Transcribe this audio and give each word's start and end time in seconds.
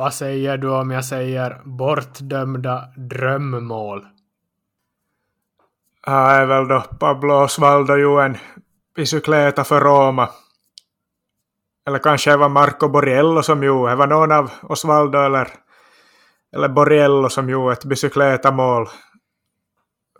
Vad 0.00 0.14
säger 0.14 0.56
du 0.56 0.70
om 0.70 0.90
jag 0.90 1.04
säger 1.04 1.60
bortdömda 1.64 2.88
drömmål? 2.96 4.06
Här 6.06 6.42
är 6.42 6.46
väl 6.46 6.68
då 6.68 6.80
Pablo 6.80 7.34
Osvaldo 7.34 7.96
ju 7.96 8.20
en 8.20 8.36
bicykleta 8.96 9.64
för 9.64 9.80
Roma. 9.80 10.28
Eller 11.86 11.98
kanske 11.98 12.30
det 12.30 12.36
var 12.36 12.48
Marco 12.48 12.88
Borriello 12.88 13.42
som 13.42 13.62
gjorde, 13.62 13.90
det 13.90 13.96
var 13.96 14.06
någon 14.06 14.32
av 14.32 14.50
Osvaldo 14.62 15.18
eller, 15.18 15.48
eller 16.56 16.68
Borriello 16.68 17.28
som 17.28 17.50
gjorde 17.50 17.72
ett 17.72 17.84
bicykletamål. 17.84 18.88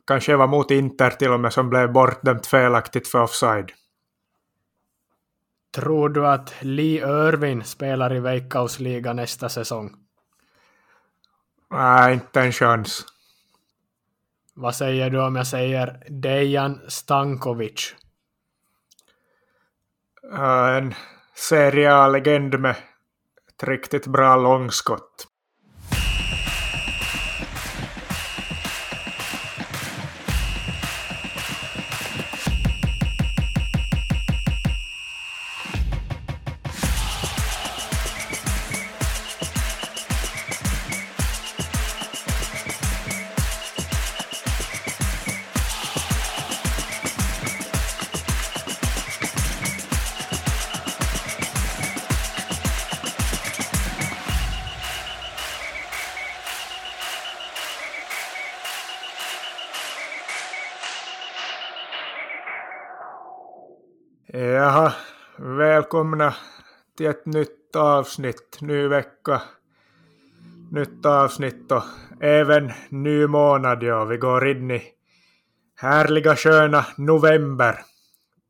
Kanske 0.06 0.32
det 0.32 0.36
var 0.36 0.46
mot 0.46 0.70
Inter 0.70 1.10
till 1.10 1.32
och 1.32 1.40
med 1.40 1.52
som 1.52 1.70
blev 1.70 1.92
bortdömt 1.92 2.46
felaktigt 2.46 3.08
för 3.08 3.22
offside. 3.22 3.72
Tror 5.70 6.08
du 6.08 6.26
att 6.26 6.54
Lee 6.60 7.28
Irvin 7.28 7.64
spelar 7.64 8.14
i 8.14 8.20
Veikkausliga 8.20 9.12
nästa 9.12 9.48
säsong? 9.48 9.96
Nej, 11.70 12.14
inte 12.14 12.40
en 12.40 12.52
chans. 12.52 13.06
Vad 14.54 14.74
säger 14.74 15.10
du 15.10 15.22
om 15.22 15.36
jag 15.36 15.46
säger 15.46 16.02
Dejan 16.08 16.80
Stankovic? 16.88 17.94
En 20.32 20.94
Serie 21.34 21.94
A-legend 21.94 22.60
med 22.60 22.76
ett 23.48 23.62
riktigt 23.62 24.06
bra 24.06 24.36
långskott. 24.36 25.26
Välkomna 65.90 66.34
till 66.96 67.06
ett 67.06 67.26
nytt 67.26 67.76
avsnitt, 67.76 68.58
ny 68.60 68.88
vecka, 68.88 69.42
nytt 70.70 71.06
avsnitt 71.06 71.72
och 71.72 71.82
även 72.20 72.72
ny 72.88 73.26
månad. 73.26 73.82
Ja, 73.82 74.04
vi 74.04 74.16
går 74.16 74.48
in 74.48 74.70
i 74.70 74.82
härliga 75.76 76.36
sköna 76.36 76.86
november. 76.96 77.78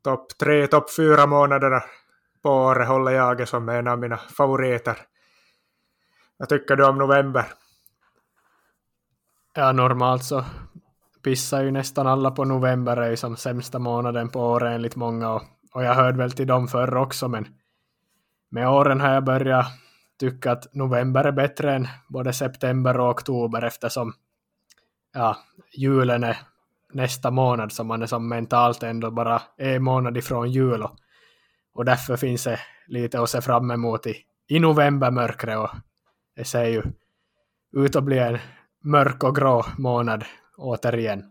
Topp 0.03 0.37
tre, 0.37 0.67
topp 0.67 0.95
fyra 0.95 1.25
månaderna 1.27 1.83
på 2.41 2.49
året 2.49 2.87
håller 2.87 3.11
jag 3.11 3.47
som 3.47 3.69
en 3.69 3.87
av 3.87 3.99
mina 3.99 4.17
favoriter. 4.17 4.97
Vad 6.37 6.49
tycker 6.49 6.75
du 6.75 6.85
om 6.85 6.97
november? 6.97 7.45
Ja, 9.55 9.71
normalt 9.71 10.23
så 10.23 10.45
pissar 11.23 11.63
ju 11.63 11.71
nästan 11.71 12.07
alla 12.07 12.31
på 12.31 12.45
november 12.45 12.97
är 12.97 13.09
ju 13.09 13.17
som 13.17 13.37
sämsta 13.37 13.79
månaden 13.79 14.29
på 14.29 14.39
året 14.39 14.75
enligt 14.75 14.95
många 14.95 15.33
och 15.33 15.43
och 15.73 15.83
jag 15.83 15.95
hörde 15.95 16.17
väl 16.17 16.31
till 16.31 16.47
dem 16.47 16.67
förr 16.67 16.97
också, 16.97 17.27
men 17.27 17.47
med 18.49 18.69
åren 18.69 19.01
har 19.01 19.13
jag 19.13 19.23
börjat 19.23 19.65
tycka 20.19 20.51
att 20.51 20.73
november 20.73 21.23
är 21.23 21.31
bättre 21.31 21.75
än 21.75 21.87
både 22.07 22.33
september 22.33 22.99
och 22.99 23.09
oktober 23.09 23.63
eftersom 23.63 24.13
ja, 25.13 25.37
julen 25.73 26.23
är 26.23 26.37
nästa 26.93 27.31
månad 27.31 27.71
så 27.71 27.83
man 27.83 28.01
är 28.01 28.05
som 28.05 28.27
mentalt 28.27 28.83
ändå 28.83 29.11
bara 29.11 29.41
en 29.57 29.83
månad 29.83 30.17
ifrån 30.17 30.51
jul 30.51 30.83
och, 30.83 30.95
och 31.73 31.85
därför 31.85 32.17
finns 32.17 32.43
det 32.43 32.59
lite 32.87 33.21
att 33.21 33.29
se 33.29 33.41
fram 33.41 33.71
emot 33.71 34.07
i, 34.07 34.15
i 34.47 34.59
novembermörkret 34.59 35.57
och 35.57 35.69
det 36.35 36.45
ser 36.45 36.65
ju 36.65 36.83
ut 37.71 37.95
att 37.95 38.03
bli 38.03 38.17
en 38.19 38.37
mörk 38.83 39.23
och 39.23 39.35
grå 39.35 39.65
månad 39.77 40.25
återigen. 40.57 41.30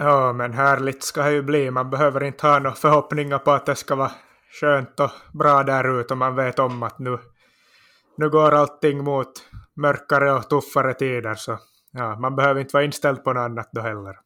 Ja, 0.00 0.32
men 0.32 0.52
härligt 0.52 1.02
ska 1.02 1.22
det 1.22 1.32
ju 1.32 1.42
bli. 1.42 1.70
Man 1.70 1.90
behöver 1.90 2.24
inte 2.24 2.46
ha 2.46 2.58
några 2.58 2.76
förhoppningar 2.76 3.38
på 3.38 3.50
att 3.50 3.66
det 3.66 3.74
ska 3.74 3.94
vara 3.94 4.12
skönt 4.60 5.00
och 5.00 5.10
bra 5.32 5.62
där 5.62 6.00
ute 6.00 6.14
och 6.14 6.18
man 6.18 6.36
vet 6.36 6.58
om 6.58 6.82
att 6.82 6.98
nu, 6.98 7.18
nu 8.16 8.30
går 8.30 8.54
allting 8.54 9.04
mot 9.04 9.32
mörkare 9.74 10.32
och 10.32 10.50
tuffare 10.50 10.94
tider 10.94 11.34
så 11.34 11.58
ja, 11.90 12.16
man 12.16 12.36
behöver 12.36 12.60
inte 12.60 12.72
vara 12.72 12.84
inställd 12.84 13.24
på 13.24 13.32
något 13.32 13.40
annat 13.40 13.68
då 13.72 13.80
heller. 13.80 14.18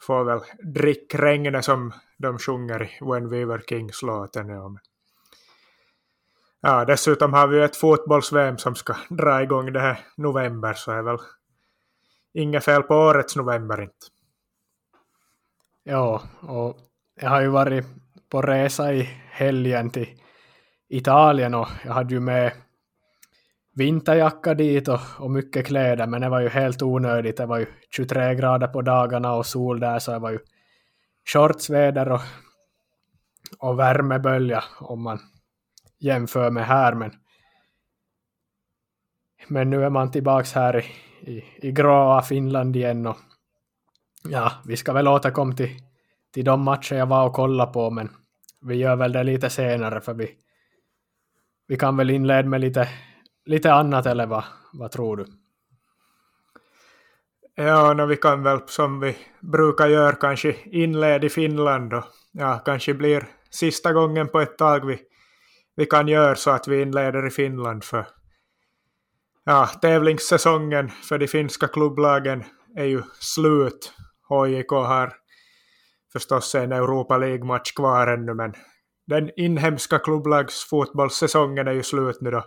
Får 0.00 0.24
väl 0.24 0.40
drick 0.74 1.14
regnet 1.14 1.64
som 1.64 1.92
de 2.18 2.38
sjunger 2.38 2.82
i 2.82 2.98
When 3.00 3.28
We 3.28 3.44
Were 3.44 3.62
Kings-låten. 3.68 4.48
Ja. 4.48 4.76
ja, 6.60 6.84
dessutom 6.84 7.32
har 7.32 7.46
vi 7.46 7.56
ju 7.56 7.64
ett 7.64 7.76
fotbolls-VM 7.76 8.58
som 8.58 8.74
ska 8.74 8.96
dra 9.08 9.42
igång 9.42 9.72
det 9.72 9.80
här 9.80 9.98
november 10.16 10.72
så 10.74 10.92
är 10.92 11.02
väl 11.02 11.18
inget 12.34 12.64
fel 12.64 12.82
på 12.82 12.94
årets 12.94 13.36
november 13.36 13.82
inte. 13.82 14.15
Ja, 15.88 16.22
och 16.40 16.76
jag 17.20 17.30
har 17.30 17.40
ju 17.40 17.48
varit 17.48 17.86
på 18.28 18.42
resa 18.42 18.92
i 18.92 19.02
helgen 19.30 19.90
till 19.90 20.08
Italien 20.88 21.54
och 21.54 21.68
jag 21.84 21.92
hade 21.92 22.14
ju 22.14 22.20
med 22.20 22.52
vinterjacka 23.74 24.54
dit 24.54 24.88
och, 24.88 25.00
och 25.18 25.30
mycket 25.30 25.66
kläder 25.66 26.06
men 26.06 26.20
det 26.20 26.28
var 26.28 26.40
ju 26.40 26.48
helt 26.48 26.82
onödigt. 26.82 27.36
Det 27.36 27.46
var 27.46 27.58
ju 27.58 27.66
23 27.90 28.34
grader 28.34 28.66
på 28.66 28.82
dagarna 28.82 29.32
och 29.32 29.46
sol 29.46 29.80
där 29.80 29.98
så 29.98 30.12
det 30.12 30.18
var 30.18 30.30
ju 30.30 30.38
shortsväder 31.32 32.12
och, 32.12 32.20
och 33.58 33.78
värmebölja 33.78 34.64
om 34.80 35.02
man 35.02 35.18
jämför 35.98 36.50
med 36.50 36.66
här 36.66 36.94
men 36.94 37.12
men 39.48 39.70
nu 39.70 39.84
är 39.84 39.90
man 39.90 40.10
tillbaks 40.10 40.52
här 40.52 40.76
i, 40.76 40.84
i, 41.32 41.44
i 41.56 41.72
gråa 41.72 42.22
Finland 42.22 42.76
igen 42.76 43.06
och 43.06 43.16
ja, 44.30 44.52
vi 44.64 44.76
ska 44.76 44.92
väl 44.92 45.08
återkomma 45.08 45.52
till, 45.52 45.70
till 46.34 46.44
de 46.44 46.60
matcher 46.60 46.96
jag 46.96 47.06
var 47.06 47.26
och 47.26 47.32
kollade 47.32 47.72
på, 47.72 47.90
men 47.90 48.10
vi 48.60 48.74
gör 48.74 48.96
väl 48.96 49.12
det 49.12 49.24
lite 49.24 49.50
senare, 49.50 50.00
för 50.00 50.14
vi, 50.14 50.30
vi 51.68 51.76
kan 51.76 51.96
väl 51.96 52.10
inleda 52.10 52.48
med 52.48 52.60
lite, 52.60 52.88
lite 53.44 53.72
annat, 53.72 54.06
eller 54.06 54.26
vad, 54.26 54.44
vad 54.72 54.90
tror 54.90 55.16
du? 55.16 55.26
Ja, 57.54 57.94
no, 57.94 58.06
vi 58.06 58.16
kan 58.16 58.42
väl 58.42 58.60
som 58.66 59.00
vi 59.00 59.16
brukar 59.40 59.86
göra 59.86 60.12
kanske 60.12 60.56
inleda 60.64 61.26
i 61.26 61.28
Finland 61.28 61.94
och 61.94 62.04
ja, 62.32 62.58
kanske 62.64 62.94
blir 62.94 63.26
sista 63.50 63.92
gången 63.92 64.28
på 64.28 64.40
ett 64.40 64.58
tag 64.58 64.86
vi, 64.86 64.98
vi 65.76 65.86
kan 65.86 66.08
göra 66.08 66.34
så 66.34 66.50
att 66.50 66.68
vi 66.68 66.82
inleder 66.82 67.26
i 67.26 67.30
Finland 67.30 67.84
för 67.84 68.06
ja, 69.44 69.66
tävlingssäsongen 69.66 70.88
för 70.88 71.18
de 71.18 71.26
finska 71.26 71.68
klubblagen 71.68 72.44
är 72.76 72.84
ju 72.84 73.02
slut 73.20 73.92
HJK 74.28 74.70
har 74.70 75.12
förstås 76.12 76.54
en 76.54 76.72
Europa 76.72 77.18
League-match 77.18 77.72
kvar 77.72 78.06
ännu, 78.06 78.34
men 78.34 78.54
den 79.06 79.30
inhemska 79.36 79.98
klubblagsfotbollssäsongen 79.98 81.68
är 81.68 81.72
ju 81.72 81.82
slut 81.82 82.20
nu 82.20 82.30
då. 82.30 82.44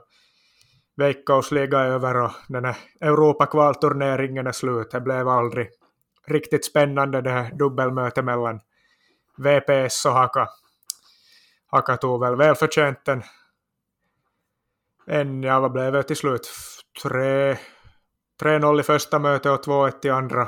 Veikkausliga 0.98 1.80
är 1.80 1.86
över 1.86 2.16
och 2.16 2.32
den 2.48 2.66
här 2.66 2.78
Europakvalturneringen 3.02 4.48
är 4.48 4.52
slut. 4.52 4.92
Det 4.92 5.02
blev 5.02 5.28
aldrig 5.28 5.70
riktigt 6.28 6.66
spännande 6.66 7.22
det 7.22 7.30
här 7.30 7.52
dubbelmötet 7.52 8.26
mellan 8.26 8.60
VPS 9.38 10.06
och 10.06 10.12
Haka. 10.12 10.48
Haka 11.68 11.98
tog 11.98 12.20
väl 12.20 12.36
välförtjänt 12.36 13.08
en, 13.08 13.24
en, 15.08 15.44
ja 15.44 15.60
vad 15.60 15.72
blev 15.72 15.94
det 15.94 16.04
till 16.04 16.16
slut? 16.16 16.52
3-0 17.04 18.80
i 18.80 18.84
första 18.84 19.20
mötet 19.20 19.52
och 19.52 19.66
2-1 19.66 20.06
i 20.06 20.10
andra 20.10 20.48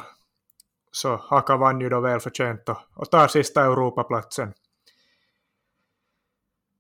så 0.91 1.15
Haka 1.15 1.57
vann 1.57 1.81
ju 1.81 1.89
då 1.89 1.99
välförtjänt 1.99 2.69
och, 2.69 2.77
och 2.95 3.11
tar 3.11 3.27
sista 3.27 3.63
Europaplatsen. 3.65 4.53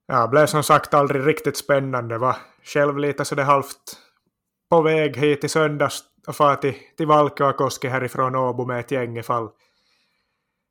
Ja, 0.05 0.27
blev 0.27 0.45
som 0.45 0.63
sagt 0.63 0.93
aldrig 0.93 1.27
riktigt 1.27 1.57
spännande. 1.57 2.17
Var 2.17 2.35
själv 2.63 2.97
lite 2.97 3.25
så 3.25 3.35
det 3.35 3.43
halvt 3.43 3.97
på 4.69 4.81
väg 4.81 5.17
hit 5.17 5.43
i 5.43 5.49
söndags 5.49 6.03
och 6.27 6.35
far 6.35 6.55
till, 6.55 6.75
till 6.97 7.07
Valkeakoski 7.07 7.87
härifrån 7.87 8.35
Åbo 8.35 8.65
med 8.65 8.79
ett 8.79 8.91
gäng 8.91 9.17
ifall 9.17 9.49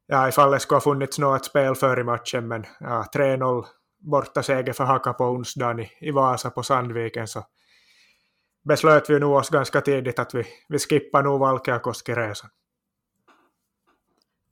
ja, 0.06 0.28
ifall 0.28 0.50
det 0.50 0.60
skulle 0.60 0.76
ha 0.76 0.80
funnits 0.80 1.18
något 1.18 1.44
spel 1.44 1.74
före 1.74 2.04
matchen 2.04 2.48
men 2.48 2.64
ja, 2.80 3.06
3-0 3.14 3.64
borta 3.98 4.42
seger 4.42 4.72
för 4.72 4.84
Haka 4.84 5.12
på 5.12 5.24
onsdagen 5.24 5.80
i, 5.80 5.90
i 6.00 6.10
Vasa 6.10 6.50
på 6.50 6.62
Sandviken 6.62 7.28
så 7.28 7.44
beslöt 8.64 9.10
vi 9.10 9.18
nog 9.18 9.34
oss 9.34 9.50
ganska 9.50 9.80
tidigt 9.80 10.18
att 10.18 10.34
vi, 10.34 10.46
vi 10.68 10.78
skippar 10.78 11.22
nog 11.22 11.40
Valkeakoski-resan. 11.40 12.50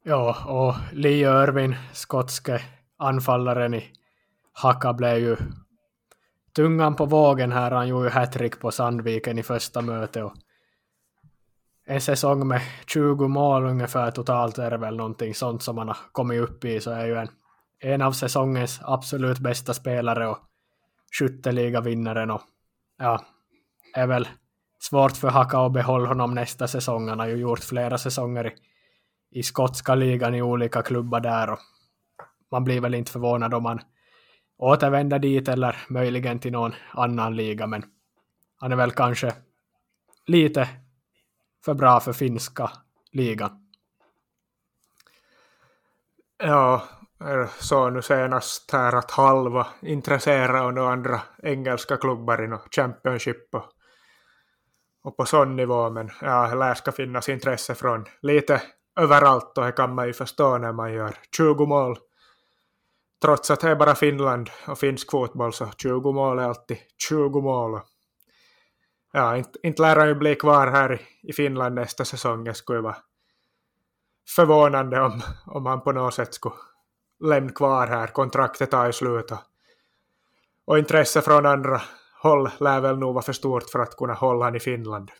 Ja, 0.08 0.36
och 0.46 0.74
Lee 0.92 1.42
Irvin, 1.42 1.76
skotske 1.92 2.62
anfallaren 2.96 3.74
i 3.74 3.84
Haka 4.52 4.92
blev 4.92 5.18
ju 5.18 5.36
tungan 6.56 6.96
på 6.96 7.06
vågen 7.06 7.52
här, 7.52 7.70
han 7.70 7.88
gjorde 7.88 8.08
ju 8.08 8.10
hattrick 8.10 8.60
på 8.60 8.70
Sandviken 8.70 9.38
i 9.38 9.42
första 9.42 9.80
mötet 9.80 10.24
och 10.24 10.32
en 11.86 12.00
säsong 12.00 12.48
med 12.48 12.60
20 12.86 13.28
mål 13.28 13.64
ungefär 13.64 14.10
totalt 14.10 14.58
är 14.58 14.70
det 14.70 14.76
väl 14.76 14.96
någonting 14.96 15.34
sånt 15.34 15.62
som 15.62 15.76
man 15.76 15.88
har 15.88 15.96
kommit 16.12 16.40
upp 16.40 16.64
i 16.64 16.80
så 16.80 16.90
är 16.90 17.06
ju 17.06 17.16
en, 17.16 17.28
en 17.80 18.02
av 18.02 18.12
säsongens 18.12 18.80
absolut 18.82 19.38
bästa 19.38 19.74
spelare 19.74 20.28
och 20.28 20.38
skytteligavinnaren 21.18 22.30
och 22.30 22.42
ja, 22.98 23.24
är 23.94 24.06
väl 24.06 24.28
svårt 24.80 25.16
för 25.16 25.28
Haka 25.28 25.58
att 25.58 25.72
behålla 25.72 26.08
honom 26.08 26.34
nästa 26.34 26.68
säsong. 26.68 27.08
Han 27.08 27.18
har 27.18 27.26
ju 27.26 27.36
gjort 27.36 27.64
flera 27.64 27.98
säsonger 27.98 28.46
i, 28.46 28.52
i 29.30 29.42
skotska 29.42 29.94
ligan 29.94 30.34
i 30.34 30.42
olika 30.42 30.82
klubbar 30.82 31.20
där 31.20 31.50
och 31.50 31.58
man 32.50 32.64
blir 32.64 32.80
väl 32.80 32.94
inte 32.94 33.12
förvånad 33.12 33.54
om 33.54 33.64
han 33.64 33.80
återvänder 34.58 35.18
dit 35.18 35.48
eller 35.48 35.76
möjligen 35.88 36.38
till 36.38 36.52
någon 36.52 36.74
annan 36.90 37.36
liga 37.36 37.66
men 37.66 37.84
han 38.56 38.72
är 38.72 38.76
väl 38.76 38.90
kanske 38.90 39.34
lite 40.26 40.68
för 41.64 41.74
bra 41.74 42.00
för 42.00 42.12
finska 42.12 42.70
ligan. 43.12 43.64
Ja, 46.38 46.88
så 47.58 47.90
nu 47.90 48.02
senast 48.02 48.70
här 48.70 48.92
att 48.92 49.10
halva 49.10 49.66
intresserade 49.82 50.60
och 50.60 50.74
några 50.74 50.92
andra 50.92 51.20
engelska 51.42 51.96
klubbar 51.96 52.44
i 52.44 52.58
Championship 52.70 53.54
och, 53.54 53.64
och 55.02 55.16
på 55.16 55.24
sån 55.24 55.56
nivå, 55.56 55.90
men 55.90 56.10
ja, 56.20 56.48
det 56.48 56.54
lär 56.54 56.74
ska 56.74 56.92
finnas 56.92 57.28
intresse 57.28 57.74
från 57.74 58.04
lite 58.22 58.62
överallt 58.98 59.58
och 59.58 59.64
det 59.64 59.72
kan 59.72 59.94
man 59.94 60.06
ju 60.06 60.12
förstå 60.12 60.58
när 60.58 60.72
man 60.72 60.92
gör 60.92 61.16
20 61.36 61.66
mål. 61.66 61.98
Trots 63.22 63.50
att 63.50 63.60
det 63.60 63.70
är 63.70 63.76
bara 63.76 63.94
Finland 63.94 64.50
och 64.66 64.78
finsk 64.78 65.10
fotboll 65.10 65.52
så 65.52 65.70
20 65.76 66.12
mål 66.12 66.38
är 66.38 66.42
alltid 66.42 66.78
20 67.08 67.40
mål. 67.40 67.80
Ja, 69.12 69.36
inte, 69.36 69.58
inte 69.62 69.82
lär 69.82 69.96
han 69.96 70.08
ju 70.08 70.14
bli 70.14 70.34
kvar 70.34 70.66
här 70.66 71.00
i 71.22 71.32
Finland 71.32 71.74
nästa 71.74 72.04
säsong. 72.04 72.44
Det 72.44 72.54
skulle 72.54 72.80
vara 72.80 72.96
förvånande 74.28 75.00
om, 75.00 75.22
om 75.46 75.66
han 75.66 75.80
på 75.80 75.92
något 75.92 76.14
sätt 76.14 76.34
skulle 76.34 76.54
lämna 77.24 77.52
kvar 77.52 77.86
här, 77.86 78.06
kontraktet 78.06 78.70
tar 78.70 78.86
ju 78.86 78.92
slut. 78.92 79.32
Och 80.64 80.78
intresse 80.78 81.22
från 81.22 81.46
andra 81.46 81.82
håll 82.22 82.50
lär 82.60 82.80
väl 82.80 82.98
nog 82.98 83.14
vara 83.14 83.24
för 83.24 83.32
stort 83.32 83.70
för 83.70 83.78
att 83.78 83.96
kunna 83.96 84.14
hålla 84.14 84.44
han 84.44 84.54
i 84.54 84.60
Finland. 84.60 85.10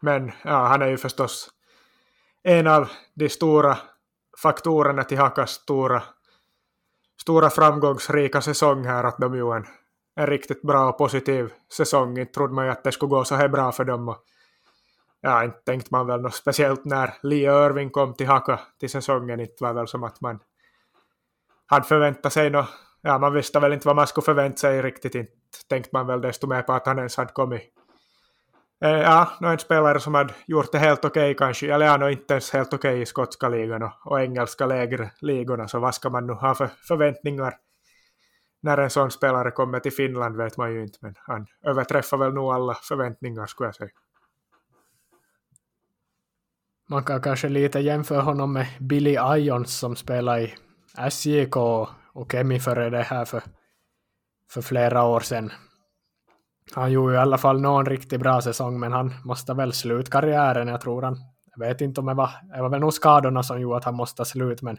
Men 0.00 0.32
ja, 0.44 0.66
han 0.66 0.82
är 0.82 0.86
ju 0.86 0.96
förstås 0.96 1.50
en 2.48 2.66
av 2.66 2.88
de 3.14 3.28
stora 3.28 3.78
faktorerna 4.42 5.04
till 5.04 5.18
Hakas 5.18 5.50
stora, 5.50 6.02
stora 7.20 7.50
framgångsrika 7.50 8.40
säsong 8.40 8.84
här, 8.84 9.04
att 9.04 9.18
de 9.18 9.34
ju 9.34 9.52
en, 9.52 9.66
en 10.16 10.26
riktigt 10.26 10.62
bra 10.62 10.88
och 10.88 10.98
positiv 10.98 11.52
säsong. 11.72 12.18
Inte 12.18 12.32
trodde 12.32 12.54
man 12.54 12.64
ju 12.64 12.70
att 12.70 12.84
det 12.84 12.92
skulle 12.92 13.10
gå 13.10 13.24
så 13.24 13.34
här 13.34 13.48
bra 13.48 13.72
för 13.72 13.84
dem. 13.84 14.08
Och 14.08 14.16
ja, 15.20 15.44
inte 15.44 15.58
tänkte 15.58 15.88
man 15.92 16.06
väl 16.06 16.20
något 16.20 16.34
speciellt 16.34 16.84
när 16.84 17.14
Lee 17.22 17.66
Irving 17.66 17.90
kom 17.90 18.14
till 18.14 18.26
Haka 18.26 18.60
till 18.80 18.90
säsongen. 18.90 19.40
Inte 19.40 19.64
var 19.64 19.72
väl 19.72 19.88
som 19.88 20.04
att 20.04 20.20
man 20.20 20.38
hade 21.66 21.86
förväntat 21.86 22.32
sig 22.32 22.50
något. 22.50 22.68
Ja, 23.00 23.18
man 23.18 23.32
visste 23.32 23.60
väl 23.60 23.72
inte 23.72 23.86
vad 23.86 23.96
man 23.96 24.06
skulle 24.06 24.24
förvänta 24.24 24.56
sig 24.56 24.82
riktigt. 24.82 25.14
Inte 25.14 25.32
tänkte 25.68 25.90
man 25.92 26.06
väl 26.06 26.20
desto 26.20 26.46
mer 26.46 26.62
på 26.62 26.72
att 26.72 26.86
han 26.86 26.98
ens 26.98 27.16
hade 27.16 27.32
kommit. 27.32 27.75
Eh, 28.80 28.90
ja, 28.90 29.30
no, 29.40 29.46
en 29.46 29.58
spelare 29.58 30.00
som 30.00 30.14
hade 30.14 30.34
gjort 30.46 30.72
det 30.72 30.78
helt 30.78 31.04
okej 31.04 31.30
okay, 31.30 31.34
kanske, 31.34 31.74
eller 31.74 31.86
ja, 31.86 31.96
no, 31.96 32.08
inte 32.08 32.34
ens 32.34 32.50
helt 32.50 32.74
okej 32.74 32.90
okay 32.90 33.02
i 33.02 33.06
skotska 33.06 33.48
ligan 33.48 33.82
och, 33.82 33.92
och, 34.04 34.20
engelska 34.20 34.66
lägre 34.66 35.10
ligorna, 35.20 35.68
så 35.68 35.78
vad 35.78 35.94
ska 35.94 36.10
man 36.10 36.26
nu 36.26 36.32
ha 36.32 36.54
för 36.54 36.66
förväntningar 36.88 37.58
när 38.60 38.78
en 38.78 38.90
sån 38.90 39.10
spelare 39.10 39.50
kommer 39.50 39.80
till 39.80 39.92
Finland 39.92 40.36
vet 40.36 40.56
man 40.56 40.72
ju 40.72 40.82
inte, 40.82 40.98
men 41.00 41.14
han 41.18 41.46
överträffar 41.62 42.16
väl 42.16 42.34
nog 42.34 42.52
alla 42.52 42.74
förväntningar 42.74 43.46
skulle 43.46 43.68
jag 43.68 43.74
säga. 43.74 43.90
Man 46.88 47.04
kan 47.04 47.22
kanske 47.22 47.48
lite 47.48 47.80
jämföra 47.80 48.20
honom 48.20 48.52
med 48.52 48.66
Billy 48.80 49.16
Ions 49.36 49.78
som 49.78 49.96
spelar 49.96 50.38
i 50.38 50.54
SJK 51.10 51.56
och 52.12 52.32
Kemi 52.32 52.60
före 52.60 52.90
det 52.90 53.02
här 53.02 53.24
för, 53.24 53.42
för 54.50 54.62
flera 54.62 55.04
år 55.04 55.20
sedan. 55.20 55.52
Han 56.74 56.92
gjorde 56.92 57.14
i 57.14 57.18
alla 57.18 57.38
fall 57.38 57.60
någon 57.60 57.86
riktigt 57.86 58.20
bra 58.20 58.40
säsong, 58.40 58.80
men 58.80 58.92
han 58.92 59.14
måste 59.24 59.54
väl 59.54 59.72
sluta 59.72 60.10
karriären. 60.10 60.68
Jag 60.68 60.80
tror 60.80 61.02
han, 61.02 61.18
jag 61.56 61.66
vet 61.66 61.80
inte 61.80 62.00
om 62.00 62.06
det 62.06 62.14
var, 62.14 62.30
det 62.54 62.62
var 62.62 62.68
väl 62.68 62.80
nog 62.80 62.92
skadorna 62.92 63.42
som 63.42 63.60
gjorde 63.60 63.76
att 63.76 63.84
han 63.84 63.94
måste 63.94 64.24
sluta, 64.24 64.64
men 64.64 64.78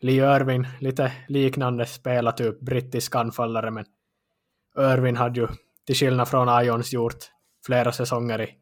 Lee 0.00 0.36
Irvin, 0.36 0.66
lite 0.80 1.12
liknande 1.28 1.86
spela 1.86 2.32
typ 2.32 2.60
brittisk 2.60 3.14
anfallare, 3.14 3.70
men 3.70 3.84
Irvin 4.78 5.16
hade 5.16 5.40
ju 5.40 5.48
till 5.86 5.96
skillnad 5.96 6.28
från 6.28 6.64
Ions 6.64 6.92
gjort 6.92 7.18
flera 7.66 7.92
säsonger 7.92 8.40
i 8.40 8.58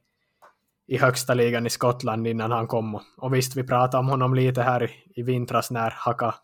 i 0.90 0.98
högsta 0.98 1.34
ligan 1.34 1.66
i 1.66 1.70
Skottland 1.70 2.26
innan 2.26 2.50
han 2.50 2.66
kom. 2.66 3.00
Och 3.16 3.34
visst, 3.34 3.56
vi 3.56 3.62
pratade 3.62 3.98
om 3.98 4.08
honom 4.08 4.34
lite 4.34 4.62
här 4.62 4.82
i, 4.82 4.90
i 5.20 5.22
vintras 5.22 5.70
när 5.70 5.90
Haka 5.90 6.34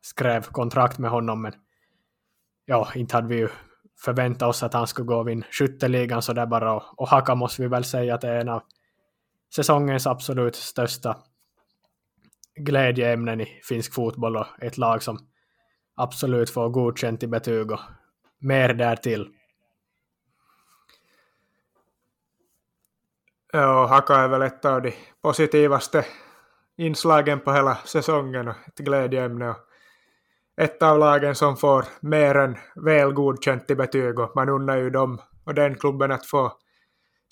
skrev 0.00 0.42
kontrakt 0.42 0.98
med 0.98 1.10
honom, 1.10 1.42
men 1.42 1.52
ja, 2.64 2.88
inte 2.94 3.16
hade 3.16 3.28
vi 3.28 3.36
ju 3.36 3.48
förvänta 4.04 4.46
oss 4.46 4.62
att 4.62 4.74
han 4.74 4.86
skulle 4.86 5.06
gå 5.06 5.16
och 5.16 5.28
vinna 5.28 5.46
skytteligan 5.50 6.22
sådär 6.22 6.46
bara. 6.46 6.74
Och, 6.74 7.00
och 7.00 7.08
Haka 7.08 7.34
måste 7.34 7.62
vi 7.62 7.68
väl 7.68 7.84
säga 7.84 8.14
att 8.14 8.20
det 8.20 8.28
är 8.28 8.40
en 8.40 8.48
av 8.48 8.62
säsongens 9.54 10.06
absolut 10.06 10.56
största 10.56 11.16
glädjeämnen 12.54 13.40
i 13.40 13.60
finsk 13.68 13.94
fotboll 13.94 14.36
och 14.36 14.46
ett 14.58 14.78
lag 14.78 15.02
som 15.02 15.18
absolut 15.96 16.50
får 16.50 16.68
godkänt 16.68 17.22
i 17.22 17.26
betyg 17.26 17.70
och 17.70 17.80
mer 18.38 18.74
därtill. 18.74 19.28
Ja, 23.52 23.86
Haka 23.86 24.14
är 24.14 24.28
väl 24.28 24.42
ett 24.42 24.64
av 24.64 24.82
de 24.82 24.92
positivaste 25.22 26.06
inslagen 26.76 27.40
på 27.40 27.52
hela 27.52 27.74
säsongen 27.74 28.48
och 28.48 28.54
ett 28.66 28.78
glädjeämne. 28.78 29.50
Och 29.50 29.56
ett 30.60 30.82
av 30.82 30.98
lagen 30.98 31.34
som 31.34 31.56
får 31.56 31.84
mer 32.00 32.34
än 32.34 32.56
väl 32.74 33.12
godkänt 33.12 33.70
i 33.70 33.74
betyg 33.74 34.18
och 34.18 34.32
man 34.34 34.48
unnar 34.48 34.76
ju 34.76 34.90
dem 34.90 35.20
och 35.44 35.54
den 35.54 35.74
klubben 35.74 36.12
att 36.12 36.26
få 36.26 36.52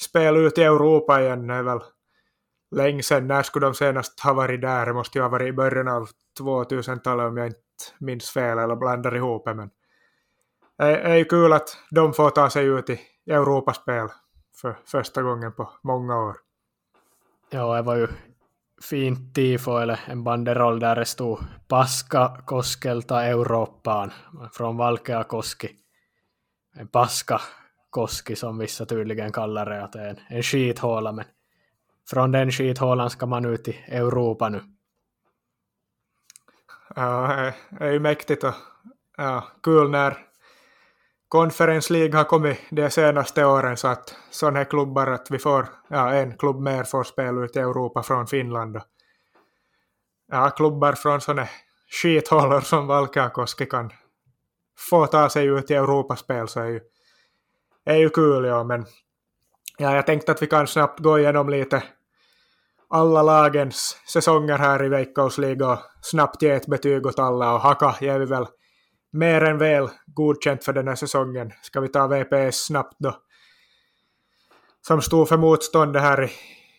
spela 0.01 0.39
ut 0.39 0.59
i 0.59 0.63
Europa 0.63 1.21
igen 1.21 1.47
Det 1.47 1.55
är 1.55 1.63
väl 1.63 1.81
länge 2.71 3.03
sedan. 3.03 3.27
När 3.27 3.43
skulle 3.43 3.67
de 3.67 3.75
senast 3.75 4.21
ha 4.21 4.33
varit 4.33 4.61
där? 4.61 4.87
Det 4.87 4.93
måste 4.93 5.19
ju 5.19 5.23
ha 5.23 5.29
varit 5.29 5.49
i 5.49 5.53
början 5.53 5.89
av 5.89 6.09
2000-talet 6.41 7.27
om 7.27 7.37
jag 7.37 7.47
inte 7.47 7.59
minns 7.99 8.31
fel 8.31 8.59
eller 8.59 8.77
blandar 8.77 9.17
ihop 9.17 9.45
det. 9.45 9.55
Men 9.55 9.71
det 10.79 11.01
är 11.01 11.17
ju 11.17 11.25
kul 11.25 11.53
att 11.53 11.77
de 11.91 12.13
får 12.13 12.31
ta 12.31 12.51
sig 12.51 12.67
ut 12.67 12.91
i 12.91 13.01
Europaspel 13.27 14.09
för 14.57 14.79
första 14.87 15.23
gången 15.23 15.53
på 15.53 15.71
många 15.83 16.19
år. 16.19 16.37
Ja, 17.51 17.77
det 17.77 17.83
var 17.83 17.97
ju 17.97 18.09
fint 18.83 19.35
tifo 19.35 19.77
eller 19.77 20.01
en 20.07 20.25
banderoll 20.25 20.81
där 20.81 20.97
det 20.97 21.05
stod 21.05 21.39
Paska 21.69 22.43
koskelta 22.45 23.25
Eurooppaan 23.25 24.13
från 24.53 24.77
Valkea 24.77 25.25
Koski. 25.25 25.71
En 26.75 26.89
paska 26.89 27.41
koski 27.91 28.37
som 28.37 28.59
vissa 28.59 28.87
tydligen 28.87 29.33
kallar 29.33 29.91
det, 29.93 30.09
en, 30.09 30.17
en 30.29 30.43
skithåla, 30.43 31.13
men 31.13 31.25
från 32.11 32.33
den 32.33 32.51
skithålan 32.51 33.11
ska 33.11 33.27
man 33.27 33.45
ut 33.45 33.69
i 33.69 33.85
Europa 33.89 34.49
nu. 34.49 34.61
Ja, 36.97 37.53
det 37.71 37.85
är 37.85 37.93
ju 37.93 38.01
mäktigt 38.01 38.45
och 38.45 38.55
ja, 39.17 39.45
kul 39.63 39.91
när 39.91 40.28
Conference 41.29 41.93
League 41.93 42.17
har 42.17 42.25
kommit 42.25 42.59
de 42.71 42.91
senaste 42.91 43.45
åren 43.45 43.77
så 43.77 43.89
att 43.89 44.15
sådana 44.31 44.59
här 44.59 44.65
klubbar 44.65 45.07
att 45.07 45.31
vi 45.31 45.39
får, 45.39 45.67
ja 45.89 46.13
en 46.13 46.37
klubb 46.37 46.61
mer 46.61 46.85
får 46.85 47.05
spela 47.05 47.45
ut 47.45 47.57
i 47.57 47.59
Europa 47.59 48.03
från 48.03 48.27
Finland. 48.27 48.81
Ja, 50.33 50.51
klubbar 50.51 50.93
från 50.93 51.21
sådana 51.21 51.49
skithålor 52.03 52.61
som 52.61 52.87
Valkeakoski 52.87 53.67
kan 53.67 53.91
få 54.91 55.07
ta 55.07 55.29
sig 55.29 55.47
ut 55.47 55.71
i 55.71 55.75
Europaspel 55.75 56.49
så 56.49 56.61
är 56.61 56.67
ju, 56.67 56.81
är 57.85 57.97
ju 57.97 58.11
kul 58.11 58.45
ja, 58.45 58.65
men 58.65 58.87
ja, 59.79 59.95
jag 59.95 60.07
tänkte 60.07 60.33
att 60.33 60.43
vi 60.43 60.47
kan 60.47 60.67
snabbt 60.67 61.01
gå 61.01 61.19
igenom 61.19 61.49
lite 61.49 61.83
alla 62.91 63.23
lagens 63.23 63.97
säsonger 64.13 64.59
här 64.59 64.85
i 64.85 64.89
Veikkausliga 64.89 65.73
och 65.73 65.79
snabbt 66.01 66.43
ge 66.43 66.51
ett 66.51 66.67
betyg 66.67 67.07
åt 67.07 67.19
alla 67.19 67.55
och 67.55 67.61
Haka 67.61 67.95
ger 68.01 68.19
vi 68.19 68.27
väl 68.27 68.47
mer 69.11 69.43
än 69.43 69.59
väl 69.59 69.89
godkänt 70.07 70.65
för 70.65 70.73
den 70.73 70.89
här 70.89 70.95
säsongen. 70.95 71.53
Ska 71.63 71.81
vi 71.81 71.89
ta 71.89 72.07
VPS 72.07 72.67
snabbt 72.67 72.97
då? 72.99 73.17
Som 74.87 75.03
stod 75.03 75.29
för 75.29 75.37
motståndet 75.37 76.03
här 76.03 76.25
i, 76.25 76.31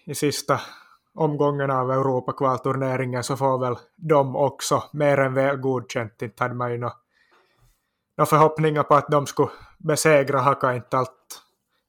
i 0.06 0.16
sista 0.16 0.62
omgången 1.14 1.72
av 1.72 1.92
Europakvalturneringen 1.92 3.24
så 3.24 3.38
får 3.38 3.58
väl 3.58 3.76
de 3.96 4.36
också 4.36 4.84
mer 4.94 5.18
än 5.18 5.34
väl 5.34 5.58
godkänt. 5.58 6.22
Inte 6.22 6.44
hade 6.44 6.56
man 6.56 6.72
ju 6.72 6.78
några 6.78 6.94
no 8.18 8.26
förhoppningar 8.26 8.84
på 8.84 8.96
att 8.96 9.08
de 9.08 9.28
skulle 9.28 9.50
besegra 9.78 10.40
Haka, 10.40 10.76
inte 10.76 10.98
allt. 10.98 11.42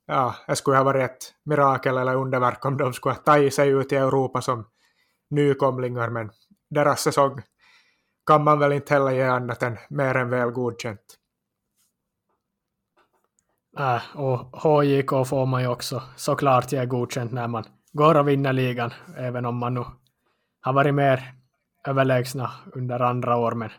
Ja, 0.06 0.34
det 0.46 0.56
skulle 0.56 0.76
ha 0.76 0.84
varit 0.84 1.10
ett 1.10 1.34
mirakel 1.44 1.96
eller 1.96 2.14
underverk 2.14 2.64
om 2.64 2.76
de 2.76 2.92
skulle 2.92 3.14
ha 3.14 3.22
tagit 3.22 3.54
sig 3.54 3.68
ut 3.68 3.92
i 3.92 3.96
Europa 3.96 4.40
som 4.40 4.66
nykomlingar, 5.30 6.08
men 6.08 6.30
deras 6.70 7.00
säsong 7.00 7.42
kan 8.30 8.44
man 8.44 8.58
väl 8.58 8.72
inte 8.72 8.94
heller 8.94 9.10
ge 9.10 9.22
annat 9.22 9.62
än 9.62 9.78
mer 9.88 10.14
än 10.16 10.30
väl 10.30 10.50
godkänt. 10.50 11.18
Äh, 13.78 14.16
och 14.16 14.62
HJK 14.62 15.10
får 15.26 15.46
man 15.46 15.62
ju 15.62 15.68
också 15.68 16.02
såklart 16.16 16.72
ge 16.72 16.86
godkänt 16.86 17.32
när 17.32 17.48
man 17.48 17.64
går 17.92 18.14
och 18.16 18.28
vinner 18.28 18.52
ligan, 18.52 18.90
även 19.16 19.46
om 19.46 19.56
man 19.56 19.74
nu 19.74 19.84
har 20.60 20.72
varit 20.72 20.94
mer 20.94 21.34
överlägsna 21.86 22.50
under 22.74 23.00
andra 23.00 23.36
år, 23.36 23.52
men 23.52 23.70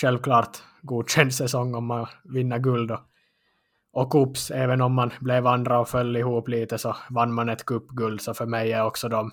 självklart 0.00 0.58
godkänd 0.82 1.34
säsong 1.34 1.74
om 1.74 1.86
man 1.86 2.06
vinner 2.24 2.58
guld. 2.58 2.90
Och, 2.90 3.00
och 3.92 4.12
kups, 4.12 4.50
även 4.50 4.80
om 4.80 4.92
man 4.92 5.10
blev 5.20 5.46
andra 5.46 5.80
och 5.80 5.88
föll 5.88 6.16
ihop 6.16 6.48
lite 6.48 6.78
så 6.78 6.96
vann 7.10 7.32
man 7.32 7.48
ett 7.48 7.66
cupguld, 7.66 8.20
så 8.20 8.34
för 8.34 8.46
mig 8.46 8.72
är 8.72 8.84
också 8.84 9.08
de 9.08 9.30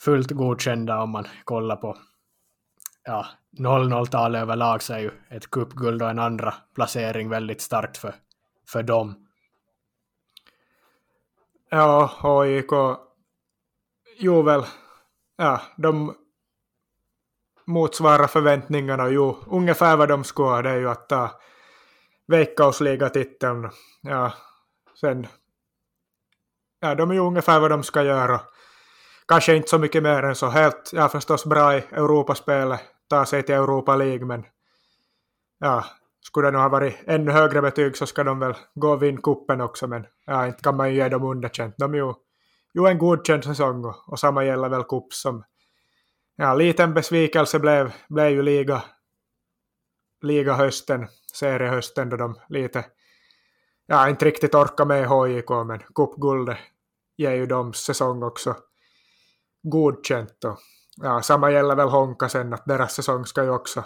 fullt 0.00 0.30
godkända 0.30 1.02
om 1.02 1.10
man 1.10 1.24
kollar 1.44 1.76
på 1.76 1.96
ja, 3.08 3.26
00-talet 3.58 4.42
överlag 4.42 4.82
så 4.82 4.92
är 4.94 4.98
ju 4.98 5.10
ett 5.30 5.50
cupguld 5.50 6.02
och 6.02 6.10
en 6.10 6.18
andra 6.18 6.54
placering 6.74 7.28
väldigt 7.28 7.60
starkt 7.60 7.96
för, 7.96 8.14
för 8.68 8.82
dem. 8.82 9.26
Ja, 11.70 12.10
HIK 12.22 12.70
jo 14.18 14.42
väl, 14.42 14.64
ja, 15.36 15.60
de 15.76 16.14
motsvarar 17.66 18.26
förväntningarna. 18.26 19.08
Jo, 19.08 19.36
ungefär 19.46 19.96
vad 19.96 20.08
de 20.08 20.24
skulle 20.24 20.48
ha, 20.48 20.62
det 20.62 20.70
är 20.70 20.78
ju 20.78 20.90
att 20.90 21.08
ta 21.08 21.30
veckosligatiteln. 22.26 23.70
Ja, 24.02 24.32
sen, 25.00 25.26
ja, 26.80 26.94
de 26.94 27.10
är 27.10 27.14
ju 27.14 27.20
ungefär 27.20 27.60
vad 27.60 27.70
de 27.70 27.82
ska 27.82 28.02
göra. 28.02 28.40
Kanske 29.28 29.56
inte 29.56 29.68
så 29.68 29.78
mycket 29.78 30.02
mer 30.02 30.22
än 30.22 30.34
så. 30.34 30.46
Helt, 30.46 30.90
ja 30.92 31.08
förstås 31.08 31.44
bra 31.44 31.76
i 31.76 31.78
Europaspelet, 31.78 32.80
ta 33.08 33.26
sig 33.26 33.42
till 33.42 33.54
Europa 33.54 33.96
League, 33.96 34.26
men 34.26 34.44
ja, 35.58 35.84
skulle 36.20 36.48
det 36.48 36.52
nog 36.52 36.62
ha 36.62 36.68
varit 36.68 36.96
ännu 37.06 37.30
högre 37.30 37.62
betyg 37.62 37.96
så 37.96 38.06
ska 38.06 38.24
de 38.24 38.38
väl 38.38 38.54
gå 38.74 38.92
och 38.92 39.02
vinna 39.02 39.20
kuppen 39.20 39.60
också, 39.60 39.86
men 39.86 40.06
ja, 40.26 40.46
inte 40.46 40.62
kan 40.62 40.76
man 40.76 40.90
ju 40.90 40.96
ge 40.96 41.08
dem 41.08 41.24
underkänt. 41.24 41.74
De 41.78 41.94
är 41.94 41.98
ju, 41.98 42.14
ju 42.74 42.86
en 42.86 42.98
godkänd 42.98 43.44
säsong 43.44 43.84
och, 43.84 44.08
och 44.08 44.18
samma 44.18 44.44
gäller 44.44 44.68
väl 44.68 44.84
kupp 44.84 45.12
som 45.12 45.44
ja, 46.36 46.54
liten 46.54 46.94
besvikelse 46.94 47.58
blev, 47.58 47.92
blev 48.08 48.30
ju 48.30 48.42
liga, 48.42 48.82
liga 50.22 50.52
hösten, 50.52 51.08
seriehösten 51.32 52.08
då 52.08 52.16
de 52.16 52.40
lite, 52.48 52.84
ja 53.86 54.08
inte 54.08 54.24
riktigt 54.24 54.54
orkar 54.54 54.84
med 54.84 55.06
HJK 55.06 55.50
men 55.66 55.78
cupguldet 55.94 56.58
ger 57.16 57.32
ju 57.32 57.46
dem 57.46 57.72
säsong 57.72 58.22
också 58.22 58.56
godkänt 59.62 60.44
och 60.44 60.58
ja, 61.02 61.22
samma 61.22 61.50
gäller 61.50 61.76
väl 61.76 61.88
Honka 61.88 62.28
sen 62.28 62.52
att 62.52 62.64
deras 62.64 62.94
säsong 62.94 63.26
ska 63.26 63.42
ju 63.44 63.50
också 63.50 63.84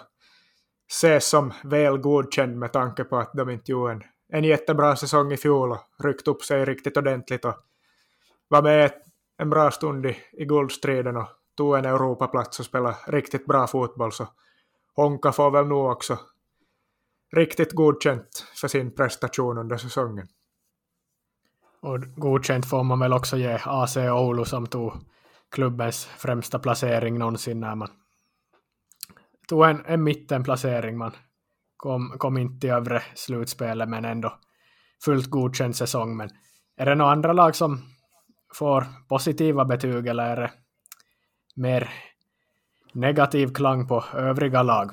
ses 0.91 1.29
som 1.29 1.53
väl 1.63 1.97
godkänd 1.97 2.57
med 2.57 2.73
tanke 2.73 3.03
på 3.03 3.17
att 3.17 3.33
de 3.33 3.49
inte 3.49 3.71
gjorde 3.71 3.93
en, 3.93 4.03
en 4.29 4.43
jättebra 4.43 4.95
säsong 4.95 5.31
i 5.31 5.37
fjol 5.37 5.71
och 5.71 5.79
ryckt 6.03 6.27
upp 6.27 6.43
sig 6.43 6.65
riktigt 6.65 6.97
ordentligt 6.97 7.45
och 7.45 7.55
var 8.47 8.61
med 8.61 8.91
en 9.37 9.49
bra 9.49 9.71
stund 9.71 10.05
i, 10.05 10.17
i 10.31 10.45
guldstriden 10.45 11.17
och 11.17 11.27
tog 11.57 11.77
en 11.77 11.85
Europaplats 11.85 12.59
och 12.59 12.65
spelade 12.65 12.97
riktigt 13.07 13.45
bra 13.45 13.67
fotboll 13.67 14.11
så 14.11 14.27
Honka 14.95 15.31
får 15.31 15.51
väl 15.51 15.67
nu 15.67 15.73
också 15.73 16.19
riktigt 17.35 17.71
godkänt 17.71 18.47
för 18.55 18.67
sin 18.67 18.95
prestation 18.95 19.57
under 19.57 19.77
säsongen. 19.77 20.27
Och 21.79 21.99
godkänt 22.15 22.69
får 22.69 22.83
man 22.83 22.99
väl 22.99 23.13
också 23.13 23.37
ge 23.37 23.59
AC 23.65 23.97
Oulu 23.97 24.45
som 24.45 24.67
tog 24.67 24.93
klubbens 25.53 26.05
främsta 26.05 26.59
placering 26.59 27.17
någonsin 27.17 27.59
när 27.59 27.75
man 27.75 27.89
tog 29.47 29.65
en, 29.65 29.85
en 29.85 30.03
mittenplacering. 30.03 30.97
Man 30.97 31.11
kom, 31.77 32.15
kom 32.17 32.37
inte 32.37 32.67
i 32.67 32.69
övre 32.69 33.03
slutspelet 33.15 33.89
men 33.89 34.05
ändå 34.05 34.39
fullt 35.05 35.29
godkänd 35.29 35.75
säsong. 35.75 36.17
Men 36.17 36.29
är 36.77 36.85
det 36.85 36.95
några 36.95 37.11
andra 37.11 37.33
lag 37.33 37.55
som 37.55 37.81
får 38.53 38.85
positiva 39.09 39.65
betyg 39.65 40.07
eller 40.07 40.23
är 40.23 40.35
det 40.35 40.51
mer 41.55 41.89
negativ 42.93 43.53
klang 43.53 43.87
på 43.87 44.03
övriga 44.13 44.63
lag? 44.63 44.91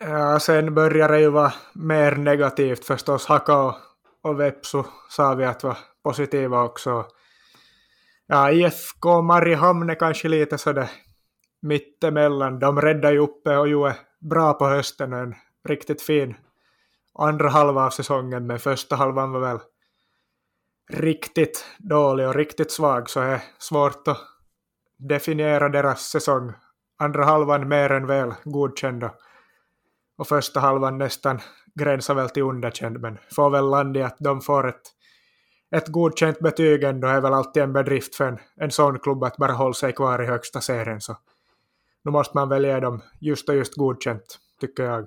Ja, 0.00 0.40
sen 0.40 0.74
börjar 0.74 1.08
det 1.08 1.20
ju 1.20 1.30
vara 1.30 1.52
mer 1.72 2.16
negativt 2.16 2.84
förstås. 2.84 3.26
Haka 3.26 3.56
och, 3.56 3.74
och 4.22 4.40
Vepsu 4.40 4.82
sa 5.08 5.34
vi 5.34 5.44
att 5.44 5.64
var 5.64 5.78
positiva 6.02 6.62
också. 6.62 7.06
Ja, 8.32 8.50
IFK 8.50 9.22
Mariehamn 9.22 9.90
är 9.90 9.94
kanske 9.94 10.28
lite 10.28 10.58
sådär 10.58 10.90
mittemellan. 11.62 12.58
De 12.58 12.80
räddar 12.80 13.12
ju 13.12 13.18
uppe 13.18 13.56
och 13.56 13.68
gjorde 13.68 13.96
bra 14.20 14.52
på 14.52 14.66
hösten 14.66 15.12
en 15.12 15.34
riktigt 15.68 16.02
fin 16.02 16.34
andra 17.18 17.48
halva 17.48 17.86
av 17.86 17.90
säsongen, 17.90 18.46
men 18.46 18.58
första 18.58 18.96
halvan 18.96 19.32
var 19.32 19.40
väl 19.40 19.58
riktigt 20.90 21.66
dålig 21.78 22.28
och 22.28 22.34
riktigt 22.34 22.70
svag 22.70 23.10
så 23.10 23.20
det 23.20 23.26
är 23.26 23.42
svårt 23.58 24.08
att 24.08 24.18
definiera 24.96 25.68
deras 25.68 26.02
säsong. 26.02 26.52
Andra 26.98 27.24
halvan 27.24 27.68
mer 27.68 27.92
än 27.92 28.06
väl 28.06 28.34
godkänd 28.44 29.04
och 30.18 30.28
första 30.28 30.60
halvan 30.60 30.98
nästan 30.98 31.40
gränsar 31.74 32.14
väl 32.14 32.30
till 32.30 32.42
underkänd 32.42 33.00
men 33.00 33.18
får 33.36 33.50
väl 33.50 33.70
land 33.70 33.96
i 33.96 34.02
att 34.02 34.16
de 34.18 34.40
får 34.40 34.68
ett, 34.68 34.91
ett 35.76 35.88
godkänt 35.88 36.38
betyg 36.38 36.82
ändå 36.82 37.08
är 37.08 37.20
väl 37.20 37.34
alltid 37.34 37.62
en 37.62 37.72
bedrift 37.72 38.14
för 38.14 38.28
en, 38.28 38.38
en 38.56 38.70
sån 38.70 38.98
klubb 38.98 39.24
att 39.24 39.36
bara 39.36 39.52
hålla 39.52 39.74
sig 39.74 39.92
kvar 39.92 40.22
i 40.22 40.26
högsta 40.26 40.60
serien 40.60 41.00
så 41.00 41.16
nu 42.04 42.10
måste 42.10 42.36
man 42.36 42.48
väl 42.48 42.64
ge 42.64 42.80
dem 42.80 43.02
just 43.20 43.48
och 43.48 43.54
just 43.54 43.74
godkänt 43.74 44.38
tycker 44.60 44.82
jag. 44.82 45.06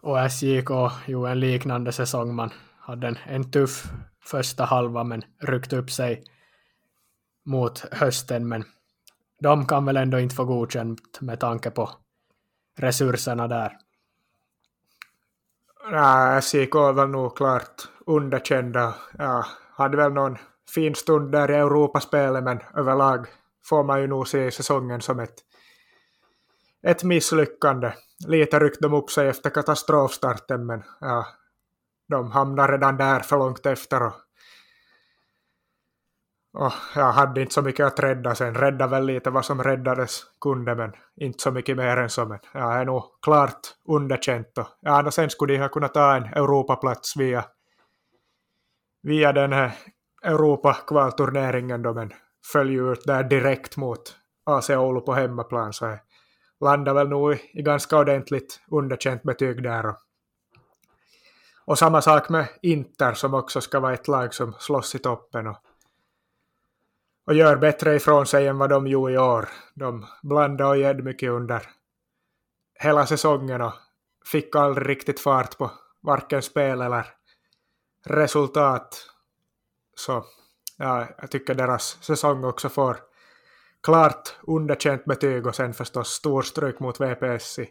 Och 0.00 0.30
SJK 0.30 0.70
gjorde 1.06 1.30
en 1.30 1.40
liknande 1.40 1.92
säsong. 1.92 2.34
Man 2.34 2.50
hade 2.78 3.06
en, 3.06 3.18
en 3.26 3.50
tuff 3.50 3.84
första 4.24 4.64
halva 4.64 5.04
men 5.04 5.22
ryckt 5.40 5.72
upp 5.72 5.90
sig 5.90 6.24
mot 7.44 7.78
hösten. 7.78 8.48
Men 8.48 8.64
de 9.40 9.66
kan 9.66 9.84
väl 9.84 9.96
ändå 9.96 10.18
inte 10.18 10.34
få 10.34 10.44
godkänt 10.44 11.20
med 11.20 11.40
tanke 11.40 11.70
på 11.70 11.90
resurserna 12.78 13.48
där. 13.48 13.78
Nej, 15.90 16.42
SJK 16.42 16.74
var 16.74 17.06
nog 17.06 17.36
klart 17.36 17.88
underkända. 18.06 18.94
Ja, 19.18 19.46
hade 19.72 19.96
väl 19.96 20.12
någon 20.12 20.38
fin 20.74 20.94
stund 20.94 21.32
där 21.32 21.50
i 21.50 21.54
Europaspelet 21.54 22.44
men 22.44 22.60
överlag 22.76 23.26
får 23.64 23.84
man 23.84 24.00
ju 24.00 24.06
nog 24.06 24.28
se 24.28 24.50
säsongen 24.50 25.00
som 25.00 25.20
ett, 25.20 25.34
ett 26.86 27.04
misslyckande. 27.04 27.92
Lite 28.26 28.58
ryckte 28.58 28.88
de 28.88 28.94
upp 28.94 29.10
sig 29.10 29.28
efter 29.28 29.50
katastrofstarten 29.50 30.66
men 30.66 30.82
ja, 31.00 31.26
de 32.08 32.30
hamnar 32.30 32.68
redan 32.68 32.96
där 32.96 33.20
för 33.20 33.38
långt 33.38 33.66
efter 33.66 34.02
och, 34.02 34.12
och 36.54 36.72
jag 36.94 37.12
hade 37.12 37.40
inte 37.40 37.54
så 37.54 37.62
mycket 37.62 37.86
att 37.86 38.00
rädda 38.00 38.34
sen. 38.34 38.54
Rädda 38.54 38.86
väl 38.86 39.04
lite 39.06 39.30
vad 39.30 39.44
som 39.44 39.62
räddades 39.62 40.22
kunde 40.40 40.74
men 40.74 40.92
inte 41.16 41.42
så 41.42 41.50
mycket 41.50 41.76
mer 41.76 41.96
än 41.96 42.10
så. 42.10 42.24
Men 42.24 42.38
jag 42.52 42.80
är 42.80 42.84
nog 42.84 43.02
klart 43.22 43.60
underkänt 43.88 44.58
och 44.58 44.66
ja, 44.80 45.02
och 45.06 45.14
sen 45.14 45.30
skulle 45.30 45.52
de 45.52 45.58
ha 45.58 45.68
kunnat 45.68 45.94
ta 45.94 46.16
en 46.16 46.24
Europaplats 46.24 47.16
via, 47.16 47.44
via 49.04 49.32
den 49.32 49.52
här 49.52 49.72
Europa-kvalturneringen 50.22 51.82
då 51.82 51.94
men 51.94 52.12
föll 52.52 52.70
ju 52.70 52.92
ut 52.92 53.04
där 53.04 53.24
direkt 53.24 53.76
mot 53.76 54.16
AC 54.44 54.70
Oulu 54.70 55.00
på 55.00 55.14
hemmaplan 55.14 55.72
så 55.72 55.84
jag 55.84 55.98
landade 56.60 56.98
väl 56.98 57.08
nog 57.08 57.34
i, 57.34 57.40
i 57.52 57.62
ganska 57.62 57.98
ordentligt 57.98 58.60
underkänt 58.70 59.22
betyg 59.22 59.62
där 59.62 59.86
och 59.86 59.96
och 61.66 61.78
samma 61.78 62.02
sak 62.02 62.28
med 62.28 62.48
Inter 62.62 63.12
som 63.12 63.34
också 63.34 63.60
ska 63.60 63.80
vara 63.80 63.94
ett 63.94 64.08
lag 64.08 64.34
som 64.34 64.52
slåss 64.58 64.94
i 64.94 64.98
toppen 64.98 65.46
och, 65.46 65.56
och 67.26 67.34
gör 67.34 67.56
bättre 67.56 67.96
ifrån 67.96 68.26
sig 68.26 68.46
än 68.46 68.58
vad 68.58 68.70
de 68.70 68.86
gjorde 68.86 69.12
i 69.12 69.18
år. 69.18 69.48
De 69.74 70.06
blandade 70.22 70.70
och 70.70 70.76
gädd 70.76 71.04
mycket 71.04 71.30
under 71.30 71.62
hela 72.80 73.06
säsongen 73.06 73.60
och 73.60 73.72
fick 74.26 74.56
aldrig 74.56 74.88
riktigt 74.88 75.20
fart 75.20 75.58
på 75.58 75.70
varken 76.02 76.42
spel 76.42 76.80
eller 76.80 77.06
resultat. 78.04 79.06
Så 79.96 80.24
ja, 80.78 81.06
jag 81.18 81.30
tycker 81.30 81.54
deras 81.54 81.98
säsong 82.02 82.44
också 82.44 82.68
får 82.68 82.96
klart 83.82 84.36
underkänt 84.46 85.04
betyg 85.04 85.46
och 85.46 85.54
sen 85.54 85.74
förstås 85.74 86.08
storstryk 86.08 86.80
mot 86.80 87.00
VPS 87.00 87.58
i, 87.58 87.70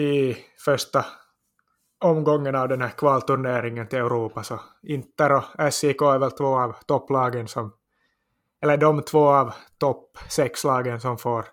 i 0.00 0.36
första 0.64 1.06
omgången 2.00 2.54
av 2.54 2.68
den 2.68 2.82
här 2.82 2.90
kvalturneringen 2.90 3.88
till 3.88 3.98
Europa 3.98 4.42
så 4.42 4.60
Inter 4.82 5.32
och 5.32 5.72
SIK 5.74 6.02
är 6.02 6.18
väl 6.18 6.30
två 6.30 6.58
av 6.58 6.76
topplagen 6.86 7.48
som 7.48 7.72
eller 8.62 8.76
de 8.76 9.02
två 9.02 9.28
av 9.28 9.54
topp 9.78 10.18
sex 10.28 10.64
lagen 10.64 11.00
som 11.00 11.18
får 11.18 11.46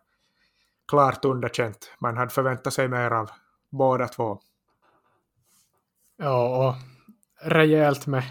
klart 0.88 1.26
underkänt. 1.26 1.92
Man 2.00 2.18
hade 2.18 2.32
förväntat 2.32 2.74
sig 2.74 2.88
mer 2.88 3.12
av 3.12 3.30
båda 3.72 4.08
två. 4.08 4.40
Ja, 6.18 6.68
och 6.68 6.76
rejält 7.52 8.08
med 8.08 8.24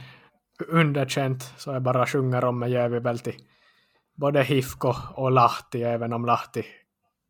underkänt 0.69 1.43
så 1.57 1.73
jag 1.73 1.83
bara 1.83 2.07
sjunger 2.07 2.45
om 2.45 2.59
med 2.59 2.71
ger 2.71 2.89
vi 2.89 2.99
väl 2.99 3.19
till 3.19 3.37
både 4.15 4.43
Hifko 4.43 4.95
och 5.15 5.31
Lahti, 5.31 5.83
även 5.83 6.13
om 6.13 6.25
Lahti 6.25 6.65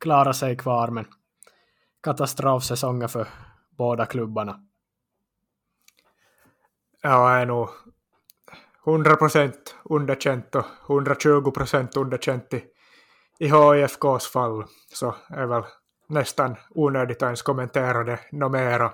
klarar 0.01 0.33
sig 0.33 0.57
kvar, 0.57 0.89
men 0.89 1.05
katastrofsäsonger 2.03 3.09
för 3.09 3.29
båda 3.71 4.07
klubbarna. 4.07 4.61
Ja, 7.03 7.31
är 7.31 7.47
nog 7.47 7.69
100% 8.85 9.53
underkänt 9.85 10.55
och 10.55 10.65
120% 10.87 11.99
underkänt 11.99 12.55
i, 12.55 12.65
i 13.39 13.47
HIFKs 13.47 14.27
fall. 14.33 14.65
Så 14.93 15.15
är 15.29 15.47
väl 15.47 15.63
nästan 16.09 16.57
onödigt 16.71 17.17
att 17.17 17.27
ens 17.27 17.43
kommentera 17.43 18.05
det 18.05 18.21
något 18.33 18.53
mera. 18.53 18.93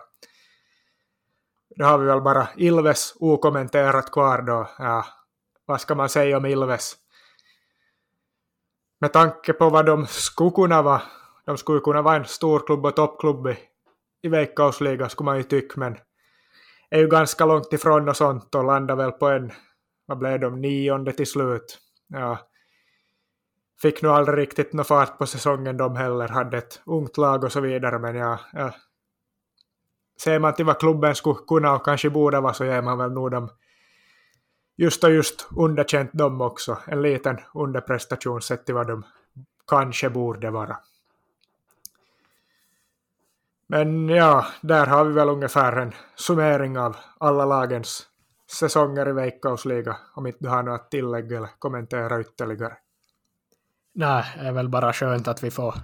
Då 1.77 1.85
har 1.85 1.99
vi 1.99 2.07
väl 2.07 2.21
bara 2.21 2.49
Ilves 2.57 3.15
okommenterat 3.21 4.11
kvar 4.11 4.43
då. 4.43 4.71
Ja, 4.79 5.05
vad 5.67 5.81
ska 5.81 5.95
man 5.95 6.09
säga 6.09 6.37
om 6.37 6.47
Ilves? 6.47 6.97
Med 9.01 9.13
tanke 9.13 9.53
på 9.53 9.71
vad 9.71 9.87
de 9.87 10.07
skulle 10.07 10.51
kunna 10.51 10.83
vara. 10.83 11.03
De 11.45 11.59
skulle 11.59 11.81
kunna 11.81 12.03
vara 12.03 12.17
en 12.17 12.25
storklubb 12.25 12.87
och 12.87 12.97
toppklubb 12.97 13.47
i, 13.47 13.59
i 14.23 14.29
Veikkausliga 14.29 15.09
skulle 15.09 15.25
man 15.25 15.37
ju 15.37 15.43
tycka, 15.43 15.81
men 15.81 15.99
är 16.91 16.99
ju 16.99 17.09
ganska 17.09 17.47
långt 17.47 17.73
ifrån 17.73 18.09
och 18.09 18.17
sånt 18.17 18.55
och 18.55 18.65
landar 18.65 18.97
väl 18.97 19.13
på 19.13 19.29
en, 19.29 19.53
vad 20.07 20.19
blev 20.19 20.41
de, 20.41 20.61
nionde 20.61 21.13
till 21.13 21.27
slut. 21.27 21.79
Ja. 22.07 22.39
Fick 23.83 24.03
nog 24.03 24.13
aldrig 24.13 24.39
riktigt 24.39 24.73
någon 24.73 24.85
fart 24.85 25.19
på 25.19 25.27
säsongen 25.27 25.77
de 25.77 25.97
heller, 25.97 26.29
hade 26.29 26.59
ett 26.59 26.81
ungt 26.87 27.17
lag 27.17 27.45
och 27.45 27.53
så 27.53 27.61
vidare, 27.61 27.99
men 27.99 28.17
ja, 28.17 28.41
ja. 28.53 28.73
Ser 30.25 30.39
man 30.39 30.55
till 30.55 30.65
vad 30.65 30.79
klubben 30.79 31.15
skulle 31.15 31.39
kunna 31.49 31.73
och 31.73 31.85
kanske 31.85 32.11
borde 32.11 32.41
vara 32.41 32.55
så 32.55 32.65
ger 32.65 32.83
man 32.83 32.99
väl 32.99 33.13
nog 33.13 33.31
dem 33.31 33.49
just 34.77 35.05
och 35.05 35.13
just 35.13 35.47
underkänt 35.57 36.13
dem 36.13 36.41
också. 36.41 36.79
En 36.87 37.03
liten 37.03 37.39
underprestation 37.55 38.43
sett 38.43 38.67
till 38.67 38.75
vad 38.75 38.87
de 38.87 39.05
kanske 39.67 40.11
borde 40.11 40.51
vara. 40.51 40.77
Men 43.67 44.09
ja, 44.09 44.47
där 44.61 44.87
har 44.87 45.05
vi 45.05 45.13
väl 45.13 45.29
ungefär 45.29 45.73
en 45.73 45.93
summering 46.15 46.79
av 46.79 46.97
alla 47.19 47.45
lagens 47.45 48.07
säsonger 48.51 49.09
i 49.09 49.13
Veikkausliga, 49.13 49.97
om 50.15 50.27
inte 50.27 50.39
du 50.41 50.49
har 50.49 50.63
något 50.63 50.81
att 50.81 50.91
tillägga 50.91 51.37
eller 51.37 51.49
kommentera 51.59 52.21
ytterligare. 52.21 52.77
Nej, 53.95 54.25
det 54.37 54.47
är 54.47 54.53
väl 54.53 54.69
bara 54.69 54.93
skönt 54.93 55.29
att 55.29 55.43
vi 55.43 55.51
får 55.51 55.75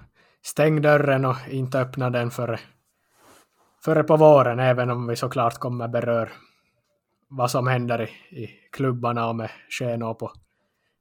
stänga 0.41 0.81
dörren 0.81 1.25
och 1.25 1.35
inte 1.47 1.79
öppna 1.79 2.09
den 2.09 2.31
före, 2.31 2.59
före 3.85 4.03
på 4.03 4.17
våren, 4.17 4.59
även 4.59 4.89
om 4.89 5.07
vi 5.07 5.15
såklart 5.15 5.57
kommer 5.57 5.87
beröra 5.87 6.29
vad 7.27 7.51
som 7.51 7.67
händer 7.67 8.01
i, 8.01 8.35
i 8.43 8.49
klubbarna 8.71 9.29
och 9.29 9.35
med 9.35 9.49
skenor 9.69 10.13
på 10.13 10.31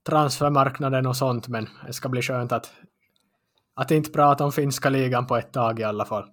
transfermarknaden 0.07 1.07
och 1.07 1.17
sånt, 1.17 1.49
men 1.49 1.69
det 1.87 1.93
ska 1.93 2.09
bli 2.09 2.23
skönt 2.23 2.53
att, 2.53 2.73
att 3.75 3.91
inte 3.91 4.11
prata 4.11 4.45
om 4.45 4.53
finska 4.53 4.89
ligan 4.89 5.27
på 5.27 5.37
ett 5.37 5.53
tag 5.53 5.81
i 5.81 5.85
alla 5.85 6.05
fall. 6.05 6.25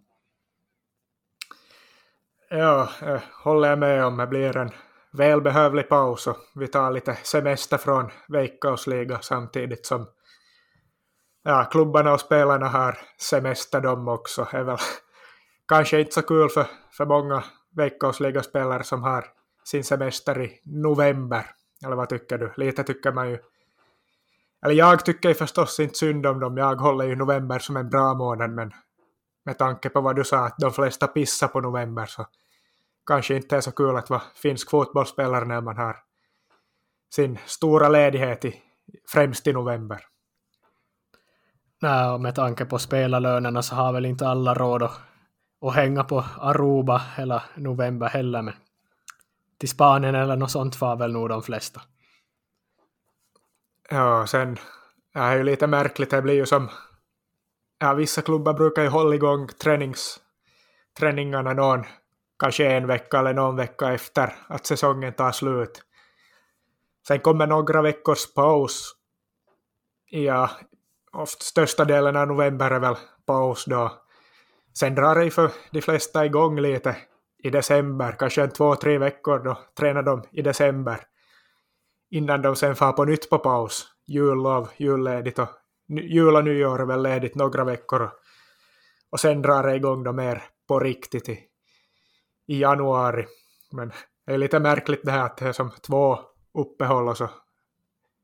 Ja, 2.49 2.89
jag 3.01 3.21
håller 3.43 3.69
jag 3.69 3.79
med 3.79 4.05
om. 4.05 4.17
Det 4.17 4.27
blir 4.27 4.57
en 4.57 4.71
välbehövlig 5.11 5.89
paus 5.89 6.27
och 6.27 6.37
vi 6.55 6.67
tar 6.67 6.91
lite 6.91 7.17
semester 7.23 7.77
från 7.77 8.11
Veikkausliga 8.27 9.19
samtidigt 9.21 9.85
som 9.85 10.07
ja, 11.43 11.67
klubbarna 11.71 12.13
och 12.13 12.19
spelarna 12.19 12.67
har 12.67 12.97
semester 13.19 13.81
de 13.81 14.07
också. 14.07 14.47
Det 14.51 14.57
är 14.57 14.63
väl 14.63 14.77
kanske 15.67 15.99
inte 15.99 16.13
så 16.13 16.21
kul 16.21 16.49
för, 16.49 16.67
för 16.91 17.05
många 17.05 17.43
veckosligaspelare 17.75 18.83
som 18.83 19.03
har 19.03 19.25
sin 19.63 19.83
semester 19.83 20.41
i 20.41 20.61
november. 20.63 21.45
Eller 21.85 21.95
vad 21.95 22.09
tycker 22.09 22.37
du? 22.37 22.53
Lite 22.57 22.83
tycker 22.83 23.11
man 23.11 23.29
ju. 23.29 23.39
Eller 24.65 24.75
jag 24.75 25.05
tycker 25.05 25.29
ju 25.29 25.35
förstås 25.35 25.79
inte 25.79 25.95
synd 25.95 26.25
om 26.25 26.39
dem. 26.39 26.57
Jag 26.57 26.75
håller 26.75 27.05
ju 27.05 27.15
november 27.15 27.59
som 27.59 27.77
en 27.77 27.89
bra 27.89 28.13
månad 28.13 28.51
men 28.51 28.71
med 29.45 29.57
tanke 29.57 29.89
på 29.89 30.01
vad 30.01 30.15
du 30.15 30.23
sa 30.23 30.45
att 30.45 30.57
de 30.57 30.71
flesta 30.71 31.07
pissar 31.07 31.47
på 31.47 31.61
november 31.61 32.05
så 32.05 32.27
kanske 33.05 33.35
inte 33.35 33.57
är 33.57 33.61
så 33.61 33.71
kul 33.71 33.97
att 33.97 34.09
vara 34.09 34.21
finsk 34.35 34.69
fotbollsspelare 34.69 35.45
när 35.45 35.61
man 35.61 35.77
har 35.77 35.97
sin 37.15 37.39
stora 37.45 37.89
ledighet 37.89 38.45
i, 38.45 38.61
främst 39.07 39.47
i 39.47 39.53
november. 39.53 40.01
Nej, 41.81 42.09
och 42.09 42.21
med 42.21 42.35
tanke 42.35 42.65
på 42.65 42.79
spelarlönerna 42.79 43.61
så 43.61 43.75
har 43.75 43.93
väl 43.93 44.05
inte 44.05 44.27
alla 44.27 44.53
råd 44.53 44.83
att, 44.83 44.99
och 45.59 45.73
hänga 45.73 46.03
på 46.03 46.25
Aruba 46.39 47.01
hela 47.17 47.43
november 47.55 48.07
heller, 48.07 48.41
men 48.41 48.53
till 49.57 49.69
Spanien 49.69 50.15
eller 50.15 50.35
något 50.35 50.51
sånt 50.51 50.75
far 50.75 50.95
väl 50.95 51.11
nog 51.11 51.29
de 51.29 51.43
flesta. 51.43 51.81
Ja, 53.89 54.27
sen 54.27 54.57
är 55.13 55.31
det 55.31 55.37
ju 55.37 55.43
lite 55.43 55.67
märkligt, 55.67 56.09
det 56.09 56.21
blir 56.21 56.33
ju 56.33 56.45
som 56.45 56.69
ja, 57.79 57.93
vissa 57.93 58.21
klubbar 58.21 58.53
brukar 58.53 58.83
ju 58.83 58.89
hålla 58.89 59.15
igång 59.15 59.47
tränings, 59.47 60.19
träningarna 60.99 61.53
någon, 61.53 61.83
kanske 62.39 62.65
en 62.71 62.87
vecka 62.87 63.19
eller 63.19 63.33
någon 63.33 63.55
vecka 63.55 63.93
efter 63.93 64.35
att 64.47 64.65
säsongen 64.65 65.13
tar 65.13 65.31
slut. 65.31 65.81
Sen 67.07 67.19
kommer 67.19 67.47
några 67.47 67.81
veckors 67.81 68.33
paus. 68.33 68.95
Ja, 70.09 70.49
oft 71.11 71.41
största 71.41 71.85
delen 71.85 72.15
av 72.15 72.27
november 72.27 72.71
är 72.71 72.79
väl 72.79 72.95
paus 73.25 73.65
då. 73.65 74.04
Sen 74.79 74.95
drar 74.95 75.15
det 75.15 75.31
för 75.31 75.51
de 75.71 75.81
flesta 75.81 76.25
igång 76.25 76.59
lite 76.59 76.97
i 77.43 77.49
december, 77.49 78.15
kanske 78.19 78.43
en 78.43 78.51
två, 78.51 78.75
tre 78.75 78.97
veckor 78.97 79.39
då 79.39 79.57
tränar 79.77 80.03
de 80.03 80.23
i 80.31 80.41
december. 80.41 80.99
Innan 82.09 82.41
de 82.41 82.55
sen 82.55 82.75
far 82.75 82.91
på 82.91 83.05
nytt 83.05 83.29
på 83.29 83.39
paus, 83.39 83.87
jullov, 84.07 84.69
julledigt 84.77 85.39
och 85.39 85.49
jul 85.87 86.35
och 86.35 86.43
nyår 86.43 86.81
är 86.81 86.85
väl 86.85 87.03
ledigt 87.03 87.35
några 87.35 87.63
veckor 87.63 88.09
och 89.09 89.19
sen 89.19 89.41
drar 89.41 89.63
det 89.63 89.75
igång 89.75 90.03
då 90.03 90.11
mer 90.11 90.43
på 90.67 90.79
riktigt 90.79 91.29
i, 91.29 91.39
i 92.47 92.61
januari. 92.61 93.25
Men 93.71 93.91
det 94.25 94.33
är 94.33 94.37
lite 94.37 94.59
märkligt 94.59 95.01
det 95.03 95.11
här 95.11 95.25
att 95.25 95.37
det 95.37 95.47
är 95.47 95.51
som 95.51 95.71
två 95.71 96.19
uppehåll 96.53 97.07
och 97.07 97.17
så 97.17 97.29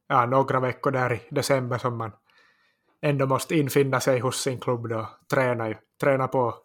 ja, 0.08 0.26
några 0.26 0.60
veckor 0.60 0.92
där 0.92 1.14
i 1.14 1.22
december 1.30 1.78
som 1.78 1.98
man 1.98 2.12
ändå 3.02 3.28
måste 3.28 3.56
infinna 3.56 4.00
sig 4.00 4.20
hos 4.20 4.42
sin 4.42 4.60
klubb 4.60 4.90
då 4.90 5.10
träna, 5.34 5.74
träna 6.02 6.28
på. 6.28 6.56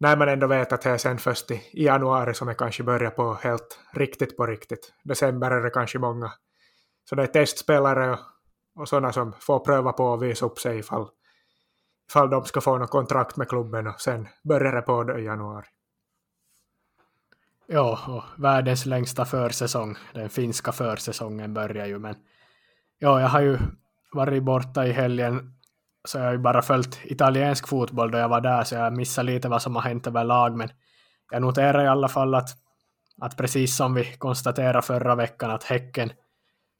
När 0.00 0.16
man 0.16 0.28
ändå 0.28 0.46
vet 0.46 0.72
att 0.72 0.82
det 0.82 0.90
är 0.90 0.98
sen 0.98 1.18
först 1.18 1.50
i, 1.50 1.54
i 1.54 1.84
januari 1.84 2.34
som 2.34 2.48
det 2.48 2.54
kanske 2.54 2.82
börjar 2.82 3.10
på 3.10 3.34
helt 3.34 3.78
riktigt 3.92 4.36
på 4.36 4.46
riktigt. 4.46 4.92
December 5.04 5.50
är 5.50 5.62
det 5.62 5.70
kanske 5.70 5.98
många. 5.98 6.32
Så 7.08 7.14
det 7.14 7.22
är 7.22 7.26
testspelare 7.26 8.12
och 8.12 8.18
och 8.74 8.88
sådana 8.88 9.12
som 9.12 9.32
får 9.40 9.58
pröva 9.58 9.92
på 9.92 10.14
att 10.14 10.22
visa 10.22 10.46
upp 10.46 10.58
sig 10.58 10.78
ifall, 10.78 11.08
ifall 12.10 12.30
de 12.30 12.44
ska 12.44 12.60
få 12.60 12.78
något 12.78 12.90
kontrakt 12.90 13.36
med 13.36 13.48
klubben 13.48 13.86
och 13.86 14.00
sen 14.00 14.28
börjar 14.44 14.72
det 14.72 14.82
på 14.82 15.18
i 15.18 15.24
januari. 15.24 15.66
Ja, 17.66 17.98
och 18.08 18.44
världens 18.44 18.86
längsta 18.86 19.24
försäsong, 19.24 19.96
den 20.14 20.30
finska 20.30 20.72
försäsongen 20.72 21.54
börjar 21.54 21.86
ju, 21.86 21.98
men 21.98 22.14
ja, 22.98 23.20
jag 23.20 23.28
har 23.28 23.40
ju 23.40 23.58
varit 24.12 24.42
borta 24.42 24.86
i 24.86 24.92
helgen, 24.92 25.54
så 26.04 26.18
jag 26.18 26.24
har 26.24 26.32
ju 26.32 26.38
bara 26.38 26.62
följt 26.62 27.00
italiensk 27.04 27.68
fotboll 27.68 28.10
då 28.10 28.18
jag 28.18 28.28
var 28.28 28.40
där, 28.40 28.64
så 28.64 28.74
jag 28.74 28.96
missade 28.96 29.32
lite 29.32 29.48
vad 29.48 29.62
som 29.62 29.74
har 29.74 29.82
hänt 29.82 30.06
överlag, 30.06 30.56
men 30.56 30.68
jag 31.30 31.42
noterar 31.42 31.84
i 31.84 31.88
alla 31.88 32.08
fall 32.08 32.34
att, 32.34 32.48
att 33.20 33.36
precis 33.36 33.76
som 33.76 33.94
vi 33.94 34.04
konstaterade 34.04 34.82
förra 34.82 35.14
veckan, 35.14 35.50
att 35.50 35.64
Häcken 35.64 36.12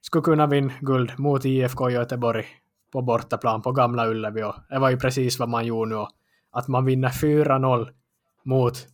skulle 0.01 0.23
kunna 0.23 0.47
vinna 0.47 0.73
guld 0.81 1.19
mot 1.19 1.45
IFK 1.45 1.91
Göteborg 1.91 2.47
på 2.93 3.03
bortaplan 3.03 3.63
på 3.63 3.73
Gamla 3.73 4.07
Ullevi. 4.07 4.43
Och 4.43 4.55
det 4.69 4.79
var 4.79 4.91
ju 4.91 4.97
precis 4.97 5.39
vad 5.39 5.49
man 5.49 5.67
gjorde 5.67 5.95
nu. 5.95 6.07
Att 6.51 6.69
man 6.69 6.85
vinner 6.85 7.09
4-0 7.09 7.89
mot 8.45 8.87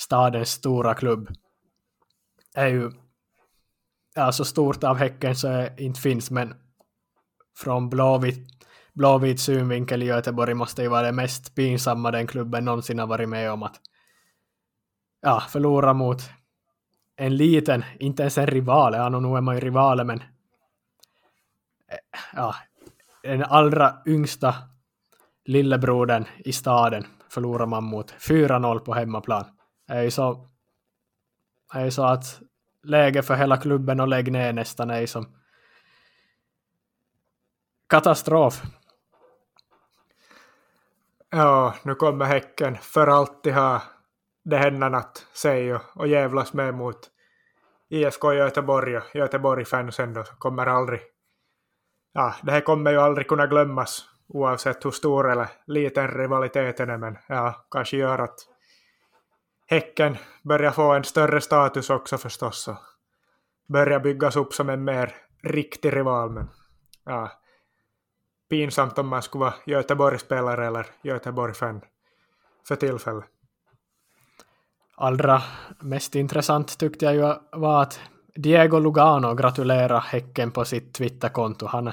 stadens 0.00 0.50
stora 0.50 0.94
klubb 0.94 1.28
är 2.54 2.66
ju 2.66 2.90
ja, 4.14 4.32
så 4.32 4.44
stort 4.44 4.84
av 4.84 4.96
Häcken 4.96 5.36
så 5.36 5.48
det 5.48 5.74
inte 5.78 6.00
finns, 6.00 6.30
men 6.30 6.54
från 7.56 7.88
Blåvitt, 7.88 8.48
Blåvitt 8.92 9.40
synvinkel 9.40 10.02
i 10.02 10.06
Göteborg 10.06 10.54
måste 10.54 10.82
ju 10.82 10.88
vara 10.88 11.02
det 11.02 11.12
mest 11.12 11.54
pinsamma 11.54 12.10
den 12.10 12.26
klubben 12.26 12.64
någonsin 12.64 12.98
har 12.98 13.06
varit 13.06 13.28
med 13.28 13.52
om 13.52 13.62
att 13.62 13.80
ja, 15.20 15.42
förlora 15.48 15.92
mot 15.92 16.22
en 17.16 17.36
liten, 17.36 17.84
inte 17.98 18.22
ens 18.22 18.38
en 18.38 18.46
rival, 18.46 18.94
ja, 18.94 19.08
nu 19.08 19.36
är 19.36 19.40
man 19.40 19.54
ju 19.54 19.60
rivaler, 19.60 20.04
men 20.04 20.18
eh, 21.88 21.98
ja, 22.32 22.54
den 23.22 23.42
allra 23.42 23.94
yngsta 24.06 24.54
lillebrodern 25.44 26.24
i 26.38 26.52
staden 26.52 27.06
förlorar 27.28 27.66
man 27.66 27.84
mot 27.84 28.12
4-0 28.12 28.78
på 28.78 28.94
hemmaplan. 28.94 29.44
Det 29.86 29.94
är 29.94 30.02
ju 30.02 30.10
så, 30.10 30.48
är 31.72 31.84
ju 31.84 31.90
så 31.90 32.04
att 32.04 32.40
läge 32.82 33.22
för 33.22 33.34
hela 33.34 33.56
klubben 33.56 34.00
att 34.00 34.08
lägga 34.08 34.32
ner 34.32 34.52
nästan 34.52 34.90
är 34.90 35.00
ju 35.00 35.06
som 35.06 35.26
katastrof. 37.88 38.62
Ja, 41.30 41.74
nu 41.82 41.94
kommer 41.94 42.24
Häcken 42.24 42.76
för 42.80 43.06
alltid 43.06 43.54
ha 43.54 43.82
det 44.44 44.56
hända 44.56 44.86
att 44.86 45.26
säga 45.32 45.80
och 45.94 46.08
jävlas 46.08 46.52
med 46.52 46.74
mot 46.74 47.10
IFK 47.88 48.34
Göteborg 48.34 48.96
och 48.96 49.16
Göteborg-fansen 49.16 50.14
då 50.14 50.24
kommer 50.24 50.66
aldrig 50.66 51.00
ja, 52.16 52.34
det 52.42 52.52
här 52.52 52.60
kommer 52.60 52.90
ju 52.90 53.00
aldrig 53.00 53.28
kunna 53.28 53.46
glömmas 53.46 54.04
oavsett 54.28 54.84
hur 54.84 54.90
stor 54.90 55.30
eller 55.30 55.48
liten 55.66 56.08
rivaliteten 56.08 56.90
är, 56.90 56.98
men 56.98 57.18
ja, 57.28 57.66
kanske 57.70 57.96
gör 57.96 58.18
att 58.18 58.38
Häcken 59.68 60.16
börjar 60.42 60.70
få 60.70 60.92
en 60.92 61.04
större 61.04 61.40
status 61.40 61.90
också 61.90 62.18
förstås 62.18 62.68
och 62.68 62.78
börjar 63.68 64.00
byggas 64.00 64.36
upp 64.36 64.54
som 64.54 64.68
en 64.68 64.84
mer 64.84 65.14
riktig 65.42 65.96
rival. 65.96 66.30
Men 66.30 66.48
ja, 67.04 67.30
pinsamt 68.48 68.98
om 68.98 69.08
man 69.08 69.22
skulle 69.22 69.44
vara 69.44 69.54
Göteborgsspelare 69.66 70.66
eller 70.66 70.86
Göteborg-fan 71.02 71.80
för 72.68 72.76
tillfället. 72.76 73.24
Allra 74.96 75.42
mest 75.80 76.14
intressant 76.14 76.78
tyckte 76.78 77.04
jag 77.04 77.14
ju 77.14 77.34
var 77.52 77.82
att 77.82 78.00
Diego 78.34 78.78
Lugano 78.78 79.34
gratulerade 79.34 80.00
Häcken 80.00 80.50
på 80.50 80.64
sitt 80.64 80.94
Twitterkonto. 80.94 81.66
Han, 81.66 81.92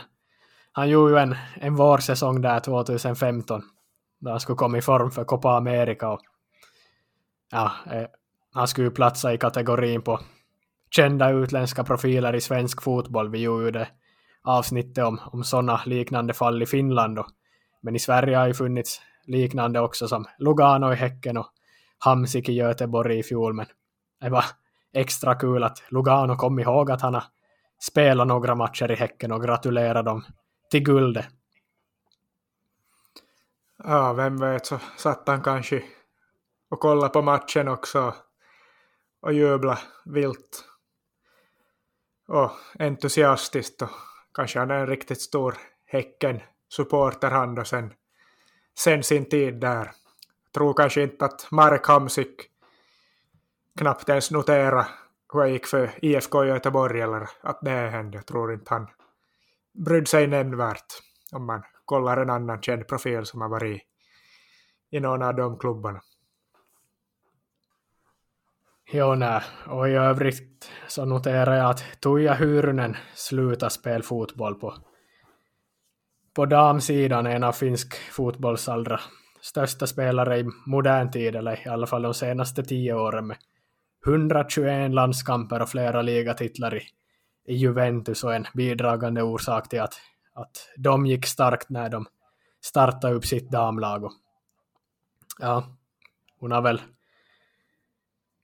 han 0.71 0.89
gjorde 0.89 1.13
ju 1.13 1.19
en, 1.19 1.35
en 1.55 1.75
vårsäsong 1.75 2.41
där 2.41 2.59
2015 2.59 3.61
då 4.19 4.29
han 4.29 4.39
skulle 4.39 4.55
komma 4.55 4.77
i 4.77 4.81
form 4.81 5.11
för 5.11 5.23
Copa 5.23 5.57
America. 5.57 6.09
Och, 6.09 6.19
ja, 7.51 7.71
eh, 7.91 8.07
han 8.53 8.67
skulle 8.67 8.87
ju 8.87 8.91
platsa 8.91 9.33
i 9.33 9.37
kategorin 9.37 10.01
på 10.01 10.19
kända 10.89 11.29
utländska 11.29 11.83
profiler 11.83 12.35
i 12.35 12.41
svensk 12.41 12.81
fotboll. 12.81 13.29
Vi 13.29 13.41
gjorde 13.41 13.65
ju 13.65 13.71
det 13.71 13.87
avsnittet 14.43 15.03
om, 15.03 15.19
om 15.31 15.43
sådana 15.43 15.81
liknande 15.85 16.33
fall 16.33 16.63
i 16.63 16.65
Finland. 16.65 17.19
Och, 17.19 17.27
men 17.81 17.95
i 17.95 17.99
Sverige 17.99 18.37
har 18.37 18.47
ju 18.47 18.53
funnits 18.53 19.01
liknande 19.25 19.79
också 19.79 20.07
som 20.07 20.25
Lugano 20.37 20.93
i 20.93 20.95
Häcken 20.95 21.37
och 21.37 21.47
Hamsik 21.97 22.49
i 22.49 22.53
Göteborg 22.53 23.19
i 23.19 23.23
fjol. 23.23 23.53
Men 23.53 23.65
det 24.21 24.29
var 24.29 24.45
extra 24.93 25.35
kul 25.35 25.63
att 25.63 25.83
Lugano 25.89 26.35
kom 26.35 26.59
ihåg 26.59 26.91
att 26.91 27.01
han 27.01 27.13
har 27.13 27.23
spelat 27.79 28.27
några 28.27 28.55
matcher 28.55 28.91
i 28.91 28.95
Häcken 28.95 29.31
och 29.31 29.43
gratulerat 29.43 30.05
dem 30.05 30.23
till 30.71 30.83
guldet. 30.83 31.25
Ja, 33.83 34.13
vem 34.13 34.37
vet 34.37 34.65
så 34.65 34.79
satt 34.97 35.27
han 35.27 35.41
kanske 35.41 35.83
och 36.69 36.79
kollade 36.79 37.09
på 37.09 37.21
matchen 37.21 37.67
också 37.67 38.15
och 39.21 39.33
jubla 39.33 39.79
vilt 40.05 40.65
och 42.27 42.51
entusiastiskt 42.79 43.81
och 43.81 43.89
kanske 44.33 44.59
han 44.59 44.71
är 44.71 44.79
en 44.79 44.87
riktigt 44.87 45.21
stor 45.21 45.55
Häcken-supporter 45.85 47.31
han 47.31 47.55
då 47.55 47.63
sen, 47.63 47.93
sen 48.77 49.03
sin 49.03 49.25
tid 49.25 49.53
där. 49.53 49.91
Tror 50.53 50.73
kanske 50.73 51.03
inte 51.03 51.25
att 51.25 51.51
Marek 51.51 51.87
Hamsik 51.87 52.49
knappt 53.77 54.09
ens 54.09 54.31
notera 54.31 54.87
hur 55.33 55.41
det 55.41 55.49
gick 55.49 55.67
för 55.67 55.91
IFK 56.01 56.45
Göteborg 56.45 57.01
eller 57.01 57.29
att 57.41 57.59
det 57.61 57.69
hände. 57.69 58.17
Jag 58.17 58.25
tror 58.25 58.53
inte 58.53 58.73
han 58.73 58.87
brydde 59.73 60.05
sig 60.05 60.27
nämnvärt 60.27 60.85
om 61.31 61.45
man 61.45 61.63
kollar 61.85 62.17
en 62.17 62.29
annan 62.29 62.61
känd 62.61 62.87
profil 62.87 63.25
som 63.25 63.41
har 63.41 63.49
varit 63.49 63.81
i 64.91 64.99
någon 64.99 65.21
av 65.21 65.35
de 65.35 65.57
klubbarna. 65.59 66.01
Jo, 68.95 69.15
nej. 69.15 69.41
Och 69.67 69.89
i 69.89 69.91
övrigt 69.91 70.71
så 70.87 71.05
noterar 71.05 71.55
jag 71.55 71.69
att 71.69 71.83
Tuija 71.99 72.33
Hyrynen 72.33 72.97
slutar 73.13 73.69
spela 73.69 74.03
fotboll 74.03 74.55
på, 74.55 74.73
på 76.33 76.45
damsidan, 76.45 77.25
en 77.25 77.43
av 77.43 77.51
finsk 77.51 77.95
fotbolls 78.11 78.69
allra 78.69 78.99
största 79.41 79.87
spelare 79.87 80.39
i 80.39 80.45
modern 80.65 81.11
tid, 81.11 81.35
eller 81.35 81.67
i 81.67 81.69
alla 81.69 81.87
fall 81.87 82.01
de 82.01 82.13
senaste 82.13 82.63
tio 82.63 82.93
åren 82.93 83.27
med 83.27 83.37
121 84.07 84.91
landskamper 84.91 85.61
och 85.61 85.69
flera 85.69 86.01
ligatitlar 86.01 86.75
i, 86.75 86.81
i 87.47 87.55
Juventus 87.55 88.23
och 88.23 88.35
en 88.35 88.47
bidragande 88.53 89.21
orsak 89.21 89.69
till 89.69 89.81
att, 89.81 89.93
att 90.33 90.69
de 90.77 91.05
gick 91.05 91.25
starkt 91.25 91.69
när 91.69 91.89
de 91.89 92.05
startade 92.61 93.13
upp 93.13 93.25
sitt 93.25 93.51
damlag. 93.51 94.03
Och, 94.03 94.13
ja, 95.39 95.63
hon 96.39 96.51
har 96.51 96.61
väl 96.61 96.81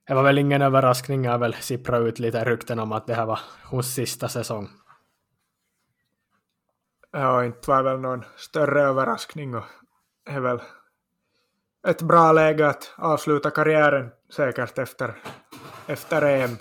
det 0.10 0.16
var 0.16 0.24
väl 0.24 0.38
ingen 0.38 0.62
överraskning, 0.62 1.24
jag 1.24 1.40
väl 1.40 1.54
sippra 1.54 1.98
ut 1.98 2.20
lite 2.20 2.44
rykten 2.46 2.80
om 2.80 2.92
att 2.92 3.08
det 3.08 3.14
här 3.14 3.26
var 3.26 3.40
hos 3.64 3.88
sista 3.88 4.28
säsong. 4.28 4.70
Ja, 7.12 7.46
inte 7.46 7.70
var 7.70 7.84
väl 7.84 8.00
någon 8.00 8.26
större 8.36 8.82
överraskning 8.82 9.56
och 9.56 9.64
det 10.26 10.32
är 10.32 10.40
väl 10.40 10.62
ett 11.88 12.02
bra 12.02 12.32
läge 12.32 12.68
att 12.68 12.94
avsluta 12.98 13.52
karriären 13.52 14.10
säkert 14.36 14.78
efter, 14.78 15.16
efter 15.88 16.22
EM. 16.22 16.58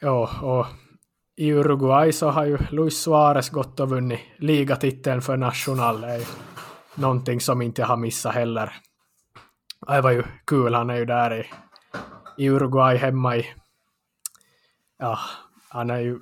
Ja, 0.00 0.30
och 0.42 0.66
i 1.36 1.52
Uruguay 1.52 2.12
så 2.12 2.30
har 2.30 2.44
ju 2.44 2.58
Luis 2.70 3.02
Suarez 3.02 3.50
gått 3.50 3.80
och 3.80 3.90
vunnit 3.90 4.20
ligatiteln 4.36 5.22
för 5.22 5.36
National. 5.36 6.00
Det 6.00 6.06
är 6.06 6.18
ju 6.18 6.24
någonting 6.94 7.40
som 7.40 7.62
inte 7.62 7.84
har 7.84 7.96
missat 7.96 8.34
heller. 8.34 8.83
Det 9.86 10.00
var 10.00 10.10
ju 10.10 10.22
kul, 10.44 10.74
han 10.74 10.90
är 10.90 10.96
ju 10.96 11.04
där 11.04 11.40
i, 11.40 11.50
i 12.44 12.48
Uruguay 12.48 12.96
hemma 12.96 13.36
i... 13.36 13.46
Ja, 14.98 15.08
ah, 15.08 15.20
han 15.68 15.90
är 15.90 15.98
ju 15.98 16.20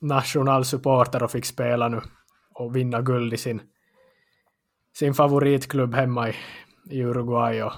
nationalsupporter 0.00 1.22
och 1.22 1.30
fick 1.30 1.44
spela 1.44 1.88
nu 1.88 2.00
och 2.54 2.76
vinna 2.76 3.02
guld 3.02 3.34
i 3.34 3.36
sin 3.36 3.62
sin 4.94 5.14
favoritklubb 5.14 5.94
hemma 5.94 6.28
i, 6.28 6.34
i 6.90 7.02
Uruguay 7.02 7.62
och 7.62 7.72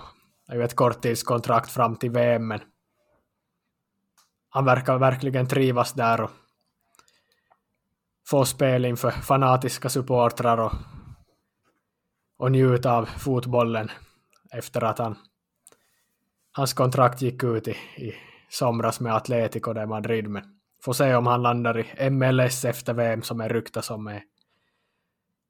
det 0.47 0.53
är 0.53 0.57
ju 0.57 0.65
ett 0.65 0.77
korttidskontrakt 0.77 1.71
fram 1.71 1.97
till 1.97 2.11
VM 2.11 2.49
men. 2.49 2.61
Han 4.49 4.65
verkar 4.65 4.99
verkligen 4.99 5.49
trivas 5.49 5.93
där 5.93 6.21
och 6.21 6.31
få 8.29 8.45
spel 8.45 8.85
inför 8.85 9.11
fanatiska 9.11 9.89
supportrar 9.89 10.59
och, 10.59 10.73
och 12.37 12.53
njuta 12.53 12.93
av 12.93 13.05
fotbollen 13.05 13.91
efter 14.53 14.85
att 14.85 14.99
han, 14.99 15.17
hans 16.53 16.73
kontrakt 16.73 17.23
gick 17.23 17.45
ut 17.45 17.69
i, 17.69 17.77
i 17.97 18.15
somras 18.51 19.01
med 19.01 19.15
Atletico 19.15 19.73
de 19.73 19.87
Madrid 19.87 20.29
men 20.29 20.45
får 20.85 20.93
se 20.93 21.15
om 21.15 21.27
han 21.27 21.43
landar 21.43 21.79
i 21.79 22.11
MLS 22.11 22.65
efter 22.65 22.95
VM 22.95 23.23
som 23.23 23.41
är 23.41 23.49
ryktas 23.49 23.87
som 23.87 24.07
är 24.07 24.23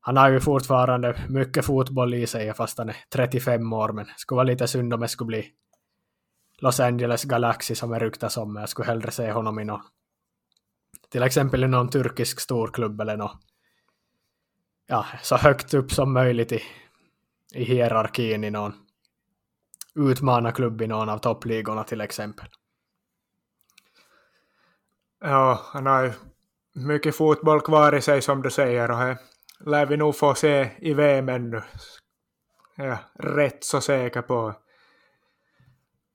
han 0.06 0.16
har 0.16 0.30
ju 0.30 0.40
fortfarande 0.40 1.24
mycket 1.28 1.64
fotboll 1.64 2.14
i 2.14 2.26
sig 2.26 2.54
fast 2.54 2.78
han 2.78 2.88
är 2.88 2.96
35 3.12 3.72
år, 3.72 3.92
men 3.92 4.04
det 4.04 4.12
skulle 4.16 4.36
vara 4.36 4.46
lite 4.46 4.68
synd 4.68 4.94
om 4.94 5.00
det 5.00 5.08
skulle 5.08 5.26
bli 5.26 5.52
Los 6.58 6.80
Angeles 6.80 7.24
Galaxy 7.24 7.74
som 7.74 7.92
är 7.92 8.00
ryktas 8.00 8.36
om. 8.36 8.56
Jag 8.56 8.68
skulle 8.68 8.86
hellre 8.86 9.10
se 9.10 9.32
honom 9.32 9.58
i 9.58 9.64
någon, 9.64 9.80
till 11.10 11.22
exempel 11.22 11.64
i 11.64 11.68
någon 11.68 11.88
turkisk 11.88 12.40
storklubb 12.40 13.00
eller 13.00 13.16
något, 13.16 13.36
ja, 14.86 15.06
så 15.22 15.36
högt 15.36 15.74
upp 15.74 15.92
som 15.92 16.12
möjligt 16.12 16.52
i, 16.52 16.62
i 17.54 17.64
hierarkin 17.64 18.44
i 18.44 18.50
någon 18.50 18.72
utmanarklubb 19.96 20.82
i 20.82 20.86
någon 20.86 21.08
av 21.08 21.18
toppligorna 21.18 21.84
till 21.84 22.00
exempel. 22.00 22.46
Ja, 25.20 25.60
han 25.64 25.86
har 25.86 26.02
ju 26.02 26.12
mycket 26.74 27.16
fotboll 27.16 27.60
kvar 27.60 27.94
i 27.94 28.00
sig 28.00 28.22
som 28.22 28.42
du 28.42 28.50
säger 28.50 28.90
och 28.90 28.98
det 28.98 29.18
lär 29.60 29.86
vi 29.86 29.96
nog 29.96 30.16
få 30.16 30.34
se 30.34 30.70
i 30.78 30.94
VM 30.94 31.28
ännu. 31.28 31.62
Jag 32.76 32.98
rätt 33.14 33.64
så 33.64 33.80
säker 33.80 34.22
på. 34.22 34.54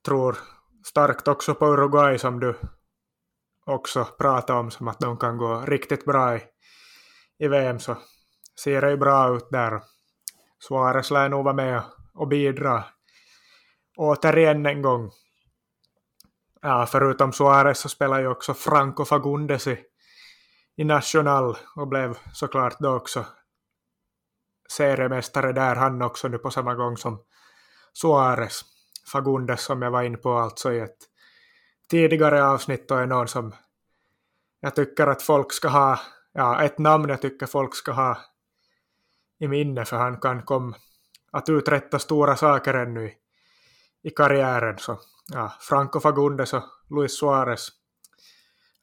Tror 0.06 0.38
starkt 0.86 1.28
också 1.28 1.56
på 1.56 1.66
Uruguay 1.66 2.18
som 2.18 2.40
du 2.40 2.56
också 3.66 4.06
pratade 4.06 4.60
om 4.60 4.72
som 4.72 4.88
att 4.88 5.00
de 5.00 5.18
kan 5.18 5.38
gå 5.38 5.62
riktigt 5.62 6.06
bra 6.06 6.36
i, 6.36 6.42
i 7.40 7.48
VM 7.48 7.80
så 7.80 7.98
ser 8.64 8.82
det 8.82 8.90
ju 8.90 8.98
bra 8.98 9.36
ut 9.36 9.48
där. 9.52 9.82
Suarez 10.60 11.12
lär 11.12 11.30
nog 11.30 11.44
vara 11.44 11.56
med 11.56 11.84
och 12.14 12.28
bidra 12.28 12.84
återigen 13.98 14.66
en 14.66 14.82
gång. 14.82 15.12
Ja, 16.62 16.86
förutom 16.86 17.34
Suarez 17.34 17.80
så 17.80 17.90
spelar 17.90 18.20
ju 18.20 18.28
också 18.28 18.54
Franco 18.54 19.06
Fagundes 19.06 19.68
i 19.68 19.86
i 20.76 20.84
National 20.84 21.58
och 21.76 21.88
blev 21.88 22.18
såklart 22.34 22.80
då 22.80 22.96
också 22.96 23.26
seriemästare 24.70 25.54
där 25.54 25.76
han 25.76 26.02
också 26.02 26.28
nu 26.28 26.38
på 26.38 26.52
samma 26.52 26.76
gång 26.76 26.98
som 26.98 27.24
Suarez. 27.94 28.62
Fagundes 29.12 29.62
som 29.62 29.82
jag 29.82 29.92
var 29.92 30.04
inne 30.04 30.18
på 30.18 30.34
alltså 30.34 30.74
i 30.74 30.80
ett 30.80 30.98
tidigare 31.90 32.44
avsnitt 32.44 32.92
och 32.92 33.00
är 33.00 33.06
någon 33.06 33.28
som 33.28 33.56
jag 34.60 34.76
tycker 34.76 35.08
att 35.08 35.22
folk 35.22 35.54
ska 35.54 35.68
ha, 35.68 36.00
ja 36.32 36.64
ett 36.64 36.80
namn 36.80 37.10
jag 37.10 37.22
tycker 37.22 37.46
folk 37.46 37.76
ska 37.76 37.92
ha 37.92 38.18
i 39.40 39.48
minne 39.48 39.86
för 39.86 39.98
han 39.98 40.20
kan 40.20 40.44
komma 40.44 40.76
att 41.32 41.50
uträtta 41.50 42.00
stora 42.00 42.36
saker 42.36 42.74
ännu 42.74 43.06
i, 43.06 43.14
i 44.04 44.10
karriären. 44.10 44.78
Så 44.78 45.00
ja, 45.34 45.54
Franco 45.60 46.00
Fagundes 46.00 46.54
och 46.54 46.64
Luis 46.90 47.20
Suarez 47.20 47.70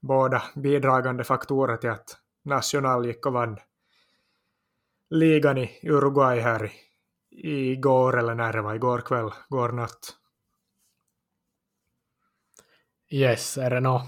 båda 0.00 0.42
bidragande 0.54 1.24
faktorer 1.24 1.76
till 1.76 1.90
att 1.90 2.16
National 2.44 3.06
gick 3.06 3.26
och 3.26 3.32
vann 3.32 3.58
ligan 5.10 5.58
i 5.58 5.80
Uruguay 5.82 6.40
här 6.40 6.72
igår 7.30 8.18
eller 8.18 8.34
när 8.34 8.52
det 8.52 8.62
var, 8.62 8.74
igår 8.74 9.00
kväll, 9.00 9.30
igår 9.50 9.72
natt. 9.72 10.14
Yes, 13.10 13.58
är 13.58 13.70
det 13.70 13.80
något, 13.80 14.02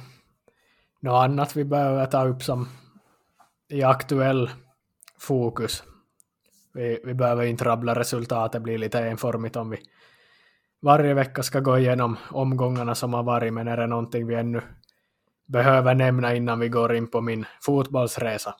något 1.00 1.24
annat 1.24 1.56
vi 1.56 1.64
behöver 1.64 2.06
ta 2.06 2.26
upp 2.26 2.42
som 2.42 2.68
i 3.68 3.82
aktuell 3.82 4.50
fokus? 5.18 5.82
Vi, 6.74 7.00
vi 7.04 7.14
behöver 7.14 7.44
inte 7.44 7.64
rabbla 7.64 7.94
resultatet, 7.94 8.62
blir 8.62 8.78
lite 8.78 8.98
enformigt 8.98 9.56
om 9.56 9.70
vi 9.70 9.82
varje 10.82 11.14
vecka 11.14 11.42
ska 11.42 11.60
gå 11.60 11.78
igenom 11.78 12.16
omgångarna 12.30 12.94
som 12.94 13.14
har 13.14 13.22
varit, 13.22 13.52
men 13.52 13.68
är 13.68 13.76
det 13.76 13.86
någonting 13.86 14.26
vi 14.26 14.34
ännu 14.34 14.62
behöver 15.46 15.94
nämna 15.94 16.34
innan 16.34 16.60
vi 16.60 16.68
går 16.68 16.94
in 16.94 17.10
på 17.10 17.20
min 17.20 17.44
fotbollsresa? 17.60 18.54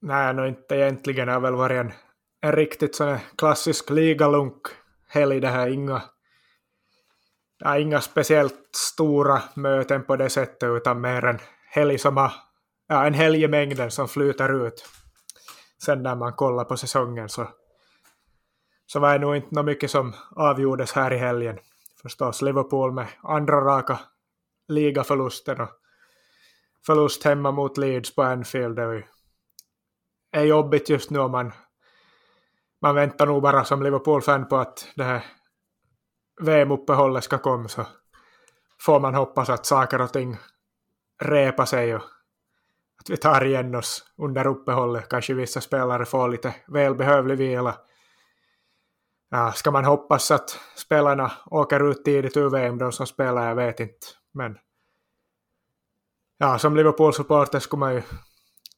Nej, 0.00 0.34
no, 0.34 0.46
inte 0.46 0.74
egentligen. 0.74 1.26
Det 1.26 1.32
har 1.32 1.40
väl 1.40 1.54
varit 1.54 1.80
en, 1.80 1.92
en 2.40 2.52
riktigt 2.52 2.94
sån 2.94 3.18
klassisk 3.38 3.90
ligalunk 3.90 4.66
helg 5.08 5.40
det 5.40 5.48
här. 5.48 5.68
Inga, 5.68 6.02
ja, 7.58 7.78
inga 7.78 8.00
speciellt 8.00 8.76
stora 8.76 9.42
möten 9.54 10.04
på 10.04 10.16
det 10.16 10.30
sättet, 10.30 10.68
utan 10.68 11.00
mer 11.00 11.24
en 11.24 11.38
helg 11.70 11.98
som 11.98 12.16
har, 12.16 12.32
ja, 12.88 13.06
en 13.06 13.14
helg 13.14 13.42
i 13.42 13.48
mängden 13.48 13.90
som 13.90 14.08
flyter 14.08 14.66
ut. 14.66 14.84
Sen 15.84 16.02
när 16.02 16.16
man 16.16 16.32
kollar 16.32 16.64
på 16.64 16.76
säsongen 16.76 17.28
så, 17.28 17.48
så 18.92 19.00
var 19.00 19.12
det 19.12 19.18
nog 19.18 19.36
inte 19.36 19.54
något 19.54 19.64
mycket 19.64 19.90
som 19.90 20.12
avgjordes 20.36 20.92
här 20.92 21.12
i 21.12 21.16
helgen. 21.16 21.58
Förstås 22.02 22.42
Liverpool 22.42 22.92
med 22.92 23.06
andra 23.22 23.60
raka 23.60 24.00
ligaförlusten 24.68 25.60
och 25.60 25.68
förlust 26.86 27.24
hemma 27.24 27.50
mot 27.50 27.78
Leeds 27.78 28.14
på 28.14 28.22
Anfield. 28.22 28.76
Det 28.76 29.04
är 30.32 30.44
jobbigt 30.44 30.88
just 30.88 31.10
nu 31.10 31.18
om 31.18 31.30
man, 31.30 31.52
man 32.82 32.94
väntar 32.94 33.26
nog 33.26 33.42
bara 33.42 33.64
som 33.64 33.82
Liverpool-fan 33.82 34.48
på 34.48 34.56
att 34.56 34.88
det 34.96 35.04
här 35.04 35.24
VM-uppehållet 36.40 37.24
ska 37.24 37.38
komma 37.38 37.68
så 37.68 37.86
får 38.80 39.00
man 39.00 39.14
hoppas 39.14 39.48
att 39.48 39.66
saker 39.66 40.00
och 40.00 40.12
ting 40.12 40.36
repar 41.22 41.64
sig 41.64 41.94
och 41.94 42.02
att 43.00 43.10
vi 43.10 43.16
tar 43.16 43.44
igen 43.44 43.74
oss 43.74 44.04
under 44.18 44.46
uppehållet. 44.46 45.08
Kanske 45.08 45.34
vissa 45.34 45.60
spelare 45.60 46.04
får 46.04 46.28
lite 46.28 46.54
välbehövlig 46.66 47.38
vila 47.38 47.76
äh, 49.32 49.52
ska 49.52 49.70
man 49.70 49.84
hoppas 49.84 50.30
att 50.30 50.60
spelarna 50.76 51.32
åker 51.46 51.90
ut 51.90 52.04
tidigt 52.04 52.36
ur 52.36 52.50
VM, 52.50 52.78
de 52.78 52.92
som 52.92 53.06
spelar, 53.06 53.48
jag 53.48 53.56
vet 53.56 53.80
inte. 53.80 54.06
Men 54.34 54.58
ja, 56.38 56.58
som 56.58 56.76
Liverpool-supporter 56.76 57.58
skulle 57.58 57.80
man 57.80 57.94
ju 57.94 58.02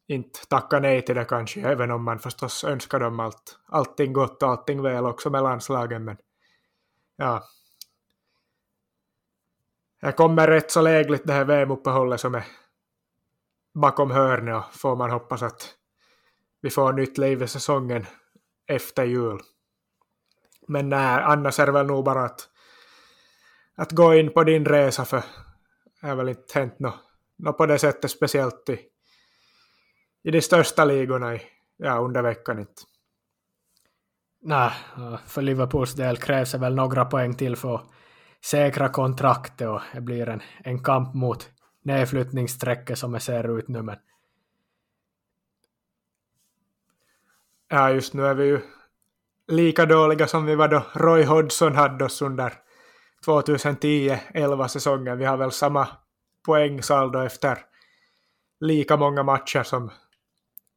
inte 0.06 0.46
tacka 0.46 0.80
nej 0.80 1.02
till 1.02 1.14
det 1.14 1.24
kanske, 1.24 1.60
även 1.60 1.90
om 1.90 2.04
man 2.04 2.18
förstås 2.18 2.64
önskar 2.64 3.00
dem 3.00 3.20
allt, 3.20 3.58
allting 3.66 4.12
gott 4.12 4.42
och 4.42 4.48
allting 4.48 4.82
väl 4.82 5.06
också 5.06 5.30
med 5.30 5.42
landslagen. 5.42 6.04
Men 6.04 6.16
ja, 7.16 7.44
jag 10.00 10.16
kommer 10.16 10.48
rätt 10.48 10.70
så 10.70 10.80
lägligt 10.80 11.26
det 11.26 11.32
här 11.32 11.44
VM-uppehållet 11.44 12.20
som 12.20 12.34
är 12.34 12.44
bakom 13.74 14.10
hörnet 14.10 14.56
och 14.56 14.74
får 14.74 14.96
man 14.96 15.10
hoppas 15.10 15.42
att 15.42 15.74
vi 16.60 16.70
får 16.70 16.92
nytt 16.92 17.18
liv 17.18 17.42
i 17.42 17.48
säsongen 17.48 18.06
efter 18.66 19.04
jul. 19.04 19.40
Men 20.68 20.88
nej, 20.88 21.22
annars 21.22 21.58
är 21.58 21.66
det 21.66 21.72
väl 21.72 21.86
nog 21.86 22.04
bara 22.04 22.24
att, 22.24 22.48
att 23.74 23.92
gå 23.92 24.14
in 24.14 24.32
på 24.32 24.44
din 24.44 24.64
resa 24.64 25.04
för 25.04 25.22
det 26.00 26.06
har 26.06 26.16
väl 26.16 26.28
inte 26.28 26.58
hänt 26.58 26.78
något, 26.78 26.94
något 27.36 27.58
på 27.58 27.66
det 27.66 27.78
sättet 27.78 28.10
speciellt 28.10 28.68
i, 28.68 28.80
i 30.22 30.30
de 30.30 30.40
största 30.40 30.84
ligorna 30.84 31.34
i, 31.34 31.42
ja, 31.76 31.98
under 31.98 32.22
veckan 32.22 32.58
inte. 32.58 32.82
Nej, 34.42 34.70
för 35.26 35.42
Liverpools 35.42 35.94
del 35.94 36.16
krävs 36.16 36.52
det 36.52 36.58
väl 36.58 36.74
några 36.74 37.04
poäng 37.04 37.34
till 37.34 37.56
för 37.56 37.74
att 37.74 37.86
säkra 38.44 38.88
kontraktet 38.88 39.68
och 39.68 39.80
det 39.92 40.00
blir 40.00 40.28
en, 40.28 40.42
en 40.64 40.82
kamp 40.82 41.14
mot 41.14 41.50
nedflyttningssträcket 41.82 42.98
som 42.98 43.12
det 43.12 43.20
ser 43.20 43.58
ut 43.58 43.68
nu. 43.68 43.82
Men... 43.82 43.96
Ja, 47.68 47.90
just 47.90 48.14
nu 48.14 48.26
är 48.26 48.34
vi 48.34 48.44
ju 48.44 48.60
lika 49.48 49.86
dåliga 49.86 50.26
som 50.26 50.46
vi 50.46 50.54
var 50.54 50.68
då 50.68 50.82
Roy 50.92 51.24
Hodgson 51.24 51.74
hade 51.74 52.04
oss 52.04 52.22
under 52.22 52.52
2010-11 53.26 54.68
säsongen. 54.68 55.18
Vi 55.18 55.24
har 55.24 55.36
väl 55.36 55.52
samma 55.52 55.88
poängsaldo 56.46 57.18
efter 57.18 57.58
lika 58.60 58.96
många 58.96 59.22
matcher 59.22 59.62
som 59.62 59.90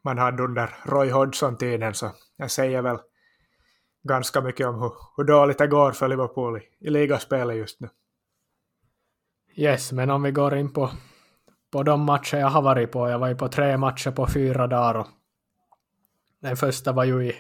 man 0.04 0.18
hade 0.18 0.44
under 0.44 0.76
Roy 0.84 1.10
Hodgson-tiden, 1.10 1.94
så 1.94 2.12
jag 2.38 2.52
säger 2.52 2.82
väl 2.82 2.98
ganska 4.04 4.42
mycket 4.42 4.68
om 4.68 4.82
hur, 4.82 4.92
hur 5.18 5.24
dåligt 5.24 5.58
det 5.58 5.68
går 5.68 5.92
för 5.92 6.08
Liverpool 6.08 6.58
i, 6.58 6.88
i 6.88 6.90
ligaspelet 6.90 7.58
just 7.58 7.80
nu. 7.80 7.90
Yes, 9.56 9.92
men 9.92 10.10
om 10.10 10.24
vi 10.24 10.32
går 10.32 10.56
in 10.56 10.74
på, 10.74 10.90
på 11.72 11.84
de 11.84 12.02
matcher 12.02 12.38
jag 12.38 12.48
har 12.48 12.62
varit 12.62 12.92
på. 12.92 13.10
Jag 13.10 13.20
var 13.20 13.28
ju 13.28 13.36
på 13.36 13.48
tre 13.48 13.78
matcher 13.78 14.12
på 14.12 14.28
fyra 14.28 14.68
dagar. 14.68 14.96
Och 14.96 15.08
den 16.42 16.58
första 16.58 16.92
var 16.92 17.04
ju 17.04 17.26
i 17.26 17.36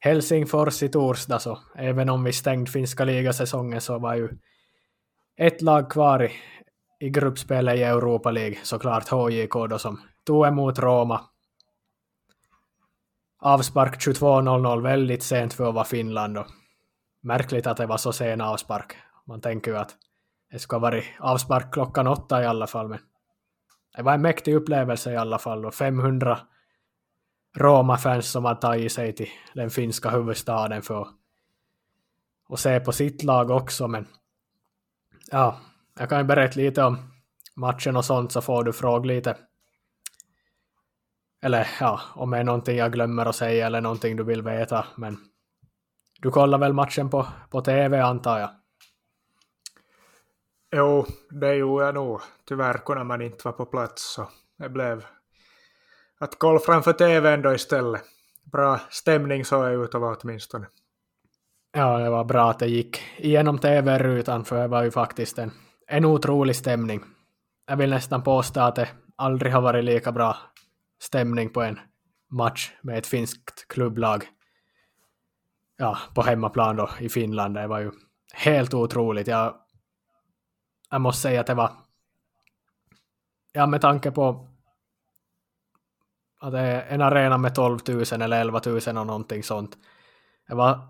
Helsingfors 0.00 0.82
i 0.82 0.88
torsdag, 0.88 1.38
så 1.38 1.58
även 1.74 2.08
om 2.08 2.24
vi 2.24 2.32
stängde 2.32 2.70
finska 2.70 3.04
ligasäsongen 3.04 3.80
så 3.80 3.98
var 3.98 4.14
ju 4.14 4.28
ett 5.36 5.62
lag 5.62 5.90
kvar 5.90 6.24
i, 6.24 6.30
i 7.00 7.10
gruppspelet 7.10 7.76
i 7.76 7.82
Europa 7.82 8.30
League, 8.30 8.58
såklart 8.62 9.08
HJK 9.08 9.52
då 9.70 9.78
som 9.78 10.00
tog 10.24 10.46
emot 10.46 10.78
Roma. 10.78 11.20
Avspark 13.40 14.06
22.00, 14.06 14.82
väldigt 14.82 15.22
sent 15.22 15.54
för 15.54 15.68
att 15.68 15.74
vara 15.74 15.84
Finland 15.84 16.38
och 16.38 16.46
märkligt 17.22 17.66
att 17.66 17.76
det 17.76 17.86
var 17.86 17.96
så 17.96 18.12
sen 18.12 18.40
avspark. 18.40 18.96
Man 19.26 19.40
tänker 19.40 19.70
ju 19.70 19.76
att 19.76 19.96
det 20.50 20.58
ska 20.58 20.78
vara 20.78 21.02
avspark 21.18 21.72
klockan 21.72 22.06
åtta 22.06 22.42
i 22.42 22.46
alla 22.46 22.66
fall, 22.66 22.88
men 22.88 22.98
det 23.96 24.02
var 24.02 24.14
en 24.14 24.22
mäktig 24.22 24.54
upplevelse 24.54 25.12
i 25.12 25.16
alla 25.16 25.38
fall 25.38 25.66
och 25.66 25.74
500 25.74 26.38
Roma-fans 27.56 28.30
som 28.30 28.44
har 28.44 28.54
tagit 28.54 28.92
sig 28.92 29.12
till 29.12 29.28
den 29.54 29.70
finska 29.70 30.10
huvudstaden 30.10 30.82
för 30.82 31.08
att 32.48 32.60
se 32.60 32.80
på 32.80 32.92
sitt 32.92 33.22
lag 33.22 33.50
också, 33.50 33.88
men 33.88 34.06
ja, 35.30 35.60
jag 35.98 36.08
kan 36.08 36.18
ju 36.18 36.24
berätta 36.24 36.60
lite 36.60 36.82
om 36.82 36.98
matchen 37.54 37.96
och 37.96 38.04
sånt 38.04 38.32
så 38.32 38.40
får 38.40 38.64
du 38.64 38.72
fråga 38.72 39.06
lite. 39.06 39.36
Eller 41.42 41.68
ja, 41.80 42.00
om 42.14 42.30
det 42.30 42.38
är 42.38 42.44
någonting 42.44 42.76
jag 42.76 42.92
glömmer 42.92 43.26
att 43.26 43.36
säga 43.36 43.66
eller 43.66 43.80
någonting 43.80 44.16
du 44.16 44.24
vill 44.24 44.42
veta, 44.42 44.86
men 44.96 45.16
du 46.20 46.30
kollar 46.30 46.58
väl 46.58 46.72
matchen 46.72 47.10
på, 47.10 47.26
på 47.50 47.60
TV 47.60 48.00
antar 48.00 48.38
jag? 48.38 48.50
Jo, 50.72 51.06
det 51.30 51.54
gjorde 51.54 51.84
jag 51.84 51.94
nog. 51.94 52.20
Tyvärr 52.44 52.78
kunde 52.78 53.04
man 53.04 53.22
inte 53.22 53.44
vara 53.44 53.56
på 53.56 53.66
plats 53.66 54.14
så 54.14 54.28
det 54.58 54.68
blev 54.68 55.04
att 56.18 56.38
kolla 56.38 56.58
framför 56.58 56.92
TVn 56.92 57.42
då 57.42 57.54
istället. 57.54 58.02
Bra 58.52 58.80
stämning 58.90 59.44
såg 59.44 59.64
jag 59.64 59.84
ut 59.84 59.94
av 59.94 60.02
åtminstone. 60.02 60.66
Ja, 61.72 61.98
det 61.98 62.10
var 62.10 62.24
bra 62.24 62.50
att 62.50 62.58
det 62.58 62.66
gick 62.66 63.02
igenom 63.16 63.58
TV-rutan 63.58 64.44
för 64.44 64.62
det 64.62 64.68
var 64.68 64.82
ju 64.82 64.90
faktiskt 64.90 65.38
en, 65.38 65.52
en 65.86 66.04
otrolig 66.04 66.56
stämning. 66.56 67.04
Jag 67.66 67.76
vill 67.76 67.90
nästan 67.90 68.22
påstå 68.22 68.60
att 68.60 68.76
det 68.76 68.88
aldrig 69.16 69.52
har 69.52 69.60
varit 69.60 69.84
lika 69.84 70.12
bra 70.12 70.36
stämning 71.00 71.50
på 71.50 71.62
en 71.62 71.80
match 72.30 72.72
med 72.82 72.98
ett 72.98 73.06
finskt 73.06 73.68
klubblag. 73.68 74.24
Ja, 75.76 75.98
på 76.14 76.22
hemmaplan 76.22 76.76
då 76.76 76.90
i 77.00 77.08
Finland. 77.08 77.54
Det 77.54 77.66
var 77.66 77.78
ju 77.78 77.90
helt 78.34 78.74
otroligt. 78.74 79.26
Jag 79.26 79.54
jag 80.90 81.00
måste 81.00 81.22
säga 81.22 81.40
att 81.40 81.46
det 81.46 81.54
var, 81.54 81.72
ja 83.52 83.66
med 83.66 83.80
tanke 83.80 84.10
på 84.10 84.48
att 86.40 86.52
det 86.52 86.60
är 86.60 86.94
en 86.94 87.02
arena 87.02 87.38
med 87.38 87.54
12 87.54 87.78
000 87.88 88.02
eller 88.22 88.40
11 88.40 88.60
000 88.66 88.76
och 88.76 88.94
någonting 88.94 89.42
sånt. 89.42 89.78
Det 90.48 90.54
var 90.54 90.80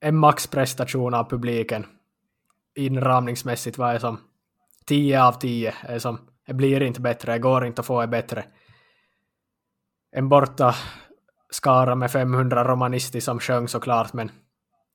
en 0.00 0.16
maxprestation 0.16 1.14
av 1.14 1.30
publiken. 1.30 1.86
Inramningsmässigt 2.74 3.78
var 3.78 3.92
det 3.92 4.00
som 4.00 4.20
10 4.86 5.22
av 5.22 5.32
10. 5.32 5.74
Det, 5.88 6.00
som, 6.00 6.18
det 6.46 6.54
blir 6.54 6.82
inte 6.82 7.00
bättre, 7.00 7.32
det 7.32 7.38
går 7.38 7.66
inte 7.66 7.80
att 7.80 7.86
få 7.86 8.00
det 8.00 8.06
bättre. 8.06 8.44
En 10.12 10.28
borta 10.28 10.74
skara 11.50 11.94
med 11.94 12.10
500 12.10 12.64
romanister 12.64 13.20
som 13.20 13.40
sjöng 13.40 13.68
såklart, 13.68 14.12
men, 14.12 14.30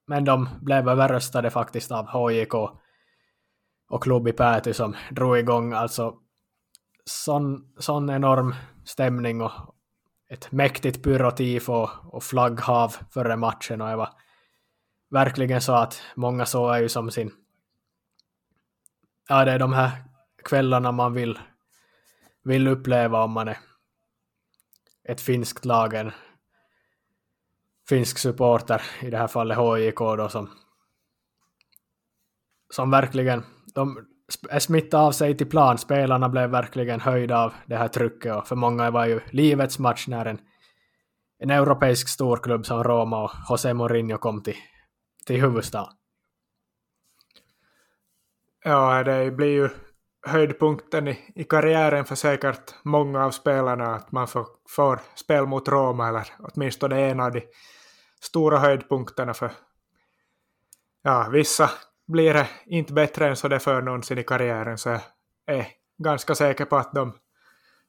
men 0.08 0.26
de 0.26 0.50
blev 0.62 0.90
överröstade 0.90 1.50
faktiskt 1.50 1.92
av 1.92 2.06
HJK 2.08 2.54
och 3.90 4.04
klubb 4.04 4.28
i 4.28 4.32
Pääty 4.34 4.74
som 4.74 4.96
drog 5.12 5.38
igång 5.38 5.74
alltså 5.74 6.14
sån, 7.06 7.74
sån 7.80 8.10
enorm 8.10 8.56
stämning 8.86 9.42
och 9.42 9.52
ett 10.30 10.52
mäktigt 10.52 11.04
pyrotifo 11.04 11.90
och 12.04 12.24
flagghav 12.24 12.96
före 13.10 13.36
matchen. 13.36 13.82
Och 13.82 13.88
det 13.88 13.96
var 13.96 14.10
verkligen 15.10 15.62
så 15.62 15.74
att 15.74 16.02
många 16.16 16.46
såg 16.46 16.78
ju 16.78 16.90
som 16.90 17.12
sin 17.12 17.32
ja 19.30 19.46
det 19.46 19.52
är 19.52 19.60
de 19.60 19.74
här 19.74 19.92
kvällarna 20.44 20.92
man 20.92 21.14
vill 21.14 21.40
vill 22.44 22.68
uppleva 22.68 23.24
om 23.24 23.32
man 23.32 23.48
är 23.48 23.58
ett 25.04 25.22
finskt 25.22 25.66
lag, 25.66 25.94
en 25.94 26.12
finsk 27.90 28.18
supporter, 28.18 28.82
i 29.02 29.10
det 29.10 29.18
här 29.18 29.28
fallet 29.28 29.58
HIK 29.58 29.98
då 29.98 30.30
som 30.30 30.50
som 32.70 32.92
verkligen 32.92 33.44
de 33.74 34.08
Eh, 34.52 34.60
smittade 34.60 35.04
av 35.04 35.12
sig 35.12 35.38
till 35.38 35.50
plan. 35.50 35.78
Spelarna 35.78 36.30
blev 36.30 36.50
verkligen 36.50 37.00
höjda 37.00 37.38
av 37.38 37.54
det 37.66 37.76
här 37.76 37.88
trycket 37.88 38.36
och 38.36 38.48
för 38.48 38.56
många 38.56 38.92
var 38.92 39.06
ju 39.06 39.20
livets 39.30 39.80
match 39.80 40.08
när 40.08 40.26
en, 40.26 40.40
en 41.40 41.50
europeisk 41.50 42.08
storklubb 42.08 42.66
som 42.66 42.84
Roma 42.84 43.24
och 43.24 43.32
José 43.50 43.74
Mourinho 43.74 44.18
kom 44.18 44.44
till, 44.44 44.58
till 45.26 45.42
huvudstaden. 45.42 45.94
Ja, 48.64 49.04
det 49.04 49.32
blir 49.32 49.52
ju 49.52 49.70
höjdpunkten 50.28 51.08
i, 51.08 51.20
i 51.36 51.44
karriären 51.44 52.06
för 52.06 52.16
säkert 52.16 52.74
många 52.84 53.26
av 53.26 53.32
spelarna 53.32 53.96
att 53.96 54.12
man 54.12 54.28
får, 54.28 54.48
får 54.70 55.00
spel 55.16 55.46
mot 55.46 55.68
Roma 55.68 56.10
eller 56.10 56.28
åtminstone 56.40 57.02
en 57.02 57.20
av 57.20 57.32
de 57.32 57.42
stora 58.22 58.60
höjdpunkterna 58.60 59.34
för 59.34 59.52
ja, 61.02 61.30
vissa 61.32 61.70
blir 62.08 62.34
det 62.34 62.50
inte 62.66 62.94
bättre 62.94 63.28
än 63.28 63.36
så 63.36 63.48
det 63.48 63.60
för 63.60 63.82
någonsin 63.82 64.18
i 64.18 64.24
karriären 64.24 64.78
så 64.78 64.90
jag 64.90 65.02
är 65.46 65.68
ganska 65.98 66.36
säker 66.36 66.66
på 66.66 66.76
att 66.76 66.94
de 66.94 67.14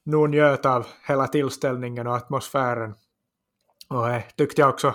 nog 0.04 0.30
njöt 0.30 0.66
av 0.66 0.86
hela 1.08 1.26
tillställningen 1.26 2.06
och 2.06 2.16
atmosfären. 2.16 2.94
Och 3.88 4.08
det 4.08 4.24
tyckte 4.36 4.60
jag 4.60 4.70
också 4.70 4.94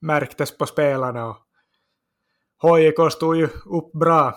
märktes 0.00 0.58
på 0.58 0.66
spelarna. 0.66 1.26
Och 1.26 1.36
HJK 2.62 3.12
stod 3.12 3.36
ju 3.36 3.48
upp 3.64 3.92
bra, 3.92 4.36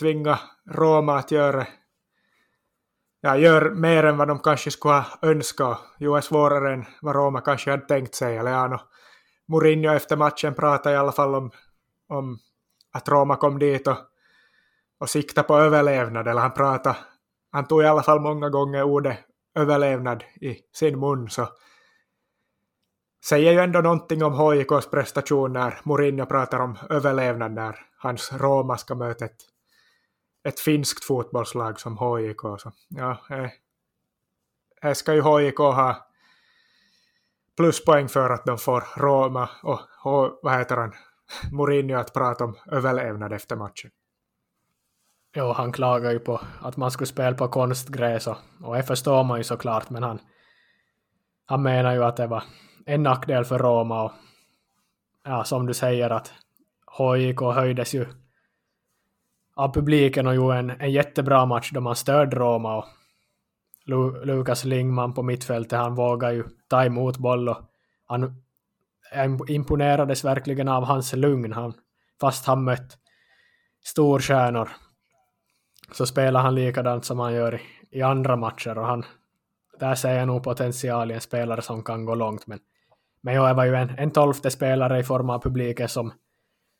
tvinga 0.00 0.38
Roma 0.70 1.18
att 1.18 1.30
göra 1.30 1.66
ja, 3.24 3.36
gör 3.36 3.70
mer 3.70 4.04
än 4.04 4.16
vad 4.16 4.28
de 4.28 4.38
kanske 4.38 4.70
skulle 4.70 4.94
ha 4.94 5.04
önskat. 5.22 5.78
Jo, 5.98 6.14
är 6.14 6.20
svårare 6.20 6.72
än 6.74 6.84
vad 7.02 7.14
Roma 7.14 7.40
kanske 7.40 7.70
hade 7.70 7.86
tänkt 7.86 8.14
sig. 8.14 8.36
Eller 8.36 8.50
ja, 8.50 8.68
no, 8.68 8.80
Mourinho 9.48 9.92
efter 9.92 10.16
matchen 10.16 10.54
pratade 10.54 10.94
i 10.94 10.98
alla 10.98 11.12
fall 11.12 11.34
om, 11.34 11.50
om 12.08 12.38
att 12.94 13.08
Roma 13.08 13.36
kom 13.36 13.58
dit 13.58 13.86
och, 13.86 13.98
och 14.98 15.10
siktade 15.10 15.48
på 15.48 15.56
överlevnad. 15.56 16.28
Eller 16.28 16.40
han 16.40 16.54
pratade, 16.54 16.96
han 17.50 17.66
tog 17.66 17.82
i 17.82 17.86
alla 17.86 18.02
fall 18.02 18.20
många 18.20 18.50
gånger 18.50 18.82
ordet 18.82 19.18
överlevnad 19.54 20.24
i 20.40 20.56
sin 20.72 21.00
mun. 21.00 21.30
Så 21.30 21.48
säger 23.24 23.52
ju 23.52 23.58
ändå 23.58 23.80
någonting 23.80 24.24
om 24.24 24.52
HIKs 24.52 24.90
prestation 24.90 25.52
när 25.52 25.80
Mourinho 25.82 26.26
pratar 26.26 26.60
om 26.60 26.78
överlevnad 26.90 27.52
när 27.52 27.78
hans 27.98 28.32
Roma 28.32 28.78
ska 28.78 28.94
möta 28.94 29.24
ett, 29.24 29.40
ett 30.48 30.60
finskt 30.60 31.04
fotbollslag 31.04 31.80
som 31.80 31.98
HIK. 31.98 32.40
Så, 32.40 32.72
ja, 32.88 33.18
eh, 33.30 33.50
här 34.80 34.94
ska 34.94 35.14
ju 35.14 35.22
HIK 35.22 35.58
ha 35.58 36.08
pluspoäng 37.56 38.08
för 38.08 38.30
att 38.30 38.44
de 38.44 38.58
får 38.58 38.84
Roma 38.96 39.48
och, 39.62 39.80
och 40.02 40.38
vad 40.42 40.58
heter 40.58 40.76
han, 40.76 40.92
Mourinho 41.52 41.98
att 41.98 42.14
prata 42.14 42.44
om 42.44 42.56
överlevnad 42.70 43.32
efter 43.32 43.56
matchen. 43.56 43.90
Jo, 45.36 45.52
han 45.52 45.72
klagar 45.72 46.10
ju 46.10 46.18
på 46.18 46.40
att 46.60 46.76
man 46.76 46.90
skulle 46.90 47.06
spela 47.06 47.36
på 47.36 47.48
konstgräs 47.48 48.26
och, 48.26 48.36
och 48.62 48.74
det 48.74 48.82
förstår 48.82 49.24
man 49.24 49.38
ju 49.38 49.44
såklart, 49.44 49.90
men 49.90 50.02
han, 50.02 50.18
han 51.46 51.62
menar 51.62 51.94
ju 51.94 52.04
att 52.04 52.16
det 52.16 52.26
var 52.26 52.42
en 52.86 53.02
nackdel 53.02 53.44
för 53.44 53.58
Roma 53.58 54.02
och 54.02 54.12
ja, 55.24 55.44
som 55.44 55.66
du 55.66 55.74
säger 55.74 56.10
att 56.10 56.32
HJK 56.86 57.40
höjdes 57.40 57.94
ju 57.94 58.06
av 59.56 59.74
publiken 59.74 60.26
och 60.26 60.34
gjorde 60.34 60.56
en, 60.56 60.70
en 60.70 60.92
jättebra 60.92 61.46
match 61.46 61.70
då 61.72 61.80
man 61.80 61.96
stödde 61.96 62.36
Roma 62.36 62.76
och 62.76 62.84
Lu, 63.86 64.24
Lukas 64.24 64.64
Lingman 64.64 65.14
på 65.14 65.22
mittfältet, 65.22 65.78
han 65.78 65.94
vågar 65.94 66.30
ju 66.30 66.44
ta 66.68 66.84
emot 66.84 67.18
boll 67.18 67.48
och 67.48 67.58
han 68.06 68.43
jag 69.14 69.50
imponerades 69.50 70.24
verkligen 70.24 70.68
av 70.68 70.84
hans 70.84 71.12
lugn. 71.12 71.52
Han, 71.52 71.74
fast 72.20 72.46
han 72.46 72.64
mött 72.64 72.98
storstjärnor 73.84 74.68
så 75.92 76.06
spelar 76.06 76.40
han 76.40 76.54
likadant 76.54 77.04
som 77.04 77.18
han 77.18 77.34
gör 77.34 77.54
i, 77.54 77.60
i 77.90 78.02
andra 78.02 78.36
matcher 78.36 78.78
och 78.78 78.86
han, 78.86 79.04
där 79.80 79.94
ser 79.94 80.18
jag 80.18 80.26
nog 80.26 80.42
potential 80.42 81.10
i 81.10 81.14
en 81.14 81.20
spelare 81.20 81.62
som 81.62 81.82
kan 81.82 82.04
gå 82.04 82.14
långt 82.14 82.46
men 82.46 82.58
men 83.24 83.34
jag 83.34 83.54
var 83.54 83.64
ju 83.64 83.74
en, 83.74 83.90
en 83.98 84.10
tolfte 84.10 84.50
spelare 84.50 84.98
i 84.98 85.04
form 85.04 85.30
av 85.30 85.42
publiken 85.42 85.88
som 85.88 86.12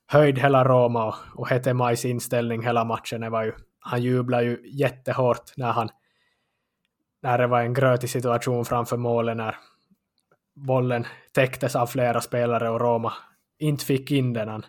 höjde 0.07 0.40
hela 0.40 0.64
Roma 0.64 1.05
och, 1.05 1.14
och 1.35 1.49
hette 1.49 1.75
Majs 1.75 2.05
inställning 2.05 2.62
hela 2.62 2.85
matchen. 2.85 3.20
Det 3.20 3.31
var 3.31 3.42
ju, 3.42 3.53
han 3.81 4.03
jublade 4.03 4.44
ju 4.44 4.61
jättehårt 4.64 5.57
när 5.57 5.73
han 5.73 5.88
när 7.23 7.38
det 7.38 7.47
var 7.47 7.61
en 7.61 7.75
grötig 7.75 8.11
situation 8.11 8.64
framför 8.64 8.97
målet 8.97 9.37
när 9.37 9.57
bollen 10.55 11.07
täcktes 11.33 11.77
av 11.77 11.87
flera 11.87 12.21
spelare 12.21 12.71
och 12.71 12.81
Roma 12.81 13.12
inte 13.59 13.85
fick 13.85 14.11
in 14.11 14.33
den. 14.33 14.49
Han, 14.49 14.67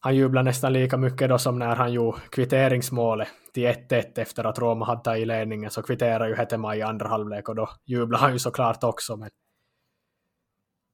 han 0.00 0.16
jublade 0.16 0.44
nästan 0.44 0.72
lika 0.72 0.96
mycket 0.96 1.28
då 1.28 1.38
som 1.38 1.58
när 1.58 1.76
han 1.76 1.92
gjorde 1.92 2.18
kvitteringsmålet 2.30 3.28
till 3.54 3.66
1-1 3.66 4.18
efter 4.18 4.44
att 4.44 4.58
Roma 4.58 4.86
hade 4.86 5.02
tagit 5.02 5.26
ledningen 5.26 5.70
så 5.70 5.82
kvitterade 5.82 6.28
ju 6.28 6.36
Hetema 6.36 6.76
i 6.76 6.82
andra 6.82 7.08
halvlek 7.08 7.48
och 7.48 7.54
då 7.54 7.68
jublade 7.86 8.22
han 8.22 8.32
ju 8.32 8.38
såklart 8.38 8.84
också. 8.84 9.16
Men 9.16 9.30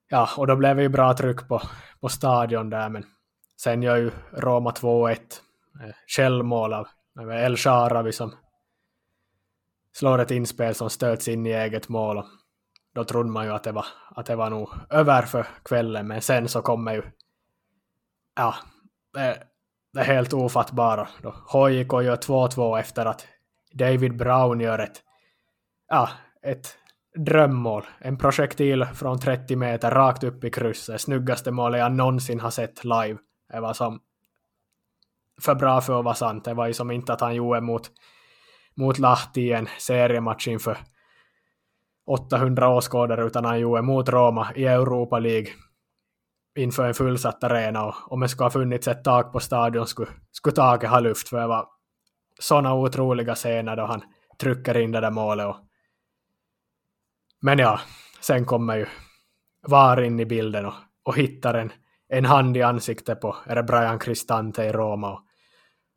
ja, 0.09 0.29
och 0.37 0.46
då 0.46 0.57
blev 0.57 0.77
det 0.77 0.83
ju 0.83 0.88
bra 0.88 1.16
tryck 1.16 1.48
på, 1.48 1.62
på 2.01 2.09
stadion 2.09 2.70
där, 2.70 2.88
men 2.88 3.05
sen 3.62 3.83
gör 3.83 3.96
ju 3.96 4.11
Roma 4.33 4.70
2-1 4.70 5.11
eh, 5.11 5.18
självmål 6.07 6.72
av 6.72 6.87
El 7.33 7.57
Sharawi 7.57 8.12
som 8.12 8.35
slår 9.92 10.18
ett 10.18 10.31
inspel 10.31 10.75
som 10.75 10.90
stöts 10.90 11.29
in 11.29 11.46
i 11.46 11.51
eget 11.51 11.88
mål. 11.88 12.22
Då 12.94 13.05
trodde 13.05 13.31
man 13.31 13.44
ju 13.44 13.52
att 13.52 13.64
det 13.64 13.72
var, 13.72 13.87
att 14.11 14.26
det 14.26 14.37
var 14.37 14.50
nog 14.50 14.70
över 14.90 15.22
för 15.22 15.46
kvällen, 15.64 16.09
men 16.09 16.22
sen 16.22 16.48
så 16.48 16.62
kommer 16.62 16.94
ju 16.94 17.02
ja, 18.37 18.55
det, 19.14 19.42
det 19.92 20.00
är 20.00 20.05
helt 20.05 20.33
ofattbara. 20.33 21.09
Då 21.22 21.31
HJK 21.31 21.92
gör 21.92 22.16
2-2 22.16 22.78
efter 22.78 23.07
att 23.07 23.26
David 23.72 24.16
Brown 24.16 24.61
gör 24.61 24.78
ett, 24.78 25.02
ja, 25.88 26.09
ett 26.42 26.76
drömmål. 27.18 27.87
En 27.98 28.18
projektil 28.18 28.85
från 28.85 29.20
30 29.20 29.57
meter 29.57 29.90
rakt 29.90 30.24
upp 30.24 30.44
i 30.44 30.50
krysset. 30.50 31.00
Snyggaste 31.00 31.50
målet 31.50 31.78
jag 31.78 31.92
någonsin 31.92 32.40
har 32.40 32.50
sett 32.50 32.85
live. 32.85 33.18
Det 33.52 33.61
var 33.61 33.72
som 33.72 34.00
för 35.40 35.55
bra 35.55 35.81
för 35.81 35.98
att 35.98 36.05
vara 36.05 36.14
sant. 36.14 36.44
Det 36.44 36.55
var 36.55 36.66
ju 36.66 36.72
som 36.72 36.90
inte 36.90 37.12
att 37.12 37.20
han 37.20 37.35
gjorde 37.35 37.61
mot, 37.61 37.90
mot 38.74 38.98
Lahti 38.98 39.40
i 39.40 39.52
en 39.52 39.68
seriematch 39.78 40.48
inför 40.48 40.78
800 42.12 42.68
åskådare 42.68 43.27
utan 43.27 43.44
han 43.44 43.61
gjorde 43.61 43.83
mot 43.83 44.09
Roma 44.09 44.53
i 44.55 44.64
Europa 44.66 45.18
League 45.18 45.48
inför 46.59 46.87
en 46.87 46.94
fullsatt 46.94 47.44
arena 47.44 47.85
och 47.85 48.12
om 48.12 48.20
det 48.20 48.29
skulle 48.29 48.44
ha 48.44 48.51
funnits 48.51 48.88
ett 48.88 49.05
tak 49.05 49.33
på 49.33 49.40
stadion 49.40 49.87
skulle, 49.87 50.11
skulle 50.33 50.55
taket 50.55 50.90
ha 50.90 51.01
luft 51.01 51.29
för 51.29 51.40
det 51.40 51.46
var 51.46 51.66
sådana 52.40 52.75
otroliga 52.75 53.35
scener 53.35 53.77
då 53.77 53.85
han 53.85 54.03
trycker 54.40 54.77
in 54.77 54.92
det 54.92 55.01
där 55.01 55.11
målet 55.11 55.46
och 55.46 55.57
men 57.42 57.59
ja, 57.59 57.81
sen 58.20 58.44
kommer 58.44 58.77
ju 58.77 58.87
VAR 59.68 60.03
in 60.03 60.20
i 60.20 60.27
bilden 60.27 60.66
och, 60.66 60.75
och 61.05 61.16
hittar 61.16 61.55
en, 61.55 61.72
en 62.09 62.25
hand 62.25 62.57
i 62.57 62.62
ansiktet 62.62 63.20
på 63.20 63.37
är 63.46 63.55
det 63.55 63.62
Brian 63.62 63.98
Cristante 63.98 64.64
i 64.64 64.72
Roma. 64.72 65.12
Och, 65.12 65.20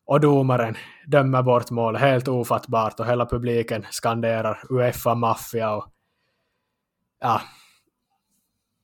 och 0.06 0.19
domaren 0.19 0.75
dömer 1.08 1.43
bort 1.43 1.71
mål 1.71 1.95
helt 1.95 2.28
ofattbart 2.28 2.99
och 2.99 3.06
hela 3.06 3.25
publiken 3.25 3.86
skanderar 3.89 4.63
Uefa 4.69 5.15
maffia 5.15 5.75
och 5.75 5.86
ja, 7.25 7.41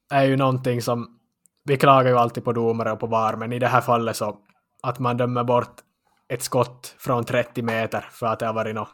det 0.10 0.16
är 0.16 0.24
ju 0.24 0.38
någonting 0.38 0.82
som 0.82 1.20
vi 1.64 1.78
klagar 1.78 2.12
ju 2.12 2.18
alltid 2.18 2.44
på 2.44 2.54
domare 2.54 2.92
och 2.92 3.00
på 3.00 3.08
VAR, 3.08 3.36
men 3.36 3.54
i 3.54 3.60
det 3.60 3.68
här 3.68 3.82
fallet 3.82 4.16
så 4.16 4.38
att 4.84 5.00
man 5.00 5.18
dömer 5.18 5.44
bort 5.44 5.82
ett 6.28 6.44
skott 6.44 6.96
från 7.00 7.26
30 7.26 7.62
meter 7.62 8.08
för 8.12 8.26
att 8.26 8.40
det 8.40 8.46
har 8.46 8.54
varit 8.54 8.76
någon, 8.76 8.88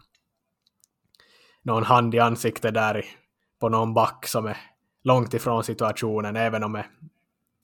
någon 1.61 1.83
hand 1.83 2.15
i 2.15 2.19
ansiktet 2.19 2.73
där 2.73 2.97
i 2.97 3.05
på 3.59 3.69
någon 3.69 3.93
back 3.93 4.27
som 4.27 4.45
är 4.45 4.57
långt 5.03 5.33
ifrån 5.33 5.63
situationen, 5.63 6.35
även 6.35 6.63
om 6.63 6.73
det 6.73 6.85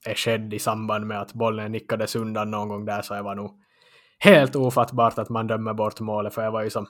är 0.05 0.15
skedd 0.15 0.53
i 0.53 0.59
samband 0.59 1.07
med 1.07 1.21
att 1.21 1.33
bollen 1.33 1.71
nickades 1.71 2.15
undan 2.15 2.51
någon 2.51 2.69
gång 2.69 2.85
där, 2.85 3.01
så 3.01 3.13
det 3.13 3.21
var 3.21 3.35
nog 3.35 3.61
helt 4.19 4.55
ofattbart 4.55 5.17
att 5.17 5.29
man 5.29 5.47
dömer 5.47 5.73
bort 5.73 5.99
målet, 5.99 6.33
för 6.33 6.43
det 6.43 6.51
var 6.51 6.63
ju 6.63 6.69
som 6.69 6.87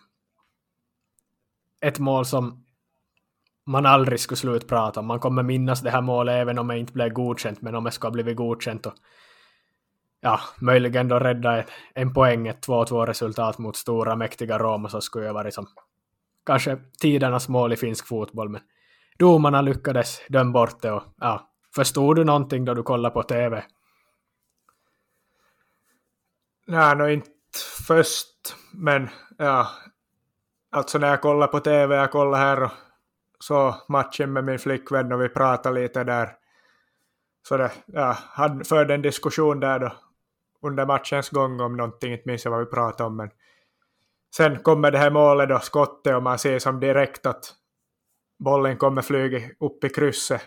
ett 1.81 1.99
mål 1.99 2.25
som 2.25 2.62
man 3.65 3.85
aldrig 3.85 4.19
skulle 4.19 4.37
slutprata 4.37 4.99
om. 4.99 5.05
Man 5.05 5.19
kommer 5.19 5.43
minnas 5.43 5.81
det 5.81 5.89
här 5.89 6.01
målet 6.01 6.33
även 6.33 6.59
om 6.59 6.67
det 6.67 6.77
inte 6.77 6.93
blev 6.93 7.09
godkänt, 7.09 7.61
men 7.61 7.75
om 7.75 7.83
det 7.83 7.91
skulle 7.91 8.07
ha 8.07 8.13
blivit 8.13 8.37
godkänt 8.37 8.85
och 8.85 8.93
ja, 10.21 10.39
möjligen 10.59 11.07
då 11.07 11.19
rädda 11.19 11.63
en 11.93 12.13
poäng, 12.13 12.47
ett 12.47 12.67
2-2 12.67 13.05
resultat 13.05 13.57
mot 13.57 13.75
stora 13.75 14.15
mäktiga 14.15 14.59
Roma 14.59 14.89
så 14.89 15.01
skulle 15.01 15.25
det 15.25 15.33
varit 15.33 15.53
som 15.53 15.67
kanske 16.45 16.77
tidernas 17.01 17.49
mål 17.49 17.73
i 17.73 17.75
finsk 17.75 18.07
fotboll, 18.07 18.49
men 18.49 18.61
domarna 19.19 19.61
lyckades 19.61 20.21
döma 20.29 20.51
bort 20.51 20.81
det 20.81 20.91
och 20.91 21.03
ja, 21.17 21.49
förstod 21.75 22.15
du 22.15 22.23
någonting 22.23 22.65
då 22.65 22.73
du 22.73 22.83
kollade 22.83 23.13
på 23.13 23.23
TV? 23.23 23.63
Nej, 26.67 26.95
no, 26.95 27.09
inte 27.09 27.29
först, 27.87 28.55
men 28.73 29.09
ja, 29.37 29.67
alltså 30.71 30.97
när 30.97 31.07
jag 31.07 31.21
kollade 31.21 31.51
på 31.51 31.59
TV, 31.59 31.95
jag 31.95 32.11
kollade 32.11 32.37
här 32.37 32.63
och 32.63 32.71
så 33.47 33.75
matchen 33.89 34.33
med 34.33 34.43
min 34.43 34.59
flickvän 34.59 35.11
och 35.11 35.21
vi 35.21 35.29
pratade 35.29 35.81
lite 35.81 36.03
där. 36.03 36.35
Så 37.47 37.57
det, 37.57 37.71
ja, 37.85 38.17
han 38.21 38.63
förde 38.63 38.93
en 38.93 39.01
diskussion 39.01 39.59
där 39.59 39.79
då 39.79 39.91
under 40.61 40.85
matchens 40.85 41.29
gång 41.29 41.59
om 41.59 41.77
någonting, 41.77 42.13
inte 42.13 42.29
minns 42.29 42.45
jag 42.45 42.51
vad 42.51 42.59
vi 42.59 42.65
pratade 42.65 43.07
om, 43.07 43.17
men 43.17 43.29
sen 44.35 44.59
kommer 44.59 44.91
det 44.91 44.97
här 44.97 45.11
målet 45.11 45.49
då, 45.49 45.59
skottet, 45.59 46.15
och 46.15 46.23
man 46.23 46.39
ser 46.39 46.59
som 46.59 46.79
direkt 46.79 47.25
att 47.25 47.53
bollen 48.39 48.77
kommer 48.77 49.01
flyga 49.01 49.49
upp 49.59 49.83
i 49.83 49.89
krysset. 49.89 50.41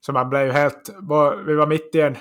Så 0.00 0.12
man 0.12 0.30
blev 0.30 0.46
ju 0.46 0.52
helt, 0.52 0.90
vi 1.46 1.54
var 1.54 1.66
mitt 1.66 1.94
i 1.94 2.00
en 2.00 2.16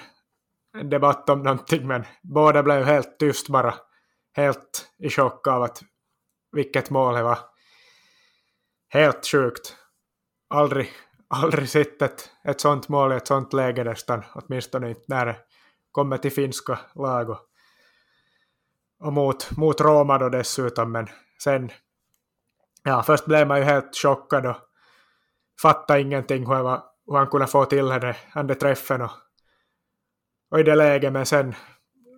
en 0.74 0.90
debatt 0.90 1.30
om 1.30 1.44
någonting 1.44 1.88
men 1.88 2.06
båda 2.22 2.64
blev 2.64 2.84
helt 2.84 3.20
tyst 3.20 3.50
bara. 3.50 3.74
Helt 4.34 4.92
i 4.98 5.10
chock 5.10 5.48
av 5.48 5.64
att 5.64 5.82
vilket 6.52 6.90
mål 6.90 7.16
det 7.16 7.24
var. 7.24 7.40
Helt 8.90 9.28
sjukt. 9.28 9.76
Aldrig, 10.52 10.90
aldrig 11.28 11.70
sett 11.70 12.02
ett, 12.02 12.30
ett 12.44 12.62
sånt 12.62 12.90
mål 12.90 13.14
i 13.14 13.16
ett 13.16 13.28
sånt 13.28 13.54
läge 13.54 13.84
nästan, 13.84 14.24
åtminstone 14.34 14.90
inte 14.90 15.04
när 15.08 15.26
det 15.26 15.36
kommer 15.92 16.18
till 16.18 16.32
finska 16.32 16.80
lag 16.96 17.30
och, 17.30 17.40
och 19.00 19.14
mot, 19.14 19.58
mot 19.58 19.82
Roma 19.82 20.18
då 20.18 20.30
dessutom, 20.30 20.92
men 20.92 21.08
sen, 21.44 21.72
ja, 22.84 23.04
först 23.04 23.26
blev 23.26 23.48
man 23.48 23.58
ju 23.58 23.64
helt 23.64 23.96
chockad 23.96 24.46
och 24.46 24.56
fattade 25.62 26.02
ingenting 26.02 26.48
hur, 26.48 26.64
var, 26.64 26.84
hur 27.08 27.18
han 27.18 27.28
kunde 27.28 27.48
få 27.48 27.66
till 27.66 27.92
henne, 27.92 28.16
den 28.34 28.56
träffen 28.56 29.02
och, 29.02 29.12
och 30.52 30.60
i 30.60 30.64
det 30.64 30.76
läget, 30.76 31.14
men 31.14 31.26
sen 31.26 31.56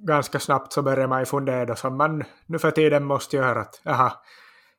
ganska 0.01 0.39
snabbt 0.39 0.73
så 0.73 0.81
började 0.81 1.07
man 1.07 1.19
ju 1.19 1.25
fundera 1.25 1.75
som 1.75 1.97
man 1.97 2.23
nu 2.45 2.59
för 2.59 2.71
tiden 2.71 3.03
måste 3.03 3.37
göra 3.37 3.61
att 3.61 3.81
aha, 3.85 4.23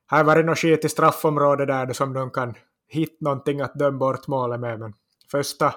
här 0.07 0.23
var 0.23 0.35
det 0.35 0.43
något 0.43 0.59
skit 0.59 0.85
i 0.85 0.89
straffområdet 0.89 1.67
där 1.67 1.85
då 1.85 1.93
som 1.93 2.13
de 2.13 2.31
kan 2.31 2.55
hitta 2.93 3.17
någonting 3.19 3.61
att 3.61 3.73
döma 3.73 3.97
bort 3.97 4.27
målet 4.27 4.59
med, 4.59 4.79
men 4.79 4.93
första 5.31 5.75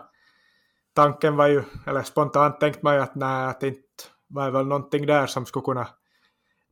tanken 0.93 1.37
var 1.37 1.47
ju, 1.47 1.63
eller 1.87 2.03
spontant 2.03 2.61
tänkte 2.61 2.81
man 2.83 2.95
ju 2.95 3.01
att 3.01 3.15
nej, 3.15 3.47
att 3.47 3.63
inte 3.63 3.81
var 4.27 4.51
väl 4.51 4.67
någonting 4.67 5.07
där 5.07 5.27
som 5.27 5.47
skulle 5.47 5.65
kunna 5.65 5.89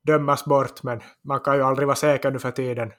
dömas 0.02 0.44
bort, 0.44 0.82
men 0.82 1.00
man 1.22 1.40
kan 1.40 1.56
ju 1.56 1.62
aldrig 1.62 1.86
vara 1.86 1.96
säker 1.96 2.30
nu 2.30 2.38
för 2.38 2.50
tiden. 2.50 2.92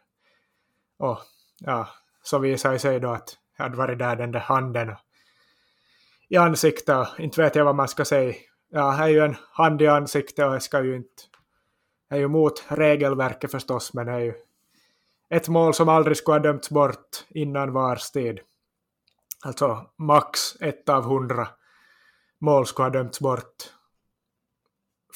Och 0.98 1.20
ja, 1.60 1.88
så 2.24 2.40
visade 2.40 2.80
sig 2.80 3.00
då 3.00 3.10
att 3.10 3.38
jag 3.58 3.64
hade 3.64 3.78
varit 3.78 4.00
där 4.00 4.16
den 4.16 4.32
där 4.32 4.40
handen 4.40 4.96
i 6.30 6.38
ansiktet 6.38 6.96
och 6.98 7.20
inte 7.20 7.42
vet 7.42 7.56
jag 7.56 7.66
vad 7.66 7.76
man 7.76 7.88
ska 7.88 8.06
säga. 8.06 8.34
Ja, 8.70 8.98
det 8.98 9.04
är 9.04 9.08
ju 9.08 9.20
en 9.20 9.36
hand 9.52 9.82
i 9.82 9.88
ansiktet 9.88 10.46
och 10.46 10.54
det 10.54 10.60
ska 10.60 10.84
ju 10.84 10.96
inte... 10.96 11.24
Det 12.10 12.16
är 12.16 12.20
ju 12.20 12.28
mot 12.28 12.64
regelverket 12.68 13.52
förstås, 13.52 13.94
men 13.94 14.06
det 14.06 14.12
är 14.12 14.20
ju 14.20 14.34
ett 15.30 15.48
mål 15.48 15.74
som 15.74 15.90
aldrig 15.90 16.18
skulle 16.18 16.36
ha 16.36 16.44
dömts 16.44 16.70
bort 16.70 17.26
innan 17.30 17.74
vars 17.74 18.12
tid. 18.12 18.40
Alltså 19.46 19.90
max 19.98 20.56
ett 20.62 20.90
av 20.90 21.04
hundra 21.04 21.48
mål 22.42 22.66
skulle 22.66 22.86
ha 22.86 22.90
dömts 22.90 23.20
bort 23.20 23.56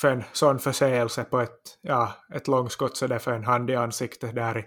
för 0.01 0.07
en 0.11 0.23
sån 0.31 0.59
förseelse 0.59 1.23
på 1.23 1.39
ett, 1.39 1.77
ja, 1.81 2.13
ett 2.33 2.47
långskott 2.47 2.97
så 2.97 3.07
det 3.07 3.19
för 3.19 3.33
en 3.33 3.43
hand 3.43 3.69
i 3.69 3.75
ansiktet 3.75 4.35
där 4.35 4.57
i, 4.57 4.65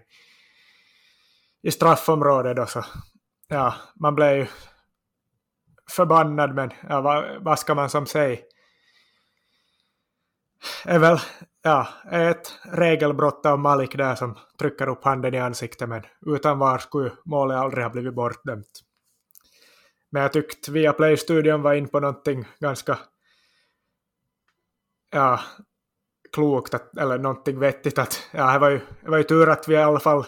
i 1.69 1.71
straffområdet 1.71 2.57
då 2.57 2.67
så 2.67 2.85
ja, 3.49 3.75
man 3.95 4.15
blev 4.15 4.37
ju 4.37 4.47
förbannad 5.91 6.55
men 6.55 6.71
ja, 6.89 7.01
vad, 7.01 7.45
vad 7.45 7.59
ska 7.59 7.75
man 7.75 7.91
som 7.91 8.07
säga? 8.07 8.39
Är 10.85 10.99
väl 10.99 11.19
ja, 11.63 11.89
ett 12.11 12.59
regelbrott 12.63 13.47
av 13.47 13.59
Malik 13.59 13.97
där 13.97 14.15
som 14.15 14.39
trycker 14.59 14.89
upp 14.89 15.05
handen 15.05 15.35
i 15.35 15.39
ansiktet 15.39 15.89
men 15.89 16.03
utan 16.27 16.59
var 16.59 16.79
skulle 16.79 17.13
målet 17.25 17.59
aldrig 17.59 17.85
ha 17.85 17.91
blivit 17.91 18.15
bortdömt. 18.15 18.83
Men 20.11 20.23
jag 20.23 20.33
tyckte 20.33 20.73
Viaplay-studion 20.73 21.63
var 21.63 21.75
in 21.75 21.89
på 21.89 22.01
någonting 22.01 22.45
ganska 22.61 22.99
ja, 25.11 25.41
klokt, 26.33 26.75
att, 26.75 26.97
eller 26.97 27.19
någonting 27.19 27.59
vettigt. 27.59 27.99
Att, 27.99 28.29
ja, 28.33 28.53
det, 28.53 28.59
var 28.59 28.71
ju, 28.71 28.81
det 29.01 29.11
var 29.11 29.19
ju 29.19 29.25
tur 29.25 29.49
att 29.49 29.69
vi 29.69 29.75
i 29.75 29.83
alla 29.83 30.01
fall 30.01 30.25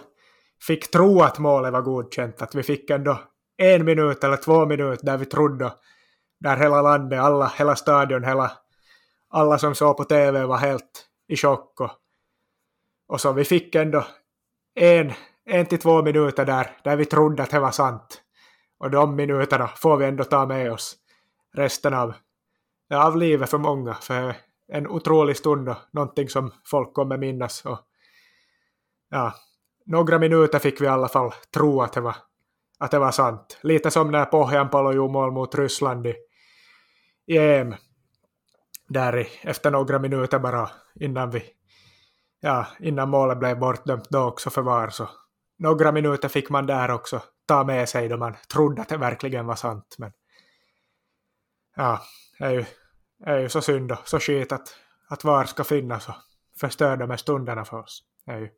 fick 0.67 0.91
tro 0.91 1.23
att 1.23 1.39
målet 1.39 1.73
var 1.73 1.83
godkänt. 1.83 2.43
Att 2.43 2.55
vi 2.55 2.63
fick 2.63 2.91
ändå 2.91 3.21
en 3.57 3.85
minut 3.85 4.25
eller 4.25 4.37
två 4.37 4.67
minuter 4.67 5.07
där 5.07 5.17
vi 5.17 5.27
trodde, 5.27 5.73
där 6.41 6.57
hela 6.57 6.83
landet, 6.83 7.21
alla, 7.21 7.53
hela 7.59 7.77
stadion, 7.77 8.25
hela, 8.25 8.53
alla 9.35 9.59
som 9.59 9.75
såg 9.75 9.97
på 9.97 10.05
TV 10.05 10.45
var 10.45 10.57
helt 10.57 11.09
i 11.29 11.37
chock. 11.37 11.81
Och, 11.81 11.91
och 13.09 13.21
så 13.21 13.33
vi 13.33 13.45
fick 13.45 13.75
ändå 13.75 14.07
en, 14.75 15.13
en 15.45 15.67
till 15.67 15.79
två 15.79 16.03
minuter 16.03 16.45
där, 16.45 16.71
där 16.85 16.97
vi 16.97 17.05
trodde 17.05 17.43
att 17.43 17.51
det 17.51 17.61
var 17.61 17.71
sant. 17.71 18.23
Och 18.79 18.91
de 18.91 19.17
minuterna 19.17 19.69
får 19.69 19.97
vi 19.97 20.07
ändå 20.07 20.25
ta 20.25 20.47
med 20.47 20.73
oss 20.73 20.97
resten 21.55 21.95
av, 21.95 22.15
av 22.95 23.17
livet 23.17 23.51
för 23.51 23.59
många. 23.59 23.95
För 23.95 24.35
en 24.69 24.87
otrolig 24.87 25.37
stund 25.37 25.69
och 25.69 25.77
någonting 25.91 26.29
som 26.29 26.53
folk 26.65 26.95
kommer 26.95 27.17
minnas. 27.17 27.65
Och, 27.65 27.79
ja, 29.11 29.35
några 29.87 30.19
minuter 30.19 30.59
fick 30.59 30.81
vi 30.81 30.85
i 30.85 30.89
alla 30.89 31.09
fall 31.09 31.33
tro 31.55 31.83
att 31.83 31.93
det 31.93 32.01
var, 32.01 32.17
att 32.79 32.91
det 32.91 32.99
var 32.99 33.11
sant. 33.11 33.59
Lite 33.63 33.91
som 33.91 34.11
när 34.11 34.25
Pohjanpalo 34.25 34.93
gjorde 34.93 35.13
mål 35.13 35.33
mot 35.33 35.55
Ryssland 35.55 36.07
i, 36.07 36.15
i 37.27 37.39
EM. 37.39 37.75
Där 38.89 39.19
i, 39.19 39.29
efter 39.43 39.71
några 39.71 39.99
minuter 39.99 40.39
bara 40.39 40.71
innan 40.95 41.31
vi 41.31 41.43
ja, 42.41 42.67
innan 42.81 43.09
målet 43.09 43.39
blev 43.39 43.59
bortdömt 43.59 44.11
då 44.11 44.23
också 44.23 44.51
för 44.51 44.63
VAR. 44.63 44.89
Så 44.89 45.09
några 45.59 45.93
minuter 45.93 46.29
fick 46.29 46.51
man 46.51 46.67
där 46.67 46.91
också 46.91 47.23
ta 47.47 47.65
med 47.65 47.89
sig 47.89 48.09
då 48.09 48.17
man 48.17 48.37
trodde 48.53 48.83
att 48.83 48.89
det 48.89 48.97
verkligen 48.97 49.47
var 49.47 49.55
sant. 49.55 49.97
Men 49.99 50.13
ja, 51.77 52.01
det 52.39 52.45
är 52.45 52.51
ju, 52.51 52.65
det 53.19 53.31
är 53.31 53.39
ju 53.39 53.49
så 53.49 53.61
synd 53.61 53.93
och 53.93 54.09
så 54.09 54.21
skit 54.21 54.53
att, 54.53 54.77
att 55.09 55.25
VAR 55.25 55.45
ska 55.45 55.65
finnas 55.65 56.09
och 56.09 56.15
förstöra 56.61 56.97
de 56.97 57.11
här 57.11 57.17
stunderna 57.17 57.65
för 57.65 57.79
oss. 57.79 58.03
Det 58.27 58.33
är 58.33 58.39
ju 58.39 58.51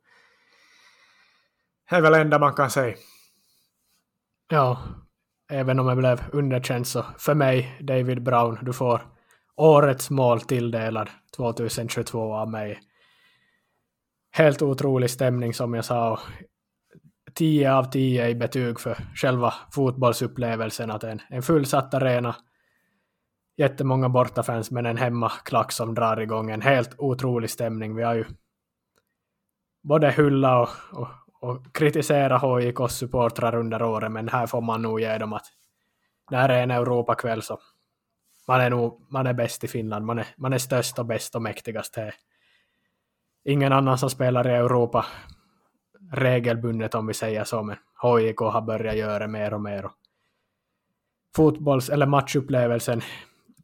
det 1.89 1.95
är 1.95 2.01
väl 2.01 2.11
det 2.11 2.19
enda 2.19 2.39
man 2.39 2.53
kan 2.53 2.69
säga. 2.69 2.95
Ja, 4.49 4.83
även 5.49 5.79
om 5.79 5.87
jag 5.87 5.97
blev 5.97 6.23
underkänd 6.31 6.87
så 6.87 7.05
för 7.17 7.33
mig, 7.33 7.77
David 7.81 8.23
Brown, 8.23 8.59
du 8.61 8.73
får 8.73 9.16
årets 9.57 10.09
mål 10.09 10.41
tilldelad 10.41 11.09
2022 11.35 12.33
av 12.33 12.49
mig. 12.49 12.79
Helt 14.31 14.61
otrolig 14.61 15.09
stämning 15.09 15.53
som 15.53 15.73
jag 15.73 15.85
sa 15.85 16.19
10 17.33 17.73
av 17.73 17.83
10 17.83 18.27
i 18.27 18.35
betyg 18.35 18.79
för 18.79 18.97
själva 19.15 19.53
fotbollsupplevelsen. 19.71 20.91
Att 20.91 21.03
en, 21.03 21.21
en 21.29 21.41
fullsatt 21.41 21.93
arena, 21.93 22.35
jättemånga 23.57 24.09
bortafans 24.09 24.71
men 24.71 24.85
en 24.85 24.97
hemmaklack 24.97 25.71
som 25.71 25.95
drar 25.95 26.21
igång 26.21 26.51
en 26.51 26.61
helt 26.61 26.95
otrolig 26.97 27.49
stämning. 27.49 27.95
Vi 27.95 28.03
har 28.03 28.13
ju 28.13 28.25
både 29.83 30.11
hylla 30.11 30.61
och, 30.61 30.69
och, 30.91 31.07
och 31.41 31.75
kritisera 31.75 32.59
HIKs 32.59 32.93
supportrar 32.93 33.55
under 33.55 33.83
året 33.83 34.11
men 34.11 34.29
här 34.29 34.47
får 34.47 34.61
man 34.61 34.81
nog 34.81 34.99
ge 34.99 35.17
dem 35.17 35.33
att 35.33 35.45
det 36.29 36.37
här 36.37 36.49
är 36.49 36.63
en 36.63 36.71
Europakväll 36.71 37.41
så 37.41 37.59
man 38.47 38.61
är 38.61 38.69
nog 38.69 39.05
man 39.09 39.27
är 39.27 39.33
bäst 39.33 39.63
i 39.63 39.67
Finland, 39.67 40.05
man 40.05 40.19
är, 40.19 40.27
man 40.37 40.53
är 40.53 40.57
störst 40.57 40.99
och 40.99 41.05
bäst 41.05 41.35
och 41.35 41.41
mäktigast. 41.41 41.93
Det 41.93 42.01
är 42.01 42.13
ingen 43.43 43.73
annan 43.73 43.97
som 43.97 44.09
spelar 44.09 44.47
i 44.47 44.51
Europa 44.51 45.05
regelbundet 46.11 46.95
om 46.95 47.07
vi 47.07 47.13
säger 47.13 47.43
så, 47.43 47.63
men 47.63 47.75
HIK 48.01 48.37
har 48.37 48.61
börjat 48.61 48.97
göra 48.97 49.27
mer 49.27 49.53
och 49.53 49.61
mer. 49.61 49.89
Fotbolls 51.35 51.89
eller 51.89 52.05
matchupplevelsen 52.05 53.01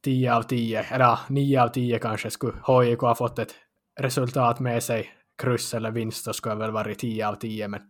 10 0.01 0.33
av 0.33 0.41
10, 0.41 0.81
eller 0.81 1.19
9 1.29 1.61
av 1.61 1.67
10 1.67 1.99
kanske, 1.99 2.29
skulle 2.29 2.53
HIK 2.67 2.99
ha 2.99 3.15
fått 3.15 3.39
ett 3.39 3.55
resultat 3.99 4.59
med 4.59 4.83
sig, 4.83 5.09
kryss 5.37 5.73
eller 5.73 5.91
vinst, 5.91 6.23
så 6.23 6.33
skulle 6.33 6.55
det 6.55 6.59
väl 6.59 6.71
varit 6.71 6.99
10 6.99 7.27
av 7.27 7.35
10, 7.35 7.67
men 7.67 7.81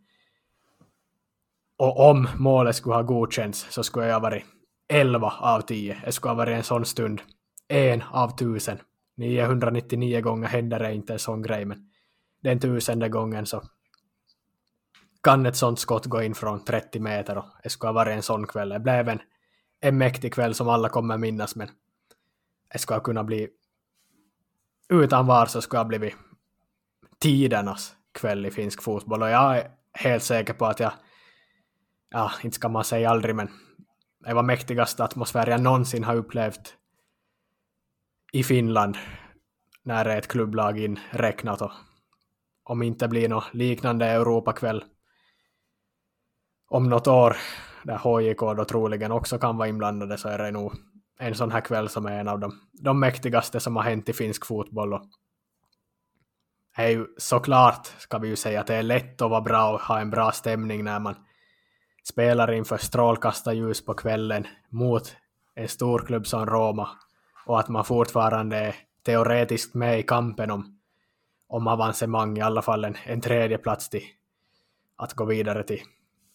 och 1.78 2.10
om 2.10 2.28
målet 2.38 2.76
skulle 2.76 2.96
ha 2.96 3.02
godkänts 3.02 3.68
så 3.70 3.84
skulle 3.84 4.06
jag 4.06 4.14
ha 4.14 4.20
varit 4.20 4.44
11 4.88 5.34
av 5.40 5.62
10. 5.62 6.02
Det 6.06 6.12
skulle 6.12 6.32
ha 6.32 6.38
varit 6.38 6.58
en 6.58 6.64
sån 6.64 6.86
stund. 6.86 7.22
En 7.68 8.02
av 8.02 8.38
tusen. 8.38 8.80
999 9.18 10.22
gånger 10.22 10.48
händer 10.48 10.80
det 10.80 10.94
inte 10.94 11.14
en 11.14 11.20
sån 11.20 11.42
grej, 11.42 11.66
men 11.66 11.90
den 12.42 12.60
tusende 12.60 13.10
gången 13.10 13.46
så 13.46 13.64
kan 15.24 15.46
ett 15.46 15.56
sånt 15.56 15.80
skott 15.80 16.06
gå 16.06 16.22
in 16.22 16.36
från 16.36 16.66
30 16.66 17.00
meter 17.00 17.38
och 17.38 17.46
det 17.64 17.70
skulle 17.70 17.88
ha 17.88 17.94
varit 17.94 18.16
en 18.16 18.24
sån 18.24 18.48
kväll. 18.48 18.70
Det 18.70 18.80
blev 18.80 19.10
en, 19.10 19.20
en 19.80 19.98
mäktig 19.98 20.34
kväll 20.34 20.54
som 20.54 20.70
alla 20.70 20.90
kommer 20.90 21.18
minnas, 21.18 21.56
men 21.56 21.70
det 22.74 22.80
skulle 22.80 22.98
ha 22.98 23.04
kunnat 23.04 23.26
bli 23.26 23.50
utan 24.90 25.26
var 25.26 25.46
så 25.46 25.62
skulle 25.62 25.80
ha 25.80 25.86
blivit 25.86 26.16
tidernas 27.20 27.96
kväll 28.12 28.46
i 28.46 28.52
finsk 28.52 28.84
fotboll 28.84 29.22
och 29.22 29.30
jag 29.30 29.58
är 29.58 29.72
helt 29.94 30.24
säker 30.24 30.54
på 30.54 30.66
att 30.66 30.80
jag, 30.80 30.92
ja, 32.10 32.32
inte 32.44 32.56
ska 32.56 32.70
man 32.70 32.84
säga 32.84 33.10
aldrig, 33.10 33.36
men 33.36 33.50
det 34.26 34.34
var 34.34 34.44
mäktigaste 34.44 35.04
atmosfär 35.04 35.48
jag 35.48 35.62
någonsin 35.62 36.04
har 36.04 36.16
upplevt 36.16 36.78
i 38.34 38.44
Finland 38.44 38.98
när 39.84 40.06
det 40.06 40.14
är 40.14 40.18
ett 40.18 40.28
klubblag 40.28 40.80
inräknat 40.80 41.62
och 41.62 41.72
om 42.64 42.84
inte 42.84 43.08
blir 43.08 43.30
något 43.30 43.54
liknande 43.54 44.06
Europakväll 44.06 44.84
om 46.68 46.90
något 46.90 47.08
år 47.08 47.38
där 47.84 47.98
HJK 47.98 48.40
då 48.40 48.66
troligen 48.66 49.12
också 49.12 49.38
kan 49.38 49.58
vara 49.58 49.68
inblandade 49.68 50.18
så 50.18 50.30
är 50.30 50.38
det 50.38 50.52
nog 50.52 50.74
en 51.20 51.36
sån 51.36 51.52
här 51.52 51.62
kväll 51.62 51.90
som 51.90 52.06
är 52.06 52.20
en 52.20 52.28
av 52.28 52.40
de, 52.40 52.60
de 52.72 53.00
mäktigaste 53.00 53.60
som 53.60 53.76
har 53.76 53.84
hänt 53.84 54.10
i 54.10 54.14
finsk 54.14 54.46
fotboll. 54.46 54.94
Och 54.94 55.02
det 56.76 56.82
är 56.82 56.90
ju 56.90 57.08
såklart, 57.18 57.86
ska 57.86 58.18
vi 58.18 58.28
ju 58.28 58.36
säga, 58.36 58.62
att 58.62 58.68
det 58.68 58.76
är 58.76 58.84
lätt 58.84 59.22
att 59.22 59.30
vara 59.30 59.42
bra 59.42 59.74
och 59.74 59.82
ha 59.82 60.00
en 60.00 60.10
bra 60.10 60.32
stämning 60.32 60.84
när 60.84 61.00
man 61.00 61.16
spelar 62.04 62.52
inför 62.52 62.78
strålkastarljus 62.78 63.86
på 63.86 63.94
kvällen 63.94 64.48
mot 64.70 65.16
en 65.56 65.68
stor 65.68 66.00
klubb 66.00 66.28
som 66.28 66.46
Roma 66.46 66.90
och 67.46 67.60
att 67.60 67.70
man 67.70 67.86
fortfarande 67.86 68.58
är 68.58 68.76
teoretiskt 69.06 69.74
med 69.74 70.00
i 70.00 70.04
kampen 70.04 70.52
om, 70.52 70.80
om 71.48 71.68
avancemang, 71.68 72.38
i 72.38 72.42
alla 72.42 72.62
fall 72.62 72.86
en, 72.86 72.96
en 73.06 73.22
tredje 73.22 73.58
plats 73.58 73.90
till 73.90 74.04
att 74.96 75.14
gå 75.14 75.26
vidare 75.26 75.64
till, 75.64 75.82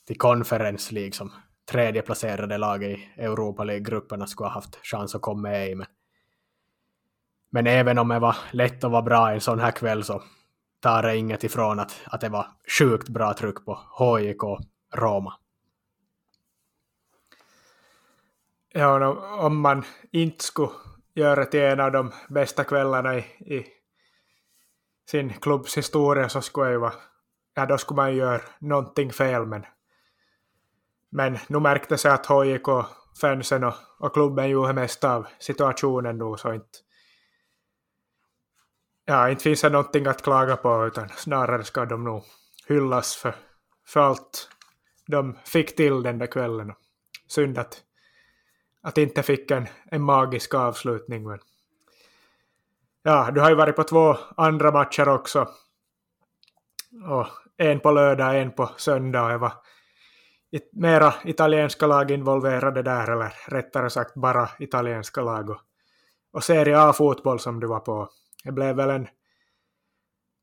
till 0.07 0.19
Conference 0.19 0.95
League 0.95 1.13
som 1.13 1.33
tredje 1.71 2.03
placerade 2.03 2.59
lag 2.59 2.85
i 2.85 3.09
Europa 3.17 3.65
League-grupperna 3.65 4.27
skulle 4.27 4.49
ha 4.49 4.55
haft 4.55 4.87
chans 4.87 5.15
att 5.15 5.23
komma 5.23 5.41
med 5.41 5.71
i. 5.71 5.75
Men, 5.75 5.87
men 7.51 7.67
även 7.67 7.99
om 7.99 8.09
det 8.09 8.19
var 8.19 8.37
lätt 8.51 8.85
att 8.85 8.91
vara 8.91 9.03
bra 9.03 9.33
en 9.33 9.41
sån 9.41 9.61
här 9.61 9.71
kväll 9.71 10.05
så 10.05 10.23
tar 10.81 11.03
det 11.03 11.17
inget 11.17 11.45
ifrån 11.45 11.81
att, 11.81 12.01
att 12.07 12.21
det 12.21 12.29
var 12.29 12.47
sjukt 12.79 13.09
bra 13.09 13.35
tryck 13.35 13.65
på 13.65 13.75
HJK 13.75 14.43
Roma. 14.95 15.35
Ja, 18.79 19.09
om 19.39 19.61
man 19.61 19.85
inte 20.13 20.45
skulle 20.45 20.71
göra 21.15 21.45
till 21.45 21.61
en 21.61 21.81
av 21.81 21.93
de 21.93 22.13
bästa 22.29 22.65
kvällarna 22.65 23.19
i, 23.19 23.21
i 23.55 23.67
sin 25.11 25.33
klubbs 25.33 25.77
historia 25.77 26.29
så 26.29 26.41
skulle 26.41 26.71
det 26.71 26.79
vara, 26.79 26.93
ja 27.55 27.67
då 27.67 27.79
skulle 27.79 27.97
man 27.97 28.17
göra 28.17 28.41
någonting 28.59 29.13
fel 29.13 29.47
men 29.47 29.67
men 31.11 31.39
nu 31.49 31.61
märkte 31.61 31.97
det 31.97 32.13
att 32.13 32.27
HJK, 32.27 32.69
fansen 33.21 33.65
och, 33.65 33.75
och 33.99 34.13
klubben 34.13 34.49
gjorde 34.49 34.73
mest 34.73 35.05
av 35.05 35.27
situationen 35.39 36.19
nu 36.19 36.37
så 36.37 36.53
inte 36.55 36.79
ja, 39.05 39.31
inte 39.31 39.43
finns 39.43 39.61
det 39.61 39.71
någonting 39.71 40.07
att 40.07 40.23
klaga 40.23 40.57
på 40.57 40.87
utan 40.87 41.09
snarare 41.09 41.65
ska 41.65 41.85
de 41.85 42.05
nog 42.05 42.25
hyllas 42.67 43.17
för, 43.17 43.35
för 43.87 44.01
allt 44.01 44.49
de 45.07 45.39
fick 45.45 45.77
till 45.77 46.03
den 46.03 46.19
där 46.19 46.27
kvällen. 46.27 46.73
Synd 47.29 47.59
att, 47.59 47.83
att 48.83 48.99
inte 48.99 49.23
fick 49.23 49.51
en, 49.51 49.67
en 49.85 50.03
magisk 50.03 50.55
avslutning. 50.55 51.29
Men 51.29 51.39
ja, 53.03 53.31
du 53.31 53.41
har 53.41 53.49
ju 53.49 53.55
varit 53.55 53.77
på 53.77 53.85
två 53.85 54.17
andra 54.37 54.71
matcher 54.71 55.09
också. 55.09 55.49
Och 57.11 57.27
en 57.57 57.81
på 57.81 57.91
lördag, 57.91 58.41
en 58.41 58.53
på 58.53 58.71
söndag. 58.77 59.23
Och 59.23 59.31
det 59.31 59.39
var 59.39 59.53
it, 60.51 60.71
mera 60.73 61.15
italienska 61.25 61.87
lag 61.87 62.11
involverade 62.11 62.83
där, 62.83 63.11
eller 63.11 63.35
rättare 63.47 63.91
sagt 63.91 64.15
bara 64.15 64.49
italienska 64.59 65.21
lag. 65.21 65.51
Och, 65.51 65.61
och 66.33 66.45
Serie 66.45 66.81
A-fotboll 66.81 67.41
som 67.41 67.61
du 67.61 67.67
var 67.67 67.81
på. 67.81 68.09
Det 68.45 68.53
blev 68.53 68.77
väl 68.77 68.91
en 68.91 69.09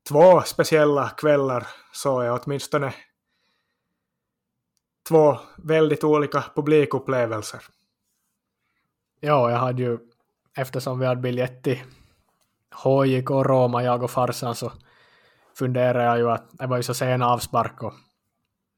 två 0.08 0.42
speciella 0.42 1.08
kvällar 1.08 1.66
så 1.92 2.22
jag 2.22 2.40
åtminstone 2.44 2.94
två 5.08 5.38
väldigt 5.56 6.04
olika 6.04 6.44
publikupplevelser. 6.54 7.75
Ja, 9.26 9.50
jag 9.50 9.58
hade 9.58 9.82
ju, 9.82 9.98
eftersom 10.56 10.98
vi 10.98 11.06
hade 11.06 11.20
biljett 11.20 11.62
till 11.62 11.78
HJK 12.84 13.30
och 13.30 13.46
Roma, 13.46 13.82
jag 13.82 14.02
och 14.02 14.10
farsan, 14.10 14.54
så 14.54 14.72
funderade 15.58 16.04
jag 16.04 16.18
ju 16.18 16.30
att 16.30 16.50
det 16.52 16.66
var 16.66 16.76
ju 16.76 16.82
så 16.82 16.94
sen 16.94 17.22
avspark 17.22 17.82
och 17.82 17.92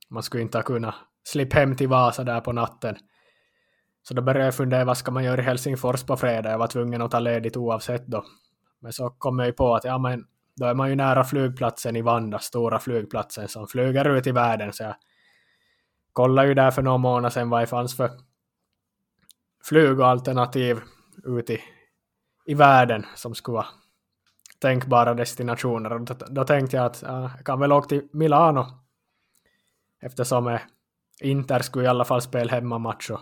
man 0.09 0.23
skulle 0.23 0.43
inte 0.43 0.59
ha 0.59 0.63
kunnat 0.63 0.95
slippa 1.25 1.59
hem 1.59 1.77
till 1.77 1.89
Vasa 1.89 2.25
där 2.25 2.41
på 2.41 2.53
natten. 2.53 2.97
Så 4.03 4.15
då 4.15 4.23
började 4.23 4.45
jag 4.45 4.55
fundera 4.55 4.85
vad 4.85 4.97
ska 4.97 5.11
man 5.11 5.25
göra 5.25 5.41
i 5.41 5.45
Helsingfors 5.45 6.03
på 6.03 6.17
fredag. 6.17 6.51
Jag 6.51 6.59
var 6.59 6.67
tvungen 6.67 7.03
att 7.03 7.11
ta 7.11 7.19
ledigt 7.19 7.57
oavsett 7.57 8.07
då. 8.07 8.25
Men 8.81 8.93
så 8.93 9.11
kom 9.11 9.39
jag 9.39 9.47
ju 9.47 9.53
på 9.53 9.75
att 9.75 9.85
ja, 9.85 9.99
men 9.99 10.25
då 10.57 10.67
är 10.67 10.75
man 10.75 10.89
ju 10.89 10.97
nära 10.97 11.25
flygplatsen 11.25 11.97
i 11.97 12.03
Vanda, 12.03 12.39
stora 12.39 12.79
flygplatsen 12.79 13.49
som 13.49 13.67
flyger 13.67 14.17
ut 14.17 14.27
i 14.27 14.33
världen. 14.33 14.73
Så 14.73 14.83
jag 14.83 14.95
kollade 16.13 16.49
ju 16.49 16.55
där 16.55 16.71
för 16.71 16.83
några 16.83 16.99
månader 16.99 17.31
sedan 17.31 17.51
vad 17.51 17.63
det 17.63 17.67
fanns 17.67 17.97
för 17.97 18.28
flygalternativ 19.65 20.81
ut 21.25 21.51
i, 21.51 21.61
i 22.47 22.55
världen 22.55 23.07
som 23.15 23.35
skulle 23.35 23.55
vara 23.55 23.67
tänkbara 24.59 25.15
destinationer. 25.15 25.99
Då, 25.99 26.15
då 26.31 26.45
tänkte 26.45 26.77
jag 26.77 26.87
att 26.87 27.03
ja, 27.03 27.31
jag 27.37 27.47
kan 27.47 27.61
väl 27.61 27.73
åka 27.73 27.89
till 27.89 28.09
Milano 28.13 28.67
eftersom 30.01 30.49
äh, 30.49 30.61
Inter 31.21 31.59
skulle 31.59 31.85
i 31.85 31.89
alla 31.89 32.05
fall 32.05 32.23
spela 32.23 32.53
hemmamatch 32.53 33.11
och 33.11 33.21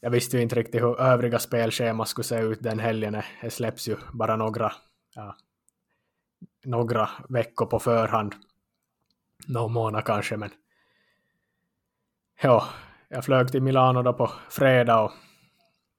jag 0.00 0.10
visste 0.10 0.36
ju 0.36 0.42
inte 0.42 0.56
riktigt 0.56 0.82
hur 0.82 1.00
övriga 1.00 1.38
spelschema 1.38 2.04
skulle 2.04 2.24
se 2.24 2.40
ut 2.40 2.62
den 2.62 2.78
helgen. 2.78 3.22
Det 3.42 3.50
släpps 3.50 3.88
ju 3.88 3.96
bara 4.12 4.36
några, 4.36 4.72
ja, 5.14 5.36
några 6.64 7.10
veckor 7.28 7.66
på 7.66 7.78
förhand. 7.78 8.34
Någon 9.46 9.72
månad 9.72 10.04
kanske, 10.04 10.36
men 10.36 10.50
ja, 12.42 12.68
jag 13.08 13.24
flög 13.24 13.48
till 13.48 13.62
Milano 13.62 14.02
då 14.02 14.12
på 14.12 14.30
fredag 14.50 15.00
och 15.00 15.12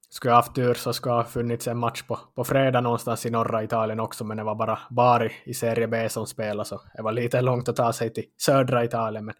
skulle 0.09 0.31
jag 0.31 0.35
haft 0.35 0.55
tur 0.55 0.73
så 0.73 0.93
skulle 0.93 1.15
ha 1.15 1.23
funnits 1.23 1.67
en 1.67 1.77
match 1.77 2.01
på, 2.01 2.19
på 2.35 2.43
fredag 2.43 2.81
någonstans 2.81 3.25
i 3.25 3.29
norra 3.29 3.63
Italien 3.63 3.99
också, 3.99 4.23
men 4.23 4.37
det 4.37 4.43
var 4.43 4.55
bara 4.55 4.79
Bari 4.89 5.31
i 5.45 5.53
Serie 5.53 5.87
B 5.87 6.09
som 6.09 6.27
spelade, 6.27 6.65
så 6.65 6.81
det 6.95 7.01
var 7.01 7.11
lite 7.11 7.41
långt 7.41 7.69
att 7.69 7.75
ta 7.75 7.93
sig 7.93 8.13
till 8.13 8.25
södra 8.37 8.83
Italien, 8.83 9.25
men 9.25 9.35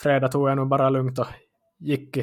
fredag 0.00 0.28
tog 0.28 0.48
jag 0.48 0.56
nog 0.56 0.68
bara 0.68 0.90
lugnt 0.90 1.18
och 1.18 1.26
gick 1.78 2.18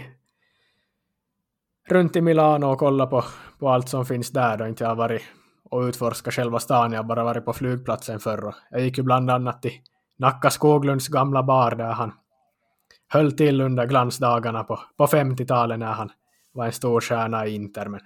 runt 1.90 2.16
i 2.16 2.22
Milano 2.22 2.66
och 2.66 2.80
kollade 2.80 3.10
på, 3.10 3.24
på 3.60 3.70
allt 3.70 3.90
som 3.90 4.06
finns 4.06 4.30
där 4.30 4.58
då 4.58 4.68
inte 4.68 4.84
jag 4.84 4.90
har 4.90 4.96
varit 4.96 5.22
och 5.70 5.82
utforskat 5.82 6.34
själva 6.34 6.60
stan. 6.60 6.92
Jag 6.92 7.00
har 7.00 7.04
bara 7.04 7.24
varit 7.24 7.46
på 7.46 7.54
flygplatsen 7.54 8.20
förr 8.20 8.46
och 8.46 8.54
jag 8.72 8.82
gick 8.82 8.98
ju 8.98 9.04
bland 9.04 9.32
annat 9.32 9.62
till 9.62 9.82
Nacka 10.18 10.50
Skoglunds 10.50 11.08
gamla 11.08 11.44
bar 11.44 11.72
där 11.72 11.92
han 11.92 12.14
höll 13.14 13.32
till 13.32 13.62
under 13.62 13.86
glansdagarna 13.86 14.64
på, 14.64 14.80
på 14.98 15.08
50-talet 15.08 15.80
när 15.80 15.94
han 15.94 16.12
var 16.52 16.66
en 16.66 16.72
stor 16.72 17.02
stjärna 17.02 17.48
i 17.48 17.56
Inter. 17.56 17.86
Men, 17.86 18.02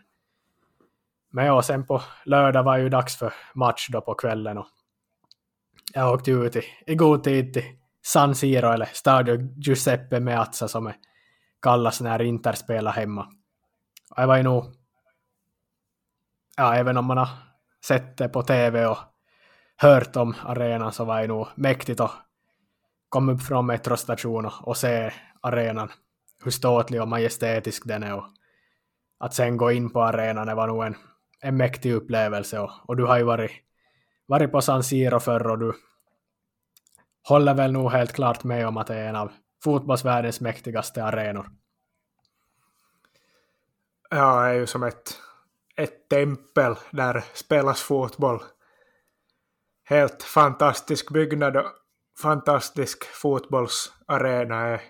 men 1.31 1.45
ja, 1.45 1.61
sen 1.61 1.85
på 1.85 2.01
lördag 2.25 2.63
var 2.63 2.77
ju 2.77 2.89
dags 2.89 3.17
för 3.17 3.33
match 3.53 3.87
då 3.91 4.01
på 4.01 4.13
kvällen 4.13 4.57
och 4.57 4.67
jag 5.93 6.13
åkte 6.13 6.31
ut 6.31 6.55
i, 6.55 6.63
i 6.85 6.95
god 6.95 7.23
tid 7.23 7.53
till 7.53 7.63
San 8.05 8.35
Siro 8.35 8.71
eller 8.71 8.89
Stadio 8.93 9.37
Giuseppe 9.57 10.19
Meazza 10.19 10.67
som 10.67 10.87
är 10.87 10.95
kallas 11.61 12.01
när 12.01 12.21
Inter 12.21 12.53
spelar 12.53 12.91
hemma. 12.91 13.27
Och 14.09 14.21
jag 14.21 14.27
var 14.27 14.37
ju 14.37 14.43
nog, 14.43 14.65
ja 16.57 16.75
även 16.75 16.97
om 16.97 17.05
man 17.05 17.17
har 17.17 17.29
sett 17.85 18.17
det 18.17 18.29
på 18.29 18.43
tv 18.43 18.85
och 18.85 18.97
hört 19.77 20.15
om 20.15 20.35
arenan 20.45 20.91
så 20.91 21.05
var 21.05 21.21
det 21.21 21.27
nog 21.27 21.47
mäktigt 21.55 21.99
att 21.99 22.26
komma 23.09 23.31
upp 23.31 23.41
från 23.41 23.65
metrostationen 23.65 24.51
och 24.61 24.77
se 24.77 25.11
arenan, 25.41 25.91
hur 26.43 26.51
ståtlig 26.51 27.01
och 27.01 27.07
majestätisk 27.07 27.83
den 27.85 28.03
är 28.03 28.13
och 28.13 28.25
att 29.19 29.33
sen 29.33 29.57
gå 29.57 29.71
in 29.71 29.89
på 29.89 30.01
arenan 30.01 30.47
det 30.47 30.55
var 30.55 30.67
nog 30.67 30.85
en, 30.85 30.95
en 31.41 31.57
mäktig 31.57 31.93
upplevelse 31.93 32.59
och, 32.59 32.71
och 32.85 32.97
du 32.97 33.05
har 33.05 33.17
ju 33.17 33.23
varit, 33.23 33.51
varit 34.25 34.51
på 34.51 34.61
San 34.61 34.83
Siro 34.83 35.19
förr 35.19 35.47
och 35.47 35.59
du 35.59 35.73
håller 37.27 37.53
väl 37.53 37.71
nog 37.71 37.91
helt 37.91 38.13
klart 38.13 38.43
med 38.43 38.67
om 38.67 38.77
att 38.77 38.87
det 38.87 38.95
är 38.95 39.09
en 39.09 39.15
av 39.15 39.31
fotbollsvärldens 39.63 40.41
mäktigaste 40.41 41.03
arenor. 41.03 41.49
Ja, 44.09 44.41
det 44.41 44.49
är 44.49 44.53
ju 44.53 44.67
som 44.67 44.83
ett, 44.83 45.19
ett 45.75 46.09
tempel 46.09 46.75
där 46.91 47.23
spelas 47.33 47.81
fotboll. 47.81 48.43
Helt 49.83 50.23
fantastisk 50.23 51.11
byggnad 51.11 51.57
fantastisk 52.21 53.05
fotbollsarena. 53.05 54.55
Är, 54.55 54.81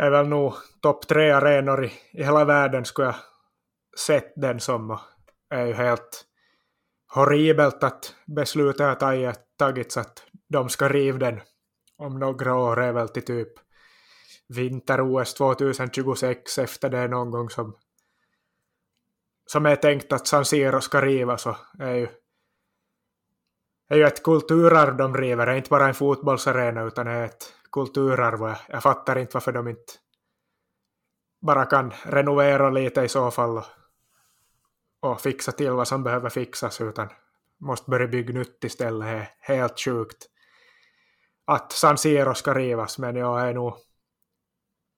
är 0.00 0.10
väl 0.10 0.28
nog 0.28 0.54
topp 0.82 1.08
tre 1.08 1.30
arenor 1.30 1.84
i, 1.84 1.92
i 2.12 2.24
hela 2.24 2.44
världen 2.44 2.84
skulle 2.84 3.06
jag 3.06 3.16
sett 3.98 4.32
den 4.36 4.60
som. 4.60 4.98
Det 5.50 5.56
är 5.56 5.66
ju 5.66 5.72
helt 5.72 6.24
horribelt 7.14 7.84
att 7.84 8.14
beslutet 8.26 9.02
har 9.02 9.34
tagits 9.58 9.96
att 9.96 10.26
de 10.48 10.68
ska 10.68 10.88
riva 10.88 11.18
den 11.18 11.40
om 11.96 12.18
några 12.18 12.54
år 12.54 12.80
är 12.80 12.92
väl 12.92 13.08
till 13.08 13.24
typ 13.24 13.52
vinter-OS 14.48 15.34
2026 15.34 16.58
efter 16.58 16.90
det 16.90 17.08
någon 17.08 17.30
gång 17.30 17.50
som 17.50 17.76
som 19.46 19.66
är 19.66 19.76
tänkt 19.76 20.12
att 20.12 20.26
San 20.26 20.44
Siro 20.44 20.80
ska 20.80 21.00
rivas 21.00 21.46
och 21.46 21.56
är 21.78 21.94
ju 21.94 22.08
är 23.88 23.96
ju 23.96 24.04
ett 24.04 24.22
kulturarv 24.22 24.96
de 24.96 25.16
river, 25.16 25.46
det 25.46 25.52
är 25.52 25.56
inte 25.56 25.70
bara 25.70 25.88
en 25.88 25.94
fotbollsarena 25.94 26.82
utan 26.82 27.06
det 27.06 27.12
är 27.12 27.24
ett 27.24 27.52
kulturarv 27.72 28.42
och 28.42 28.48
jag, 28.48 28.56
jag 28.68 28.82
fattar 28.82 29.18
inte 29.18 29.34
varför 29.34 29.52
de 29.52 29.68
inte 29.68 29.92
bara 31.40 31.64
kan 31.66 31.92
renovera 32.04 32.70
lite 32.70 33.02
i 33.02 33.08
så 33.08 33.30
fall 33.30 33.58
och, 33.58 33.64
och 35.00 35.20
fixa 35.20 35.52
till 35.52 35.70
vad 35.70 35.88
som 35.88 36.04
behöver 36.04 36.30
fixas 36.30 36.80
utan 36.80 37.08
måste 37.60 37.90
börja 37.90 38.06
bygga 38.06 38.34
nytt 38.34 38.64
istället. 38.64 39.08
Det 39.08 39.14
är 39.14 39.30
helt 39.40 39.80
sjukt 39.80 40.26
att 41.46 41.72
San 41.72 41.98
Siro 41.98 42.34
ska 42.34 42.54
rivas, 42.54 42.98
men 42.98 43.16
jag 43.16 43.48
är 43.48 43.54
nog, 43.54 43.74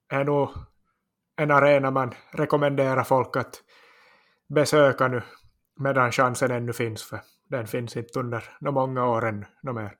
är 0.08 0.24
nog 0.24 0.50
en 1.36 1.50
arena 1.50 1.90
man 1.90 2.14
rekommenderar 2.30 3.04
folk 3.04 3.36
att 3.36 3.62
besöka 4.48 5.08
nu 5.08 5.22
medan 5.80 6.12
chansen 6.12 6.50
ännu 6.50 6.72
finns, 6.72 7.02
för 7.02 7.20
den 7.48 7.66
finns 7.66 7.96
inte 7.96 8.20
under 8.20 8.44
de 8.60 8.74
många 8.74 9.06
år 9.06 9.28
ännu, 9.28 9.46
mer. 9.62 9.94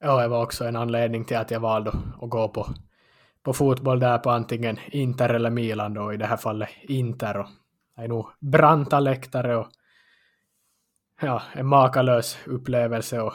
Ja, 0.00 0.22
det 0.22 0.28
var 0.28 0.42
också 0.42 0.64
en 0.64 0.76
anledning 0.76 1.24
till 1.24 1.36
att 1.36 1.50
jag 1.50 1.60
valde 1.60 1.90
att 2.22 2.30
gå 2.30 2.48
på, 2.48 2.66
på 3.42 3.52
fotboll 3.52 4.00
där 4.00 4.18
på 4.18 4.30
antingen 4.30 4.78
Inter 4.86 5.28
eller 5.28 5.50
Milan 5.50 5.94
då, 5.94 6.12
i 6.12 6.16
det 6.16 6.26
här 6.26 6.36
fallet 6.36 6.68
Inter. 6.82 7.38
Och 7.38 7.48
det 7.96 8.02
är 8.02 8.08
nog 8.08 8.26
branta 8.40 9.00
läktare 9.00 9.56
och 9.56 9.68
ja, 11.20 11.42
en 11.52 11.66
makalös 11.66 12.38
upplevelse 12.46 13.22
att, 13.22 13.34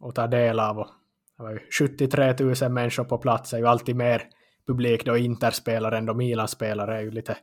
att 0.00 0.14
ta 0.14 0.26
del 0.26 0.60
av. 0.60 0.78
Och 0.78 0.88
det 1.36 1.42
var 1.42 1.50
ju 1.50 1.60
73 1.78 2.34
000 2.40 2.72
människor 2.72 3.04
på 3.04 3.18
plats, 3.18 3.50
det 3.50 3.56
är 3.56 3.60
ju 3.60 3.66
alltid 3.66 3.96
mer 3.96 4.22
publik 4.66 5.04
då 5.04 5.16
Inter-spelare 5.16 5.98
än 5.98 6.06
då 6.06 6.14
Milan-spelare. 6.14 6.92
Det 6.92 6.98
är 6.98 7.02
ju 7.02 7.10
lite 7.10 7.36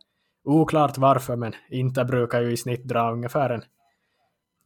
oklart 0.44 0.98
varför, 0.98 1.36
men 1.36 1.54
Inter 1.70 2.04
brukar 2.04 2.42
ju 2.42 2.52
i 2.52 2.58
snitt 2.58 2.84
dra 2.84 3.12
ungefär 3.12 3.50
en 3.50 3.64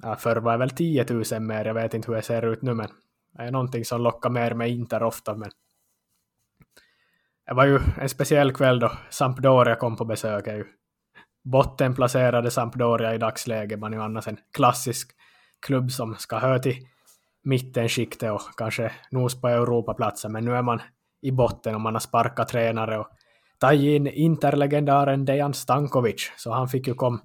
ja, 0.04 0.16
förr 0.16 0.36
var 0.36 0.52
det 0.52 0.58
väl 0.58 0.70
10 0.70 1.06
000 1.10 1.42
mer, 1.42 1.66
jag 1.66 1.74
vet 1.74 1.94
inte 1.94 2.08
hur 2.08 2.16
det 2.16 2.22
ser 2.22 2.46
ut 2.46 2.62
nu, 2.62 2.74
men 2.74 2.88
det 3.38 3.44
är 3.44 3.52
någonting 3.52 3.86
som 3.86 4.02
lockar 4.02 4.30
mer 4.30 4.54
med 4.54 4.70
Inter 4.70 5.04
ofta, 5.04 5.36
men 5.36 5.52
det 7.46 7.54
var 7.54 7.66
ju 7.66 7.80
en 7.98 8.10
speciell 8.10 8.54
kväll 8.54 8.80
då 8.80 8.92
Sampdoria 9.10 9.76
kom 9.76 9.96
på 9.96 10.06
besök. 10.06 10.48
Ju 10.48 10.66
bottenplacerade 11.44 12.52
Sampdoria 12.52 13.16
i 13.16 13.18
dagsläget, 13.18 13.80
man 13.80 13.94
är 13.94 13.98
ju 13.98 14.04
annars 14.04 14.28
en 14.28 14.38
klassisk 14.54 15.12
klubb 15.68 15.92
som 15.92 16.16
ska 16.16 16.38
höra 16.38 16.60
till 16.60 16.88
mittenskiktet 17.44 18.32
och 18.32 18.42
kanske 18.58 18.92
nos 19.12 19.42
på 19.42 19.48
Europaplatsen, 19.48 20.32
men 20.32 20.46
nu 20.46 20.56
är 20.56 20.62
man 20.62 20.82
i 21.22 21.32
botten 21.32 21.76
och 21.76 21.82
man 21.82 21.96
har 21.96 22.00
sparkat 22.00 22.48
tränare 22.48 23.00
och 23.00 23.08
tagit 23.58 23.82
in 23.82 24.08
interlegendaren 24.08 25.26
Dejan 25.26 25.54
Stankovic, 25.54 26.32
så 26.38 26.52
han 26.52 26.68
fick 26.68 26.88
ju 26.88 26.94
komma 26.94 27.20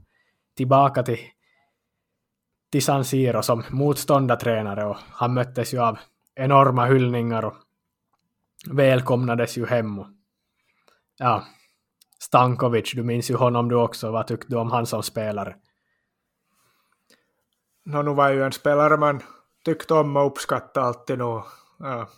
tillbaka 0.57 1.03
till, 1.03 1.19
till 2.75 2.85
San 2.85 3.05
Siro 3.05 3.43
som 3.43 3.63
motståndartränare 3.71 4.85
och 4.85 4.97
han 5.11 5.35
möttes 5.35 5.75
ju 5.75 5.79
av 5.79 5.99
enorma 6.35 6.87
hyllningar 6.87 7.45
och 7.45 7.55
välkomnades 8.67 9.57
ju 9.59 9.67
hem. 9.67 9.99
Och, 9.99 10.07
ja, 11.19 11.45
Stankovic, 12.19 12.93
du 12.95 13.03
minns 13.03 13.31
ju 13.31 13.35
honom 13.35 13.69
du 13.69 13.75
också. 13.75 14.11
Vad 14.11 14.27
tyckte 14.27 14.47
du 14.51 14.57
om 14.57 14.71
han 14.71 14.87
som 14.87 15.03
spelare? 15.03 15.57
No, 17.85 18.03
nu 18.03 18.15
var 18.15 18.29
ju 18.29 18.45
en 18.45 18.53
spelare 18.53 18.97
man 18.97 19.23
tyckte 19.65 19.95
om 19.95 20.17
och 20.17 20.27
uppskattade 20.27 20.87
alltid 20.87 21.19
nog. 21.19 21.43
Ja. 21.79 22.09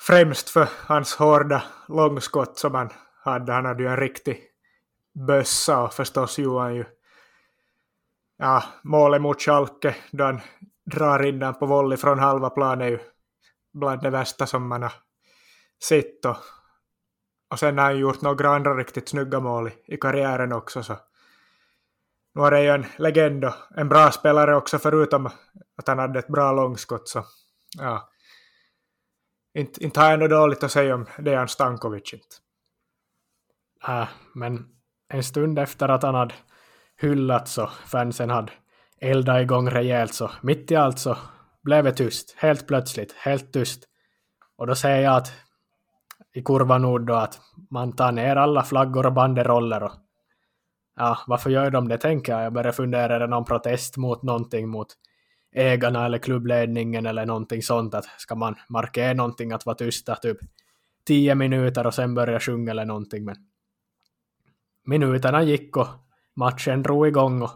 Främst 0.00 0.50
för 0.50 0.68
hans 0.86 1.14
hårda 1.14 1.62
långskott 1.88 2.58
som 2.58 2.74
han 2.74 2.90
hade. 3.24 3.52
Han 3.52 3.64
hade 3.64 3.82
ju 3.82 3.88
en 3.88 3.96
riktig 3.96 4.42
bössa 5.26 5.82
och 5.82 5.94
förstås 5.94 6.38
gjorde 6.38 6.60
han 6.60 6.74
ju 6.74 6.84
ja, 8.36 8.64
målet 8.82 9.22
mot 9.22 9.42
Schalke 9.42 9.96
då 10.10 10.24
han 10.24 10.40
drar 10.84 11.22
in 11.22 11.38
den 11.38 11.54
på 11.54 11.66
volley 11.66 11.96
från 11.96 12.18
halva 12.18 12.50
plan 12.50 12.80
är 12.80 12.88
ju 12.88 12.98
bland 13.72 14.02
det 14.02 14.10
värsta 14.10 14.46
som 14.46 14.68
man 14.68 14.82
har 14.82 14.92
sett. 15.84 16.24
Och, 16.24 16.36
och 17.50 17.58
sen 17.58 17.78
har 17.78 17.84
han 17.84 17.98
gjort 17.98 18.22
några 18.22 18.54
andra 18.54 18.74
riktigt 18.74 19.08
snygga 19.08 19.40
mål 19.40 19.68
i, 19.68 19.94
i 19.94 19.96
karriären 19.96 20.52
också. 20.52 20.82
Så. 20.82 20.96
Nu 22.34 22.42
är 22.42 22.50
det 22.50 22.62
ju 22.62 22.68
en 22.68 22.86
legend 22.98 23.44
och 23.44 23.54
en 23.76 23.88
bra 23.88 24.10
spelare 24.10 24.56
också 24.56 24.78
förutom 24.78 25.26
att 25.76 25.88
han 25.88 25.98
hade 25.98 26.18
ett 26.18 26.28
bra 26.28 26.52
långskott. 26.52 27.08
Så, 27.08 27.24
ja. 27.78 28.10
Inte, 29.54 29.84
inte 29.84 30.00
har 30.00 30.10
jag 30.10 30.18
något 30.18 30.30
dåligt 30.30 30.62
att 30.62 30.72
säga 30.72 30.94
om 30.94 31.06
Dejan 31.18 31.48
Stankovic. 31.48 32.12
Inte. 32.12 32.36
Äh, 33.88 34.08
men 34.34 34.68
en 35.08 35.24
stund 35.24 35.58
efter 35.58 35.88
att 35.88 36.02
han 36.02 36.14
hade 36.14 36.34
hyllats 37.00 37.58
och 37.58 37.70
fansen 37.70 38.30
hade 38.30 38.52
eldat 39.00 39.42
igång 39.42 39.70
rejält 39.70 40.14
så 40.14 40.30
mitt 40.42 40.70
i 40.70 40.76
allt 40.76 40.98
så 40.98 41.16
blev 41.62 41.84
det 41.84 41.92
tyst, 41.92 42.34
helt 42.38 42.66
plötsligt, 42.66 43.12
helt 43.12 43.52
tyst. 43.52 43.84
Och 44.56 44.66
då 44.66 44.74
säger 44.74 45.02
jag 45.02 45.16
att 45.16 45.32
i 46.34 46.42
kurva 46.42 46.78
nord 46.78 47.06
då 47.06 47.14
att 47.14 47.40
man 47.70 47.96
tar 47.96 48.12
ner 48.12 48.36
alla 48.36 48.64
flaggor 48.64 49.06
och 49.06 49.12
banderoller 49.12 49.82
och 49.82 49.92
ja, 50.96 51.18
varför 51.26 51.50
gör 51.50 51.70
de 51.70 51.88
det 51.88 51.98
tänker 51.98 52.32
jag. 52.32 52.44
Jag 52.44 52.52
börjar 52.52 52.72
fundera, 52.72 53.14
är 53.14 53.20
det 53.20 53.26
någon 53.26 53.44
protest 53.44 53.96
mot 53.96 54.22
någonting 54.22 54.68
mot 54.68 54.88
ägarna 55.52 56.06
eller 56.06 56.18
klubbledningen 56.18 57.06
eller 57.06 57.26
någonting 57.26 57.62
sånt 57.62 57.94
att 57.94 58.04
ska 58.04 58.34
man 58.34 58.54
markera 58.68 59.14
någonting 59.14 59.52
att 59.52 59.66
vara 59.66 59.76
tysta 59.76 60.14
typ 60.14 60.38
tio 61.06 61.34
minuter 61.34 61.86
och 61.86 61.94
sen 61.94 62.14
börja 62.14 62.40
sjunga 62.40 62.70
eller 62.70 62.84
någonting 62.84 63.24
men 63.24 63.36
minuterna 64.84 65.42
gick 65.42 65.76
och 65.76 65.86
matchen 66.36 66.82
drog 66.82 67.06
igång 67.06 67.42
och 67.42 67.50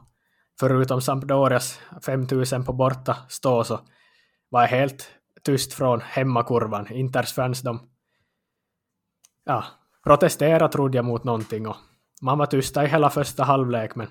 förutom 0.60 1.00
Sampdorias 1.00 1.80
5000 2.06 2.64
på 2.64 2.72
borta 2.72 3.16
stå 3.28 3.64
så 3.64 3.80
var 4.48 4.66
helt 4.66 5.10
tyst 5.44 5.72
från 5.72 6.00
hemmakurvan. 6.00 6.92
Inters 6.92 7.32
fans 7.32 7.60
de 7.60 7.80
ja, 9.44 9.64
protesterade 10.04 10.72
trodde 10.72 10.98
jag 10.98 11.04
mot 11.04 11.24
någonting 11.24 11.66
och 11.66 11.76
man 12.22 12.38
var 12.38 12.46
tysta 12.46 12.84
i 12.84 12.88
hela 12.88 13.10
första 13.10 13.44
halvlek 13.44 13.94
men 13.94 14.06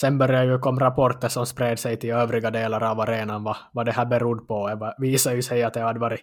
sen 0.00 0.18
började 0.18 0.46
ju 0.46 0.58
komma 0.58 0.80
rapporter 0.80 1.28
som 1.28 1.46
spred 1.46 1.78
sig 1.78 1.96
till 1.96 2.10
övriga 2.10 2.50
delar 2.50 2.82
av 2.82 3.00
arenan 3.00 3.44
vad, 3.44 3.56
vad 3.72 3.86
det 3.86 3.92
här 3.92 4.06
berodde 4.06 4.44
på. 4.44 4.68
Det 4.68 4.94
visade 4.98 5.36
ju 5.36 5.42
sig 5.42 5.62
att 5.62 5.74
det 5.74 5.80
hade 5.80 6.00
varit 6.00 6.20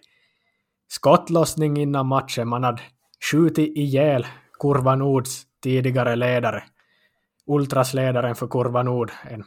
skottlossning 0.88 1.76
innan 1.76 2.06
matchen. 2.06 2.48
Man 2.48 2.64
hade 2.64 2.82
skjutit 3.30 3.76
ihjäl 3.76 4.26
Kurva 4.60 4.96
Nords 4.96 5.42
tidigare 5.62 6.16
ledare. 6.16 6.64
Ultrasledaren 7.46 8.34
för 8.34 8.46
Kurva 8.46 8.82
Nord, 8.82 9.12
en 9.30 9.44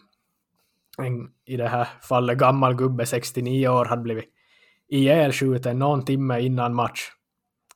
en 0.97 1.29
i 1.45 1.57
det 1.57 1.67
här 1.67 1.87
fallet 2.01 2.37
gammal 2.37 2.75
gubbe, 2.75 3.05
69 3.05 3.67
år, 3.67 3.85
hade 3.85 4.01
blivit 4.01 4.25
ihjälskjuten 4.87 5.79
någon 5.79 6.05
timme 6.05 6.39
innan 6.39 6.75
match. 6.75 7.11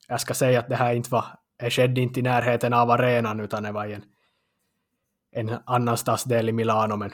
Jag 0.08 0.22
ska 0.22 0.34
säga 0.34 0.60
att 0.60 0.70
det 0.70 0.76
här 0.76 0.94
inte 0.94 1.12
var, 1.12 1.26
det 1.58 1.70
skedde 1.70 2.02
inte 2.02 2.20
i 2.20 2.24
närheten 2.24 2.74
av 2.74 2.92
arenan 2.92 3.40
utan 3.40 3.64
det 3.64 3.72
var 3.72 3.86
i 3.86 3.94
en, 3.94 4.04
en 5.32 5.58
annan 5.66 5.98
stadsdel 5.98 6.50
i 6.50 6.52
Milano. 6.52 6.96
Men 6.96 7.12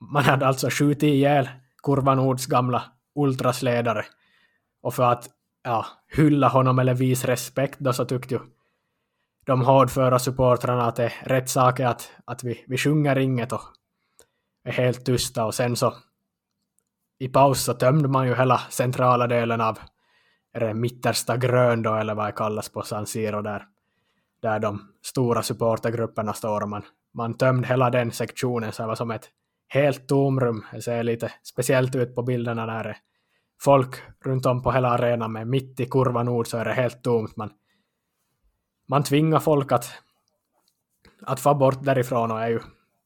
man 0.00 0.24
hade 0.24 0.46
alltså 0.46 0.68
skjutit 0.70 1.02
ihjäl 1.02 1.48
Kurva 1.82 2.14
Nords 2.14 2.46
gamla 2.46 2.82
ultrasledare. 3.14 4.04
Och 4.82 4.94
för 4.94 5.02
att 5.02 5.28
ja, 5.62 5.86
hylla 6.16 6.48
honom 6.48 6.78
eller 6.78 6.94
visa 6.94 7.28
respekt 7.28 7.78
då 7.78 7.92
så 7.92 8.04
tyckte 8.04 8.34
ju 8.34 8.40
de 9.46 9.64
hårdföra 9.64 10.18
supportrarna 10.18 10.86
att 10.86 10.96
det 10.96 11.04
är 11.04 11.12
rätt 11.24 11.48
sak 11.48 11.80
att, 11.80 12.10
att 12.24 12.44
vi, 12.44 12.64
vi 12.68 12.78
sjunger 12.78 13.18
inget 13.18 13.52
och 13.52 13.62
är 14.64 14.72
helt 14.72 15.06
tysta 15.06 15.44
och 15.44 15.54
sen 15.54 15.76
så 15.76 15.94
i 17.18 17.28
paus 17.28 17.64
så 17.64 17.74
tömde 17.74 18.08
man 18.08 18.26
ju 18.26 18.34
hela 18.34 18.58
centrala 18.58 19.26
delen 19.26 19.60
av 19.60 19.78
är 20.52 20.60
det 20.60 20.74
mittersta 20.74 21.36
grön 21.36 21.82
då 21.82 21.94
eller 21.94 22.14
vad 22.14 22.26
det 22.26 22.32
kallas 22.32 22.68
på 22.68 22.82
San 22.82 23.06
Siro 23.06 23.42
där, 23.42 23.64
där 24.42 24.58
de 24.58 24.80
stora 25.02 25.42
supportergrupperna 25.42 26.32
står 26.32 26.62
och 26.62 26.68
man, 26.68 26.82
man 27.14 27.34
tömde 27.34 27.68
hela 27.68 27.90
den 27.90 28.12
sektionen 28.12 28.72
så 28.72 28.82
det 28.82 28.88
var 28.88 28.94
som 28.94 29.10
ett 29.10 29.28
helt 29.68 30.08
tomrum. 30.08 30.64
Det 30.72 30.82
ser 30.82 31.02
lite 31.02 31.32
speciellt 31.42 31.94
ut 31.94 32.14
på 32.14 32.22
bilderna 32.22 32.66
där 32.66 32.96
folk 33.60 33.96
runt 34.24 34.46
om 34.46 34.62
på 34.62 34.72
hela 34.72 34.88
arenan 34.88 35.32
men 35.32 35.50
mitt 35.50 35.80
i 35.80 35.86
kurva 35.86 36.22
nord 36.22 36.46
så 36.46 36.58
är 36.58 36.64
det 36.64 36.72
helt 36.72 37.02
tomt. 37.02 37.36
Man, 37.36 37.50
man 38.86 39.02
tvingar 39.02 39.38
folk 39.38 39.72
att, 39.72 39.92
att 41.22 41.40
få 41.40 41.54
bort 41.54 41.84
därifrån 41.84 42.30
och 42.30 42.42
är 42.42 42.48
ju, 42.48 42.60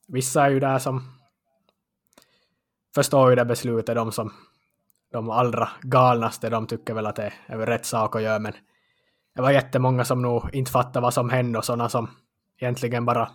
vissa 0.09 0.47
är 0.47 0.51
ju 0.51 0.61
där 0.61 0.79
som 0.79 1.03
förstår 2.95 3.31
ju 3.31 3.37
det 3.37 3.45
beslutet, 3.45 3.95
de 3.95 4.13
som 4.13 4.33
de 5.13 5.31
allra 5.31 5.69
galnaste, 5.83 6.51
de 6.51 6.67
tycker 6.67 6.95
väl 6.95 7.07
att 7.07 7.17
det 7.17 7.33
är 7.47 7.59
rätt 7.59 7.87
sak 7.87 8.17
att 8.17 8.23
göra, 8.23 8.39
men 8.39 8.53
det 9.35 9.43
var 9.43 9.51
jättemånga 9.51 10.05
som 10.05 10.23
nog 10.23 10.51
inte 10.53 10.71
fattade 10.71 11.03
vad 11.03 11.15
som 11.15 11.31
hände 11.31 11.59
och 11.59 11.65
sådana 11.65 11.89
som 11.89 12.11
egentligen 12.61 13.05
bara, 13.05 13.31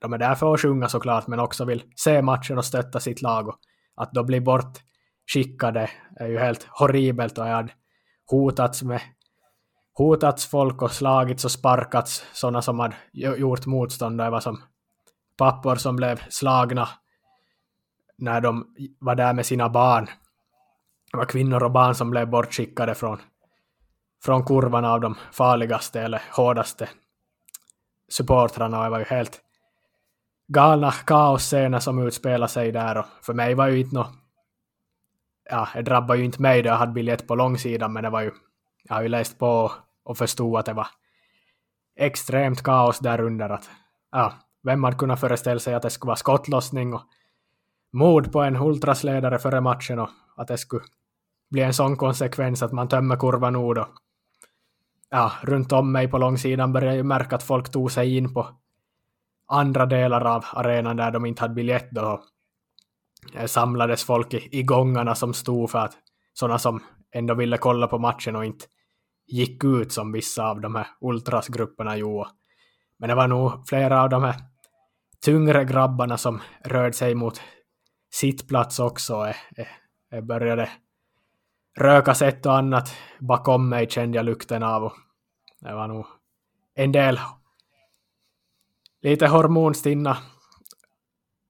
de 0.00 0.12
är 0.12 0.18
där 0.18 0.34
för 0.34 0.54
att 0.54 0.60
sjunga 0.60 0.88
såklart, 0.88 1.26
men 1.26 1.40
också 1.40 1.64
vill 1.64 1.82
se 1.96 2.22
matchen 2.22 2.58
och 2.58 2.64
stötta 2.64 3.00
sitt 3.00 3.22
lag 3.22 3.48
och 3.48 3.58
att 3.96 4.12
då 4.12 4.24
bli 4.24 4.40
bortskickade 4.40 5.90
är 6.16 6.26
ju 6.26 6.38
helt 6.38 6.66
horribelt 6.70 7.38
och 7.38 7.48
jag 7.48 7.54
hade 7.54 7.72
hotats 8.26 8.82
med 8.82 9.00
hotats 9.98 10.46
folk 10.46 10.82
och 10.82 10.92
slagits 10.92 11.44
och 11.44 11.50
sparkats 11.50 12.24
sådana 12.32 12.62
som 12.62 12.78
hade 12.78 12.96
gjort 13.12 13.66
motstånd 13.66 14.18
det 14.18 14.30
var 14.30 14.40
som 14.40 14.62
pappor 15.36 15.76
som 15.76 15.96
blev 15.96 16.20
slagna 16.28 16.88
när 18.18 18.40
de 18.40 18.66
var 18.98 19.14
där 19.14 19.32
med 19.32 19.46
sina 19.46 19.68
barn. 19.68 20.06
Det 21.12 21.16
var 21.16 21.24
kvinnor 21.24 21.62
och 21.62 21.70
barn 21.70 21.94
som 21.94 22.10
blev 22.10 22.30
bortskickade 22.30 22.94
från, 22.94 23.18
från 24.24 24.44
kurvan 24.44 24.84
av 24.84 25.00
de 25.00 25.14
farligaste 25.32 26.00
eller 26.00 26.22
hårdaste 26.36 26.88
supportrarna 28.08 28.78
och 28.78 28.84
det 28.84 28.90
var 28.90 28.98
ju 28.98 29.04
helt 29.04 29.40
galna 30.48 30.92
kaosscener 30.92 31.78
som 31.78 32.06
utspelade 32.06 32.52
sig 32.52 32.72
där 32.72 32.98
och 32.98 33.06
för 33.22 33.34
mig 33.34 33.54
var 33.54 33.68
ju 33.68 33.80
inte 33.80 33.94
något 33.94 34.12
ja, 35.50 35.68
det 35.74 35.82
drabbade 35.82 36.18
ju 36.18 36.24
inte 36.24 36.42
mig 36.42 36.62
då 36.62 36.68
jag 36.68 36.76
hade 36.76 36.92
biljett 36.92 37.28
på 37.28 37.34
långsidan 37.34 37.92
men 37.92 38.02
det 38.02 38.10
var 38.10 38.22
ju 38.22 38.30
jag 38.82 38.94
har 38.94 39.02
ju 39.02 39.08
läst 39.08 39.38
på 39.38 39.72
och 40.08 40.18
förstod 40.18 40.58
att 40.58 40.66
det 40.66 40.72
var 40.72 40.88
extremt 41.96 42.62
kaos 42.62 42.98
där 42.98 43.20
under 43.20 43.50
att 43.50 43.70
ja, 44.12 44.32
vem 44.62 44.84
hade 44.84 44.96
kunnat 44.96 45.20
föreställa 45.20 45.60
sig 45.60 45.74
att 45.74 45.82
det 45.82 45.90
skulle 45.90 46.08
vara 46.08 46.16
skottlossning 46.16 46.94
och 46.94 47.02
mord 47.92 48.32
på 48.32 48.42
en 48.42 48.56
ultrasledare 48.56 49.38
före 49.38 49.60
matchen 49.60 49.98
och 49.98 50.08
att 50.36 50.48
det 50.48 50.58
skulle 50.58 50.82
bli 51.50 51.62
en 51.62 51.74
sån 51.74 51.96
konsekvens 51.96 52.62
att 52.62 52.72
man 52.72 52.88
tömmer 52.88 53.16
kurvan 53.16 53.52
nord 53.52 53.78
och 53.78 53.88
ja, 55.10 55.32
runt 55.42 55.72
om 55.72 55.92
mig 55.92 56.08
på 56.08 56.18
långsidan 56.18 56.72
började 56.72 56.96
jag 56.96 57.06
märka 57.06 57.36
att 57.36 57.42
folk 57.42 57.70
tog 57.70 57.92
sig 57.92 58.16
in 58.16 58.34
på 58.34 58.48
andra 59.46 59.86
delar 59.86 60.24
av 60.24 60.44
arenan 60.52 60.96
där 60.96 61.10
de 61.10 61.26
inte 61.26 61.42
hade 61.42 61.54
biljett 61.54 61.90
då. 61.90 62.22
Eh, 63.34 63.46
samlades 63.46 64.04
folk 64.04 64.34
i, 64.34 64.48
i 64.58 64.62
gångarna 64.62 65.14
som 65.14 65.34
stod 65.34 65.70
för 65.70 65.78
att 65.78 65.96
sådana 66.34 66.58
som 66.58 66.82
ändå 67.12 67.34
ville 67.34 67.58
kolla 67.58 67.86
på 67.86 67.98
matchen 67.98 68.36
och 68.36 68.44
inte 68.44 68.64
gick 69.28 69.64
ut 69.64 69.92
som 69.92 70.12
vissa 70.12 70.44
av 70.44 70.60
de 70.60 70.74
här 70.74 70.86
ultrasgrupperna 71.00 71.96
gjorde. 71.96 72.30
Men 72.98 73.08
det 73.08 73.14
var 73.14 73.28
nog 73.28 73.68
flera 73.68 74.02
av 74.02 74.08
de 74.08 74.22
här 74.22 74.34
tyngre 75.24 75.64
grabbarna 75.64 76.18
som 76.18 76.40
rörde 76.64 76.92
sig 76.92 77.14
mot 77.14 77.40
sittplats 78.10 78.78
också. 78.78 79.32
Jag 80.10 80.26
började 80.26 80.70
rökas 81.78 82.22
ett 82.22 82.46
och 82.46 82.56
annat 82.56 82.96
bakom 83.18 83.68
mig 83.68 83.90
kände 83.90 84.16
jag 84.16 84.26
lukten 84.26 84.62
av. 84.62 84.84
Och 84.84 84.92
det 85.60 85.74
var 85.74 85.88
nog 85.88 86.06
en 86.74 86.92
del 86.92 87.20
lite 89.02 89.26
hormonstinna 89.26 90.16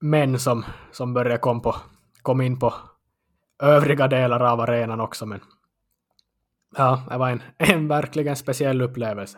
män 0.01 0.39
som, 0.39 0.65
som 0.91 1.13
började 1.13 1.37
kom, 1.37 1.61
på, 1.61 1.75
kom 2.21 2.41
in 2.41 2.59
på 2.59 2.73
övriga 3.61 4.07
delar 4.07 4.39
av 4.39 4.59
arenan 4.59 4.99
också. 4.99 5.25
Men 5.25 5.39
ja, 6.75 7.03
det 7.09 7.17
var 7.17 7.29
en, 7.29 7.43
en 7.57 7.87
verkligen 7.87 8.35
speciell 8.35 8.81
upplevelse. 8.81 9.37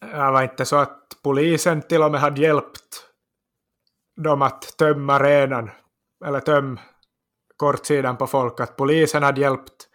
Det 0.00 0.30
var 0.30 0.42
inte 0.42 0.64
så 0.64 0.76
att 0.76 1.18
polisen 1.22 1.82
till 1.82 2.02
och 2.02 2.10
med 2.10 2.20
hade 2.20 2.40
hjälpt 2.40 3.06
dem 4.16 4.42
att 4.42 4.76
tömma 4.78 5.14
arenan, 5.14 5.70
eller 6.24 6.40
töm 6.40 6.80
kortsidan 7.56 8.16
på 8.16 8.26
folk, 8.26 8.60
att 8.60 8.76
polisen 8.76 9.22
hade 9.22 9.40
hjälpt 9.40 9.88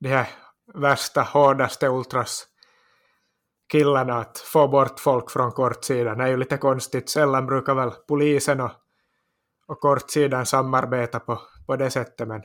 de 0.00 0.08
här 0.08 0.28
värsta, 0.74 1.22
hårdaste 1.22 1.88
ultras 1.88 2.46
killarna 3.72 4.18
att 4.18 4.38
få 4.38 4.68
bort 4.68 5.00
folk 5.00 5.30
från 5.30 5.52
kortsidan. 5.52 6.18
Det 6.18 6.24
är 6.24 6.28
ju 6.28 6.36
lite 6.36 6.56
konstigt. 6.56 7.10
Sällan 7.10 7.46
brukar 7.46 7.74
väl 7.74 7.90
polisen 8.08 8.60
och, 8.60 8.70
och 9.66 9.80
kortsidan 9.80 10.46
samarbeta 10.46 11.20
på, 11.20 11.40
på 11.66 11.76
det 11.76 11.90
sättet, 11.90 12.28
men 12.28 12.42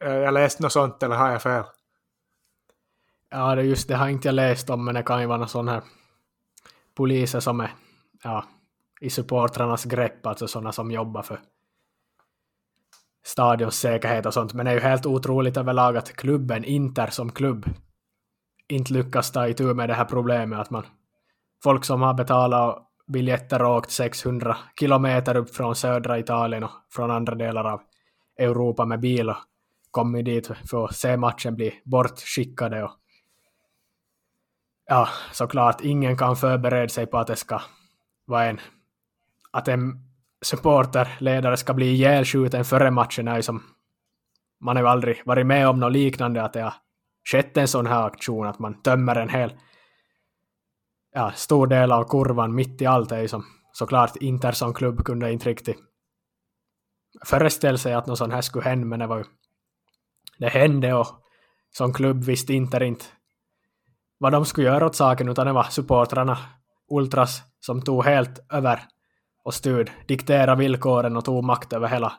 Eh, 0.00 0.12
jag 0.12 0.34
läste 0.34 0.62
något 0.62 0.72
sånt 0.72 1.02
eller 1.02 1.16
har 1.16 1.30
jag 1.30 1.42
fel? 1.42 1.64
Ja, 3.30 3.54
det 3.54 3.62
just 3.62 3.88
det 3.88 3.96
har 3.96 4.08
inte 4.08 4.28
jag 4.28 4.34
läst 4.34 4.70
om, 4.70 4.84
men 4.84 4.94
det 4.94 5.02
kan 5.02 5.20
ju 5.20 5.26
vara 5.26 5.38
någon 5.38 5.48
sån 5.48 5.68
här 5.68 5.82
poliser 6.94 7.40
som 7.40 7.60
är 7.60 7.70
ja, 8.22 8.44
i 9.00 9.10
supportrarnas 9.10 9.84
grepp, 9.84 10.26
alltså 10.26 10.48
sådana 10.48 10.72
som 10.72 10.90
jobbar 10.90 11.22
för 11.22 11.40
stadions 13.24 13.78
säkerhet 13.78 14.26
och 14.26 14.34
sånt. 14.34 14.54
Men 14.54 14.66
det 14.66 14.72
är 14.72 14.74
ju 14.74 14.80
helt 14.80 15.06
otroligt 15.06 15.56
överlag 15.56 15.96
att 15.96 16.16
klubben 16.16 16.64
Inter 16.64 17.06
som 17.06 17.32
klubb 17.32 17.66
inte 18.68 18.92
lyckas 18.92 19.32
ta 19.32 19.48
itu 19.48 19.74
med 19.74 19.88
det 19.88 19.94
här 19.94 20.04
problemet 20.04 20.58
att 20.58 20.70
man 20.70 20.86
folk 21.62 21.84
som 21.84 22.02
har 22.02 22.14
betalat 22.14 22.82
biljetter 23.06 23.62
och 23.62 23.76
åkt 23.76 23.90
600 23.90 24.56
kilometer 24.80 25.36
upp 25.36 25.54
från 25.54 25.74
södra 25.74 26.18
Italien 26.18 26.64
och 26.64 26.70
från 26.90 27.10
andra 27.10 27.34
delar 27.34 27.64
av 27.64 27.80
Europa 28.38 28.84
med 28.84 29.00
bil 29.00 29.30
och 29.30 29.36
kommit 29.94 30.24
dit 30.24 30.50
för 30.70 30.84
att 30.84 30.96
se 30.96 31.16
matchen 31.16 31.54
bli 31.54 31.80
bortskickade 31.84 32.82
och 32.82 32.90
ja, 34.86 35.08
såklart 35.32 35.80
ingen 35.80 36.16
kan 36.16 36.36
förbereda 36.36 36.88
sig 36.88 37.06
på 37.06 37.18
att 37.18 37.26
det 37.26 37.36
ska 37.36 37.60
vara 38.26 38.44
en 38.44 38.60
att 39.50 39.68
en 39.68 40.00
supporterledare 40.42 41.56
ska 41.56 41.74
bli 41.74 41.86
ihjälskjuten 41.86 42.64
före 42.64 42.90
matchen 42.90 43.28
är 43.28 43.36
ju 43.36 43.42
som 43.42 43.62
man 44.60 44.76
har 44.76 44.82
ju 44.82 44.88
aldrig 44.88 45.22
varit 45.26 45.46
med 45.46 45.68
om 45.68 45.80
något 45.80 45.92
liknande 45.92 46.42
att 46.42 46.52
det 46.52 46.62
har 46.62 46.74
skett 47.24 47.56
en 47.56 47.68
sån 47.68 47.86
här 47.86 48.06
aktion 48.06 48.46
att 48.46 48.58
man 48.58 48.82
tömmer 48.82 49.16
en 49.16 49.28
hel 49.28 49.52
ja, 51.14 51.32
stor 51.34 51.66
del 51.66 51.92
av 51.92 52.04
kurvan 52.04 52.54
mitt 52.54 52.82
i 52.82 52.86
allt. 52.86 53.12
Är 53.12 53.20
ju 53.20 53.28
som 53.28 53.44
såklart 53.72 54.16
Inter 54.16 54.52
som 54.52 54.74
klubb 54.74 55.04
kunde 55.04 55.32
inte 55.32 55.48
riktigt 55.48 55.76
föreställa 57.26 57.78
sig 57.78 57.94
att 57.94 58.06
något 58.06 58.18
sånt 58.18 58.32
här 58.32 58.40
skulle 58.40 58.64
hända 58.64 58.86
men 58.86 58.98
det 58.98 59.06
var 59.06 59.18
ju 59.18 59.24
det 60.38 60.48
hände 60.48 60.94
och 60.94 61.06
som 61.70 61.92
klubb 61.92 62.24
visste 62.24 62.54
Inter 62.54 62.82
inte 62.82 63.04
vad 64.18 64.32
de 64.32 64.44
skulle 64.44 64.66
göra 64.66 64.86
åt 64.86 64.96
saken 64.96 65.28
utan 65.28 65.46
det 65.46 65.52
var 65.52 65.62
supportrarna 65.62 66.38
Ultras 66.90 67.42
som 67.60 67.82
tog 67.82 68.04
helt 68.04 68.52
över 68.52 68.80
och 69.44 69.54
styrde, 69.54 69.92
dikterade 70.06 70.58
villkoren 70.58 71.16
och 71.16 71.24
tog 71.24 71.44
makt 71.44 71.72
över 71.72 71.88
hela 71.88 72.12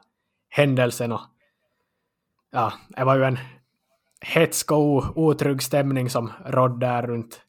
händelsen 0.49 1.11
och 1.11 1.21
ja, 2.51 2.73
det 2.89 3.03
var 3.03 3.15
ju 3.15 3.23
en 3.23 3.39
hetsk 4.21 4.71
och 4.71 5.17
otrygg 5.17 5.61
stämning 5.61 6.09
som 6.09 6.31
rådde 6.45 6.85
där 6.85 7.07
runt, 7.07 7.41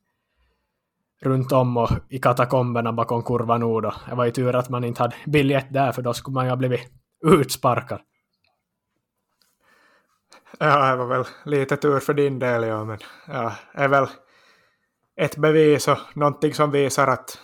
runt 1.22 1.52
om 1.52 1.76
och 1.76 1.90
i 2.08 2.18
katakomberna 2.18 2.92
bakom 2.92 3.22
kurva 3.22 3.58
nord. 3.58 3.92
Det 4.08 4.14
var 4.14 4.24
ju 4.24 4.30
tur 4.30 4.56
att 4.56 4.68
man 4.68 4.84
inte 4.84 5.02
hade 5.02 5.16
biljett 5.26 5.72
där 5.72 5.92
för 5.92 6.02
då 6.02 6.14
skulle 6.14 6.34
man 6.34 6.44
ju 6.44 6.50
ha 6.50 6.56
blivit 6.56 6.92
utsparkad. 7.24 8.00
Ja, 10.58 10.90
det 10.90 10.96
var 10.96 11.06
väl 11.06 11.24
lite 11.44 11.76
tur 11.76 12.00
för 12.00 12.14
din 12.14 12.38
del, 12.38 12.62
ja, 12.62 12.84
men 12.84 12.98
ja, 13.26 13.56
det 13.72 13.82
är 13.82 13.88
väl 13.88 14.06
ett 15.16 15.36
bevis 15.36 15.88
och 15.88 15.98
någonting 16.14 16.54
som 16.54 16.70
visar 16.70 17.06
att, 17.06 17.38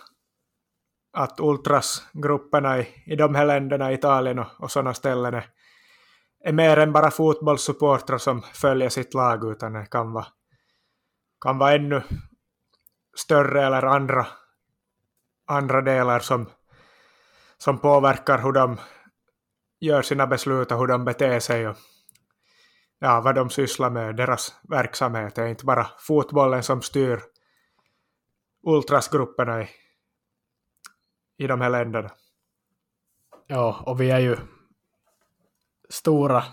att 1.13 1.39
ultrasgrupperna 1.39 2.79
i, 2.79 3.03
i 3.05 3.15
de 3.15 3.35
här 3.35 3.45
länderna, 3.45 3.93
Italien 3.93 4.39
och, 4.39 4.47
och 4.59 4.71
sådana 4.71 4.93
ställen 4.93 5.33
är, 5.33 5.49
är 6.43 6.53
mer 6.53 6.77
än 6.77 6.93
bara 6.93 7.11
fotbollssupportrar 7.11 8.17
som 8.17 8.41
följer 8.41 8.89
sitt 8.89 9.13
lag, 9.13 9.51
utan 9.51 9.73
det 9.73 9.85
kan 9.85 10.11
vara, 10.13 10.27
kan 11.41 11.57
vara 11.57 11.73
ännu 11.73 12.01
större 13.17 13.65
eller 13.65 13.83
andra, 13.83 14.27
andra 15.47 15.81
delar 15.81 16.19
som, 16.19 16.49
som 17.57 17.79
påverkar 17.79 18.37
hur 18.37 18.51
de 18.51 18.77
gör 19.79 20.01
sina 20.01 20.27
beslut 20.27 20.71
och 20.71 20.79
hur 20.79 20.87
de 20.87 21.05
beter 21.05 21.39
sig 21.39 21.67
och 21.67 21.77
ja, 23.03 23.21
vad 23.21 23.35
de 23.35 23.49
sysslar 23.49 23.89
med, 23.89 24.15
deras 24.15 24.55
verksamhet. 24.69 25.35
Det 25.35 25.41
är 25.41 25.47
inte 25.47 25.65
bara 25.65 25.87
fotbollen 25.99 26.63
som 26.63 26.81
styr 26.81 27.19
ultrasgrupperna 28.67 29.61
i, 29.61 29.67
i 31.37 31.47
de 31.47 31.61
här 31.61 31.69
länderna. 31.69 32.11
Ja, 33.47 33.83
och 33.85 34.01
vi 34.01 34.11
är 34.11 34.19
ju 34.19 34.37
stora 35.89 36.43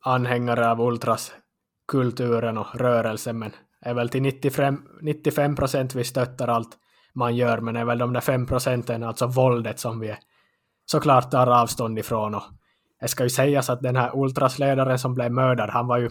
anhängare 0.00 0.70
av 0.70 0.80
ultraskulturen 0.80 2.58
och 2.58 2.74
rörelsen, 2.74 3.38
men 3.38 3.52
är 3.80 3.94
väl 3.94 4.08
till 4.08 4.22
95 5.02 5.56
procent 5.56 5.94
vi 5.94 6.04
stöttar 6.04 6.48
allt 6.48 6.78
man 7.12 7.36
gör, 7.36 7.60
men 7.60 7.76
är 7.76 7.84
väl 7.84 7.98
de 7.98 8.12
där 8.12 8.20
5 8.20 8.46
procenten, 8.46 9.02
alltså 9.02 9.26
våldet, 9.26 9.78
som 9.78 10.00
vi 10.00 10.16
såklart 10.84 11.30
tar 11.30 11.46
avstånd 11.46 11.98
ifrån. 11.98 12.34
Och 12.34 12.44
det 13.04 13.08
ska 13.08 13.22
ju 13.22 13.30
sägas 13.30 13.70
att 13.70 13.82
den 13.82 13.96
här 13.96 14.10
ultrasledaren 14.14 14.98
som 14.98 15.14
blev 15.14 15.32
mördad, 15.32 15.70
han 15.70 15.86
var 15.86 15.98
ju, 15.98 16.10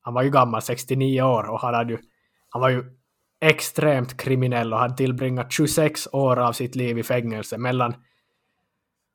han 0.00 0.14
var 0.14 0.22
ju 0.22 0.30
gammal, 0.30 0.62
69 0.62 1.22
år, 1.22 1.50
och 1.50 1.60
han, 1.60 1.74
hade 1.74 1.92
ju, 1.92 1.98
han 2.48 2.62
var 2.62 2.68
ju 2.68 2.84
extremt 3.40 4.16
kriminell 4.16 4.72
och 4.72 4.78
hade 4.78 4.96
tillbringat 4.96 5.52
26 5.52 6.08
år 6.12 6.38
av 6.38 6.52
sitt 6.52 6.76
liv 6.76 6.98
i 6.98 7.02
fängelse 7.02 7.58
mellan 7.58 7.94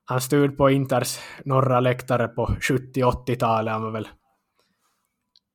han 0.05 0.21
stod 0.21 0.57
på 0.57 0.69
Inters 0.69 1.19
norra 1.45 1.79
läktare 1.79 2.27
på 2.27 2.45
70-80-talet. 2.45 3.73
Han 3.73 3.84
var 3.84 3.91
väl 3.91 4.07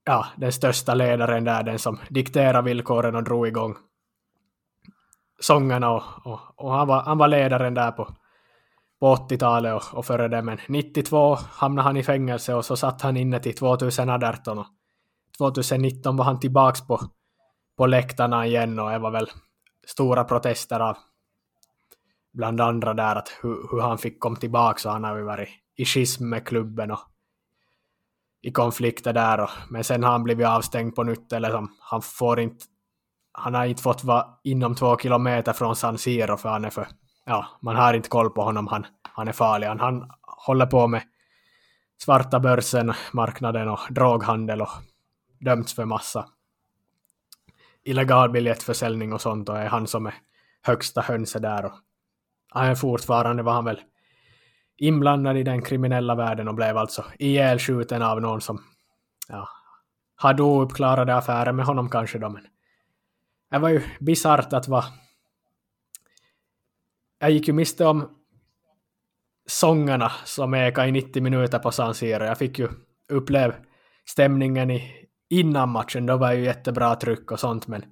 ja, 0.04 0.26
den 0.36 0.52
största 0.52 0.94
ledaren 0.94 1.44
där, 1.44 1.62
den 1.62 1.78
som 1.78 1.98
dikterade 2.08 2.62
villkoren 2.62 3.16
och 3.16 3.24
drog 3.24 3.48
igång 3.48 3.76
sångerna 5.40 5.90
och, 5.90 6.02
och, 6.24 6.40
och 6.56 6.72
han, 6.72 6.88
var, 6.88 7.02
han 7.02 7.18
var 7.18 7.28
ledaren 7.28 7.74
där 7.74 7.90
på, 7.90 8.14
på 9.00 9.14
80-talet 9.14 9.74
och, 9.74 9.98
och 9.98 10.06
före 10.06 10.28
det, 10.28 10.42
men 10.42 10.58
92 10.68 11.34
hamnade 11.34 11.88
han 11.88 11.96
i 11.96 12.02
fängelse 12.02 12.54
och 12.54 12.64
så 12.64 12.76
satt 12.76 13.02
han 13.02 13.16
inne 13.16 13.40
till 13.40 13.54
2018 13.54 14.58
och 14.58 14.66
2019 15.38 16.16
var 16.16 16.24
han 16.24 16.40
tillbaks 16.40 16.86
på, 16.86 17.00
på 17.76 17.86
läktarna 17.86 18.46
igen 18.46 18.78
och 18.78 18.90
det 18.90 18.98
var 18.98 19.10
väl 19.10 19.30
stora 19.86 20.24
protester 20.24 20.80
av 20.80 20.96
bland 22.32 22.60
andra 22.60 22.94
där 22.94 23.16
att 23.16 23.38
hur, 23.42 23.68
hur 23.70 23.80
han 23.80 23.98
fick 23.98 24.20
komma 24.20 24.36
tillbaka 24.36 24.88
och 24.88 24.92
han 24.92 25.04
har 25.04 25.16
ju 25.16 25.24
varit 25.24 25.48
i 25.76 25.84
schism 25.84 26.28
med 26.28 26.46
klubben 26.46 26.90
och 26.90 27.00
i 28.42 28.52
konflikter 28.52 29.12
där 29.12 29.40
och, 29.40 29.50
men 29.70 29.84
sen 29.84 30.04
har 30.04 30.10
han 30.10 30.24
blivit 30.24 30.46
avstängd 30.46 30.94
på 30.94 31.02
nytt 31.02 31.32
eller 31.32 31.50
som, 31.50 31.76
han 31.80 32.02
får 32.02 32.40
inte 32.40 32.64
han 33.32 33.54
har 33.54 33.66
inte 33.66 33.82
fått 33.82 34.04
vara 34.04 34.26
inom 34.44 34.74
två 34.74 34.98
kilometer 34.98 35.52
från 35.52 35.76
San 35.76 35.98
Siro 35.98 36.36
för 36.36 36.48
han 36.48 36.64
är 36.64 36.70
för 36.70 36.88
ja, 37.28 37.46
man 37.60 37.76
har 37.76 37.94
inte 37.94 38.08
koll 38.08 38.30
på 38.30 38.42
honom, 38.42 38.66
han, 38.66 38.86
han 39.02 39.28
är 39.28 39.32
farlig. 39.32 39.66
Han, 39.66 39.80
han 39.80 40.10
håller 40.22 40.66
på 40.66 40.86
med 40.86 41.02
svarta 42.02 42.40
börsen, 42.40 42.92
marknaden 43.12 43.68
och 43.68 43.80
droghandel 43.90 44.62
och 44.62 44.68
dömts 45.40 45.74
för 45.74 45.84
massa 45.84 46.28
illegal 47.84 48.30
biljettförsäljning 48.30 49.12
och 49.12 49.20
sånt 49.20 49.48
och 49.48 49.58
är 49.58 49.66
han 49.66 49.86
som 49.86 50.06
är 50.06 50.14
högsta 50.62 51.00
hönse 51.00 51.38
där 51.38 51.64
och 51.64 51.72
han 52.50 52.66
är 52.66 52.74
fortfarande 52.74 53.42
var 53.42 53.52
han 53.52 53.64
väl 53.64 53.80
inblandad 54.76 55.36
i 55.36 55.42
den 55.42 55.62
kriminella 55.62 56.14
världen 56.14 56.48
och 56.48 56.54
blev 56.54 56.76
alltså 56.76 57.04
ihjälskjuten 57.18 58.02
av 58.02 58.20
någon 58.20 58.40
som 58.40 58.62
ja, 59.28 59.48
hade 60.16 60.42
ouppklarade 60.42 61.16
affärer 61.16 61.52
med 61.52 61.66
honom 61.66 61.88
kanske 61.90 62.18
då, 62.18 62.28
men 62.28 62.46
det 63.50 63.58
var 63.58 63.68
ju 63.68 63.82
bisarrt 64.00 64.52
att 64.52 64.68
vara 64.68 64.84
jag 67.18 67.30
gick 67.30 67.48
ju 67.48 67.54
miste 67.54 67.84
om 67.84 68.18
sångerna 69.46 70.12
som 70.24 70.54
ekade 70.54 70.88
i 70.88 70.92
90 70.92 71.22
minuter 71.22 71.58
på 71.58 71.70
San 71.70 71.94
Siro. 71.94 72.24
Jag 72.24 72.38
fick 72.38 72.58
ju 72.58 72.68
uppleva 73.08 73.54
stämningen 74.06 74.70
i, 74.70 75.06
innan 75.30 75.68
matchen, 75.68 76.06
då 76.06 76.16
var 76.16 76.28
det 76.28 76.36
ju 76.36 76.44
jättebra 76.44 76.94
tryck 76.94 77.32
och 77.32 77.40
sånt, 77.40 77.66
men 77.66 77.84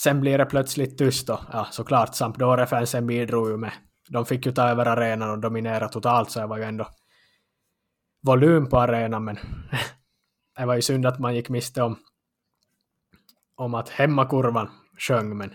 sen 0.00 0.20
blir 0.20 0.38
det 0.38 0.44
plötsligt 0.44 0.98
tyst 0.98 1.30
och 1.30 1.40
ja, 1.52 1.66
såklart 1.70 2.14
Sampdoria-fansen 2.14 3.06
bidrog 3.06 3.48
ju 3.48 3.56
med. 3.56 3.72
De 4.08 4.26
fick 4.26 4.46
ju 4.46 4.52
ta 4.52 4.68
över 4.68 4.86
arenan 4.86 5.30
och 5.30 5.38
dominera 5.38 5.88
totalt, 5.88 6.30
så 6.30 6.40
det 6.40 6.46
var 6.46 6.56
ju 6.56 6.64
ändå 6.64 6.88
volym 8.22 8.68
på 8.68 8.78
arenan, 8.78 9.24
men 9.24 9.38
det 10.56 10.66
var 10.66 10.74
ju 10.74 10.82
synd 10.82 11.06
att 11.06 11.18
man 11.18 11.34
gick 11.34 11.48
miste 11.48 11.82
om, 11.82 11.96
om 13.54 13.74
att 13.74 13.88
hemmakurvan 13.88 14.70
sjöng, 14.98 15.36
men 15.36 15.54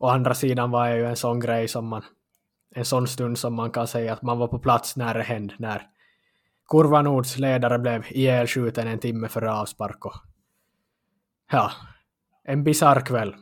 å 0.00 0.08
andra 0.08 0.34
sidan 0.34 0.70
var 0.70 0.88
det 0.88 0.96
ju 0.96 1.06
en 1.06 1.16
sån 1.16 1.40
grej 1.40 1.68
som 1.68 1.86
man 1.86 2.02
en 2.74 2.84
sån 2.84 3.06
stund 3.08 3.38
som 3.38 3.54
man 3.54 3.70
kan 3.70 3.86
säga 3.86 4.12
att 4.12 4.22
man 4.22 4.38
var 4.38 4.48
på 4.48 4.58
plats 4.58 4.96
när 4.96 5.14
det 5.14 5.22
hände, 5.22 5.54
när 5.58 5.86
Kurva 6.68 7.02
Nords 7.02 7.38
ledare 7.38 7.78
blev 7.78 8.06
ihjälskjuten 8.10 8.88
en 8.88 8.98
timme 8.98 9.28
före 9.28 9.52
avspark 9.52 10.06
och 10.06 10.14
ja, 11.52 11.72
en 12.44 12.64
bisarr 12.64 13.00
kväll. 13.06 13.36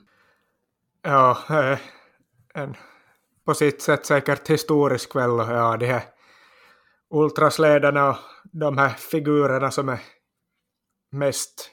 Ja, 1.03 1.39
en 2.55 2.77
på 3.45 3.55
sitt 3.55 3.83
sätt 3.83 4.07
säkert 4.07 4.51
historisk 4.51 5.13
kväll 5.13 5.31
och 5.31 5.49
ja, 5.49 5.77
de 5.77 5.87
här 5.87 6.03
ultrasledarna 7.11 8.09
och 8.09 8.17
de 8.53 8.79
här 8.79 8.89
figurerna 8.89 9.71
som 9.71 9.89
är 9.89 10.01
mest 11.11 11.73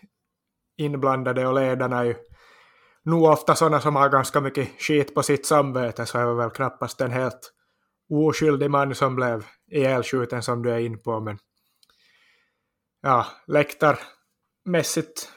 inblandade 0.77 1.47
och 1.47 1.53
ledarna 1.53 1.99
är 1.99 2.03
ju 2.03 2.15
nog 3.05 3.23
ofta 3.23 3.55
sådana 3.55 3.81
som 3.81 3.95
har 3.95 4.09
ganska 4.09 4.41
mycket 4.41 4.81
skit 4.81 5.15
på 5.15 5.23
sitt 5.23 5.45
samvete 5.45 6.05
så 6.05 6.17
är 6.17 6.25
det 6.25 6.33
väl 6.33 6.49
knappast 6.49 7.01
en 7.01 7.11
helt 7.11 7.51
oskyldig 8.09 8.71
man 8.71 8.95
som 8.95 9.15
blev 9.15 9.45
ihjälskjuten 9.71 10.43
som 10.43 10.63
du 10.63 10.71
är 10.71 10.79
in 10.79 11.03
på 11.03 11.19
men 11.19 11.37
ja, 13.01 13.25
läktarmässigt 13.47 15.29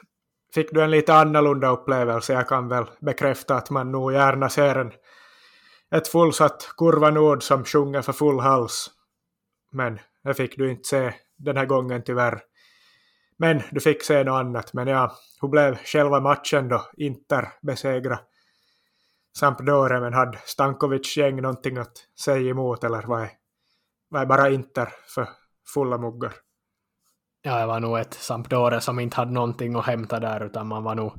fick 0.53 0.71
du 0.71 0.83
en 0.83 0.91
lite 0.91 1.13
annorlunda 1.13 1.69
upplevelse. 1.69 2.33
Jag 2.33 2.47
kan 2.47 2.67
väl 2.67 2.85
bekräfta 3.01 3.55
att 3.55 3.69
man 3.69 3.91
nog 3.91 4.13
gärna 4.13 4.49
ser 4.49 4.75
en, 4.75 4.91
ett 5.95 6.07
fullsatt 6.07 6.73
Kurva 6.77 7.09
Nord 7.09 7.43
som 7.43 7.65
sjunger 7.65 8.01
för 8.01 8.13
full 8.13 8.39
hals. 8.39 8.89
Men 9.71 9.99
det 10.23 10.33
fick 10.33 10.57
du 10.57 10.71
inte 10.71 10.87
se 10.87 11.13
den 11.37 11.57
här 11.57 11.65
gången 11.65 12.03
tyvärr. 12.03 12.41
Men 13.39 13.61
du 13.71 13.79
fick 13.79 14.03
se 14.03 14.23
något 14.23 14.39
annat. 14.39 14.73
Men 14.73 14.87
ja, 14.87 15.15
hur 15.41 15.47
blev 15.47 15.75
själva 15.75 16.19
matchen 16.19 16.67
då? 16.67 16.85
Inter 16.97 17.47
besegra 17.61 18.19
Sampdoria, 19.37 19.99
men 19.99 20.13
hade 20.13 20.37
Stankovic 20.45 21.17
gäng 21.17 21.41
någonting 21.41 21.77
att 21.77 21.93
säga 22.19 22.49
emot 22.49 22.83
eller 22.83 23.01
vad 23.07 23.21
är, 23.21 23.29
vad 24.09 24.21
är 24.21 24.25
bara 24.25 24.49
Inter 24.49 24.89
för 25.15 25.27
fulla 25.73 25.97
muggar? 25.97 26.33
Ja, 27.41 27.59
det 27.59 27.65
var 27.65 27.79
nog 27.79 27.99
ett 27.99 28.13
Sampdoria 28.13 28.81
som 28.81 28.99
inte 28.99 29.17
hade 29.17 29.31
någonting 29.31 29.75
att 29.75 29.85
hämta 29.85 30.19
där, 30.19 30.45
utan 30.45 30.67
man 30.67 30.83
var 30.83 30.95
nog 30.95 31.13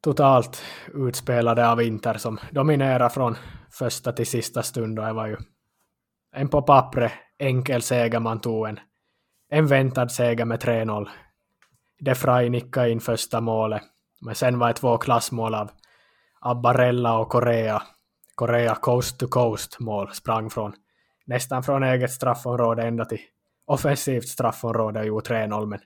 totalt 0.00 0.62
utspelade 0.94 1.68
av 1.68 1.82
Inter 1.82 2.14
som 2.14 2.38
dominerade 2.50 3.10
från 3.10 3.36
första 3.70 4.12
till 4.12 4.26
sista 4.26 4.62
stund 4.62 4.98
och 4.98 5.06
det 5.06 5.12
var 5.12 5.26
ju 5.26 5.36
en 6.32 6.48
på 6.48 6.62
pappret 6.62 7.12
enkel 7.38 7.82
seger 7.82 8.20
man 8.20 8.40
tog 8.40 8.68
en 8.68 8.80
en 9.54 9.66
väntad 9.66 10.08
seger 10.08 10.44
med 10.44 10.62
3-0. 10.62 11.08
De 12.00 12.14
Frey 12.14 12.50
nickade 12.50 12.90
in 12.90 13.00
första 13.00 13.40
målet, 13.40 13.82
men 14.20 14.34
sen 14.34 14.58
var 14.58 14.68
det 14.68 14.74
två 14.74 14.98
klassmål 14.98 15.54
av, 15.54 15.70
av 16.40 16.60
Barella 16.60 17.18
och 17.18 17.28
Korea. 17.28 17.82
Korea 18.34 18.74
coast 18.74 19.18
to 19.18 19.28
coast 19.28 19.80
mål 19.80 20.12
sprang 20.12 20.50
från 20.50 20.72
nästan 21.26 21.62
från 21.62 21.82
eget 21.82 22.10
straffområde 22.10 22.82
ända 22.82 23.04
till 23.04 23.20
offensivt 23.66 24.28
straffområde 24.28 25.00
och 25.00 25.06
gjorde 25.06 25.34
3-0 25.34 25.66
men 25.66 25.80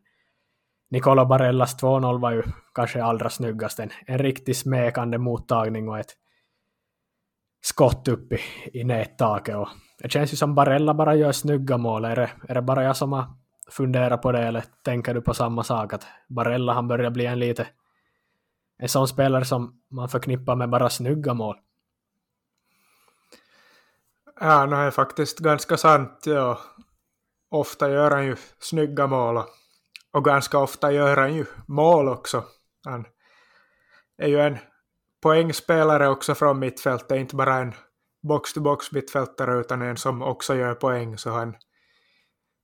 Nicola 0.90 1.24
Barellas 1.24 1.82
2-0 1.82 2.20
var 2.20 2.32
ju 2.32 2.42
kanske 2.74 3.02
allra 3.02 3.30
snyggast. 3.30 3.78
En, 3.78 3.90
en 4.06 4.18
riktigt 4.18 4.56
smekande 4.56 5.18
mottagning 5.18 5.88
och 5.88 5.98
ett 5.98 6.14
skott 7.60 8.08
upp 8.08 8.32
i, 8.32 8.38
i 8.72 8.84
nättaket. 8.84 9.56
Och 9.56 9.68
det 10.02 10.12
känns 10.12 10.32
ju 10.32 10.36
som 10.36 10.54
Barella 10.54 10.94
bara 10.94 11.14
gör 11.14 11.32
snygga 11.32 11.76
mål. 11.76 12.04
Är 12.04 12.16
det, 12.16 12.30
är 12.48 12.54
det 12.54 12.62
bara 12.62 12.84
jag 12.84 12.96
som 12.96 13.12
har 13.12 13.24
fundera 13.68 14.18
på 14.18 14.32
det 14.32 14.38
eller 14.38 14.64
tänker 14.82 15.14
du 15.14 15.20
på 15.20 15.34
samma 15.34 15.64
sak 15.64 15.92
att 15.92 16.06
Barella 16.28 16.72
han 16.72 16.88
börjar 16.88 17.10
bli 17.10 17.26
en 17.26 17.38
lite 17.38 17.66
en 18.78 18.88
sån 18.88 19.08
spelare 19.08 19.44
som 19.44 19.80
man 19.88 20.08
förknippar 20.08 20.56
med 20.56 20.70
bara 20.70 20.90
snygga 20.90 21.34
mål? 21.34 21.56
Äh, 24.40 24.48
ja, 24.48 24.66
det 24.66 24.76
är 24.76 24.90
faktiskt 24.90 25.38
ganska 25.38 25.76
sant. 25.76 26.22
Ja. 26.26 26.58
Ofta 27.50 27.90
gör 27.90 28.10
han 28.10 28.26
ju 28.26 28.36
snygga 28.58 29.06
mål 29.06 29.42
och 30.12 30.24
ganska 30.24 30.58
ofta 30.58 30.92
gör 30.92 31.16
han 31.16 31.34
ju 31.34 31.46
mål 31.66 32.08
också. 32.08 32.44
Han 32.84 33.04
är 34.18 34.28
ju 34.28 34.40
en 34.40 34.58
poängspelare 35.22 36.08
också 36.08 36.34
från 36.34 36.58
mittfältet, 36.58 37.18
inte 37.18 37.36
bara 37.36 37.54
en 37.54 37.74
box-to-box 38.22 38.92
mittfältare 38.92 39.60
utan 39.60 39.82
en 39.82 39.96
som 39.96 40.22
också 40.22 40.54
gör 40.54 40.74
poäng, 40.74 41.18
så 41.18 41.30
han 41.30 41.56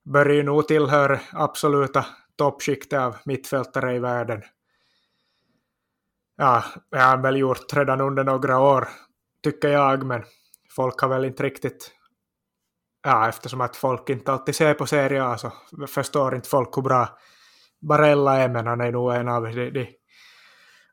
bör 0.05 0.29
ju 0.29 0.43
nog 0.43 0.67
tillhöra 0.67 1.19
absoluta 1.31 2.05
toppskiktet 2.35 2.99
av 2.99 3.15
mittfältare 3.25 3.95
i 3.95 3.99
världen. 3.99 4.41
Ja, 6.37 6.63
det 6.91 6.97
har 6.97 7.09
han 7.09 7.21
väl 7.21 7.37
gjort 7.37 7.73
redan 7.73 8.01
under 8.01 8.23
några 8.23 8.59
år, 8.59 8.87
tycker 9.43 9.69
jag, 9.69 10.05
men 10.05 10.23
folk 10.75 10.99
har 10.99 11.09
väl 11.09 11.25
inte 11.25 11.43
riktigt... 11.43 11.91
Ja, 13.03 13.29
eftersom 13.29 13.61
att 13.61 13.75
folk 13.75 14.09
inte 14.09 14.31
alltid 14.31 14.55
ser 14.55 14.73
på 14.73 14.87
Serie 14.87 15.23
A 15.23 15.37
så 15.37 15.51
förstår 15.87 16.35
inte 16.35 16.49
folk 16.49 16.77
hur 16.77 16.81
bra 16.81 17.17
Barella 17.81 18.37
är, 18.37 18.49
men 18.49 18.67
han 18.67 18.81
är 18.81 18.91
nog 18.91 19.13
en 19.13 19.27
av 19.27 19.43
de, 19.43 19.69
de 19.69 19.87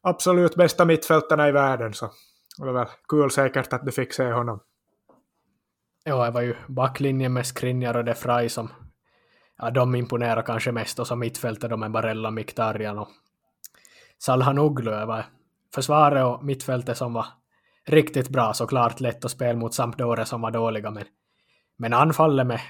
absolut 0.03 0.55
bästa 0.55 0.85
mittfältarna 0.85 1.49
i 1.49 1.53
världen, 1.53 1.95
så 1.95 2.11
det 2.59 2.65
var 2.65 2.73
väl 2.73 2.87
kul 3.09 3.31
säkert 3.31 3.73
att 3.73 3.87
du 3.87 3.93
fick 3.93 4.13
se 4.13 4.33
honom. 4.33 4.61
Ja, 6.05 6.25
det 6.25 6.31
var 6.31 6.43
ju 6.43 6.57
backlinjen 6.69 7.33
med 7.33 7.47
Skriniar 7.47 7.97
och 7.97 8.05
De 8.05 8.15
Frey 8.15 8.49
som 8.49 8.71
ja, 9.63 9.71
de 9.71 9.95
imponerar 9.95 10.43
kanske 10.43 10.73
mest 10.73 10.99
och 10.99 11.07
så 11.07 11.17
mittfältet 11.17 11.71
de 11.71 11.83
är 11.83 11.89
Barella, 11.89 12.31
Miktarian 12.31 12.99
och 12.99 13.09
Salhanoglu. 14.19 15.23
försvaret 15.75 16.25
och 16.25 16.45
mittfältet 16.45 16.97
som 16.99 17.13
var 17.13 17.27
riktigt 17.87 18.29
bra, 18.29 18.53
såklart 18.55 19.01
lätt 19.01 19.25
att 19.25 19.31
spela 19.31 19.59
mot 19.59 19.75
Sampdoria 19.75 20.25
som 20.25 20.41
var 20.41 20.51
dåliga, 20.51 20.91
men, 20.91 21.05
men 21.77 21.93
anfallet 21.93 22.47
med 22.47 22.61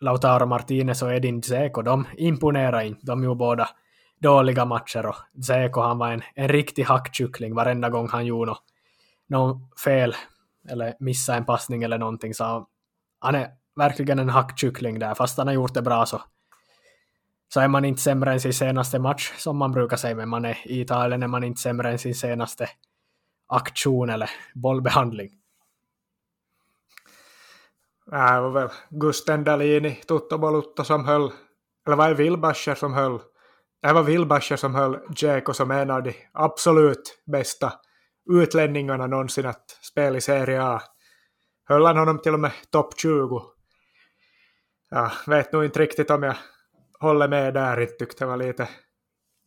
Lautaro 0.00 0.46
Martinez 0.46 1.02
och 1.02 1.14
Edin 1.14 1.40
Dzeko, 1.40 1.82
de 1.82 2.06
imponerar 2.16 2.80
inte. 2.80 3.06
De 3.06 3.24
gjorde 3.24 3.38
båda 3.38 3.68
dåliga 4.20 4.64
matcher 4.64 5.06
och 5.06 5.16
Dzeko 5.32 5.80
han 5.80 5.98
var 5.98 6.12
en, 6.12 6.22
en 6.34 6.48
riktig 6.48 6.82
hackkyckling 6.82 7.54
varenda 7.54 7.88
gång 7.90 8.08
han 8.08 8.26
gjorde 8.26 8.50
något, 8.50 8.64
något 9.26 9.80
fel 9.80 10.14
eller 10.68 10.94
missade 11.00 11.38
en 11.38 11.44
passning 11.44 11.82
eller 11.82 11.98
någonting 11.98 12.34
så 12.34 12.66
han 13.20 13.34
är 13.34 13.48
verkligen 13.78 14.18
en 14.18 14.28
hackkyckling 14.28 14.98
där, 14.98 15.14
fast 15.14 15.38
han 15.38 15.46
har 15.46 15.54
gjort 15.54 15.74
det 15.74 15.82
bra 15.82 16.06
så 16.06 16.22
så 17.48 17.60
är 17.60 17.68
man 17.68 17.84
inte 17.84 18.02
sämre 18.02 18.32
än 18.32 18.40
sin 18.40 18.54
senaste 18.54 18.98
match, 18.98 19.32
som 19.36 19.56
man 19.56 19.72
brukar 19.72 19.96
säga, 19.96 20.14
men 20.14 20.28
man 20.28 20.44
är, 20.44 20.58
i 20.64 20.80
Italien 20.80 21.22
är 21.22 21.28
man 21.28 21.44
inte 21.44 21.60
sämre 21.60 21.90
än 21.90 21.98
sin 21.98 22.14
senaste 22.14 22.68
aktion 23.46 24.10
eller 24.10 24.30
bollbehandling. 24.54 25.30
Nej, 28.06 28.34
det 28.34 28.40
var 28.40 28.50
väl 28.50 28.68
Gusten 28.90 29.44
Dalini, 29.44 29.94
Tutto 29.94 30.38
Bolutto 30.38 30.84
som 30.84 31.04
höll, 31.04 31.32
eller 31.86 31.96
var 31.96 32.08
det 32.08 32.14
Wilbacher 32.14 32.74
som 32.74 32.94
höll, 32.94 33.14
äh, 33.14 33.20
det 33.82 33.92
var 33.92 34.02
Wilbacher 34.02 34.56
som 34.56 34.74
höll 34.74 34.98
Dzeko 35.14 35.52
som 35.54 35.70
en 35.70 35.90
av 35.90 36.02
de 36.02 36.14
absolut 36.32 37.22
bästa 37.26 37.72
utlänningarna 38.30 39.06
någonsin 39.06 39.46
att 39.46 39.78
spela 39.80 40.16
i 40.16 40.20
Serie 40.20 40.62
A. 40.62 40.82
Höll 41.68 41.86
han 41.86 41.96
honom 41.96 42.18
till 42.18 42.34
och 42.34 42.40
med 42.40 42.52
topp 42.70 42.94
20 43.00 43.57
ja, 44.88 45.12
vet 45.26 45.52
nog 45.52 45.64
inte 45.64 45.80
riktigt 45.80 46.10
om 46.10 46.22
jag 46.22 46.36
håller 47.00 47.28
med 47.28 47.54
där. 47.54 47.78
Jag 47.78 47.98
tyckte 47.98 48.24
det 48.24 48.28
var 48.28 48.36
lite, 48.36 48.68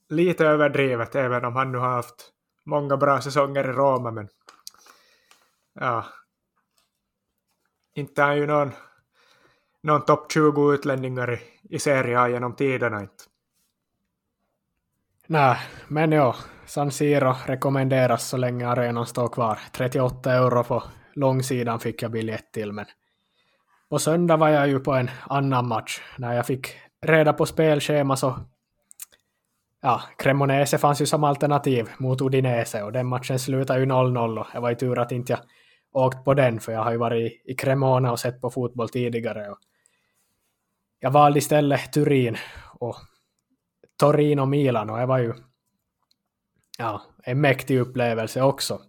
lite 0.09 0.45
överdrivet, 0.45 1.15
även 1.15 1.45
om 1.45 1.55
han 1.55 1.71
nu 1.71 1.77
har 1.77 1.89
haft 1.89 2.31
många 2.63 2.97
bra 2.97 3.21
säsonger 3.21 3.69
i 3.69 3.73
Roma. 3.73 4.11
Men 4.11 4.27
ja, 5.73 6.05
inte 7.93 8.21
är 8.21 8.25
han 8.25 8.37
ju 8.37 8.47
någon, 8.47 8.71
någon 9.83 10.05
topp 10.05 10.31
20 10.31 10.73
utlänningar 10.73 11.33
i, 11.33 11.39
i 11.75 11.79
Serie 11.79 12.19
A 12.19 12.29
genom 12.29 12.55
tiderna. 12.55 13.01
Inte. 13.01 13.23
Nej, 15.27 15.57
men 15.87 16.11
ja, 16.11 16.35
San 16.65 16.91
Siro 16.91 17.35
rekommenderas 17.45 18.29
så 18.29 18.37
länge 18.37 18.67
arenan 18.67 19.05
står 19.05 19.27
kvar. 19.27 19.59
38 19.71 20.33
euro 20.33 20.63
på 20.63 20.83
långsidan 21.13 21.79
fick 21.79 22.01
jag 22.01 22.11
biljett 22.11 22.51
till, 22.51 22.71
men 22.71 22.85
på 23.91 23.99
söndag 23.99 24.37
var 24.37 24.49
jag 24.49 24.67
ju 24.67 24.79
på 24.79 24.93
en 24.93 25.09
annan 25.29 25.67
match. 25.67 26.01
När 26.17 26.33
jag 26.33 26.45
fick 26.45 26.75
reda 27.01 27.33
på 27.33 27.45
spelschema 27.45 28.15
så 28.15 28.39
ja, 29.81 30.01
Cremonese 30.17 30.77
fanns 30.77 31.01
ju 31.01 31.05
som 31.05 31.23
alternativ 31.23 31.89
mot 31.97 32.21
Udinese 32.21 32.83
och 32.83 32.91
den 32.91 33.07
matchen 33.07 33.39
slutade 33.39 33.79
ju 33.79 33.85
0-0 33.85 34.39
och 34.39 34.47
det 34.53 34.59
var 34.59 34.69
ju 34.69 34.75
tur 34.75 34.99
att 34.99 35.11
inte 35.11 35.33
jag 35.33 35.39
åkt 35.91 36.25
på 36.25 36.33
den, 36.33 36.59
för 36.59 36.71
jag 36.71 36.83
har 36.83 36.91
ju 36.91 36.97
varit 36.97 37.41
i 37.45 37.55
Cremona 37.55 38.11
och 38.11 38.19
sett 38.19 38.41
på 38.41 38.49
fotboll 38.49 38.89
tidigare. 38.89 39.49
Och 39.49 39.57
jag 40.99 41.11
valde 41.11 41.39
istället 41.39 41.93
Turin 41.93 42.37
och 42.73 42.95
Torino 43.99 44.45
Milan 44.45 44.89
och 44.89 44.97
det 44.97 45.05
var 45.05 45.17
ju 45.17 45.33
ja, 46.77 47.01
en 47.23 47.41
mäktig 47.41 47.79
upplevelse 47.79 48.41
också. 48.41 48.81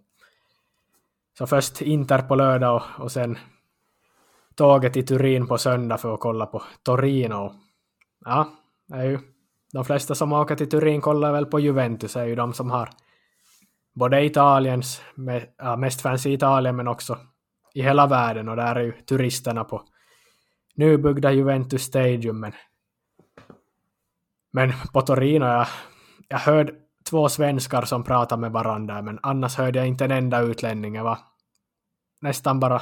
Så 1.37 1.47
först 1.47 1.81
Inter 1.81 2.21
på 2.21 2.35
lördag 2.35 2.75
och, 2.75 3.03
och 3.03 3.11
sen 3.11 3.37
tåget 4.55 4.93
till 4.93 5.05
Turin 5.05 5.47
på 5.47 5.57
söndag 5.57 5.97
för 5.97 6.13
att 6.13 6.19
kolla 6.19 6.45
på 6.45 6.63
Torino. 6.83 7.53
Ja, 8.25 8.49
det 8.87 8.95
är 8.95 9.03
ju 9.03 9.19
de 9.73 9.85
flesta 9.85 10.15
som 10.15 10.33
åker 10.33 10.55
till 10.55 10.69
Turin 10.69 11.01
kollar 11.01 11.31
väl 11.31 11.45
på 11.45 11.59
Juventus, 11.59 12.15
är 12.15 12.25
ju 12.25 12.35
de 12.35 12.53
som 12.53 12.71
har 12.71 12.89
både 13.93 14.25
Italiens, 14.25 15.01
mest 15.77 16.01
fans 16.01 16.25
i 16.25 16.33
Italien 16.33 16.75
men 16.75 16.87
också 16.87 17.17
i 17.73 17.81
hela 17.81 18.07
världen 18.07 18.49
och 18.49 18.55
där 18.55 18.75
är 18.75 18.83
ju 18.83 18.91
turisterna 18.91 19.63
på 19.63 19.83
nybyggda 20.75 21.31
Juventus 21.31 21.83
Stadium. 21.83 22.39
Men, 22.39 22.51
men 24.51 24.73
på 24.93 25.01
Torino, 25.01 25.45
jag, 25.45 25.67
jag 26.27 26.39
hörde 26.39 26.73
två 27.09 27.29
svenskar 27.29 27.81
som 27.81 28.03
pratade 28.03 28.41
med 28.41 28.51
varandra 28.51 29.01
men 29.01 29.19
annars 29.23 29.55
hörde 29.55 29.79
jag 29.79 29.87
inte 29.87 30.05
en 30.05 30.11
enda 30.11 30.41
utlänning. 30.41 30.95
Jag 30.95 31.03
var 31.03 31.17
nästan 32.21 32.59
bara 32.59 32.81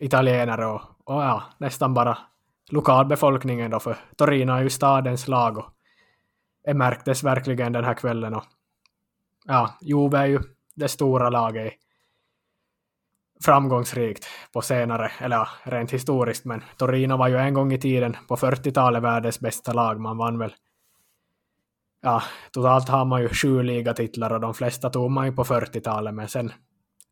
italienare 0.00 0.66
och, 0.66 0.80
och 1.04 1.22
ja, 1.22 1.42
nästan 1.58 1.94
bara 1.94 2.18
lokalbefolkningen 2.70 3.70
då 3.70 3.80
för 3.80 3.96
Torino 4.16 4.52
är 4.52 4.62
ju 4.62 4.70
stadens 4.70 5.28
lag 5.28 5.58
och 5.58 5.66
det 6.64 6.74
märktes 6.74 7.24
verkligen 7.24 7.72
den 7.72 7.84
här 7.84 7.94
kvällen 7.94 8.34
och 8.34 8.44
ja, 9.44 9.70
Juve 9.80 10.18
är 10.18 10.26
ju 10.26 10.40
det 10.74 10.88
stora 10.88 11.30
laget 11.30 11.72
framgångsrikt 13.44 14.26
på 14.52 14.62
senare, 14.62 15.12
eller 15.18 15.36
ja, 15.36 15.48
rent 15.62 15.90
historiskt, 15.90 16.44
men 16.44 16.64
Torino 16.76 17.16
var 17.16 17.28
ju 17.28 17.36
en 17.36 17.54
gång 17.54 17.72
i 17.72 17.78
tiden 17.78 18.16
på 18.28 18.36
40-talet 18.36 19.02
världens 19.02 19.40
bästa 19.40 19.72
lag. 19.72 20.00
Man 20.00 20.18
vann 20.18 20.38
väl, 20.38 20.54
ja, 22.00 22.22
totalt 22.52 22.88
har 22.88 23.04
man 23.04 23.22
ju 23.22 23.28
sju 23.28 23.62
ligatitlar 23.62 24.32
och 24.32 24.40
de 24.40 24.54
flesta 24.54 24.90
tog 24.90 25.10
man 25.10 25.26
ju 25.26 25.32
på 25.32 25.44
40-talet, 25.44 26.14
men 26.14 26.28
sen 26.28 26.52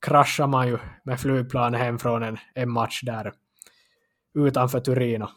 kraschade 0.07 0.49
man 0.49 0.69
ju 0.69 0.79
med 1.03 1.21
flygplan 1.21 1.75
hem 1.75 1.99
från 1.99 2.23
en, 2.23 2.39
en 2.55 2.71
match 2.71 3.01
där 3.03 3.33
utanför 4.35 4.81
Turino. 4.81 5.29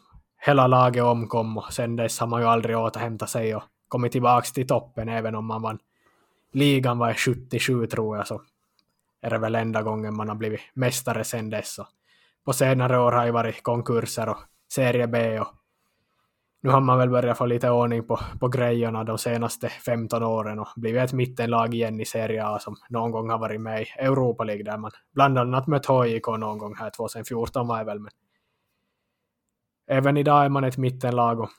Hela 0.46 0.66
laget 0.66 1.04
omkom 1.04 1.58
och 1.58 1.72
sen 1.72 1.96
dess 1.96 2.20
har 2.20 2.26
man 2.26 2.40
ju 2.40 2.46
aldrig 2.46 2.78
återhämtat 2.78 3.30
sig 3.30 3.56
och 3.56 3.62
kommit 3.88 4.12
tillbaka 4.12 4.46
till 4.54 4.66
toppen 4.66 5.08
även 5.08 5.34
om 5.34 5.46
man 5.46 5.62
vann 5.62 5.78
ligan 6.52 6.98
var 6.98 7.14
77 7.14 7.86
tror 7.86 8.16
jag 8.16 8.26
så 8.26 8.42
är 9.22 9.30
det 9.30 9.38
väl 9.38 9.54
enda 9.54 9.82
gången 9.82 10.16
man 10.16 10.28
har 10.28 10.36
blivit 10.36 10.60
mästare 10.74 11.24
sen 11.24 11.50
dess. 11.50 11.78
Och 11.78 11.86
på 12.44 12.52
senare 12.52 12.98
år 12.98 13.12
har 13.12 13.24
ju 13.24 13.30
varit 13.30 13.62
konkurser 13.62 14.28
och 14.28 14.38
serie 14.72 15.06
B 15.06 15.40
och 15.40 15.48
nu 16.62 16.70
har 16.70 16.80
man 16.80 16.98
väl 16.98 17.10
börjat 17.10 17.38
få 17.38 17.46
lite 17.46 17.70
ordning 17.70 18.06
på, 18.06 18.20
på 18.40 18.48
grejerna 18.48 19.04
de 19.04 19.18
senaste 19.18 19.68
15 19.68 20.22
åren 20.22 20.58
och 20.58 20.68
blivit 20.76 21.02
ett 21.02 21.12
mittenlag 21.12 21.74
igen 21.74 22.00
i 22.00 22.04
Serie 22.04 22.46
A 22.46 22.58
som 22.58 22.76
någon 22.88 23.10
gång 23.10 23.30
har 23.30 23.38
varit 23.38 23.60
med 23.60 23.82
i 23.82 23.86
Europa 23.98 24.44
League 24.44 24.64
där 24.64 24.78
man 24.78 24.90
bland 25.14 25.38
annat 25.38 25.66
mött 25.66 25.86
HJK 25.86 26.26
någon 26.26 26.58
gång 26.58 26.74
här 26.74 26.90
2014 26.90 27.66
var 27.66 27.78
det 27.78 27.84
väl 27.84 27.98
men 27.98 28.10
även 29.86 30.16
idag 30.16 30.44
är 30.44 30.48
man 30.48 30.64
ett 30.64 30.78
mittenlag 30.78 31.40
och, 31.40 31.50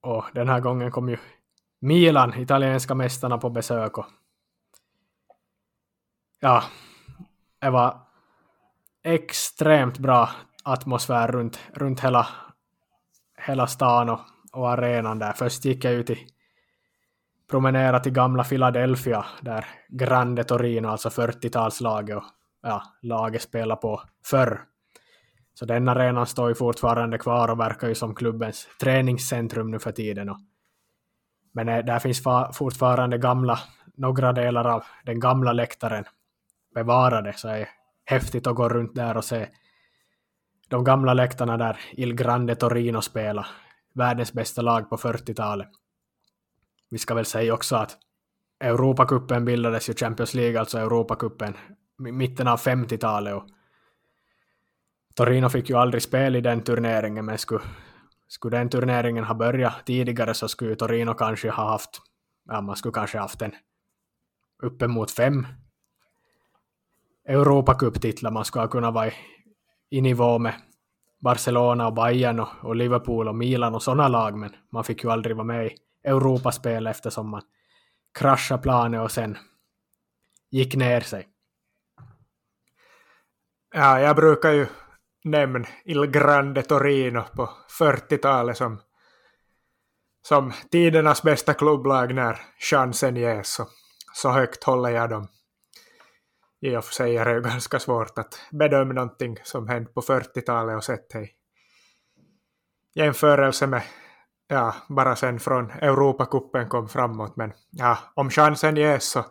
och 0.00 0.24
den 0.34 0.48
här 0.48 0.60
gången 0.60 0.90
kom 0.90 1.08
ju 1.08 1.16
Milan, 1.80 2.34
italienska 2.40 2.94
mästarna 2.94 3.38
på 3.38 3.50
besök 3.50 3.98
och 3.98 4.06
ja, 6.40 6.62
det 7.60 7.70
var 7.70 8.00
extremt 9.02 9.98
bra 9.98 10.30
atmosfär 10.64 11.28
runt, 11.28 11.60
runt 11.74 12.00
hela, 12.00 12.26
hela 13.46 13.66
stan 13.66 14.10
och, 14.10 14.20
och 14.52 14.70
arenan 14.70 15.18
där. 15.18 15.32
Först 15.32 15.64
gick 15.64 15.84
jag 15.84 15.92
ut 15.92 16.10
i 16.10 16.18
promenera 17.50 18.00
till 18.00 18.12
gamla 18.12 18.44
Philadelphia 18.44 19.24
där 19.40 19.66
Grande 19.88 20.44
Torino, 20.44 20.88
alltså 20.88 21.08
40-talslaget 21.08 22.16
och 22.16 22.24
ja, 22.62 22.82
laget 23.02 23.42
spelar 23.42 23.76
på 23.76 24.02
förr. 24.26 24.60
Så 25.54 25.64
den 25.64 25.88
arenan 25.88 26.26
står 26.26 26.48
ju 26.48 26.54
fortfarande 26.54 27.18
kvar 27.18 27.48
och 27.48 27.60
verkar 27.60 27.88
ju 27.88 27.94
som 27.94 28.14
klubbens 28.14 28.68
träningscentrum 28.80 29.70
nu 29.70 29.78
för 29.78 29.92
tiden. 29.92 30.28
Och 30.28 30.38
men 31.52 31.66
där 31.66 31.98
finns 31.98 32.22
fortfarande 32.52 33.18
gamla, 33.18 33.58
några 33.94 34.32
delar 34.32 34.64
av 34.64 34.84
den 35.04 35.20
gamla 35.20 35.52
läktaren 35.52 36.04
bevarade, 36.74 37.32
så 37.32 37.48
det 37.48 37.58
är 37.58 37.68
häftigt 38.04 38.46
att 38.46 38.54
gå 38.54 38.68
runt 38.68 38.94
där 38.94 39.16
och 39.16 39.24
se 39.24 39.48
de 40.72 40.84
gamla 40.84 41.14
läktarna 41.14 41.56
där 41.56 41.80
Il 41.92 42.14
Grande 42.14 42.54
Torino 42.54 43.02
spelade, 43.02 43.48
världens 43.94 44.32
bästa 44.32 44.62
lag 44.62 44.90
på 44.90 44.96
40-talet. 44.96 45.68
Vi 46.90 46.98
ska 46.98 47.14
väl 47.14 47.24
säga 47.24 47.54
också 47.54 47.76
att 47.76 47.98
Europacupen 48.60 49.44
bildades 49.44 49.90
ju 49.90 49.94
Champions 49.94 50.34
League, 50.34 50.60
alltså 50.60 50.78
Europacupen, 50.78 51.54
i 52.08 52.12
mitten 52.12 52.48
av 52.48 52.60
50-talet 52.60 53.34
och 53.34 53.46
Torino 55.14 55.48
fick 55.48 55.70
ju 55.70 55.76
aldrig 55.76 56.02
spel 56.02 56.36
i 56.36 56.40
den 56.40 56.64
turneringen 56.64 57.24
men 57.24 57.38
skulle 57.38 57.64
skulle 58.28 58.58
den 58.58 58.68
turneringen 58.68 59.24
ha 59.24 59.34
börjat 59.34 59.86
tidigare 59.86 60.34
så 60.34 60.48
skulle 60.48 60.76
Torino 60.76 61.14
kanske 61.14 61.50
ha 61.50 61.70
haft, 61.70 62.00
ja 62.48 62.60
man 62.60 62.76
skulle 62.76 62.92
kanske 62.92 63.18
haft 63.18 63.42
en 63.42 63.52
uppemot 64.62 65.10
fem 65.10 65.46
Europacup-titlar. 67.28 68.30
Man 68.30 68.44
skulle 68.44 68.62
ha 68.62 68.68
kunnat 68.68 68.94
vara 68.94 69.06
i, 69.06 69.12
i 69.92 70.00
nivå 70.00 70.38
med 70.38 70.54
Barcelona 71.20 71.86
och 71.86 71.94
Bayern 71.94 72.40
och, 72.40 72.48
och, 72.62 72.76
Liverpool 72.76 73.28
och 73.28 73.34
Milan 73.34 73.74
och 73.74 73.82
sådana 73.82 74.08
lag, 74.08 74.38
men 74.38 74.56
man 74.72 74.84
fick 74.84 75.04
ju 75.04 75.10
aldrig 75.10 75.36
vara 75.36 75.46
med 75.46 75.66
i 75.66 75.76
Europaspel 76.04 76.86
eftersom 76.86 77.28
man 77.28 77.42
kraschade 78.18 78.62
planet 78.62 79.00
och 79.00 79.10
sen 79.10 79.38
gick 80.50 80.76
ner 80.76 81.00
sig. 81.00 81.28
Ja, 83.74 84.00
jag 84.00 84.16
brukar 84.16 84.50
ju 84.50 84.66
nämna 85.24 85.68
Il 85.84 86.06
Grande 86.06 86.62
Torino 86.62 87.22
på 87.36 87.50
40-talet 87.80 88.56
som, 88.56 88.80
som 90.22 90.52
tidernas 90.70 91.22
bästa 91.22 91.54
klubblag 91.54 92.14
när 92.14 92.40
chansen 92.70 93.16
ges. 93.16 93.54
Så, 93.54 93.66
så 94.14 94.30
högt 94.30 94.64
håller 94.64 94.90
jag 94.90 95.10
dem. 95.10 95.28
I 96.62 96.76
och 96.76 96.84
för 96.84 96.94
sig 96.94 97.16
är 97.16 97.24
det 97.24 97.40
ganska 97.40 97.78
svårt 97.78 98.18
att 98.18 98.40
bedöma 98.50 98.92
någonting 98.92 99.36
som 99.42 99.68
hänt 99.68 99.94
på 99.94 100.00
40-talet 100.00 100.76
och 100.76 100.84
sett 100.84 101.14
i 101.14 101.28
jämförelse 102.94 103.66
med 103.66 103.82
ja, 104.48 104.74
bara 104.88 105.16
sen 105.16 105.40
från 105.40 105.70
Europacupen 105.70 106.68
kom 106.68 106.88
framåt. 106.88 107.36
Men 107.36 107.52
ja, 107.70 107.98
om 108.14 108.30
chansen 108.30 108.76
ges 108.76 109.10
så 109.10 109.24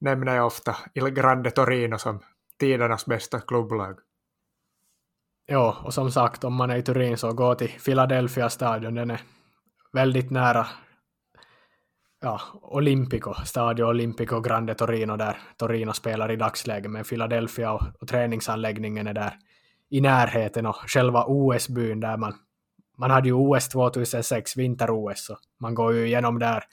nämner 0.00 0.36
jag 0.36 0.46
ofta 0.46 0.76
Il 0.94 1.08
Grande 1.08 1.50
Torino 1.50 1.98
som 1.98 2.20
tidernas 2.58 3.06
bästa 3.06 3.40
klubblag. 3.40 3.98
Ja, 5.46 5.76
och 5.84 5.94
som 5.94 6.10
sagt, 6.10 6.44
om 6.44 6.54
man 6.54 6.70
är 6.70 6.76
i 6.76 6.82
Turin 6.82 7.18
så 7.18 7.32
gå 7.32 7.54
till 7.54 7.80
Philadelphia 7.84 8.50
stadion. 8.50 8.94
Den 8.94 9.10
är 9.10 9.20
väldigt 9.92 10.30
nära 10.30 10.66
ja, 12.20 12.40
Olympico, 12.62 13.34
Stadio 13.44 13.84
Olympico 13.84 14.40
Grande 14.40 14.74
Torino 14.74 15.16
där 15.16 15.36
Torino 15.56 15.92
spelar 15.92 16.30
i 16.30 16.36
dagsläget, 16.36 16.90
men 16.90 17.04
Philadelphia 17.04 17.72
och, 17.72 17.82
och 18.00 18.08
träningsanläggningen 18.08 19.06
är 19.06 19.14
där 19.14 19.38
i 19.90 20.00
närheten 20.00 20.66
och 20.66 20.76
själva 20.76 21.24
OS-byn 21.26 22.00
där 22.00 22.16
man, 22.16 22.34
man 22.98 23.10
hade 23.10 23.28
ju 23.28 23.34
OS 23.34 23.68
2006, 23.68 24.56
vinter-OS, 24.56 25.26
så 25.26 25.38
man 25.60 25.74
går 25.74 25.94
ju 25.94 26.06
igenom 26.06 26.38
där 26.38 26.64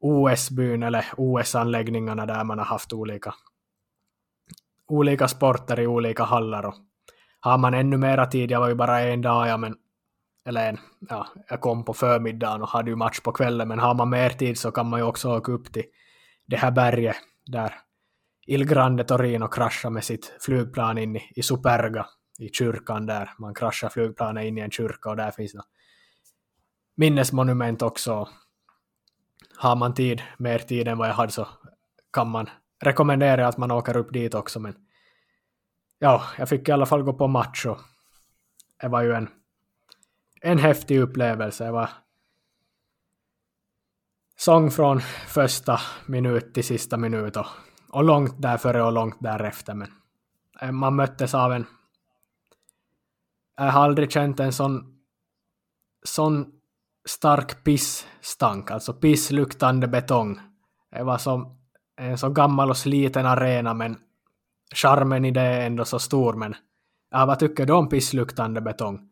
OS-byn 0.00 0.82
eller 0.82 1.04
OS-anläggningarna 1.16 2.26
där 2.26 2.44
man 2.44 2.58
har 2.58 2.66
haft 2.66 2.92
olika, 2.92 3.34
olika 4.88 5.28
sporter 5.28 5.80
i 5.80 5.86
olika 5.86 6.24
hallar 6.24 6.66
och 6.66 6.74
har 7.40 7.58
man 7.58 7.74
ännu 7.74 7.96
mera 7.96 8.26
tid, 8.26 8.50
jag 8.50 8.60
var 8.60 8.68
ju 8.68 8.74
bara 8.74 9.00
en 9.00 9.22
dag, 9.22 9.48
ja, 9.48 9.56
men, 9.56 9.76
eller 10.44 10.68
en, 10.68 10.78
ja, 11.08 11.26
jag 11.48 11.60
kom 11.60 11.84
på 11.84 11.94
förmiddagen 11.94 12.62
och 12.62 12.68
hade 12.68 12.90
ju 12.90 12.96
match 12.96 13.20
på 13.20 13.32
kvällen, 13.32 13.68
men 13.68 13.78
har 13.78 13.94
man 13.94 14.10
mer 14.10 14.30
tid 14.30 14.58
så 14.58 14.70
kan 14.70 14.86
man 14.86 15.00
ju 15.00 15.06
också 15.06 15.36
åka 15.36 15.52
upp 15.52 15.72
till 15.72 15.84
det 16.46 16.56
här 16.56 16.70
berget 16.70 17.16
där 17.46 17.74
Il 18.46 18.64
Grande 18.64 19.04
Torino 19.04 19.48
kraschade 19.48 19.94
med 19.94 20.04
sitt 20.04 20.36
flygplan 20.40 20.98
in 20.98 21.16
i, 21.16 21.32
i 21.36 21.42
Superga, 21.42 22.06
i 22.38 22.48
kyrkan 22.48 23.06
där. 23.06 23.30
Man 23.38 23.54
kraschar 23.54 23.88
flygplanet 23.88 24.44
in 24.44 24.58
i 24.58 24.60
en 24.60 24.70
kyrka 24.70 25.10
och 25.10 25.16
där 25.16 25.30
finns 25.30 25.52
det 25.52 25.62
minnesmonument 26.96 27.82
också. 27.82 28.28
Har 29.56 29.76
man 29.76 29.94
tid, 29.94 30.22
mer 30.38 30.58
tid 30.58 30.88
än 30.88 30.98
vad 30.98 31.08
jag 31.08 31.14
hade 31.14 31.32
så 31.32 31.48
kan 32.12 32.30
man 32.30 32.50
rekommendera 32.82 33.48
att 33.48 33.58
man 33.58 33.70
åker 33.70 33.96
upp 33.96 34.12
dit 34.12 34.34
också, 34.34 34.60
men 34.60 34.74
ja, 35.98 36.22
jag 36.38 36.48
fick 36.48 36.68
i 36.68 36.72
alla 36.72 36.86
fall 36.86 37.02
gå 37.02 37.12
på 37.12 37.28
match 37.28 37.66
och 37.66 37.78
det 38.80 38.88
var 38.88 39.02
ju 39.02 39.12
en, 39.12 39.28
en 40.40 40.58
häftig 40.58 41.00
upplevelse. 41.00 41.64
Det 41.64 41.70
var 41.70 41.90
sång 44.36 44.70
från 44.70 45.00
första 45.26 45.80
minut 46.06 46.54
till 46.54 46.64
sista 46.64 46.96
minut 46.96 47.36
och 47.36 47.46
och 47.92 48.04
långt 48.04 48.42
där 48.42 48.56
före 48.56 48.82
och 48.82 48.92
långt 48.92 49.16
därefter. 49.20 49.74
Men 49.74 49.88
eh, 50.60 50.72
man 50.72 50.96
möttes 50.96 51.34
av 51.34 51.52
en... 51.52 51.66
Jag 53.56 53.72
har 53.72 53.84
aldrig 53.84 54.12
känt 54.12 54.40
en 54.40 54.52
sån, 54.52 55.00
sån 56.04 56.52
stark 57.08 57.64
pissstank, 57.64 58.70
alltså 58.70 58.92
pissluktande 58.92 59.88
betong. 59.88 60.40
Det 60.90 61.02
var 61.02 61.18
som 61.18 61.58
en 61.96 62.18
så 62.18 62.28
gammal 62.28 62.70
och 62.70 62.76
sliten 62.76 63.26
arena, 63.26 63.74
men 63.74 63.96
charmen 64.74 65.24
i 65.24 65.30
det 65.30 65.40
är 65.40 65.66
ändå 65.66 65.84
så 65.84 65.98
stor. 65.98 66.32
Men 66.32 66.54
ja, 67.10 67.26
vad 67.26 67.38
tycker 67.38 67.66
du 67.66 67.72
om 67.72 67.88
pissluktande 67.88 68.60
betong? 68.60 69.09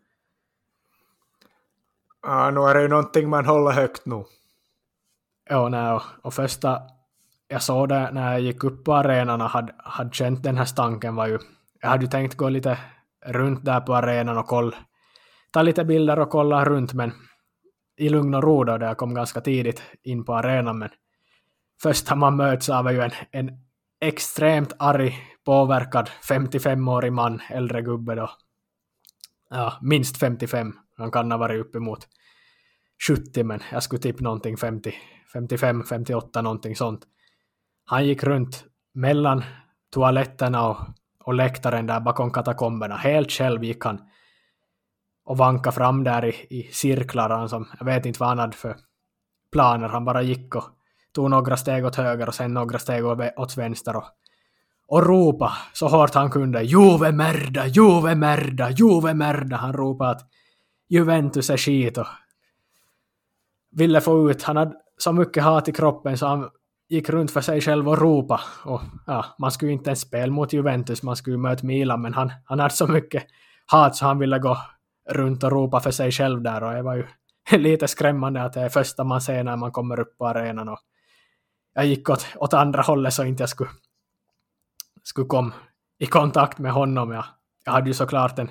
Ja, 2.22 2.50
nu 2.50 2.60
är 2.60 2.74
det 2.74 2.82
ju 2.82 2.88
någonting 2.88 3.28
man 3.28 3.46
håller 3.46 3.70
högt 3.70 4.06
nu. 4.06 4.24
Ja, 5.50 5.68
nej, 5.68 6.00
och, 6.22 6.34
första 6.34 6.82
jag 7.48 7.62
såg 7.62 7.88
det 7.88 8.10
när 8.12 8.32
jag 8.32 8.40
gick 8.40 8.64
upp 8.64 8.84
på 8.84 8.94
arenan 8.94 9.40
och 9.40 9.50
hade, 9.50 9.74
hade 9.78 10.12
känt 10.12 10.42
den 10.42 10.56
här 10.56 10.64
stanken 10.64 11.14
var 11.14 11.26
ju... 11.26 11.38
Jag 11.80 11.88
hade 11.88 12.04
ju 12.04 12.10
tänkt 12.10 12.34
gå 12.34 12.48
lite 12.48 12.78
runt 13.26 13.64
där 13.64 13.80
på 13.80 13.94
arenan 13.94 14.38
och 14.38 14.46
kolla, 14.46 14.76
ta 15.50 15.62
lite 15.62 15.84
bilder 15.84 16.18
och 16.18 16.30
kolla 16.30 16.64
runt, 16.64 16.92
men 16.92 17.12
i 17.96 18.08
lugn 18.08 18.34
och 18.34 18.42
ro 18.42 18.64
då, 18.64 18.78
där 18.78 18.86
jag 18.86 18.96
kom 18.96 19.14
ganska 19.14 19.40
tidigt 19.40 19.82
in 20.02 20.24
på 20.24 20.34
arenan, 20.34 20.78
men 20.78 20.88
första 21.82 22.14
man 22.14 22.36
möts 22.36 22.68
av 22.68 22.86
är 22.86 22.92
ju 22.92 23.00
en, 23.00 23.12
en 23.30 23.50
extremt 24.00 24.72
arg, 24.78 25.14
påverkad 25.44 26.10
55-årig 26.28 27.12
man, 27.12 27.40
äldre 27.50 27.82
gubbe 27.82 28.14
då. 28.14 28.30
Ja, 29.50 29.78
minst 29.82 30.16
55. 30.16 30.72
Han 30.98 31.10
kan 31.10 31.30
ha 31.30 31.38
varit 31.38 31.60
uppemot 31.60 32.08
70, 33.08 33.44
men 33.44 33.60
jag 33.72 33.82
skulle 33.82 34.02
tippa 34.02 34.22
någonting 34.22 34.56
50, 34.56 34.94
55, 35.32 35.84
58, 35.84 36.42
någonting 36.42 36.76
sånt. 36.76 37.00
Han 37.84 38.06
gick 38.06 38.22
runt 38.22 38.64
mellan 38.94 39.44
toaletterna 39.90 40.68
och, 40.68 40.76
och 41.24 41.34
läktaren 41.34 41.86
där 41.86 42.00
bakom 42.00 42.30
katakomberna. 42.30 42.96
Helt 42.96 43.32
själv 43.32 43.64
gick 43.64 43.84
han 43.84 44.00
och 45.24 45.38
vanka 45.38 45.72
fram 45.72 46.04
där 46.04 46.24
i, 46.24 46.46
i 46.50 46.68
cirklar. 46.72 47.30
Han 47.30 47.48
som, 47.48 47.68
jag 47.78 47.86
vet 47.86 48.06
inte 48.06 48.20
vad 48.20 48.28
han 48.28 48.38
hade 48.38 48.56
för 48.56 48.76
planer. 49.52 49.88
Han 49.88 50.04
bara 50.04 50.22
gick 50.22 50.54
och 50.54 50.64
tog 51.14 51.30
några 51.30 51.56
steg 51.56 51.84
åt 51.84 51.96
höger 51.96 52.28
och 52.28 52.34
sen 52.34 52.54
några 52.54 52.78
steg 52.78 53.04
åt 53.36 53.56
vänster 53.56 53.96
och, 53.96 54.04
och 54.88 55.06
ropa 55.06 55.52
så 55.72 55.88
hårt 55.88 56.14
han 56.14 56.30
kunde. 56.30 56.62
Juve 56.62 57.12
merda, 57.12 57.66
Juve 57.66 58.14
merda, 58.14 58.70
Juve 58.70 59.14
merda. 59.14 59.56
Han 59.56 59.72
ropade 59.72 60.10
att 60.10 60.22
Juventus 60.88 61.50
är 61.50 61.56
skit 61.56 61.98
och 61.98 62.06
ville 63.70 64.00
få 64.00 64.30
ut, 64.30 64.42
han 64.42 64.56
hade 64.56 64.74
så 64.98 65.12
mycket 65.12 65.42
hat 65.42 65.68
i 65.68 65.72
kroppen 65.72 66.18
så 66.18 66.26
han 66.26 66.50
gick 66.88 67.08
runt 67.08 67.30
för 67.30 67.40
sig 67.40 67.60
själv 67.60 67.88
och 67.88 67.98
ropa. 67.98 68.40
Och, 68.64 68.80
ja, 69.06 69.24
man 69.38 69.52
skulle 69.52 69.72
inte 69.72 69.90
ens 69.90 70.00
spela 70.00 70.32
mot 70.32 70.52
Juventus, 70.52 71.02
man 71.02 71.16
skulle 71.16 71.38
möta 71.38 71.66
Milan, 71.66 72.02
men 72.02 72.14
han, 72.14 72.32
han 72.44 72.60
hade 72.60 72.74
så 72.74 72.86
mycket 72.86 73.26
hat 73.66 73.96
så 73.96 74.06
han 74.06 74.18
ville 74.18 74.38
gå 74.38 74.58
runt 75.10 75.44
och 75.44 75.52
ropa 75.52 75.80
för 75.80 75.90
sig 75.90 76.12
själv 76.12 76.42
där 76.42 76.62
och 76.62 76.72
det 76.72 76.82
var 76.82 76.94
ju 76.94 77.06
lite 77.58 77.88
skrämmande 77.88 78.42
att 78.42 78.52
det 78.52 78.60
är 78.60 78.68
första 78.68 79.04
man 79.04 79.20
ser 79.20 79.44
när 79.44 79.56
man 79.56 79.72
kommer 79.72 80.00
upp 80.00 80.18
på 80.18 80.26
arenan. 80.26 80.68
Och 80.68 80.78
jag 81.74 81.86
gick 81.86 82.10
åt, 82.10 82.26
åt 82.36 82.54
andra 82.54 82.82
hållet 82.82 83.14
så 83.14 83.24
inte 83.24 83.42
jag 83.42 83.50
skulle, 83.50 83.70
skulle 85.02 85.26
komma 85.26 85.52
i 85.98 86.06
kontakt 86.06 86.58
med 86.58 86.72
honom. 86.72 87.12
Jag, 87.12 87.24
jag 87.64 87.72
hade 87.72 87.90
ju 87.90 87.94
såklart 87.94 88.38
en, 88.38 88.50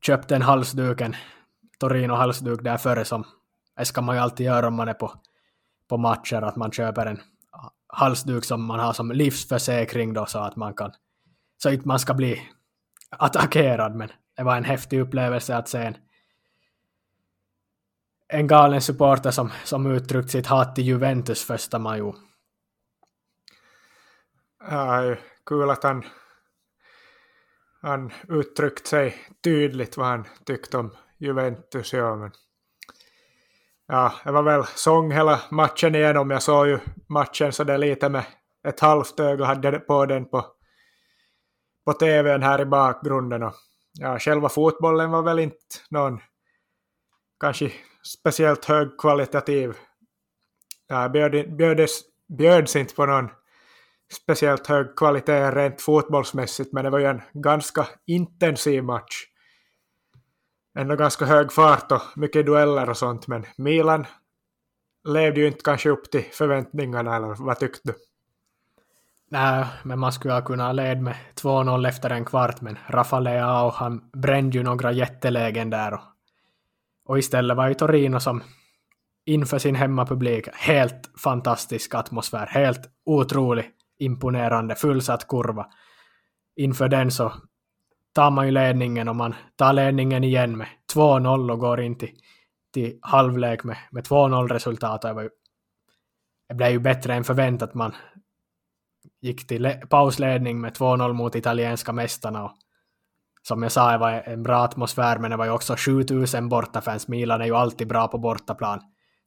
köpt 0.00 0.30
en 0.30 0.42
halsduk, 0.42 1.00
en 1.00 1.16
Torino-halsduk 1.80 2.62
där 2.62 2.76
före 2.76 3.04
som 3.04 3.24
det 3.76 3.84
ska 3.84 4.00
man 4.00 4.16
ju 4.16 4.22
alltid 4.22 4.46
göra 4.46 4.66
om 4.66 4.74
man 4.74 4.88
är 4.88 4.94
på, 4.94 5.12
på 5.88 5.96
matcher, 5.96 6.42
att 6.42 6.56
man 6.56 6.72
köper 6.72 7.06
en 7.06 7.20
halsduk 7.86 8.44
som 8.44 8.64
man 8.64 8.80
har 8.80 8.92
som 8.92 9.12
livsförsäkring 9.12 10.12
då 10.12 10.26
så 10.26 10.38
att 10.38 10.56
man 10.56 10.74
kan 10.74 10.92
så 11.62 11.74
att 11.74 11.84
man 11.84 11.98
ska 11.98 12.14
bli 12.14 12.48
attackerad 13.10 13.94
men 13.94 14.08
det 14.36 14.42
var 14.42 14.56
en 14.56 14.64
häftig 14.64 15.00
upplevelse 15.00 15.56
att 15.56 15.68
se 15.68 15.78
en, 15.78 15.96
en 18.28 18.46
galen 18.46 18.80
supporter 18.80 19.30
som, 19.30 19.50
som 19.64 19.86
uttryckt 19.86 20.30
sitt 20.30 20.46
hat 20.46 20.74
till 20.74 20.84
Juventus 20.84 21.44
första 21.44 21.78
maj. 21.78 22.14
Kul 25.46 25.70
att 25.70 25.82
han, 25.82 26.04
han 27.82 28.12
uttryckt 28.28 28.86
sig 28.86 29.16
tydligt 29.44 29.96
vad 29.96 30.06
han 30.06 30.24
tyckte 30.44 30.78
om 30.78 30.96
Juventus. 31.20 31.92
Ja, 31.92 32.16
men 32.16 32.30
ja, 33.88 34.12
det 34.24 34.32
var 34.32 34.42
väl 34.42 34.64
sång 34.64 35.12
hela 35.12 35.40
matchen 35.50 35.94
igenom. 35.94 36.30
Jag 36.30 36.42
såg 36.42 36.66
ju 36.66 36.78
matchen 37.08 37.52
så 37.52 37.64
det 37.64 37.78
lite 37.78 38.08
med 38.08 38.24
ett 38.68 38.80
halvt 38.80 39.20
öga 39.20 39.44
hade 39.44 39.78
på 39.78 40.06
den 40.06 40.24
på, 40.24 40.46
på 41.84 41.92
tvn 41.92 42.42
här 42.42 42.60
i 42.60 42.64
bakgrunden. 42.64 43.42
Och, 43.42 43.54
ja, 43.92 44.18
själva 44.18 44.48
fotbollen 44.48 45.10
var 45.10 45.22
väl 45.22 45.38
inte 45.38 45.56
någon 45.90 46.20
kanske 47.40 47.72
speciellt 48.02 48.64
högkvalitativ. 48.64 49.76
Ja, 50.88 51.08
bjöd, 51.08 51.56
bjödes, 51.56 52.00
bjöds 52.38 52.76
inte 52.76 52.94
på 52.94 53.06
någon 53.06 53.28
speciellt 54.12 54.66
hög 54.66 54.96
kvalitet 54.96 55.50
rent 55.50 55.82
fotbollsmässigt, 55.82 56.72
men 56.72 56.84
det 56.84 56.90
var 56.90 56.98
ju 56.98 57.06
en 57.06 57.22
ganska 57.32 57.88
intensiv 58.06 58.84
match 58.84 59.29
ändå 60.78 60.96
ganska 60.96 61.24
hög 61.24 61.52
fart 61.52 61.92
och 61.92 62.02
mycket 62.16 62.46
dueller 62.46 62.90
och 62.90 62.96
sånt, 62.96 63.26
men 63.26 63.46
Milan 63.56 64.06
levde 65.08 65.40
ju 65.40 65.46
inte 65.46 65.62
kanske 65.64 65.90
upp 65.90 66.10
till 66.10 66.24
förväntningarna, 66.32 67.16
eller 67.16 67.44
vad 67.44 67.58
tyckte 67.58 67.80
du? 67.84 67.94
Nej, 69.30 69.66
men 69.82 69.98
man 69.98 70.12
skulle 70.12 70.34
ha 70.34 70.42
kunnat 70.42 70.74
leda 70.74 71.00
med 71.00 71.16
2-0 71.34 71.88
efter 71.88 72.10
en 72.10 72.24
kvart, 72.24 72.60
men 72.60 72.78
Rafa 72.86 73.20
Leao, 73.20 73.70
han 73.70 74.10
brände 74.12 74.58
ju 74.58 74.64
några 74.64 74.92
jättelägen 74.92 75.70
där 75.70 75.94
och, 75.94 76.00
och 77.04 77.18
istället 77.18 77.56
var 77.56 77.68
ju 77.68 77.74
Torino 77.74 78.20
som 78.20 78.42
inför 79.24 79.58
sin 79.58 79.74
hemmapublik, 79.74 80.48
helt 80.52 81.10
fantastisk 81.22 81.94
atmosfär, 81.94 82.46
helt 82.46 82.80
otroligt 83.04 83.66
imponerande, 83.98 84.74
fullsatt 84.74 85.28
kurva. 85.28 85.66
Inför 86.56 86.88
den 86.88 87.10
så 87.10 87.32
tar 88.12 88.30
man 88.30 88.46
ju 88.46 88.52
ledningen 88.52 89.08
och 89.08 89.16
man 89.16 89.34
tar 89.56 89.72
ledningen 89.72 90.24
igen 90.24 90.56
med 90.56 90.66
2-0 90.94 91.52
och 91.52 91.58
går 91.58 91.80
in 91.80 91.98
till, 91.98 92.10
till 92.74 92.98
halvlek 93.02 93.64
med, 93.64 93.76
med 93.90 94.04
2-0 94.04 94.48
resultat. 94.48 95.02
Det, 95.02 95.12
var 95.12 95.22
ju, 95.22 95.30
det 96.48 96.54
blev 96.54 96.70
ju 96.70 96.78
bättre 96.78 97.14
än 97.14 97.24
förväntat. 97.24 97.74
Man 97.74 97.94
gick 99.20 99.46
till 99.46 99.74
pausledning 99.90 100.60
med 100.60 100.76
2-0 100.76 101.12
mot 101.12 101.34
italienska 101.34 101.92
mästarna. 101.92 102.44
Och 102.44 102.52
som 103.42 103.62
jag 103.62 103.72
sa, 103.72 103.92
det 103.92 103.98
var 103.98 104.12
en 104.12 104.42
bra 104.42 104.56
atmosfär, 104.56 105.18
men 105.18 105.30
det 105.30 105.36
var 105.36 105.44
ju 105.44 105.50
också 105.50 105.76
7000 105.76 106.48
bortafans. 106.48 107.08
Milan 107.08 107.40
är 107.40 107.46
ju 107.46 107.56
alltid 107.56 107.88
bra 107.88 108.08
på 108.08 108.18
bortaplan 108.18 108.80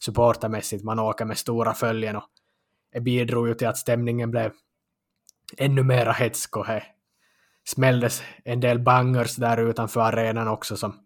supportermässigt. 0.06 0.84
Man 0.84 1.00
åker 1.00 1.26
med 1.26 1.38
stora 1.38 1.74
följen 1.74 2.16
och 2.16 2.30
det 2.94 3.02
bidrog 3.02 3.48
ju 3.48 3.54
till 3.54 3.68
att 3.68 3.78
stämningen 3.78 4.32
blev 4.32 4.52
ännu 5.58 5.84
mera 5.84 6.12
hetsk 6.12 6.58
och 6.58 6.66
smälldes 7.65 8.23
en 8.45 8.60
del 8.60 8.80
bangers 8.80 9.35
där 9.35 9.57
utanför 9.57 10.02
arenan 10.02 10.48
också 10.48 10.77
som 10.77 10.99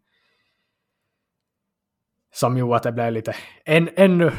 som 2.34 2.58
gjorde 2.58 2.76
att 2.76 2.84
det 2.84 2.92
blev 2.92 3.12
lite 3.12 3.36
en, 3.66 3.90
ännu 3.96 4.32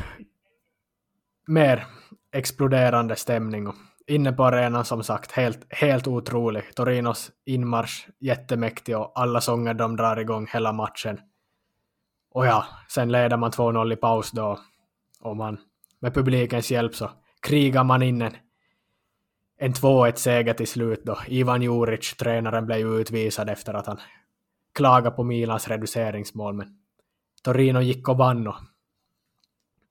mer 1.46 1.86
exploderande 2.32 3.16
stämning. 3.16 3.66
Och 3.66 3.74
inne 4.06 4.32
på 4.32 4.44
arenan 4.44 4.84
som 4.84 5.02
sagt, 5.02 5.32
helt, 5.32 5.66
helt 5.70 6.06
otrolig. 6.06 6.74
Torinos 6.74 7.30
inmarsch 7.44 8.08
jättemäktig 8.20 8.98
och 8.98 9.12
alla 9.14 9.40
sånger 9.40 9.74
de 9.74 9.96
drar 9.96 10.16
igång 10.16 10.46
hela 10.52 10.72
matchen. 10.72 11.20
Och 12.30 12.46
ja, 12.46 12.64
sen 12.88 13.12
leder 13.12 13.36
man 13.36 13.50
2-0 13.50 13.92
i 13.92 13.96
paus 13.96 14.30
då 14.30 14.58
och 15.20 15.36
man 15.36 15.58
med 16.00 16.14
publikens 16.14 16.70
hjälp 16.70 16.94
så 16.94 17.10
krigar 17.42 17.84
man 17.84 18.02
in 18.02 18.22
en 18.22 18.36
en 19.59 19.72
2-1-seger 19.72 20.55
till 20.55 20.66
slut 20.66 21.05
då. 21.05 21.18
Ivan 21.26 21.62
Juric, 21.62 22.16
tränaren, 22.16 22.66
blev 22.66 22.78
ju 22.78 23.01
utvisad 23.01 23.51
efter 23.51 23.74
att 23.74 23.86
han 23.86 24.01
klagade 24.74 25.16
på 25.16 25.24
Milans 25.24 25.68
reduceringsmål, 25.68 26.55
men 26.55 26.78
Torino 27.43 27.80
gick 27.80 28.09
och 28.09 28.18
vann 28.18 28.47
och 28.47 28.56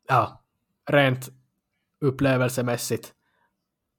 ja, 0.07 0.43
rent 0.89 1.29
upplevelsemässigt 2.01 3.13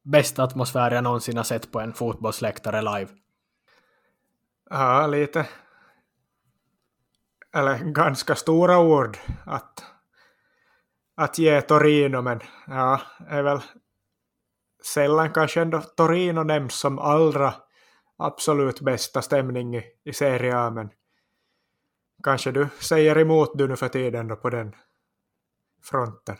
bästa 0.04 0.42
atmosfär 0.42 0.90
jag 0.90 1.04
någonsin 1.04 1.36
har 1.36 1.44
sett 1.44 1.72
på 1.72 1.80
en 1.80 1.92
fotbollsläktare 1.92 2.82
live. 2.82 3.10
Ja, 4.70 5.06
lite 5.06 5.46
eller 7.54 7.78
ganska 7.78 8.34
stora 8.34 8.78
ord 8.78 9.18
att, 9.46 9.84
att 11.16 11.38
ge 11.38 11.60
Torino, 11.60 12.22
men 12.22 12.40
ja, 12.66 13.00
är 13.28 13.42
väl 13.42 13.60
sällan 14.94 15.32
kanske 15.32 15.62
ändå 15.62 15.80
Torino 15.80 16.42
nämns 16.42 16.74
som 16.74 16.98
allra 16.98 17.54
absolut 18.16 18.80
bästa 18.80 19.22
stämning 19.22 19.76
i, 19.76 19.84
i 20.04 20.12
Serie 20.12 20.58
A, 20.58 20.70
men 20.70 20.90
kanske 22.24 22.50
du 22.50 22.68
säger 22.80 23.18
emot 23.18 23.52
du 23.54 23.68
nu 23.68 23.76
för 23.76 23.88
tiden 23.88 24.28
då 24.28 24.36
på 24.36 24.50
den 24.50 24.74
fronten? 25.82 26.36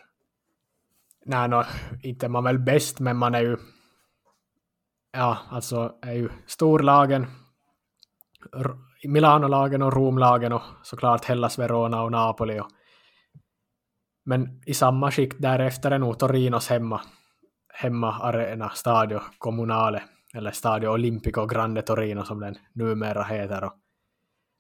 Nej, 1.25 1.49
no, 1.49 1.65
inte 2.03 2.29
man 2.29 2.45
väl 2.45 2.59
bäst, 2.59 3.01
men 3.01 3.17
man 3.17 3.35
är 3.35 3.41
ju 3.41 3.57
ja, 5.13 5.39
alltså 5.51 5.95
är 6.03 6.13
ju 6.13 6.29
storlagen, 6.47 7.27
Milano-lagen 9.05 9.83
och 9.83 9.93
Rom-lagen 9.93 10.53
och 10.53 10.63
såklart 10.83 11.25
Hellas 11.25 11.59
Verona 11.59 12.03
och 12.03 12.13
Napoli. 12.13 12.61
Och, 12.61 12.69
men 14.25 14.63
i 14.67 14.75
samma 14.75 15.11
skikt 15.11 15.37
därefter 15.39 15.91
är 15.91 15.99
nog 15.99 16.19
Torinos 16.19 16.69
hemma, 16.69 17.01
hemma 17.79 18.13
arena, 18.13 18.71
Stadio 18.75 19.21
Comunale, 19.39 20.03
eller 20.35 20.51
Stadio 20.51 20.89
Olimpico 20.89 21.47
Grande 21.47 21.83
Torino 21.83 22.25
som 22.25 22.41
den 22.41 22.55
numera 22.73 23.23
heter. 23.23 23.65
Och 23.65 23.73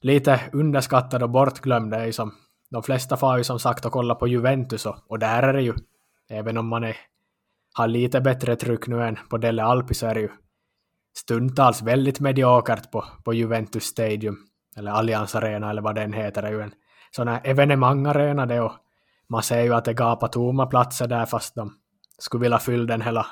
lite 0.03 0.40
underskattad 0.53 1.23
och 1.23 1.31
bortglömd 1.31 1.95
är 1.95 2.05
ju 2.05 2.12
som 2.12 2.32
de 2.70 2.82
flesta 2.82 3.16
far 3.16 3.39
ju 3.39 3.45
som 3.45 3.59
sagt 3.59 3.86
och 3.86 3.93
kolla 3.93 4.15
på 4.15 4.28
Juventus 4.28 4.86
och, 4.86 4.97
och 5.09 5.19
där 5.19 5.43
är 5.43 5.53
det 5.53 5.62
ju, 5.62 5.74
även 6.31 6.59
om 6.59 6.69
man 6.69 6.85
är, 6.85 6.97
har 7.74 7.89
lite 7.89 8.20
bättre 8.20 8.57
tryck 8.57 8.86
nu 8.86 9.05
än 9.05 9.19
på 9.31 9.39
Delle 9.39 9.65
Alpi 9.65 9.95
så 9.95 10.07
är 10.07 10.15
det 10.15 10.20
ju 10.20 10.31
stundtals 11.16 11.82
väldigt 11.82 12.20
mediokert 12.20 12.90
på, 12.90 13.05
på 13.24 13.35
Juventus 13.35 13.85
Stadium, 13.85 14.36
eller 14.77 14.90
Allianz 14.90 15.35
Arena 15.35 15.70
eller 15.70 15.82
vad 15.82 15.95
den 15.95 16.12
heter, 16.12 16.43
det 16.43 16.49
är 16.49 16.53
ju 16.53 16.61
en 16.61 16.73
sån 17.11 17.28
här 17.28 17.40
evenemangarena 17.45 18.47
det 18.47 18.61
och 18.61 18.73
man 19.28 19.43
ser 19.43 19.62
ju 19.62 19.74
att 19.74 19.85
det 19.85 19.95
gapar 19.95 20.28
tomma 20.28 20.66
platser 20.66 21.07
där 21.07 21.27
fast 21.27 21.55
de 21.55 21.74
skulle 22.19 22.43
vilja 22.43 22.59
fylla 22.59 22.85
den 22.85 23.03
hela 23.03 23.27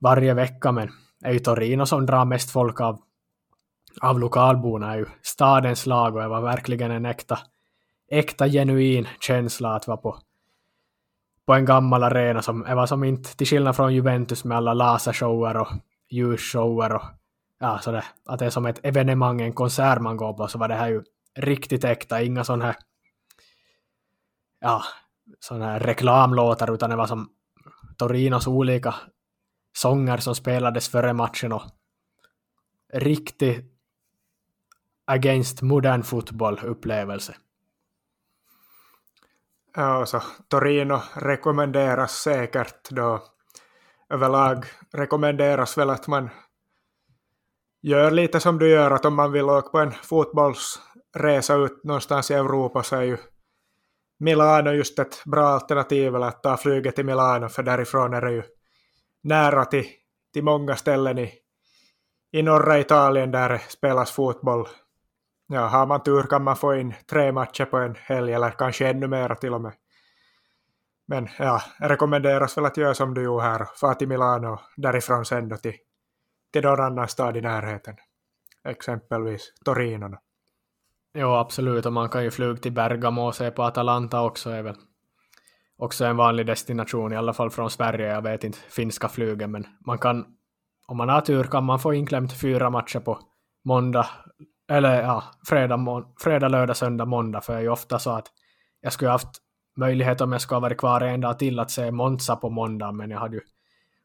varje 0.00 0.34
vecka 0.34 0.72
men 0.72 0.90
är 1.24 1.32
ju 1.32 1.38
Torino 1.38 1.86
som 1.86 2.06
drar 2.06 2.24
mest 2.24 2.50
folk 2.50 2.80
av, 2.80 3.02
av 4.00 4.20
lokalborna 4.20 4.92
är 4.92 4.96
ju 4.96 5.06
stadens 5.22 5.86
lag 5.86 6.16
och 6.16 6.22
det 6.22 6.28
var 6.28 6.40
verkligen 6.40 6.90
en 6.90 7.06
äkta, 7.06 7.38
äkta 8.10 8.48
genuin 8.48 9.08
känsla 9.20 9.74
att 9.74 9.86
vara 9.86 9.96
på, 9.96 10.18
på 11.46 11.54
en 11.54 11.64
gammal 11.64 12.02
arena 12.02 12.42
som 12.42 12.60
var 12.60 12.86
som 12.86 13.04
inte, 13.04 13.36
till 13.36 13.46
skillnad 13.46 13.76
från 13.76 13.94
Juventus 13.94 14.44
med 14.44 14.56
alla 14.56 14.74
lasershower 14.74 15.56
och 15.56 15.68
ljusshower 16.10 16.92
och 16.92 17.02
ja, 17.60 17.78
så 17.78 18.00
att 18.26 18.38
det 18.38 18.46
är 18.46 18.50
som 18.50 18.66
ett 18.66 18.84
evenemang, 18.84 19.40
en 19.40 19.52
konsert 19.52 20.00
man 20.00 20.16
går 20.16 20.32
på, 20.32 20.48
så 20.48 20.58
var 20.58 20.68
det 20.68 20.74
här 20.74 20.88
ju 20.88 21.02
riktigt 21.36 21.84
äkta, 21.84 22.22
inga 22.22 22.44
sådana 22.44 22.64
här 22.64 22.76
ja, 24.60 24.82
sådana 25.40 25.66
här 25.66 25.80
reklamlåtar, 25.80 26.74
utan 26.74 26.90
det 26.90 26.96
var 26.96 27.06
som 27.06 27.28
Torinos 27.96 28.46
olika 28.46 28.94
sånger 29.76 30.16
som 30.18 30.34
spelades 30.34 30.88
före 30.88 31.12
matchen 31.12 31.52
och 31.52 31.62
riktig 32.92 33.64
against 35.04 35.62
modern 35.62 36.02
fotboll-upplevelse. 36.02 37.34
Ja, 39.76 40.06
så 40.06 40.22
Torino 40.48 41.02
rekommenderas 41.14 42.12
säkert 42.12 42.90
då 42.90 43.22
överlag 44.10 44.64
rekommenderas 44.92 45.78
väl 45.78 45.90
att 45.90 46.06
man 46.06 46.30
gör 47.82 48.10
lite 48.10 48.40
som 48.40 48.58
du 48.58 48.68
gör, 48.68 48.90
att 48.90 49.04
om 49.04 49.14
man 49.14 49.32
vill 49.32 49.44
åka 49.44 49.68
på 49.68 49.78
en 49.78 49.92
fotbollsresa 49.92 51.54
ut 51.54 51.84
någonstans 51.84 52.30
i 52.30 52.34
Europa 52.34 52.82
så 52.82 52.96
är 52.96 53.02
ju 53.02 53.16
Milano 54.18 54.70
just 54.70 54.98
ett 54.98 55.22
bra 55.24 55.46
alternativ, 55.46 56.14
eller 56.14 56.26
att 56.26 56.42
ta 56.42 56.56
flyget 56.56 56.96
till 56.96 57.04
Milano, 57.04 57.48
för 57.48 57.62
därifrån 57.62 58.14
är 58.14 58.20
det 58.20 58.32
ju 58.32 58.42
nära 59.22 59.64
till, 59.64 59.86
till 60.32 60.44
många 60.44 60.76
ställen 60.76 61.18
i, 61.18 61.32
i 62.32 62.42
norra 62.42 62.78
Italien 62.78 63.30
där 63.30 63.48
det 63.48 63.58
spelas 63.58 64.12
fotboll. 64.12 64.68
Ja, 65.46 65.66
har 65.66 65.86
man 65.86 66.02
tur 66.02 66.22
kan 66.22 66.44
man 66.44 66.56
få 66.56 66.74
in 66.74 66.94
tre 67.10 67.32
matcher 67.32 67.64
på 67.64 67.76
en 67.76 67.94
helg, 67.94 68.32
eller 68.32 68.50
kanske 68.50 68.88
ännu 68.88 69.06
mera 69.08 69.34
till 69.34 69.54
och 69.54 69.60
med. 69.60 69.72
Men 71.06 71.28
ja, 71.38 71.62
rekommenderas 71.80 72.56
väl 72.56 72.64
att 72.64 72.76
göra 72.76 72.94
som 72.94 73.14
du 73.14 73.22
gjorde 73.22 73.42
här, 73.42 73.66
fara 73.80 73.94
till 73.94 74.08
Milano 74.08 74.48
och 74.48 74.60
därifrån 74.76 75.24
sen 75.24 75.48
då 75.48 75.56
till, 75.56 75.74
till 76.52 76.62
någon 76.62 76.80
annan 76.80 77.08
stad 77.08 77.36
i 77.36 77.40
närheten. 77.40 77.96
Exempelvis 78.68 79.52
Torino. 79.64 80.16
Jo, 81.16 81.34
absolut, 81.34 81.86
och 81.86 81.92
man 81.92 82.08
kan 82.08 82.24
ju 82.24 82.30
flyga 82.30 82.56
till 82.56 82.72
Bergamo 82.72 83.26
och 83.26 83.34
se 83.34 83.50
på 83.50 83.62
Atalanta 83.62 84.22
också, 84.22 84.50
är 84.50 84.62
väl 84.62 84.76
också 85.76 86.04
en 86.04 86.16
vanlig 86.16 86.46
destination, 86.46 87.12
i 87.12 87.16
alla 87.16 87.32
fall 87.32 87.50
från 87.50 87.70
Sverige. 87.70 88.06
Jag 88.06 88.22
vet 88.22 88.44
inte 88.44 88.58
finska 88.58 89.08
flygen, 89.08 89.50
men 89.50 89.66
man 89.86 89.98
kan, 89.98 90.26
om 90.86 90.96
man 90.96 91.08
har 91.08 91.20
tur 91.20 91.44
kan 91.44 91.64
man 91.64 91.78
få 91.78 91.94
inklämt 91.94 92.40
fyra 92.40 92.70
matcher 92.70 93.00
på 93.00 93.18
måndag, 93.64 94.06
eller 94.70 95.02
ja, 95.02 95.24
fredag, 95.48 96.04
fredag 96.20 96.48
lördag, 96.48 96.76
söndag, 96.76 97.04
måndag, 97.04 97.40
för 97.40 97.52
det 97.52 97.58
är 97.58 97.62
ju 97.62 97.68
ofta 97.68 97.98
så 97.98 98.10
att 98.10 98.26
jag 98.80 98.92
skulle 98.92 99.10
haft 99.10 99.38
möjlighet 99.76 100.20
om 100.20 100.32
jag 100.32 100.40
skulle 100.40 100.56
ha 100.56 100.60
varit 100.60 100.78
kvar 100.78 101.00
en 101.00 101.20
dag 101.20 101.38
till 101.38 101.58
att 101.58 101.70
se 101.70 101.90
Monza 101.90 102.36
på 102.36 102.50
måndag, 102.50 102.92
men 102.92 103.10
jag 103.10 103.18
hade 103.18 103.36
ju 103.36 103.42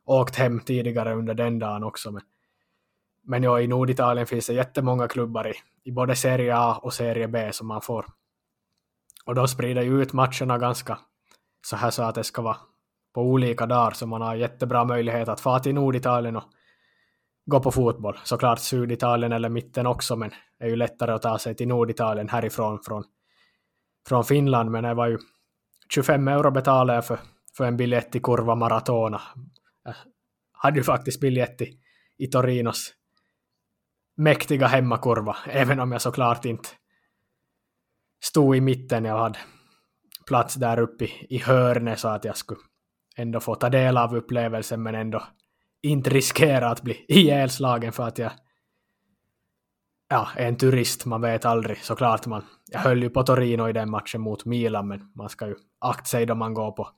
åkt 0.06 0.36
hem 0.36 0.60
tidigare 0.60 1.14
under 1.14 1.34
den 1.34 1.60
dagen 1.60 1.84
också. 1.84 2.12
Men, 2.12 2.22
men 3.30 3.44
ja, 3.44 3.62
i 3.62 3.68
Norditalien 3.68 4.28
finns 4.28 4.48
det 4.48 4.54
jättemånga 4.54 5.08
klubbar 5.08 5.48
i, 5.48 5.54
i 5.84 5.92
både 5.92 6.16
Serie 6.16 6.58
A 6.58 6.80
och 6.84 6.94
Serie 6.94 7.28
B 7.28 7.50
som 7.52 7.68
man 7.68 7.82
får. 7.82 8.06
Och 9.26 9.36
de 9.36 9.48
sprider 9.48 9.82
ju 9.82 10.02
ut 10.02 10.14
matcherna 10.14 10.58
ganska 10.58 11.00
så 11.68 11.76
här 11.76 11.90
så 11.90 12.04
att 12.04 12.16
det 12.16 12.24
ska 12.24 12.42
vara 12.42 12.58
på 13.14 13.22
olika 13.22 13.66
dagar, 13.66 13.92
så 13.92 14.08
man 14.08 14.22
har 14.22 14.36
jättebra 14.36 14.86
möjlighet 14.86 15.30
att 15.30 15.40
fara 15.40 15.60
till 15.60 15.76
Norditalien 15.76 16.36
och 16.36 16.44
gå 17.46 17.60
på 17.60 17.72
fotboll. 17.72 18.20
Såklart 18.24 18.60
Syditalien 18.60 19.32
eller 19.32 19.50
mitten 19.50 19.88
också, 19.88 20.16
men 20.16 20.30
det 20.60 20.66
är 20.66 20.70
ju 20.70 20.76
lättare 20.76 21.12
att 21.12 21.22
ta 21.22 21.40
sig 21.40 21.56
till 21.56 21.68
Norditalien 21.68 22.30
härifrån 22.30 22.80
från, 22.86 23.04
från 24.08 24.24
Finland, 24.24 24.72
men 24.72 24.84
det 24.84 24.94
var 24.94 25.08
ju 25.08 25.18
25 25.94 26.28
euro 26.28 26.52
betalade 26.52 26.98
jag 26.98 27.06
för, 27.06 27.20
för 27.58 27.66
en 27.66 27.78
biljett 27.78 28.12
till 28.12 28.22
Kurva 28.22 28.56
Maratona. 28.56 29.22
Jag 29.84 29.94
hade 30.52 30.78
ju 30.78 30.84
faktiskt 30.84 31.22
biljett 31.22 31.62
i, 31.62 31.80
i 32.18 32.28
Torinos 32.28 32.96
mäktiga 34.20 34.68
hemmakurva, 34.68 35.38
även 35.46 35.80
om 35.80 35.92
jag 35.92 36.02
såklart 36.02 36.46
inte 36.46 36.70
stod 38.24 38.56
i 38.56 38.62
mitten. 38.62 39.06
Jag 39.06 39.18
hade 39.18 39.40
plats 40.28 40.56
där 40.56 40.80
uppe 40.80 41.06
i, 41.06 41.28
i 41.30 41.38
hörnet 41.38 42.00
så 42.00 42.08
att 42.08 42.26
jag 42.26 42.38
skulle 42.38 42.62
ändå 43.16 43.40
få 43.40 43.56
ta 43.56 43.70
del 43.70 43.98
av 43.98 44.16
upplevelsen 44.16 44.84
men 44.84 44.96
ändå 44.96 45.24
inte 45.82 46.10
riskera 46.10 46.70
att 46.70 46.82
bli 46.82 47.06
ihjälslagen 47.08 47.94
för 47.94 48.08
att 48.08 48.18
jag 48.18 48.32
ja, 50.10 50.28
är 50.36 50.48
en 50.48 50.58
turist, 50.58 51.06
man 51.06 51.22
vet 51.22 51.46
aldrig. 51.46 51.78
Såklart 51.78 52.26
man, 52.26 52.46
jag 52.72 52.80
höll 52.80 53.04
ju 53.04 53.10
på 53.10 53.24
Torino 53.24 53.70
i 53.70 53.74
den 53.74 53.90
matchen 53.90 54.22
mot 54.22 54.46
Milan, 54.46 54.88
men 54.88 55.12
man 55.16 55.30
ska 55.30 55.48
ju 55.48 55.56
akta 55.80 56.06
sig 56.06 56.26
då 56.26 56.36
man 56.36 56.54
går 56.54 56.72
på, 56.72 56.90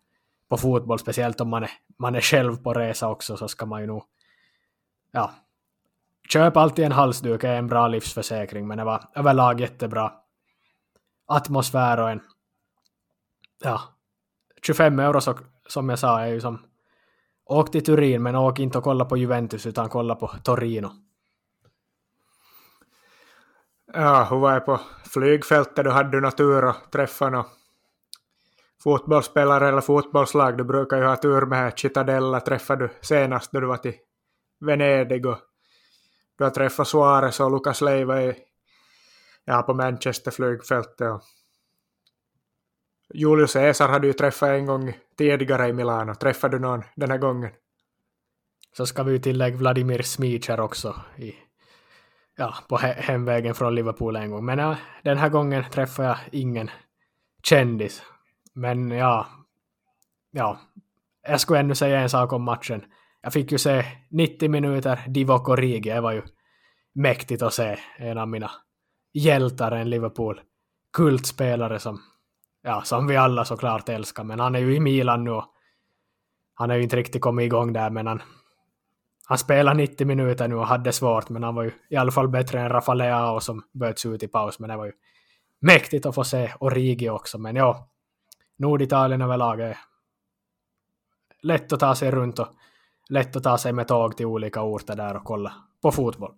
på 0.49 0.57
fotboll, 0.57 0.99
speciellt 0.99 1.41
om 1.41 1.49
man 1.49 1.63
är, 1.63 1.71
man 1.99 2.15
är 2.15 2.21
själv 2.21 2.57
på 2.57 2.73
resa 2.73 3.09
också, 3.09 3.37
så 3.37 3.47
ska 3.47 3.65
man 3.65 3.81
ju 3.81 3.87
nog, 3.87 4.03
ja, 5.11 5.31
köp 6.33 6.57
alltid 6.57 6.85
en 6.85 6.91
halsduk, 6.91 7.43
är 7.43 7.55
en 7.55 7.67
bra 7.67 7.87
livsförsäkring, 7.87 8.67
men 8.67 8.77
det 8.77 8.83
var 8.83 9.03
överlag 9.15 9.59
jättebra 9.59 10.13
atmosfär 11.27 11.99
och 11.99 12.09
en, 12.09 12.21
ja, 13.63 13.81
25 14.61 14.99
euro 14.99 15.21
så, 15.21 15.37
som 15.67 15.89
jag 15.89 15.99
sa 15.99 16.21
är 16.21 16.27
ju 16.27 16.41
som, 16.41 16.59
åk 17.45 17.71
till 17.71 17.83
Turin, 17.83 18.23
men 18.23 18.35
åk 18.35 18.59
inte 18.59 18.77
och 18.77 18.83
kolla 18.83 19.05
på 19.05 19.17
Juventus, 19.17 19.65
utan 19.65 19.89
kolla 19.89 20.15
på 20.15 20.27
Torino. 20.27 20.91
Ja, 23.93 24.27
hur 24.29 24.37
var 24.37 24.53
det 24.53 24.59
på 24.59 24.79
flygfältet? 25.05 25.85
Då 25.85 25.91
hade 25.91 26.11
du 26.11 26.21
natur 26.21 26.69
att 26.69 26.91
träffa 26.91 27.29
någon 27.29 27.45
fotbollsspelare 28.83 29.67
eller 29.67 29.81
fotbollslag. 29.81 30.57
Du 30.57 30.63
brukar 30.63 30.97
ju 30.97 31.03
ha 31.03 31.15
tur 31.15 31.45
med 31.45 31.79
Cittadella. 31.79 32.39
Träffade 32.39 32.87
du 32.87 32.93
senast 33.01 33.51
då 33.51 33.59
du 33.59 33.67
var 33.67 33.77
till 33.77 33.93
Venedig 34.59 35.25
och 35.25 35.37
du 36.41 36.45
har 36.45 36.51
träffat 36.51 36.87
Suarez 36.87 37.39
och 37.39 37.51
Lucas 37.51 37.81
Leiva 37.81 38.21
i, 38.21 38.35
ja, 39.45 39.61
på 39.61 39.73
Manchester 39.73 40.31
flygfältet. 40.31 41.11
Och 41.11 41.21
Julius 43.13 43.53
Caesar 43.53 43.89
hade 43.89 44.07
du 44.07 44.13
träffat 44.13 44.49
en 44.49 44.65
gång 44.65 44.93
tidigare 45.17 45.67
i 45.67 45.73
Milano. 45.73 46.15
Träffade 46.15 46.57
du 46.57 46.61
någon 46.61 46.83
den 46.95 47.11
här 47.11 47.17
gången? 47.17 47.51
Så 48.77 48.85
ska 48.85 49.03
vi 49.03 49.11
ju 49.11 49.19
tillägga 49.19 49.57
Vladimir 49.57 50.01
Smicher 50.01 50.59
också 50.59 50.95
i 51.17 51.35
ja, 52.35 52.55
på 52.69 52.77
hemvägen 52.77 53.55
från 53.55 53.75
Liverpool 53.75 54.15
en 54.15 54.31
gång. 54.31 54.45
Men 54.45 54.59
ja, 54.59 54.77
den 55.03 55.17
här 55.17 55.29
gången 55.29 55.63
träffade 55.71 56.07
jag 56.07 56.17
ingen 56.31 56.69
kändis. 57.43 58.03
Men 58.53 58.91
ja, 58.91 59.27
ja, 60.31 60.59
jag 61.27 61.41
skulle 61.41 61.59
ännu 61.59 61.75
säga 61.75 61.99
en 61.99 62.09
sak 62.09 62.33
om 62.33 62.43
matchen. 62.43 62.85
Jag 63.21 63.33
fick 63.33 63.51
ju 63.51 63.57
se 63.57 63.85
90 64.09 64.49
minuter 64.49 64.99
Divock 65.07 65.49
Origi, 65.49 65.89
det 65.89 66.01
var 66.01 66.11
ju 66.11 66.21
mäktigt 66.93 67.41
att 67.41 67.53
se 67.53 67.79
en 67.97 68.17
av 68.17 68.27
mina 68.27 68.51
hjältar, 69.13 69.71
en 69.71 69.89
Liverpool 69.89 70.41
kultspelare 70.93 71.79
som, 71.79 72.01
ja, 72.61 72.81
som 72.81 73.07
vi 73.07 73.15
alla 73.15 73.45
såklart 73.45 73.89
älskar, 73.89 74.23
men 74.23 74.39
han 74.39 74.55
är 74.55 74.59
ju 74.59 74.75
i 74.75 74.79
Milan 74.79 75.23
nu 75.23 75.31
och 75.31 75.45
han 76.53 76.69
har 76.69 76.77
ju 76.77 76.83
inte 76.83 76.95
riktigt 76.95 77.21
kommit 77.21 77.45
igång 77.45 77.73
där, 77.73 77.89
men 77.89 78.07
han, 78.07 78.21
han 79.25 79.37
spelade 79.37 79.77
90 79.77 80.07
minuter 80.07 80.47
nu 80.47 80.55
och 80.55 80.67
hade 80.67 80.91
svårt, 80.91 81.29
men 81.29 81.43
han 81.43 81.55
var 81.55 81.63
ju 81.63 81.71
i 81.89 81.95
alla 81.95 82.11
fall 82.11 82.27
bättre 82.27 82.59
än 82.59 82.69
Rafa 82.69 82.93
Leao 82.93 83.39
som 83.39 83.63
böts 83.71 84.05
ut 84.05 84.23
i 84.23 84.27
paus, 84.27 84.59
men 84.59 84.69
det 84.69 84.77
var 84.77 84.85
ju 84.85 84.91
mäktigt 85.59 86.05
att 86.05 86.15
få 86.15 86.23
se 86.23 86.53
Origi 86.59 87.09
också, 87.09 87.37
men 87.37 87.55
ja, 87.55 87.89
Norditalien 88.57 89.21
överlag 89.21 89.59
är 89.61 89.77
lätt 91.41 91.73
att 91.73 91.79
ta 91.79 91.95
sig 91.95 92.11
runt 92.11 92.39
och 92.39 92.47
lätt 93.11 93.35
att 93.35 93.43
ta 93.43 93.57
sig 93.57 93.73
med 93.73 93.87
tåg 93.87 94.17
till 94.17 94.25
olika 94.25 94.61
orter 94.61 94.95
där 94.95 95.15
och 95.15 95.23
kolla 95.23 95.53
på 95.81 95.91
fotboll. 95.91 96.35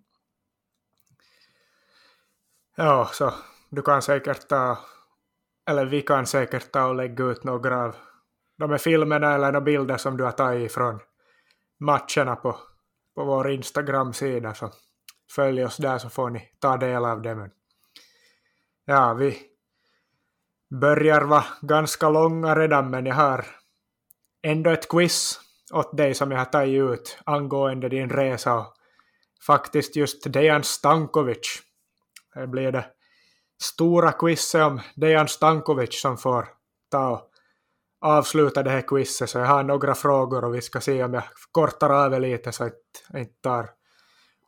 Ja, 2.76 3.08
så 3.12 3.34
du 3.70 3.82
kan 3.82 4.02
säkert 4.02 4.48
ta, 4.48 4.78
eller 5.70 5.86
vi 5.86 6.02
kan 6.02 6.26
säkert 6.26 6.72
ta 6.72 6.84
och 6.84 6.94
lägga 6.94 7.24
ut 7.24 7.44
några 7.44 7.84
av 7.84 7.96
de 8.56 8.70
här 8.70 8.78
filmerna 8.78 9.34
eller 9.34 9.46
några 9.46 9.60
bilder 9.60 9.96
som 9.96 10.16
du 10.16 10.24
har 10.24 10.32
tagit 10.32 10.72
från 10.72 11.00
matcherna 11.80 12.36
på, 12.36 12.58
på 13.14 13.24
vår 13.24 13.50
Instagram-sida. 13.50 14.54
Så 14.54 14.70
följ 15.30 15.64
oss 15.64 15.76
där 15.76 15.98
så 15.98 16.10
får 16.10 16.30
ni 16.30 16.48
ta 16.58 16.76
del 16.76 17.04
av 17.04 17.22
det. 17.22 17.34
Men 17.34 17.50
ja, 18.84 19.14
vi 19.14 19.38
börjar 20.80 21.20
vara 21.20 21.44
ganska 21.60 22.08
långa 22.08 22.56
redan 22.56 22.90
men 22.90 23.06
jag 23.06 23.14
har 23.14 23.46
ändå 24.42 24.70
ett 24.70 24.88
quiz 24.88 25.43
åt 25.72 25.96
dig 25.96 26.14
som 26.14 26.30
jag 26.30 26.38
har 26.38 26.44
tagit 26.44 26.82
ut 26.82 27.18
angående 27.26 27.88
din 27.88 28.10
resa 28.10 28.54
och 28.54 28.74
faktiskt 29.46 29.96
just 29.96 30.32
Dejan 30.32 30.62
Stankovic. 30.62 31.62
Det 32.34 32.46
blir 32.46 32.72
det 32.72 32.86
stora 33.62 34.12
quizet 34.12 34.62
om 34.62 34.80
Dejan 34.96 35.28
Stankovic 35.28 36.00
som 36.00 36.16
får 36.18 36.48
ta 36.90 37.10
och 37.10 37.30
avsluta 38.00 38.62
det 38.62 38.70
här 38.70 38.88
quizet 38.88 39.30
så 39.30 39.38
jag 39.38 39.46
har 39.46 39.62
några 39.62 39.94
frågor 39.94 40.44
och 40.44 40.54
vi 40.54 40.60
ska 40.60 40.80
se 40.80 41.04
om 41.04 41.14
jag 41.14 41.24
kortar 41.50 41.90
av 41.90 42.10
det 42.10 42.18
lite 42.18 42.52
så 42.52 42.64
att 42.64 42.74
det 43.08 43.18
inte 43.18 43.40
tar 43.40 43.70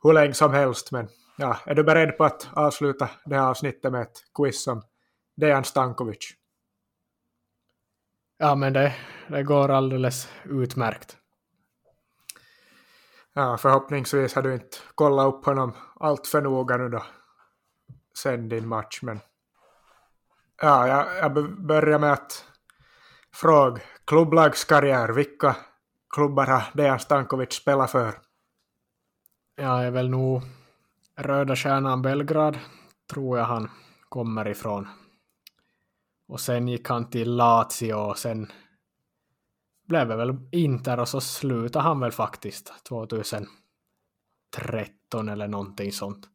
hur 0.03 0.13
länge 0.13 0.33
som 0.33 0.53
helst 0.53 0.91
men 0.91 1.07
ja, 1.37 1.57
är 1.65 1.75
du 1.75 1.83
beredd 1.83 2.17
på 2.17 2.23
att 2.23 2.47
avsluta 2.53 3.09
det 3.25 3.35
här 3.35 3.49
avsnittet 3.49 3.91
med 3.91 4.01
ett 4.01 4.23
quiz 4.35 4.67
om 4.67 4.81
Dejan 5.37 5.63
Stankovic? 5.63 6.33
Ja, 8.37 8.55
men 8.55 8.73
det, 8.73 8.95
det 9.27 9.43
går 9.43 9.69
alldeles 9.69 10.29
utmärkt. 10.43 11.17
Ja, 13.33 13.57
förhoppningsvis 13.57 14.35
har 14.35 14.41
du 14.41 14.53
inte 14.53 14.77
kollat 14.95 15.33
upp 15.33 15.45
honom 15.45 15.73
allt 15.99 16.27
för 16.27 16.41
noga 16.41 16.77
nu 16.77 16.89
då 16.89 17.03
sen 18.17 18.49
din 18.49 18.67
match, 18.67 18.99
men 19.01 19.19
ja, 20.61 20.87
jag, 20.87 21.17
jag 21.17 21.57
börjar 21.65 21.99
med 21.99 22.13
att 22.13 22.45
fråga 23.33 23.81
klubblagskarriär. 24.05 25.09
Vilka 25.09 25.55
klubbar 26.15 26.45
har 26.45 26.63
Dejan 26.73 26.99
Stankovic 26.99 27.53
spelat 27.53 27.91
för? 27.91 28.13
Ja, 29.55 29.81
är 29.83 29.91
väl 29.91 30.09
nog 30.09 30.41
Röda 31.15 31.55
Stjärnan 31.55 32.01
Belgrad, 32.01 32.59
tror 33.13 33.37
jag 33.37 33.45
han 33.45 33.71
kommer 34.09 34.47
ifrån. 34.47 34.87
Och 36.27 36.39
sen 36.39 36.67
gick 36.67 36.89
han 36.89 37.09
till 37.09 37.35
Lazio 37.35 37.93
och 37.93 38.17
sen 38.17 38.51
blev 39.87 40.07
det 40.07 40.15
väl 40.15 40.37
Inter 40.51 40.99
och 40.99 41.09
så 41.09 41.21
slutade 41.21 41.83
han 41.83 41.99
väl 41.99 42.11
faktiskt 42.11 42.73
2013 42.83 43.49
eller 45.29 45.47
någonting 45.47 45.91
sånt. 45.91 46.29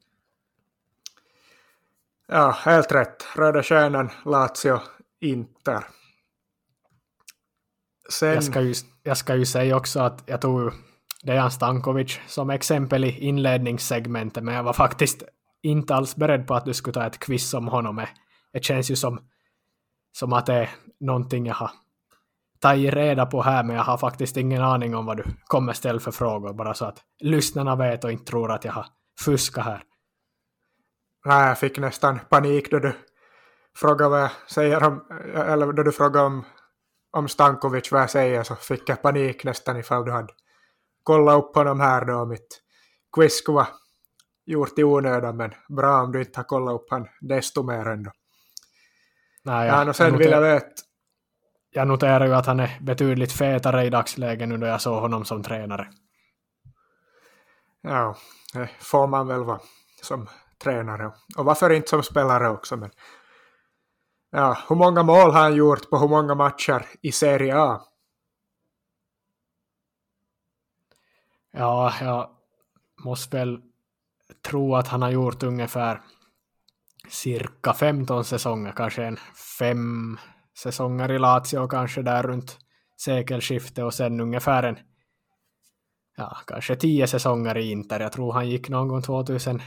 Ja, 2.28 2.50
helt 2.50 2.92
rätt. 2.92 3.26
Röda 3.36 3.62
Stjärnan, 3.62 4.10
Lazio, 4.24 4.80
Inter. 5.20 5.84
Sen... 8.10 8.34
Jag, 8.34 8.44
ska 8.44 8.60
ju, 8.60 8.74
jag 9.02 9.16
ska 9.16 9.36
ju 9.36 9.46
säga 9.46 9.76
också 9.76 10.00
att 10.00 10.22
jag 10.26 10.40
tog 10.40 10.72
Dejan 11.22 11.50
Stankovic 11.50 12.20
som 12.26 12.50
exempel 12.50 13.04
i 13.04 13.18
inledningssegmentet, 13.18 14.44
men 14.44 14.54
jag 14.54 14.62
var 14.62 14.72
faktiskt 14.72 15.22
inte 15.62 15.94
alls 15.94 16.16
beredd 16.16 16.46
på 16.46 16.54
att 16.54 16.64
du 16.64 16.74
skulle 16.74 16.94
ta 16.94 17.06
ett 17.06 17.18
quiz 17.18 17.54
om 17.54 17.68
honom. 17.68 18.06
Det 18.52 18.64
känns 18.64 18.90
ju 18.90 18.96
som, 18.96 19.20
som 20.12 20.32
att 20.32 20.46
det 20.46 20.54
är 20.54 20.70
någonting 21.00 21.46
jag 21.46 21.54
har 21.54 21.70
tagit 22.62 22.94
reda 22.94 23.26
på 23.26 23.42
här, 23.42 23.64
men 23.64 23.76
jag 23.76 23.82
har 23.82 23.98
faktiskt 23.98 24.36
ingen 24.36 24.62
aning 24.62 24.94
om 24.94 25.06
vad 25.06 25.16
du 25.16 25.24
kommer 25.44 25.72
ställa 25.72 26.00
för 26.00 26.10
frågor, 26.10 26.52
bara 26.52 26.74
så 26.74 26.84
att 26.84 26.98
lyssnarna 27.20 27.76
vet 27.76 28.04
och 28.04 28.12
inte 28.12 28.24
tror 28.24 28.52
att 28.52 28.64
jag 28.64 28.72
har 28.72 28.86
fuskat 29.20 29.64
här. 29.64 29.82
Nej, 31.24 31.48
jag 31.48 31.58
fick 31.58 31.78
nästan 31.78 32.20
panik 32.30 32.70
då 32.70 32.78
du 32.78 32.92
frågade 33.76 34.10
vad 34.10 34.20
jag 34.20 34.30
säger 34.48 34.84
om, 34.84 35.04
eller 35.34 35.72
då 35.72 35.82
du 35.82 35.92
frågade 35.92 36.26
om, 36.26 36.44
om 37.10 37.28
Stankovic 37.28 37.92
vad 37.92 38.02
jag 38.02 38.10
säger 38.10 38.42
så 38.42 38.54
fick 38.54 38.88
jag 38.88 39.02
panik 39.02 39.44
nästan 39.44 39.76
ifall 39.76 40.04
du 40.04 40.12
hade 40.12 40.32
kollat 41.02 41.44
upp 41.44 41.54
honom 41.54 41.80
här 41.80 42.04
då. 42.04 42.24
Mitt 42.24 42.60
quiz 43.16 43.38
skulle 43.38 43.66
gjort 44.46 44.78
i 44.78 44.84
onödan 44.84 45.36
men 45.36 45.52
bra 45.68 46.02
om 46.02 46.12
du 46.12 46.18
inte 46.18 46.38
har 46.38 46.44
kollat 46.44 46.74
upp 46.74 46.90
honom 46.90 47.08
desto 47.20 47.62
mer 47.62 47.88
ändå. 47.88 48.10
Nej, 49.44 49.68
ja, 49.68 49.88
och 49.88 49.96
sen 49.96 50.18
vill 50.18 50.30
jag 50.30 50.40
veta 50.40 50.82
jag 51.72 51.88
noterar 51.88 52.26
ju 52.26 52.34
att 52.34 52.46
han 52.46 52.60
är 52.60 52.78
betydligt 52.80 53.32
fetare 53.32 53.84
i 53.84 53.90
dagsläget 53.90 54.48
nu 54.48 54.56
då 54.56 54.66
jag 54.66 54.80
såg 54.80 55.00
honom 55.00 55.24
som 55.24 55.42
tränare. 55.42 55.88
Ja, 57.80 58.16
det 58.52 58.70
får 58.80 59.06
man 59.06 59.26
väl 59.26 59.44
vara 59.44 59.60
som 60.02 60.28
tränare. 60.58 61.12
Och 61.36 61.44
varför 61.44 61.70
inte 61.70 61.88
som 61.88 62.02
spelare 62.02 62.48
också. 62.48 62.76
Men 62.76 62.90
ja, 64.30 64.58
hur 64.68 64.76
många 64.76 65.02
mål 65.02 65.30
har 65.30 65.40
han 65.40 65.54
gjort 65.54 65.90
på 65.90 65.98
hur 65.98 66.08
många 66.08 66.34
matcher 66.34 66.86
i 67.02 67.12
Serie 67.12 67.58
A? 67.58 67.80
Ja, 71.50 71.94
jag 72.00 72.30
måste 73.04 73.36
väl 73.36 73.62
tro 74.42 74.76
att 74.76 74.88
han 74.88 75.02
har 75.02 75.10
gjort 75.10 75.42
ungefär 75.42 76.00
cirka 77.08 77.74
15 77.74 78.24
säsonger, 78.24 78.72
kanske 78.72 79.04
en 79.04 79.16
fem 79.58 80.18
säsonger 80.58 81.12
i 81.12 81.18
Lazio 81.18 81.68
kanske 81.68 82.02
där 82.02 82.22
runt 82.22 82.58
sekelskiftet 82.96 83.84
och 83.84 83.94
sen 83.94 84.20
ungefär 84.20 84.62
en 84.62 84.78
ja, 86.16 86.36
kanske 86.46 86.76
tio 86.76 87.06
säsonger 87.06 87.58
i 87.58 87.70
Inter. 87.70 88.00
Jag 88.00 88.12
tror 88.12 88.32
han 88.32 88.48
gick 88.48 88.68
någon 88.68 88.88
gång 88.88 89.02
2003, 89.02 89.62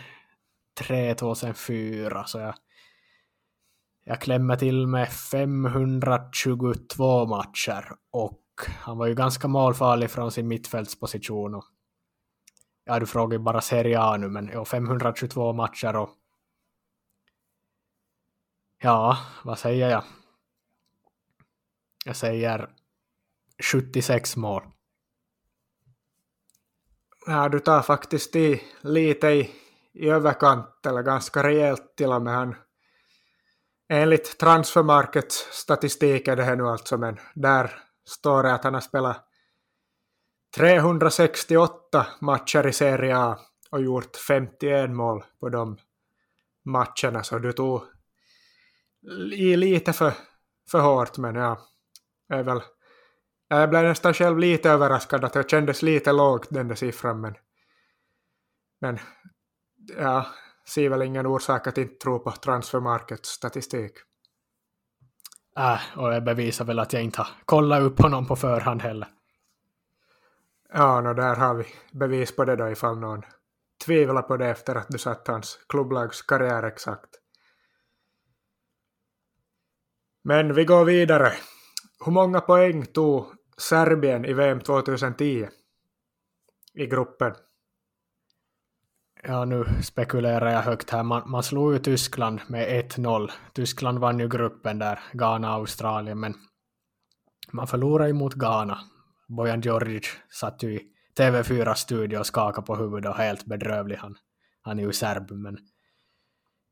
2004 1.15 2.25
så 2.25 2.39
jag 2.39 2.55
jag 4.07 4.21
klämmer 4.21 4.55
till 4.55 4.87
med 4.87 5.09
522 5.09 7.25
matcher 7.25 7.91
och 8.11 8.41
han 8.79 8.97
var 8.97 9.07
ju 9.07 9.15
ganska 9.15 9.47
målfarlig 9.47 10.11
från 10.11 10.31
sin 10.31 10.47
mittfältsposition. 10.47 11.55
Och, 11.55 11.63
ja, 12.85 12.99
du 12.99 13.05
frågar 13.05 13.37
ju 13.37 13.43
bara 13.43 13.61
Serie 13.61 13.99
A 13.99 14.17
nu, 14.17 14.29
men 14.29 14.49
ja, 14.53 14.65
522 14.65 15.53
matcher 15.53 15.95
och 15.95 16.09
ja, 18.79 19.17
vad 19.43 19.59
säger 19.59 19.89
jag? 19.89 20.03
Jag 22.05 22.15
säger 22.15 22.69
76 23.63 24.35
mål. 24.35 24.63
Ja, 27.27 27.49
du 27.49 27.59
tar 27.59 27.81
faktiskt 27.81 28.35
i 28.35 28.63
lite 28.81 29.27
i, 29.27 29.51
i 29.93 30.09
överkant, 30.09 30.85
eller 30.85 31.01
ganska 31.01 31.43
rejält 31.43 31.95
till 31.97 32.11
och 32.11 32.21
med. 32.21 32.33
Han, 32.33 32.55
enligt 33.89 34.37
Transfermarkets 34.37 35.47
statistik 35.51 36.27
är 36.27 36.35
det 36.35 36.43
här 36.43 36.55
nu 36.55 36.67
alltså, 36.67 36.97
men 36.97 37.19
där 37.35 37.79
står 38.05 38.43
det 38.43 38.53
att 38.53 38.63
han 38.63 38.73
har 38.73 38.81
spelat 38.81 39.27
368 40.55 42.07
matcher 42.21 42.67
i 42.67 42.73
Serie 42.73 43.17
A 43.17 43.39
och 43.69 43.81
gjort 43.81 44.15
51 44.15 44.89
mål 44.89 45.23
på 45.39 45.49
de 45.49 45.77
matcherna, 46.65 47.23
så 47.23 47.39
du 47.39 47.53
tog 47.53 47.83
i 49.31 49.55
lite 49.55 49.93
för, 49.93 50.13
för 50.71 50.79
hårt, 50.79 51.17
men 51.17 51.35
ja, 51.35 51.59
är 52.29 52.43
väl... 52.43 52.61
Jag 53.47 53.69
blev 53.69 53.83
nästan 53.83 54.13
själv 54.13 54.39
lite 54.39 54.69
överraskad 54.69 55.23
att 55.23 55.33
det 55.33 55.49
kändes 55.49 55.81
lite 55.81 56.11
lågt 56.11 56.47
den 56.49 56.67
där 56.67 56.75
siffran 56.75 57.21
men... 57.21 57.35
Men... 58.81 58.99
Ja, 59.97 60.25
ser 60.67 60.89
väl 60.89 61.01
ingen 61.01 61.25
orsak 61.25 61.67
att 61.67 61.77
inte 61.77 61.95
tro 61.95 62.19
på 62.19 62.31
transfermarkets 62.31 63.29
statistik. 63.29 63.93
Äh, 65.57 65.99
och 65.99 66.13
jag 66.13 66.23
bevisar 66.23 66.65
väl 66.65 66.79
att 66.79 66.93
jag 66.93 67.03
inte 67.03 67.21
har 67.21 67.27
kollat 67.45 67.81
upp 67.81 68.01
honom 68.01 68.27
på 68.27 68.35
förhand 68.35 68.81
heller. 68.81 69.07
Ja, 70.73 71.01
no, 71.01 71.13
där 71.13 71.35
har 71.35 71.55
vi 71.55 71.65
bevis 71.91 72.35
på 72.35 72.45
det 72.45 72.55
då 72.55 72.69
ifall 72.69 72.99
någon 72.99 73.21
tvivlar 73.85 74.21
på 74.21 74.37
det 74.37 74.47
efter 74.47 74.75
att 74.75 74.87
du 74.89 74.97
satt 74.97 75.27
hans 75.27 75.59
klubblags 75.69 76.21
karriär 76.21 76.63
exakt. 76.63 77.09
Men 80.27 80.53
vi 80.53 80.65
går 80.65 80.85
vidare. 80.85 81.33
Hur 82.05 82.11
många 82.11 82.41
poäng 82.41 82.85
tog 82.85 83.25
Serbien 83.57 84.25
i 84.25 84.33
VM 84.33 84.59
2010 84.59 85.47
i 86.73 86.85
gruppen? 86.85 87.33
Ja, 89.23 89.45
nu 89.45 89.65
spekulerar 89.83 90.51
jag 90.51 90.61
högt 90.61 90.89
här. 90.89 91.03
Man, 91.03 91.29
man 91.29 91.43
slog 91.43 91.73
ju 91.73 91.79
Tyskland 91.79 92.39
med 92.47 92.91
1-0. 92.91 93.31
Tyskland 93.53 93.99
vann 93.99 94.19
ju 94.19 94.27
gruppen 94.27 94.79
där, 94.79 94.99
Ghana, 95.13 95.49
Australien, 95.49 96.19
men 96.19 96.33
man 97.51 97.67
förlorade 97.67 98.09
ju 98.09 98.13
mot 98.13 98.33
Ghana. 98.33 98.79
Bojan 99.27 99.61
Djordjic 99.61 100.07
satt 100.29 100.63
ju 100.63 100.73
i 100.73 100.91
TV4-studio 101.17 102.19
och 102.19 102.27
skakade 102.27 102.67
på 102.67 102.75
huvudet 102.75 103.11
och 103.11 103.17
helt 103.17 103.45
bedrövlig. 103.45 103.95
Han, 103.95 104.15
han 104.61 104.79
är 104.79 104.83
ju 104.83 104.93
serb, 104.93 105.31
men 105.31 105.57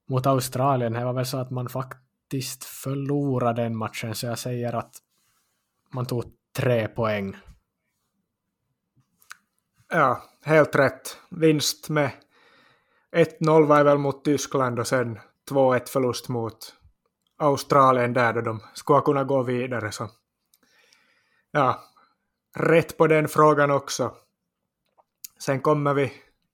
mot 0.10 0.26
Australien, 0.26 0.94
det 0.94 1.06
var 1.06 1.14
väl 1.14 1.26
så 1.26 1.38
att 1.38 1.52
man 1.52 1.70
faktiskt 1.70 2.04
faktiskt 2.24 2.64
förlora 2.64 3.54
den 3.54 3.78
matchen, 3.78 4.16
så 4.16 4.26
jag 4.26 4.40
säger 4.40 4.74
att 4.76 4.96
man 5.94 6.06
tog 6.06 6.24
tre 6.56 6.88
poäng. 6.88 7.38
Ja, 9.90 10.24
helt 10.44 10.76
rätt. 10.76 11.18
Vinst 11.30 11.90
med 11.90 12.12
1-0 13.12 13.66
var 13.68 13.84
väl 13.84 13.98
mot 13.98 14.24
Tyskland 14.26 14.80
och 14.80 14.88
sen 14.88 15.20
2-1 15.50 15.90
förlust 15.90 16.30
mot 16.30 16.74
Australien 17.38 18.14
där 18.14 18.34
då 18.34 18.42
de 18.42 18.60
skulle 18.74 19.02
kunna 19.02 19.24
gå 19.24 19.44
vidare. 19.44 19.92
Så. 19.92 20.10
Ja, 21.52 21.84
rätt 22.56 22.98
på 22.98 23.08
den 23.08 23.28
frågan 23.28 23.72
också. 23.72 24.16
Sen 25.40 25.62
kommer 25.62 25.94
vi 25.94 26.14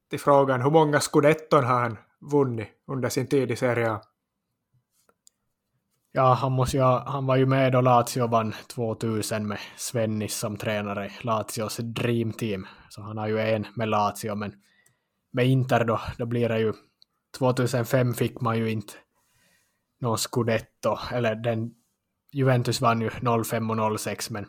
till 0.09 0.19
frågan 0.19 0.61
hur 0.61 0.71
många 0.71 0.99
scudetton 0.99 1.63
har 1.63 1.79
han 1.81 1.97
vunnit 2.19 2.67
under 2.87 3.09
sin 3.09 3.27
tid 3.27 3.51
i 3.51 3.55
Serie 3.55 3.91
A? 3.91 4.01
Ja, 6.11 6.33
han, 6.33 6.51
måste 6.51 6.77
ju, 6.77 6.83
han 6.83 7.25
var 7.25 7.35
ju 7.35 7.45
med 7.45 7.71
då 7.71 7.81
Lazio 7.81 8.27
vann 8.27 8.53
2000 8.67 9.47
med 9.47 9.59
Svennis 9.77 10.35
som 10.35 10.57
tränare, 10.57 11.11
Lazios 11.21 11.77
dream 11.77 12.33
team. 12.33 12.67
Så 12.89 13.01
han 13.01 13.17
har 13.17 13.27
ju 13.27 13.39
en 13.39 13.67
med 13.75 13.89
Lazio, 13.89 14.35
men 14.35 14.53
med 15.31 15.47
Inter 15.47 15.85
då, 15.85 15.99
då 16.17 16.25
blir 16.25 16.49
det 16.49 16.59
ju 16.59 16.73
2005 17.37 18.13
fick 18.13 18.41
man 18.41 18.57
ju 18.57 18.71
inte 18.71 18.93
någon 20.01 20.17
scudetto, 20.17 20.97
eller 21.11 21.35
den 21.35 21.71
Juventus 22.31 22.81
vann 22.81 23.01
ju 23.01 23.09
05 23.43 23.69
och 23.69 23.99
06, 23.99 24.29
men 24.29 24.45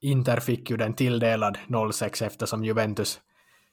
Inter 0.00 0.40
fick 0.40 0.70
ju 0.70 0.76
den 0.76 0.94
tilldelad 0.94 1.58
06 1.92 2.22
eftersom 2.22 2.64
Juventus 2.64 3.20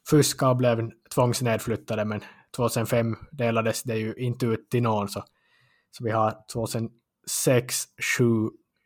fuskade 0.09 0.51
och 0.51 0.57
blev 0.57 0.91
tvångsnedflyttade, 1.15 2.05
men 2.05 2.21
2005 2.55 3.15
delades 3.31 3.83
det 3.83 3.95
ju 3.95 4.13
inte 4.13 4.45
ut 4.45 4.69
till 4.69 4.83
någon, 4.83 5.09
så, 5.09 5.23
så 5.91 6.03
vi 6.03 6.11
har 6.11 6.45
2006, 6.53 7.87
7, 8.17 8.23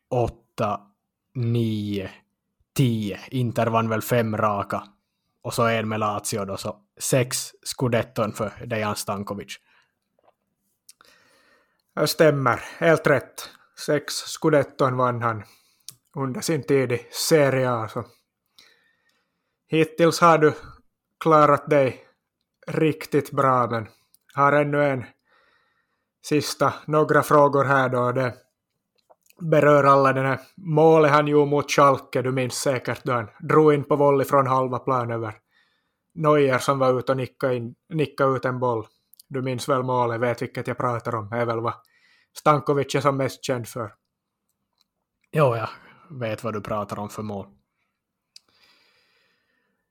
8, 0.09 0.79
9, 1.35 2.09
10. 2.75 3.19
Inter 3.27 3.67
vann 3.67 3.89
väl 3.89 4.01
fem 4.01 4.37
raka 4.37 4.83
och 5.41 5.53
så 5.53 5.67
en 5.67 5.89
med 5.89 5.99
Lazio 5.99 6.45
då, 6.45 6.57
så 6.57 6.77
sex 6.97 7.51
scudetton 7.63 8.33
för 8.33 8.65
Dejan 8.65 8.95
Stankovic. 8.95 9.59
Det 11.93 12.07
stämmer, 12.07 12.63
helt 12.77 13.07
rätt. 13.07 13.49
Sex 13.85 14.13
scudetton 14.13 14.97
vann 14.97 15.21
han 15.21 15.43
under 16.15 16.41
sin 16.41 16.63
tid 16.63 16.91
i 16.91 17.07
Serie 17.11 17.71
A. 17.71 17.87
Så. 17.87 18.05
Hittills 19.67 20.19
har 20.19 20.37
du 20.37 20.53
klarat 21.19 21.69
dig 21.69 22.05
riktigt 22.67 23.31
bra, 23.31 23.67
men 23.69 23.87
har 24.33 24.51
ännu 24.51 24.83
en 24.83 25.05
sista, 26.25 26.73
några 26.85 27.23
frågor 27.23 27.63
här 27.63 27.89
då. 27.89 28.11
Det 28.11 28.33
berör 29.41 29.83
alla 29.83 30.13
den 30.13 30.25
här 30.25 30.39
målet 30.55 31.11
han 31.11 31.27
gjorde 31.27 31.49
mot 31.49 31.71
Schalke, 31.71 32.21
du 32.21 32.31
minns 32.31 32.55
säkert 32.55 33.03
då 33.03 33.11
han 33.11 33.27
drog 33.39 33.73
in 33.73 33.83
på 33.83 33.95
volley 33.95 34.25
från 34.25 34.47
halva 34.47 34.79
plan 34.79 35.11
över 35.11 35.33
Neuer 36.13 36.57
som 36.57 36.79
var 36.79 36.99
ute 36.99 37.11
och 37.11 37.17
nickade, 37.17 37.55
in, 37.55 37.75
nickade 37.89 38.35
ut 38.35 38.45
en 38.45 38.59
boll. 38.59 38.85
Du 39.27 39.41
minns 39.41 39.69
väl 39.69 39.83
målet, 39.83 40.21
vet 40.21 40.41
vilket 40.41 40.67
jag 40.67 40.77
pratar 40.77 41.15
om, 41.15 41.29
det 41.29 41.37
är 41.37 41.45
väl 41.45 41.59
vad 41.59 41.73
Stankovic 42.37 42.95
är 42.95 43.01
som 43.01 43.17
mest 43.17 43.43
känd 43.43 43.67
för. 43.67 43.93
Jo, 45.31 45.55
jag 45.55 45.69
vet 46.09 46.43
vad 46.43 46.53
du 46.53 46.61
pratar 46.61 46.99
om 46.99 47.09
för 47.09 47.23
mål. 47.23 47.47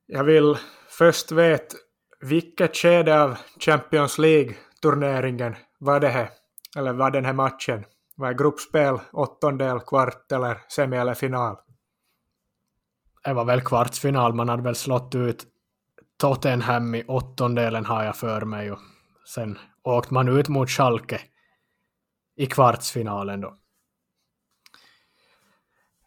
Jag 0.06 0.24
vill 0.24 0.58
först 0.88 1.32
veta 1.32 1.76
vilket 2.20 2.76
skede 2.76 3.22
av 3.22 3.38
Champions 3.58 4.18
League-turneringen 4.18 5.56
var 5.80 6.00
det 6.00 6.08
här, 6.08 6.30
eller 6.76 6.92
var 6.92 7.10
den 7.10 7.24
här 7.24 7.32
matchen? 7.32 7.84
Var 8.16 8.28
det 8.28 8.34
gruppspel, 8.34 8.98
åttondel, 9.12 9.80
kvart 9.80 10.32
eller 10.32 10.58
semi 10.68 10.96
eller 10.96 11.14
final? 11.14 11.56
Det 13.24 13.32
var 13.32 13.44
väl 13.44 13.60
kvartsfinal, 13.60 14.34
man 14.34 14.48
hade 14.48 14.62
väl 14.62 14.74
slått 14.74 15.14
ut 15.14 15.46
Tottenham 16.20 16.94
i 16.94 17.04
åttondelen 17.04 17.84
har 17.84 18.04
jag 18.04 18.16
för 18.16 18.40
mig 18.40 18.72
och 18.72 18.78
sen 19.34 19.58
åkte 19.82 20.14
man 20.14 20.28
ut 20.28 20.48
mot 20.48 20.70
Schalke 20.70 21.20
i 22.36 22.46
kvartsfinalen 22.46 23.40
då. 23.40 23.56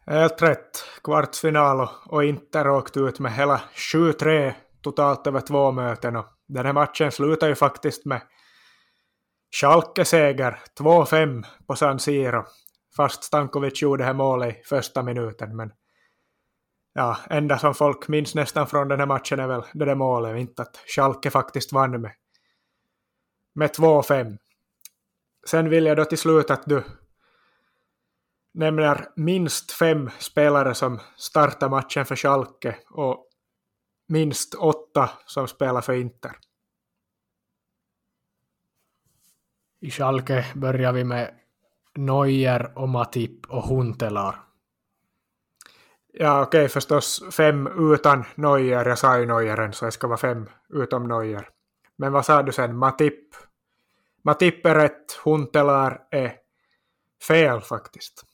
Helt 0.05 0.41
rätt. 0.41 0.85
Kvartsfinal 1.03 1.87
och 2.05 2.23
Inter 2.23 2.69
åkte 2.69 2.99
ut 2.99 3.19
med 3.19 3.33
hela 3.33 3.61
7-3 3.75 4.53
totalt 4.81 5.27
över 5.27 5.41
två 5.41 5.71
möten. 5.71 6.15
Och 6.15 6.25
den 6.47 6.65
här 6.65 6.73
matchen 6.73 7.11
slutar 7.11 7.47
ju 7.47 7.55
faktiskt 7.55 8.05
med 8.05 8.21
Schalke-seger 9.53 10.59
2-5 10.79 11.45
på 11.67 11.75
San 11.75 11.99
Siro. 11.99 12.45
Fast 12.95 13.23
Stankovic 13.23 13.81
gjorde 13.81 14.03
det 14.03 14.07
här 14.07 14.13
målet 14.13 14.57
i 14.57 14.63
första 14.63 15.03
minuten. 15.03 15.55
Men 15.55 15.71
ja, 16.93 17.17
enda 17.29 17.59
som 17.59 17.73
folk 17.73 18.07
minns 18.07 18.35
nästan 18.35 18.67
från 18.67 18.87
den 18.87 18.99
här 18.99 19.07
matchen 19.07 19.39
är 19.39 19.47
väl 19.47 19.63
det 19.73 19.85
där 19.85 19.95
målet, 19.95 20.39
inte 20.39 20.61
att 20.61 20.75
Schalke 20.87 21.29
faktiskt 21.29 21.73
vann 21.73 22.01
med, 22.01 22.11
med 23.55 23.69
2-5. 23.69 24.37
Sen 25.47 25.69
vill 25.69 25.85
jag 25.85 25.97
då 25.97 26.05
till 26.05 26.17
slut 26.17 26.51
att 26.51 26.65
du 26.65 26.83
nämner 28.53 29.07
minst 29.15 29.71
fem 29.71 30.09
spelare 30.19 30.73
som 30.73 30.99
startar 31.17 31.69
matchen 31.69 32.05
för 32.05 32.15
Schalke 32.15 32.75
och 32.89 33.27
minst 34.07 34.53
åtta 34.53 35.09
som 35.25 35.47
spelar 35.47 35.81
för 35.81 35.93
Inter. 35.93 36.37
I 39.83 39.91
Schalke 39.91 40.45
börjar 40.55 40.93
vi 40.93 41.03
med 41.03 41.33
Neuer 41.95 42.77
och 42.77 42.89
Matip 42.89 43.45
och 43.49 43.63
Huntelar. 43.63 44.39
Ja, 46.13 46.41
okej, 46.41 46.59
okay, 46.59 46.69
förstås 46.69 47.23
fem 47.31 47.67
utan 47.93 48.25
Neuer. 48.35 48.85
Jag 48.85 48.99
sa 48.99 49.19
ju 49.19 49.25
Neueren, 49.25 49.73
så 49.73 49.85
det 49.85 49.91
ska 49.91 50.07
vara 50.07 50.17
fem 50.17 50.49
utom 50.69 51.07
Neuer. 51.07 51.49
Men 51.95 52.11
vad 52.11 52.25
sa 52.25 52.43
du 52.43 52.51
sen? 52.51 52.77
Matip? 52.77 53.35
Matip 54.21 54.65
är 54.65 54.75
rätt, 54.75 55.11
Huntelar 55.23 56.07
är 56.11 56.35
fel 57.27 57.61
faktiskt. 57.61 58.25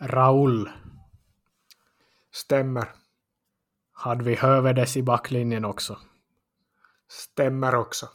Raul. 0.00 0.70
Stämmer. 2.32 2.88
Hade 3.92 4.24
vi 4.24 4.34
Hövedes 4.34 4.96
i 4.96 5.02
backlinjen 5.02 5.64
också? 5.64 5.98
Stämmer 7.08 7.74
också. 7.74 8.08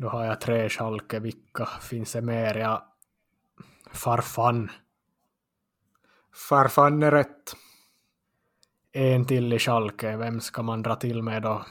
Då 0.00 0.08
har 0.08 0.24
jag 0.24 0.40
tre 0.40 0.68
Schalke. 0.68 1.18
Vilka 1.18 1.66
finns 1.66 2.12
det 2.12 2.20
mer? 2.20 2.54
Ja, 2.54 2.94
Farfan. 3.92 4.70
Farfan 6.48 7.02
är 7.02 7.10
rätt. 7.10 7.56
En 8.92 9.26
till 9.26 9.52
i 9.52 9.58
Schalke. 9.58 10.16
Vem 10.16 10.40
ska 10.40 10.62
man 10.62 10.82
dra 10.82 10.96
till 10.96 11.22
med 11.22 11.42
då? 11.42 11.64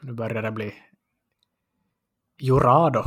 Nu 0.00 0.12
börjar 0.12 0.42
det 0.42 0.50
bli 0.50 0.74
Jurado. 2.40 3.04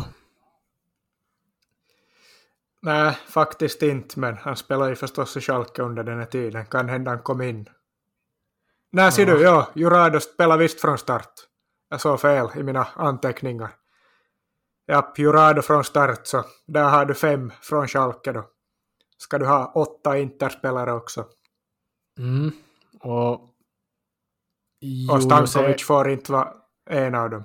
Nej, 2.81 3.17
faktiskt 3.27 3.81
inte, 3.81 4.19
men 4.19 4.37
han 4.37 4.55
spelade 4.55 4.89
ju 4.89 4.95
förstås 4.95 5.37
i 5.37 5.41
Schalke 5.41 5.81
under 5.81 6.03
den 6.03 6.19
här 6.19 6.25
tiden. 6.25 6.65
Kan 6.65 6.89
hända 6.89 7.11
han 7.11 7.21
kom 7.21 7.41
in. 7.41 7.69
Nej, 8.89 9.11
ser 9.11 9.25
du, 9.25 9.41
ja, 9.41 9.71
Jurado 9.75 10.19
spelar 10.19 10.57
visst 10.57 10.81
från 10.81 10.97
start. 10.97 11.33
Jag 11.89 12.01
såg 12.01 12.19
fel 12.19 12.47
i 12.55 12.63
mina 12.63 12.87
anteckningar. 12.95 13.80
Ja, 14.91 15.13
Jurado 15.17 15.61
från 15.61 15.83
start, 15.83 16.27
så 16.27 16.43
där 16.65 16.89
har 16.89 17.05
du 17.05 17.13
fem 17.13 17.51
från 17.61 17.87
Schalke 17.87 18.31
då. 18.31 18.49
Ska 19.17 19.37
du 19.37 19.45
ha 19.45 19.71
åtta 19.75 20.17
interspelare 20.17 20.93
också. 20.93 21.25
Mm, 22.17 22.51
och... 22.99 23.33
Och 25.11 25.23
Stankovic 25.23 25.83
får 25.83 26.09
inte 26.09 26.31
vara 26.31 26.53
en 26.85 27.15
av 27.15 27.29
dem. 27.29 27.43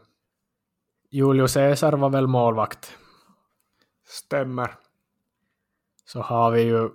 Julio 1.11 1.49
Cesar 1.49 1.93
var 1.93 2.11
väl 2.11 2.27
målvakt? 2.27 2.97
Stämmer. 4.07 4.75
Så 6.05 6.21
har 6.21 6.51
vi 6.51 6.63
ju... 6.63 6.91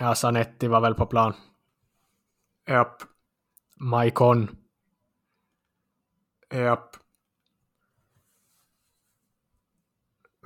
Ja, 0.00 0.14
Sanetti 0.14 0.68
var 0.68 0.80
väl 0.80 0.94
på 0.94 1.06
plan. 1.06 1.34
Japp. 2.68 3.02
Maikon. 3.76 4.56
Japp. 6.54 6.96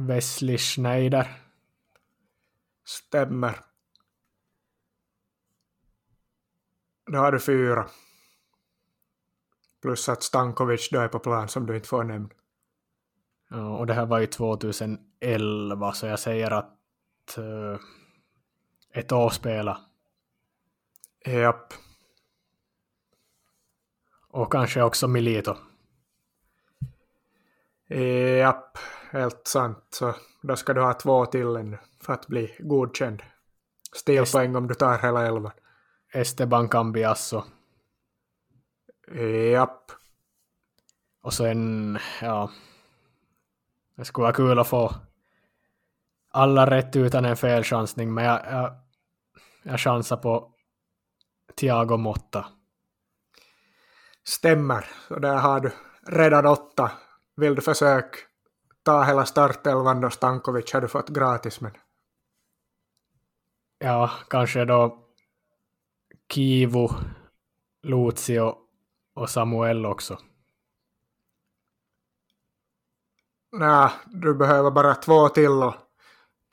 Wesley 0.01 0.59
Schneider. 0.59 1.29
Stämmer. 2.85 3.61
Då 7.13 7.19
har 7.19 7.33
du 7.33 7.41
fyra. 7.41 7.89
Plus 9.83 10.09
att 10.09 10.23
Stankovic 10.23 10.89
då 10.91 11.01
är 11.01 11.09
på 11.09 11.19
plan 11.19 11.49
som 11.49 11.67
du 11.67 11.77
inte 11.77 11.89
får 11.89 12.05
nämna. 12.05 12.29
Ja, 13.51 13.79
och 13.79 13.87
det 13.87 13.95
här 13.95 14.07
var 14.07 14.19
ju 14.19 14.27
2011 14.27 15.93
så 15.93 16.07
jag 16.07 16.19
säger 16.19 16.51
att 16.51 17.39
uh, 17.39 17.79
ett 18.93 19.13
år 19.13 19.31
spela. 19.31 19.81
Japp. 21.27 21.73
Och 24.29 24.53
kanske 24.53 24.83
också 24.83 25.09
Milito. 25.09 25.57
Japp, 28.39 28.79
helt 29.11 29.47
sant. 29.47 29.87
Så 29.91 30.15
då 30.43 30.57
ska 30.57 30.75
du 30.75 30.81
ha 30.81 30.95
två 30.95 31.27
till 31.27 31.57
ännu 31.57 31.79
för 32.01 32.13
att 32.13 32.27
bli 32.27 32.57
godkänd. 32.59 33.23
Stilpoäng 33.93 34.57
om 34.57 34.69
du 34.69 34.75
tar 34.75 34.99
hela 34.99 35.27
elvan. 35.27 35.53
Esteban 36.13 36.69
Cambiasso. 36.69 37.43
Japp. 39.53 39.93
Och 41.23 41.35
sen, 41.35 41.99
ja, 42.23 42.51
det 43.97 44.05
skulle 44.05 44.23
vara 44.23 44.33
kul 44.33 44.59
att 44.59 44.69
få 44.69 44.95
alla 46.31 46.71
rätt 46.71 46.97
utan 46.97 47.25
en 47.25 47.37
felchansning, 47.37 48.15
men 48.15 48.25
jag, 48.25 48.41
jag, 48.51 48.73
jag 49.63 49.81
chansar 49.81 50.17
på 50.17 50.53
Thiago 51.57 51.97
Motta. 51.97 52.47
Stämmer, 54.25 54.87
så 55.09 55.19
där 55.19 55.37
har 55.37 55.61
du 55.61 55.73
redan 56.07 56.47
åtta. 56.47 56.91
Vill 57.41 57.55
du 57.55 57.63
försöka 57.63 58.19
ta 58.83 59.03
hela 59.03 59.27
startelvan 59.27 60.01
då 60.01 60.11
Stankovic 60.11 60.73
har 60.73 60.81
du 60.81 60.89
fått 60.89 61.09
gratis, 61.09 61.61
men... 61.61 61.73
Ja, 63.79 64.11
kanske 64.29 64.65
då 64.65 64.99
Kivu, 66.33 66.89
Lucio 67.83 68.55
och 69.15 69.31
Samuel 69.31 69.87
också. 69.87 70.19
Nej, 73.53 73.91
du 74.07 74.35
behöver 74.35 74.71
bara 74.71 74.95
två 74.95 75.29
till 75.29 75.63
och 75.63 75.75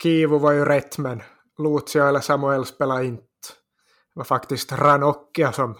Kivu 0.02 0.38
var 0.38 0.52
ju 0.52 0.64
rätt 0.64 0.98
men 0.98 1.22
Lucio 1.58 2.02
eller 2.02 2.20
Samuel 2.20 2.64
spelade 2.64 3.04
inte. 3.04 3.24
Det 4.14 4.18
var 4.18 4.24
faktiskt 4.24 4.72
Ranocchia 4.72 5.52
som 5.52 5.78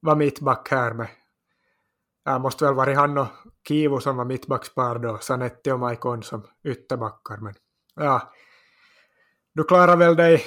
var 0.00 0.16
mittback 0.16 0.70
här 0.70 0.92
med. 0.92 1.08
Jag 2.24 2.40
måste 2.40 2.64
väl 2.64 2.74
vara 2.74 2.94
han 2.94 3.18
och 3.18 3.28
Kivu 3.68 4.00
som 4.00 4.16
var 4.16 4.24
mittbackspar 4.24 4.98
då, 4.98 5.18
Sanetti 5.18 5.70
och 5.70 5.80
Maikon 5.80 6.22
som 6.22 6.46
ytterbackar. 6.64 7.36
Men 7.36 7.54
ja, 7.94 8.32
du 9.54 9.64
klarar 9.64 9.96
väl 9.96 10.16
dig 10.16 10.42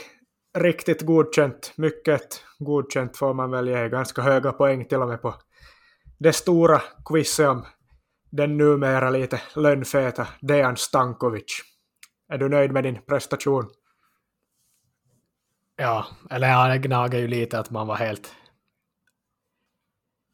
riktigt 0.57 1.01
godkänt. 1.01 1.73
Mycket 1.77 2.43
godkänt 2.59 3.17
får 3.17 3.33
man 3.33 3.51
väl 3.51 3.67
ge. 3.67 3.89
Ganska 3.89 4.21
höga 4.21 4.51
poäng 4.51 4.85
till 4.85 5.01
och 5.01 5.07
med 5.07 5.21
på 5.21 5.35
det 6.19 6.33
stora 6.33 6.81
quizet 7.05 7.49
om 7.49 7.65
den 8.31 8.57
numera 8.57 9.09
lite 9.09 9.41
lönnfeta 9.55 10.27
Dejan 10.41 10.77
Stankovic. 10.77 11.61
Är 12.33 12.37
du 12.37 12.49
nöjd 12.49 12.71
med 12.71 12.83
din 12.83 13.01
prestation? 13.01 13.69
Ja, 15.75 16.05
eller 16.29 16.49
ja, 16.49 16.67
det 16.67 16.77
gnager 16.77 17.19
ju 17.19 17.27
lite 17.27 17.59
att 17.59 17.69
man 17.69 17.87
var 17.87 17.95
helt 17.95 18.35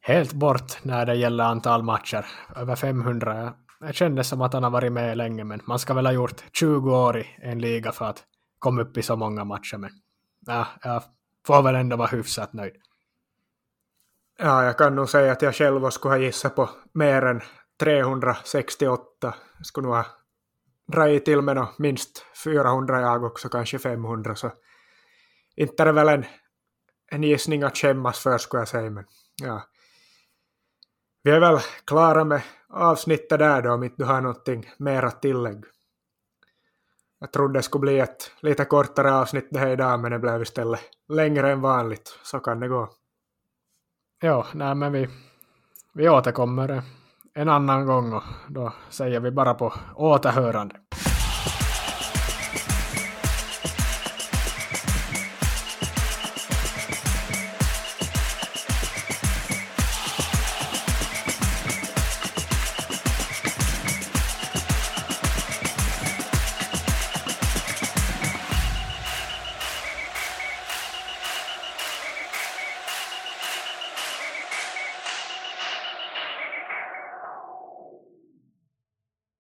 helt 0.05 0.33
bort 0.33 0.83
när 0.83 1.05
det 1.05 1.15
gäller 1.15 1.43
antal 1.43 1.83
matcher. 1.83 2.25
Över 2.55 2.75
500. 2.75 3.53
Det 3.79 3.93
kändes 3.93 4.27
som 4.27 4.41
att 4.41 4.53
han 4.53 4.63
har 4.63 4.69
varit 4.69 4.91
med 4.91 5.17
länge, 5.17 5.43
men 5.43 5.61
man 5.65 5.79
ska 5.79 5.93
väl 5.93 6.05
ha 6.05 6.13
gjort 6.13 6.43
20 6.53 6.97
år 6.97 7.17
i 7.17 7.27
en 7.41 7.59
liga 7.59 7.91
för 7.91 8.05
att 8.05 8.23
komma 8.59 8.81
upp 8.81 8.97
i 8.97 9.01
så 9.01 9.15
många 9.15 9.43
matcher. 9.43 9.77
Men 9.77 9.89
ja, 10.45 10.67
jag 10.83 11.03
får 11.47 11.61
väl 11.61 11.75
ändå 11.75 11.95
vara 11.95 12.07
hyfsat 12.07 12.53
nöjd. 12.53 12.75
Ja, 14.37 14.63
jag 14.63 14.77
kan 14.77 14.95
nog 14.95 15.09
säga 15.09 15.31
att 15.31 15.41
jag 15.41 15.55
själv 15.55 15.89
skulle 15.89 16.13
ha 16.13 16.19
gissat 16.19 16.55
på 16.55 16.69
mer 16.93 17.21
än 17.21 17.41
368. 17.79 19.03
Jag 19.57 19.65
skulle 19.65 19.87
nog 19.87 19.95
ha 19.95 20.05
dragit 20.87 21.25
till 21.25 21.41
med 21.41 21.67
minst 21.77 22.25
400 22.43 23.01
jag 23.01 23.23
också, 23.23 23.49
kanske 23.49 23.79
500. 23.79 24.35
Så 24.35 24.51
inte 25.55 25.83
är 25.83 25.85
det 25.85 25.91
väl 25.91 26.09
en, 26.09 26.25
en 27.11 27.23
gissning 27.23 27.63
att 27.63 27.77
skämmas 27.77 28.19
för 28.19 28.37
skulle 28.37 28.61
jag 28.61 28.67
säga. 28.67 28.89
Men 28.89 29.05
ja. 29.43 29.61
Vi 31.25 31.31
är 31.31 31.39
väl 31.39 31.59
klara 31.85 32.23
med 32.23 32.41
avsnittet 32.69 33.39
där 33.39 33.61
då 33.61 33.73
om 33.73 33.83
inte 33.83 33.95
du 33.97 34.05
har 34.05 34.21
någonting 34.21 34.69
mer 34.77 35.03
att 35.03 35.21
tillägga. 35.21 35.61
Jag 37.19 37.31
trodde 37.31 37.59
det 37.59 37.63
skulle 37.63 37.81
bli 37.81 37.99
ett 37.99 38.31
lite 38.39 38.65
kortare 38.65 39.13
avsnitt 39.13 39.47
det 39.51 39.59
här 39.59 39.67
idag 39.67 39.99
men 39.99 40.11
det 40.11 40.19
blev 40.19 40.41
istället 40.41 40.79
längre 41.09 41.51
än 41.51 41.61
vanligt. 41.61 42.19
Så 42.23 42.39
kan 42.39 42.59
det 42.59 42.67
gå. 42.67 42.89
Ja, 44.21 44.45
nej 44.53 44.75
men 44.75 44.91
vi, 44.91 45.07
vi 45.93 46.09
återkommer 46.09 46.83
en 47.33 47.49
annan 47.49 47.85
gång 47.85 48.13
och 48.13 48.23
då 48.49 48.73
säger 48.89 49.19
vi 49.19 49.31
bara 49.31 49.53
på 49.53 49.73
återhörande. 49.95 50.75